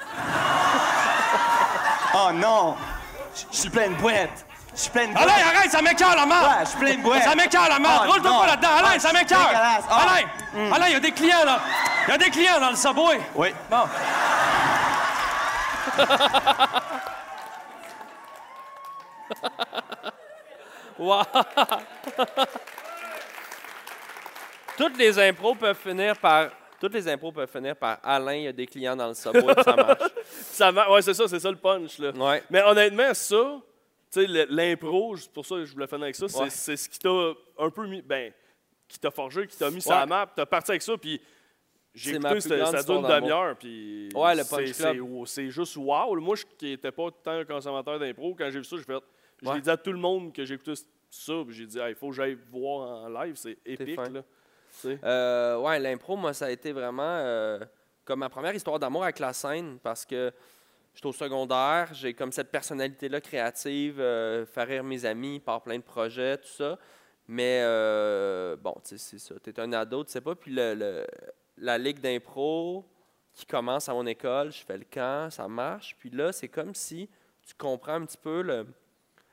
Oh 2.14 2.30
non! 2.32 2.76
Je 3.52 3.56
suis 3.56 3.70
plein 3.70 3.88
de 3.88 3.94
boîtes! 3.94 4.44
Je 4.74 4.80
suis 4.80 4.90
plein 4.90 5.06
de! 5.08 5.16
Alain, 5.16 5.32
arrête, 5.32 5.70
ça 5.70 5.82
m'écœure 5.82 6.16
la 6.16 6.26
merde. 6.26 6.44
Ouais, 6.46 6.64
je 6.64 6.68
suis 6.70 6.78
plein 6.78 6.94
de 6.96 7.02
boîtes! 7.02 7.22
Ça 7.24 7.34
m'écœure 7.34 7.68
la 7.68 7.78
merde. 7.78 8.00
Ah, 8.04 8.08
Roule-toi 8.10 8.30
pas 8.40 8.46
là-dedans. 8.46 8.68
Alain, 8.78 8.88
Ah, 8.94 8.98
ça 8.98 9.12
m'écœure. 9.12 9.50
Ah. 9.54 9.78
Alain, 9.90 10.72
Alain, 10.74 10.86
il 10.88 10.92
y 10.92 10.96
a 10.96 11.00
des 11.00 11.12
clients 11.12 11.44
là. 11.44 11.60
Il 12.08 12.10
y 12.10 12.14
a 12.14 12.18
des 12.18 12.30
clients 12.30 12.60
dans 12.60 12.70
le 12.70 12.76
subway. 12.76 13.20
Oui. 13.34 13.48
Bon. 13.70 13.84
Wow! 20.98 21.22
Toutes 24.76 24.96
les 24.98 25.18
impros 25.18 25.54
peuvent 25.54 25.76
finir 25.78 26.16
par. 26.16 26.48
Toutes 26.80 26.94
les 26.94 27.08
impros 27.08 27.32
peuvent 27.32 27.50
finir 27.50 27.76
par 27.76 27.98
Alain, 28.02 28.34
il 28.34 28.42
y 28.42 28.48
a 28.48 28.52
des 28.52 28.66
clients 28.66 28.96
dans 28.96 29.08
le 29.08 29.14
subway, 29.14 29.54
ça 29.64 29.76
marche. 29.76 29.98
Ça 30.52 30.70
ma- 30.72 30.88
ouais, 30.90 31.00
c'est 31.02 31.14
ça, 31.14 31.26
c'est 31.28 31.38
ça 31.40 31.50
le 31.50 31.56
punch. 31.56 31.98
Là. 31.98 32.10
Ouais. 32.10 32.42
Mais 32.50 32.62
honnêtement, 32.62 33.14
ça, 33.14 33.36
tu 34.12 34.26
sais, 34.26 34.46
l'impro, 34.50 35.16
c'est 35.16 35.32
pour 35.32 35.46
ça 35.46 35.54
que 35.56 35.64
je 35.64 35.72
voulais 35.72 35.86
finir 35.86 36.02
avec 36.04 36.14
ça, 36.16 36.28
c'est, 36.28 36.38
Ouais. 36.40 36.50
c'est 36.50 36.76
ce 36.76 36.88
qui 36.88 36.98
t'a 36.98 37.32
un 37.58 37.70
peu 37.70 37.86
mis, 37.86 38.02
ben, 38.02 38.32
qui 38.88 38.98
t'a 38.98 39.10
forgé, 39.10 39.46
qui 39.46 39.56
t'a 39.56 39.70
mis 39.70 39.80
sur 39.80 39.90
la 39.92 40.06
map, 40.06 40.30
t'as 40.34 40.44
parti 40.46 40.70
avec 40.72 40.82
ça, 40.82 40.96
puis 40.98 41.20
j'ai 41.94 42.16
écouté, 42.16 42.40
ça 42.40 42.82
dure 42.82 42.96
une 42.96 43.06
demi-heure, 43.08 43.56
puis 43.56 44.08
Ouais, 44.14 44.34
c'est- 45.26 45.50
juste 45.50 45.76
wow. 45.76 46.14
Moi, 46.20 46.36
je, 46.36 46.44
qui 46.58 46.66
n'étais 46.66 46.92
pas 46.92 47.10
tant 47.22 47.32
un 47.32 47.44
consommateur 47.44 47.98
d'impro, 47.98 48.34
quand 48.34 48.50
j'ai 48.50 48.58
vu 48.58 48.64
ça, 48.64 48.76
j'ai 48.76 48.82
fait, 48.84 49.02
je 49.42 49.50
l'ai 49.50 49.60
dit 49.60 49.70
à 49.70 49.76
tout 49.76 49.92
le 49.92 49.98
monde 49.98 50.32
que 50.32 50.44
j'écoutais 50.44 50.74
ça, 51.10 51.32
puis 51.46 51.54
j'ai 51.54 51.66
dit, 51.66 51.78
il 51.88 51.94
faut 51.94 52.08
que 52.10 52.14
j'aille 52.16 52.36
voir 52.50 53.04
en 53.04 53.08
live, 53.08 53.34
c'est 53.36 53.58
épique, 53.64 53.96
là. 53.98 54.22
Euh, 55.04 55.58
ouais, 55.58 55.78
l'impro, 55.78 56.16
moi, 56.16 56.32
ça 56.32 56.46
a 56.46 56.50
été 56.50 56.72
vraiment 56.72 57.02
euh, 57.02 57.60
comme 58.06 58.20
ma 58.20 58.30
première 58.30 58.54
histoire 58.54 58.78
d'amour 58.78 59.04
avec 59.04 59.18
la 59.18 59.32
scène 59.34 59.78
parce 59.82 60.06
que 60.06 60.32
j'étais 60.94 61.06
au 61.06 61.12
secondaire, 61.12 61.92
j'ai 61.92 62.14
comme 62.14 62.32
cette 62.32 62.50
personnalité-là 62.50 63.20
créative, 63.20 64.00
euh, 64.00 64.46
faire 64.46 64.66
rire 64.66 64.84
mes 64.84 65.04
amis 65.04 65.40
par 65.40 65.62
plein 65.62 65.78
de 65.78 65.82
projets, 65.82 66.38
tout 66.38 66.48
ça. 66.48 66.78
Mais 67.28 67.60
euh, 67.62 68.56
bon, 68.56 68.74
tu 68.84 68.96
sais, 68.96 68.98
c'est 68.98 69.18
ça. 69.18 69.34
Tu 69.42 69.50
es 69.50 69.60
un 69.60 69.72
ado, 69.72 70.04
tu 70.04 70.10
sais 70.12 70.20
pas. 70.20 70.34
Puis 70.34 70.52
le, 70.54 71.06
la 71.56 71.78
ligue 71.78 72.00
d'impro 72.00 72.84
qui 73.32 73.46
commence 73.46 73.88
à 73.88 73.94
mon 73.94 74.06
école, 74.06 74.52
je 74.52 74.64
fais 74.64 74.76
le 74.76 74.84
camp, 74.84 75.30
ça 75.30 75.48
marche. 75.48 75.96
Puis 75.98 76.10
là, 76.10 76.32
c'est 76.32 76.48
comme 76.48 76.74
si 76.74 77.08
tu 77.46 77.54
comprends 77.54 77.94
un 77.94 78.04
petit 78.04 78.18
peu 78.18 78.66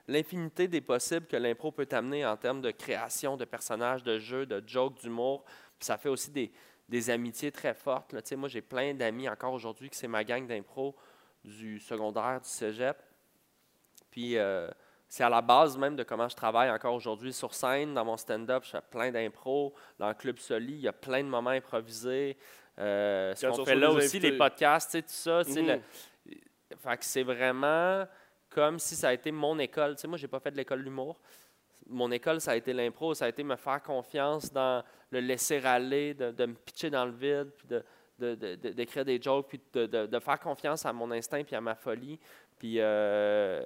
l'infinité 0.07 0.67
des 0.67 0.81
possibles 0.81 1.27
que 1.27 1.35
l'impro 1.35 1.71
peut 1.71 1.85
t'amener 1.85 2.25
en 2.25 2.37
termes 2.37 2.61
de 2.61 2.71
création 2.71 3.37
de 3.37 3.45
personnages, 3.45 4.03
de 4.03 4.17
jeux, 4.17 4.45
de 4.45 4.63
jokes, 4.65 5.01
d'humour. 5.01 5.43
Puis 5.77 5.85
ça 5.85 5.97
fait 5.97 6.09
aussi 6.09 6.31
des, 6.31 7.09
amitiés 7.09 7.51
très 7.51 7.73
fortes. 7.73 8.15
Moi, 8.35 8.47
j'ai 8.47 8.61
plein 8.61 8.93
d'amis 8.93 9.27
encore 9.29 9.53
aujourd'hui 9.53 9.89
qui 9.89 9.97
c'est 9.97 10.07
ma 10.07 10.23
gang 10.23 10.47
d'impro 10.47 10.95
du 11.49 11.79
secondaire, 11.79 12.39
du 12.41 12.47
cégep. 12.49 12.97
Puis 14.11 14.37
euh, 14.37 14.69
c'est 15.07 15.23
à 15.23 15.29
la 15.29 15.41
base 15.41 15.77
même 15.77 15.95
de 15.95 16.03
comment 16.03 16.27
je 16.29 16.35
travaille 16.35 16.69
encore 16.69 16.93
aujourd'hui 16.93 17.33
sur 17.33 17.53
scène, 17.53 17.93
dans 17.93 18.05
mon 18.05 18.17
stand-up. 18.17 18.63
Je 18.65 18.71
fais 18.71 18.81
plein 18.89 19.11
d'impro. 19.11 19.73
Dans 19.97 20.07
le 20.09 20.13
Club 20.13 20.37
Soli, 20.37 20.73
il 20.73 20.81
y 20.81 20.87
a 20.87 20.93
plein 20.93 21.23
de 21.23 21.29
moments 21.29 21.49
improvisés. 21.51 22.37
Euh, 22.77 23.33
ce 23.35 23.47
qu'on 23.47 23.65
fait 23.65 23.75
là 23.75 23.91
aussi, 23.91 24.17
invités. 24.17 24.31
les 24.31 24.37
podcasts, 24.37 24.93
tout 25.01 25.03
ça. 25.07 25.41
Mhm. 25.47 25.67
le- 25.67 25.81
fait 26.77 26.97
que 26.97 27.05
c'est 27.05 27.23
vraiment 27.23 28.05
comme 28.49 28.79
si 28.79 28.95
ça 28.95 29.09
a 29.09 29.13
été 29.13 29.31
mon 29.31 29.57
école. 29.59 29.95
Tu 29.95 30.01
sais, 30.01 30.07
moi, 30.07 30.17
j'ai 30.17 30.27
pas 30.27 30.39
fait 30.39 30.51
de 30.51 30.57
l'école 30.57 30.83
d'humour. 30.83 31.19
Mon 31.87 32.11
école, 32.11 32.39
ça 32.39 32.51
a 32.51 32.55
été 32.55 32.71
l'impro, 32.71 33.13
ça 33.15 33.25
a 33.25 33.29
été 33.29 33.43
me 33.43 33.55
faire 33.55 33.81
confiance 33.81 34.51
dans 34.53 34.83
le 35.11 35.19
laisser 35.19 35.65
aller, 35.65 36.13
de, 36.13 36.31
de 36.31 36.45
me 36.45 36.53
pitcher 36.53 36.89
dans 36.91 37.05
le 37.05 37.11
vide, 37.11 37.49
puis 37.57 37.67
de, 37.67 37.83
d'écrire 38.19 39.05
des 39.05 39.21
jokes, 39.21 39.47
puis 39.47 39.61
de 39.73 40.19
faire 40.19 40.39
confiance 40.39 40.85
à 40.85 40.93
mon 40.93 41.09
instinct 41.11 41.43
puis 41.43 41.55
à 41.55 41.61
ma 41.61 41.75
folie. 41.75 42.19
Puis 42.59 42.79
euh, 42.79 43.63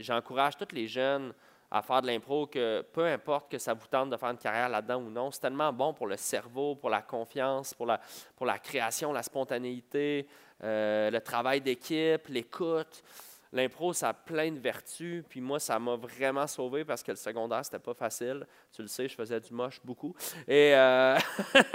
j'encourage 0.00 0.56
tous 0.56 0.74
les 0.74 0.88
jeunes 0.88 1.32
à 1.70 1.82
faire 1.82 2.02
de 2.02 2.08
l'impro, 2.08 2.48
que 2.48 2.82
peu 2.92 3.06
importe 3.06 3.48
que 3.48 3.58
ça 3.58 3.74
vous 3.74 3.86
tente 3.86 4.10
de 4.10 4.16
faire 4.16 4.30
une 4.30 4.38
carrière 4.38 4.68
là-dedans 4.68 5.02
ou 5.02 5.10
non, 5.10 5.30
c'est 5.30 5.40
tellement 5.40 5.72
bon 5.72 5.94
pour 5.94 6.08
le 6.08 6.16
cerveau, 6.16 6.74
pour 6.74 6.90
la 6.90 7.02
confiance, 7.02 7.74
pour 7.74 7.86
la, 7.86 8.00
pour 8.34 8.44
la 8.44 8.58
création, 8.58 9.12
la 9.12 9.22
spontanéité, 9.22 10.26
euh, 10.64 11.10
le 11.10 11.20
travail 11.20 11.60
d'équipe, 11.60 12.26
l'écoute. 12.28 13.04
L'impro, 13.52 13.92
ça 13.92 14.10
a 14.10 14.14
plein 14.14 14.52
de 14.52 14.60
vertus. 14.60 15.24
Puis 15.28 15.40
moi, 15.40 15.58
ça 15.58 15.78
m'a 15.78 15.96
vraiment 15.96 16.46
sauvé 16.46 16.84
parce 16.84 17.02
que 17.02 17.10
le 17.10 17.16
secondaire, 17.16 17.64
c'était 17.64 17.80
pas 17.80 17.94
facile. 17.94 18.46
Tu 18.72 18.82
le 18.82 18.88
sais, 18.88 19.08
je 19.08 19.14
faisais 19.14 19.40
du 19.40 19.52
moche 19.52 19.80
beaucoup. 19.84 20.14
Et 20.46 20.74
euh, 20.74 21.18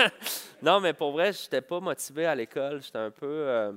non, 0.62 0.80
mais 0.80 0.94
pour 0.94 1.12
vrai, 1.12 1.34
j'étais 1.34 1.62
pas 1.62 1.82
motivé 1.82 2.26
à 2.26 2.34
l'école. 2.34 2.82
J'étais 2.82 2.98
un 2.98 3.12
peu. 3.12 3.26
euh, 3.26 3.74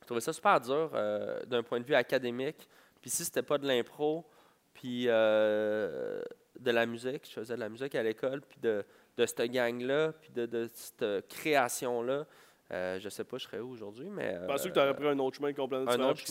je 0.00 0.06
trouvais 0.06 0.20
ça 0.20 0.32
super 0.32 0.60
dur 0.60 0.90
euh, 0.94 1.44
d'un 1.44 1.62
point 1.62 1.78
de 1.78 1.84
vue 1.84 1.94
académique. 1.94 2.68
Puis 3.02 3.10
si 3.10 3.24
c'était 3.24 3.42
pas 3.42 3.58
de 3.58 3.66
l'impro, 3.66 4.24
puis 4.72 5.04
de 5.04 6.70
la 6.70 6.86
musique, 6.86 7.26
je 7.26 7.32
faisais 7.32 7.54
de 7.54 7.60
la 7.60 7.68
musique 7.68 7.94
à 7.94 8.02
l'école, 8.02 8.40
puis 8.40 8.58
de, 8.60 8.84
cette 9.18 9.42
gang-là, 9.42 10.12
puis 10.12 10.30
de 10.32 10.68
cette 10.72 11.28
création-là, 11.28 12.26
euh, 12.72 12.98
je 13.00 13.08
sais 13.08 13.24
pas, 13.24 13.38
je 13.38 13.44
serais 13.44 13.58
où 13.60 13.70
aujourd'hui, 13.72 14.08
mais. 14.10 14.34
euh, 14.36 14.46
Penses-tu 14.46 14.68
que 14.68 14.74
tu 14.74 14.80
aurais 14.80 14.94
pris 14.94 15.08
un 15.08 15.18
autre 15.18 15.36
chemin 15.36 15.52
complètement 15.52 15.90
différent, 15.90 16.14
puis, 16.14 16.24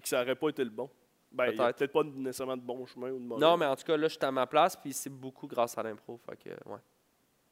que 0.00 0.08
ça 0.08 0.20
n'aurait 0.20 0.34
pas 0.34 0.48
été 0.48 0.64
le 0.64 0.70
bon? 0.70 0.90
Ben, 1.32 1.46
il 1.46 1.56
y 1.56 1.60
a 1.60 1.64
Peut-être. 1.64 1.76
peut-être 1.78 1.92
pas 1.92 2.02
nécessairement 2.02 2.56
de 2.56 2.62
bon 2.62 2.84
chemin 2.86 3.10
ou 3.10 3.18
de 3.20 3.24
mauvais. 3.24 3.40
Non, 3.40 3.56
mais 3.56 3.66
en 3.66 3.76
tout 3.76 3.84
cas, 3.84 3.96
là, 3.96 4.08
j'étais 4.08 4.26
à 4.26 4.32
ma 4.32 4.46
place, 4.46 4.74
puis 4.76 4.92
c'est 4.92 5.10
beaucoup 5.10 5.46
grâce 5.46 5.78
à 5.78 5.82
l'impro. 5.82 6.18
Fait 6.28 6.36
que, 6.36 6.48
ouais. 6.68 6.78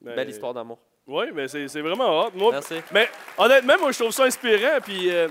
Mais- 0.01 0.15
Belle 0.17 0.31
histoire 0.31 0.53
d'amour. 0.53 0.79
Oui, 1.07 1.27
mais 1.33 1.47
c'est 1.49 1.67
c'est 1.69 1.81
vraiment 1.81 2.21
hot. 2.27 2.31
Moi, 2.35 2.51
Merci. 2.53 2.75
Mais 2.93 3.09
honnêtement, 3.39 3.79
moi, 3.79 3.93
je 3.93 3.99
trouve 3.99 4.11
ça 4.13 4.25
inspirant. 4.25 4.79
Puis, 4.83 5.11
euh, 5.11 5.29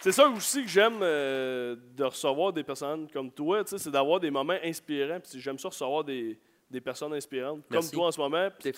c'est 0.00 0.12
ça 0.12 0.28
aussi 0.28 0.62
que 0.62 0.68
j'aime 0.68 0.98
euh, 1.02 1.74
de 1.96 2.04
recevoir 2.04 2.52
des 2.52 2.62
personnes 2.62 3.08
comme 3.10 3.30
toi, 3.32 3.64
tu 3.64 3.70
sais, 3.70 3.78
c'est 3.78 3.90
d'avoir 3.90 4.20
des 4.20 4.30
moments 4.30 4.56
inspirants. 4.62 5.18
Puis 5.20 5.40
j'aime 5.40 5.58
ça 5.58 5.68
recevoir 5.68 6.04
des, 6.04 6.38
des 6.70 6.80
personnes 6.80 7.12
inspirantes 7.14 7.64
Merci. 7.70 7.90
comme 7.90 7.98
toi 7.98 8.06
en 8.08 8.12
ce 8.12 8.20
moment. 8.20 8.48
Puis 8.58 8.72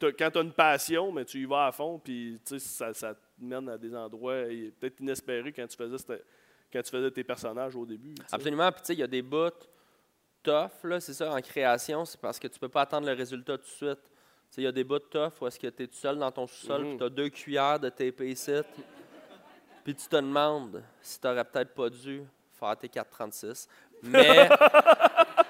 quand 0.00 0.30
tu 0.30 0.38
as 0.38 0.42
une 0.42 0.52
passion, 0.52 1.10
mais 1.12 1.24
tu 1.24 1.38
y 1.40 1.44
vas 1.44 1.66
à 1.66 1.72
fond, 1.72 1.98
puis 1.98 2.40
tu 2.44 2.58
sais, 2.58 2.66
ça, 2.66 2.94
ça 2.94 3.14
te 3.14 3.20
mène 3.38 3.68
à 3.68 3.76
des 3.78 3.94
endroits 3.94 4.44
peut-être 4.80 5.00
inespérés 5.00 5.52
quand 5.52 5.66
tu 5.66 5.76
faisais 5.76 5.98
cette- 5.98 6.24
quand 6.72 6.82
tu 6.82 6.90
faisais 6.90 7.10
tes 7.10 7.24
personnages 7.24 7.74
au 7.76 7.84
début. 7.86 8.14
Absolument. 8.30 8.70
Puis 8.72 8.80
tu 8.82 8.86
sais, 8.88 8.92
il 8.94 8.98
y 9.00 9.02
a 9.02 9.06
des 9.06 9.22
bouts 9.22 9.50
tough, 10.42 10.84
là, 10.84 11.00
c'est 11.00 11.14
ça, 11.14 11.32
en 11.32 11.40
création, 11.40 12.04
c'est 12.04 12.20
parce 12.20 12.38
que 12.38 12.46
tu 12.48 12.58
peux 12.58 12.68
pas 12.68 12.82
attendre 12.82 13.06
le 13.06 13.14
résultat 13.14 13.56
tout 13.58 13.64
de 13.64 13.68
suite. 13.68 14.02
Tu 14.04 14.10
sais, 14.54 14.60
il 14.62 14.64
y 14.64 14.68
a 14.68 14.72
des 14.72 14.84
bouts 14.84 14.98
tough 14.98 15.32
où 15.40 15.46
est-ce 15.46 15.58
que 15.58 15.66
tu 15.66 15.82
es 15.82 15.86
tout 15.86 15.96
seul 15.96 16.18
dans 16.18 16.30
ton 16.30 16.46
sous-sol, 16.46 16.82
Mhm. 16.82 16.88
puis 16.90 16.98
tu 16.98 17.04
as 17.04 17.08
deux 17.10 17.28
cuillères 17.30 17.80
de 17.80 17.88
TP 17.88 18.30
ici, 18.30 18.52
puis 19.84 19.94
tu 19.94 20.06
te 20.06 20.16
demandes 20.16 20.82
si 21.00 21.20
tu 21.20 21.26
n'aurais 21.26 21.44
peut-être 21.44 21.74
pas 21.74 21.88
dû 21.90 22.22
faire 22.58 22.76
tes 22.76 22.88
436. 22.88 23.68
Mais 24.02 24.48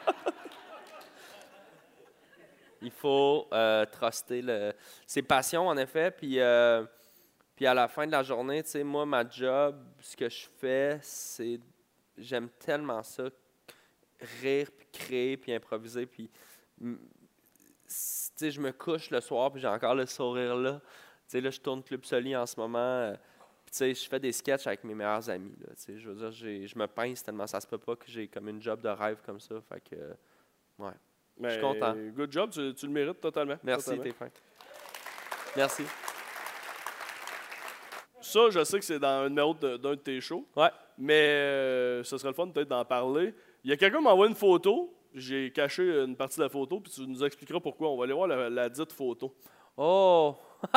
il 2.81 2.91
faut 2.91 3.49
euh, 3.53 3.85
truster 3.87 4.43
le... 4.43 4.73
ses 5.07 5.23
passions, 5.23 5.69
en 5.69 5.77
effet, 5.77 6.11
puis... 6.11 6.41
euh, 6.41 6.85
puis 7.59 7.67
à 7.67 7.75
la 7.75 7.89
fin 7.89 8.07
de 8.07 8.13
la 8.13 8.23
journée, 8.23 8.63
tu 8.63 8.71
sais, 8.71 8.85
moi, 8.85 9.05
ma 9.05 9.29
job, 9.29 9.83
ce 9.99 10.17
que 10.17 10.29
je 10.29 10.47
fais, 10.61 11.01
c'est. 11.03 11.59
J'aime 12.17 12.49
tellement 12.51 13.03
ça. 13.03 13.25
Rire, 14.41 14.69
puis 14.79 14.87
créer, 14.93 15.37
puis 15.37 15.53
improviser. 15.53 16.07
Puis. 16.07 16.31
Tu 16.81 16.97
sais, 17.89 18.53
je 18.53 18.61
me 18.61 18.71
couche 18.71 19.11
le 19.11 19.21
soir, 19.21 19.51
puis 19.51 19.61
j'ai 19.61 19.67
encore 19.67 19.97
le 19.97 20.07
sourire 20.07 20.55
là. 20.55 20.75
Tu 20.79 20.87
sais, 21.27 21.41
là, 21.41 21.51
je 21.51 21.59
tourne 21.59 21.83
Club 21.83 22.05
Soli 22.05 22.37
en 22.37 22.47
ce 22.47 22.61
moment. 22.61 22.79
euh, 22.79 23.15
tu 23.67 23.73
sais, 23.73 23.93
je 23.93 24.09
fais 24.09 24.21
des 24.21 24.31
sketchs 24.31 24.69
avec 24.69 24.85
mes 24.85 24.95
meilleurs 24.95 25.29
amis. 25.29 25.57
Tu 25.59 25.67
sais, 25.75 25.99
je 25.99 26.11
veux 26.11 26.15
dire, 26.15 26.31
je 26.31 26.79
me 26.79 26.87
pince 26.87 27.25
tellement 27.25 27.49
ça 27.49 27.61
se 27.61 27.67
peut 27.67 27.79
pas 27.79 27.97
que 27.97 28.07
j'ai 28.07 28.29
comme 28.29 28.47
une 28.47 28.63
job 28.63 28.81
de 28.83 28.89
rêve 28.89 29.21
comme 29.27 29.41
ça. 29.41 29.57
Fait 29.69 29.81
que. 29.81 29.97
Ouais. 30.79 30.95
Mais, 31.41 31.53
suis 31.53 31.61
content. 31.61 31.95
Good 32.17 32.33
job, 32.33 32.51
tu, 32.51 32.75
tu 32.75 32.87
le 32.87 32.93
mérites 32.93 33.21
totalement. 33.21 33.57
Merci, 33.63 33.85
totalement. 33.87 34.05
t'es 34.05 34.13
fin. 34.13 34.29
Merci. 35.57 35.85
Ça, 38.21 38.41
je 38.51 38.65
sais 38.65 38.79
que 38.79 38.85
c'est 38.85 38.99
dans 38.99 39.25
un 39.27 39.31
de- 39.31 39.77
d'un 39.77 39.91
de 39.91 39.95
tes 39.95 40.21
shows. 40.21 40.45
Ouais. 40.57 40.69
Mais 40.99 41.15
euh, 41.29 42.03
ce 42.05 42.19
serait 42.19 42.29
le 42.31 42.35
fun 42.35 42.49
peut-être 42.49 42.69
d'en 42.69 42.85
parler. 42.85 43.33
Il 43.65 43.71
y 43.71 43.73
a 43.73 43.77
quelqu'un 43.77 43.99
qui 43.99 44.05
m'a 44.05 44.11
envoyé 44.11 44.31
une 44.31 44.37
photo. 44.37 44.95
J'ai 45.15 45.51
caché 45.53 45.83
une 46.05 46.17
partie 46.17 46.37
de 46.39 46.43
la 46.45 46.49
photo, 46.51 46.81
puis 46.81 46.93
tu 46.93 47.07
nous 47.07 47.25
expliqueras 47.25 47.61
pourquoi. 47.61 47.89
On 47.89 47.97
va 47.97 48.05
aller 48.05 48.13
voir 48.13 48.27
la, 48.27 48.51
la 48.51 48.69
dite 48.69 48.93
photo. 48.93 49.35
Oh! 49.77 50.37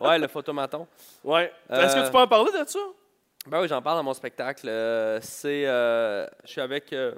ouais, 0.00 0.18
le 0.18 0.28
photomaton. 0.28 0.86
Ouais. 1.24 1.50
Est-ce 1.70 1.94
que 1.94 2.00
Euh, 2.00 2.06
tu 2.06 2.12
peux 2.12 2.18
en 2.18 2.28
parler 2.28 2.52
de 2.52 2.68
ça? 2.68 2.78
Ben 3.46 3.60
oui, 3.60 3.68
j'en 3.68 3.82
parle 3.82 3.98
dans 3.98 4.02
mon 4.04 4.14
spectacle. 4.14 4.68
Euh, 4.68 5.18
c'est, 5.22 5.66
euh, 5.66 6.26
je 6.44 6.50
suis 6.50 6.60
avec 6.60 6.92
euh, 6.92 7.14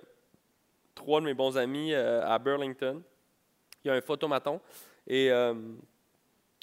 trois 0.97 1.21
de 1.21 1.27
mes 1.27 1.35
bons 1.35 1.57
amis 1.57 1.95
euh, 1.95 2.27
à 2.27 2.41
Burlington. 2.41 3.01
Il 3.85 3.89
y 3.89 3.91
a 3.93 3.95
un 3.95 4.01
photomaton. 4.01 4.61
Et 5.07 5.31
euh, 5.31 5.55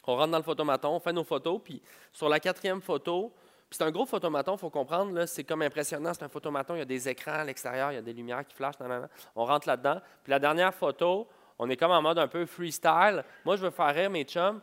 on 0.06 0.18
rentre 0.18 0.32
dans 0.32 0.38
le 0.38 0.44
photomaton, 0.44 0.90
on 0.90 1.00
fait 1.00 1.14
nos 1.14 1.24
photos. 1.24 1.62
Puis 1.64 1.82
sur 2.12 2.28
la 2.28 2.42
quatrième 2.42 2.82
photo, 2.82 3.32
c'est 3.72 3.84
un 3.84 3.92
gros 3.92 4.06
photomaton, 4.06 4.56
il 4.56 4.60
faut 4.60 4.70
comprendre, 4.70 5.26
c'est 5.26 5.46
comme 5.46 5.62
impressionnant. 5.62 6.14
C'est 6.14 6.24
un 6.24 6.30
photomaton, 6.30 6.76
il 6.76 6.80
y 6.80 6.82
a 6.82 6.86
des 6.86 7.08
écrans 7.08 7.32
à 7.40 7.44
l'extérieur, 7.46 7.92
il 7.92 7.96
y 7.96 7.98
a 7.98 8.02
des 8.02 8.14
lumières 8.14 8.46
qui 8.46 8.54
flashent. 8.54 8.80
nanana. 8.80 9.08
On 9.36 9.46
rentre 9.46 9.68
là-dedans. 9.68 10.02
Puis 10.24 10.32
la 10.32 10.40
dernière 10.40 10.74
photo, 10.74 11.28
on 11.58 11.70
est 11.70 11.78
comme 11.78 11.92
en 11.92 12.02
mode 12.02 12.20
un 12.20 12.28
peu 12.28 12.46
freestyle. 12.46 13.24
Moi, 13.46 13.56
je 13.56 13.62
veux 13.62 13.72
faire 13.72 13.96
rire 13.96 14.10
mes 14.10 14.26
chums. 14.26 14.62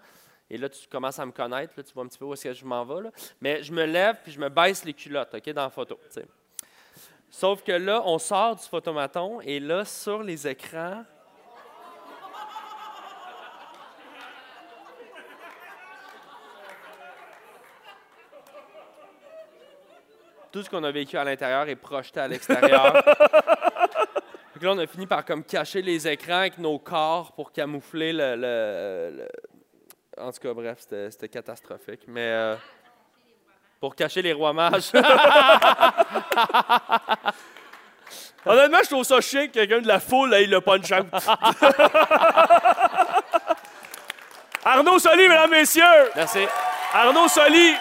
Et 0.50 0.58
là, 0.58 0.68
tu 0.68 0.86
commences 0.88 1.18
à 1.18 1.24
me 1.24 1.30
connaître, 1.30 1.74
là, 1.76 1.82
tu 1.82 1.94
vois 1.94 2.02
un 2.02 2.08
petit 2.08 2.18
peu 2.18 2.24
où 2.24 2.34
est-ce 2.34 2.44
que 2.44 2.52
je 2.52 2.64
m'en 2.64 2.84
vais. 2.84 3.02
là. 3.02 3.10
Mais 3.40 3.62
je 3.62 3.72
me 3.72 3.84
lève 3.84 4.16
puis 4.22 4.32
je 4.32 4.40
me 4.40 4.48
baisse 4.48 4.84
les 4.84 4.94
culottes, 4.94 5.32
OK, 5.32 5.48
dans 5.50 5.62
la 5.62 5.70
photo. 5.70 5.98
Sauf 7.30 7.62
que 7.62 7.72
là, 7.72 8.02
on 8.04 8.18
sort 8.18 8.56
du 8.56 8.62
photomaton 8.64 9.40
et 9.42 9.60
là, 9.60 9.84
sur 9.84 10.22
les 10.22 10.46
écrans. 10.48 11.04
Tout 20.52 20.62
ce 20.62 20.70
qu'on 20.70 20.82
a 20.82 20.90
vécu 20.90 21.16
à 21.16 21.24
l'intérieur 21.24 21.68
est 21.68 21.76
projeté 21.76 22.20
à 22.20 22.28
l'extérieur. 22.28 22.92
Là, 24.62 24.72
on 24.72 24.78
a 24.78 24.86
fini 24.86 25.06
par 25.06 25.24
comme 25.24 25.42
cacher 25.42 25.80
les 25.80 26.06
écrans 26.06 26.40
avec 26.40 26.58
nos 26.58 26.78
corps 26.78 27.32
pour 27.32 27.50
camoufler 27.50 28.12
le. 28.12 28.36
le- 28.36 29.16
le- 29.16 29.28
En 30.22 30.30
tout 30.32 30.40
cas, 30.40 30.52
bref, 30.52 30.80
c'était 30.80 31.10
c'était 31.10 31.28
catastrophique. 31.30 32.02
Mais 32.06 32.26
euh, 32.26 32.56
pour 33.80 33.96
cacher 33.96 34.20
les 34.20 34.34
rois 34.34 34.52
mages. 34.52 34.90
Honnêtement, 38.44 38.78
je 38.82 38.88
trouve 38.88 39.04
ça 39.04 39.20
chiant 39.20 39.46
que 39.46 39.52
quelqu'un 39.52 39.80
de 39.80 39.88
la 39.88 40.00
foule 40.00 40.34
aille 40.34 40.46
le 40.46 40.60
punch 40.60 40.92
out. 40.92 41.06
Arnaud 44.64 44.98
Soli, 44.98 45.28
mesdames, 45.28 45.50
messieurs! 45.50 46.10
Merci. 46.14 46.46
Arnaud 46.92 47.28
Soli! 47.28 47.74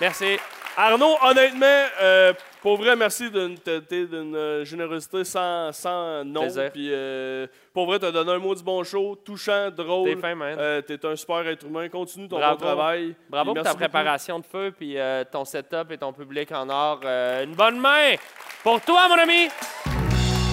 Merci. 0.00 0.38
Arnaud, 0.76 1.16
honnêtement, 1.22 1.84
euh, 2.02 2.32
pour 2.62 2.76
vrai, 2.76 2.94
merci 2.96 3.30
d'une 3.30 3.56
euh, 3.66 4.64
générosité 4.64 5.24
sans, 5.24 5.72
sans 5.72 6.24
nom. 6.24 6.46
Puis, 6.72 6.88
euh, 6.92 7.46
pour 7.72 7.86
vrai, 7.86 7.98
t'as 7.98 8.10
donné 8.10 8.32
un 8.32 8.38
mot 8.38 8.54
du 8.54 8.62
bon 8.62 8.84
show, 8.84 9.16
touchant, 9.24 9.70
drôle. 9.70 10.08
T'es 10.10 10.16
fin, 10.20 10.34
man. 10.34 10.56
Euh, 10.58 10.82
T'es 10.82 11.04
un 11.06 11.16
super 11.16 11.46
être 11.48 11.66
humain. 11.66 11.88
Continue 11.88 12.28
ton 12.28 12.38
Bravo. 12.38 12.56
bon 12.58 12.64
travail. 12.66 13.14
Bravo 13.28 13.54
pour 13.54 13.62
ta 13.62 13.70
beaucoup. 13.70 13.78
préparation 13.80 14.38
de 14.38 14.44
feu, 14.44 14.72
puis 14.76 14.98
euh, 14.98 15.24
ton 15.30 15.44
setup 15.44 15.90
et 15.90 15.98
ton 15.98 16.12
public 16.12 16.52
en 16.52 16.68
or. 16.68 17.00
Une 17.42 17.54
bonne 17.54 17.78
main 17.78 18.14
pour 18.62 18.80
toi, 18.82 19.08
mon 19.08 19.16
ami. 19.18 19.48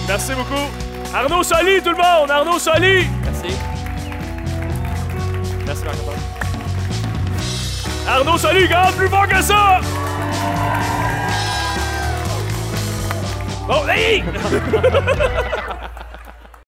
Merci 0.06 0.32
beaucoup. 0.34 0.88
Arnaud 1.14 1.42
Soli, 1.42 1.82
tout 1.82 1.90
le 1.90 1.96
monde! 1.96 2.30
Arnaud 2.30 2.58
Soli! 2.58 3.06
Merci. 3.24 3.56
Merci, 5.66 5.84
Marc-Antoine. 5.84 6.18
Arnaud 8.06 8.38
Soli, 8.38 8.68
garde 8.68 8.94
plus 8.94 9.08
fort 9.08 9.28
que 9.28 9.42
ça! 9.42 9.80
Bon, 13.68 13.86
hey! 13.86 14.22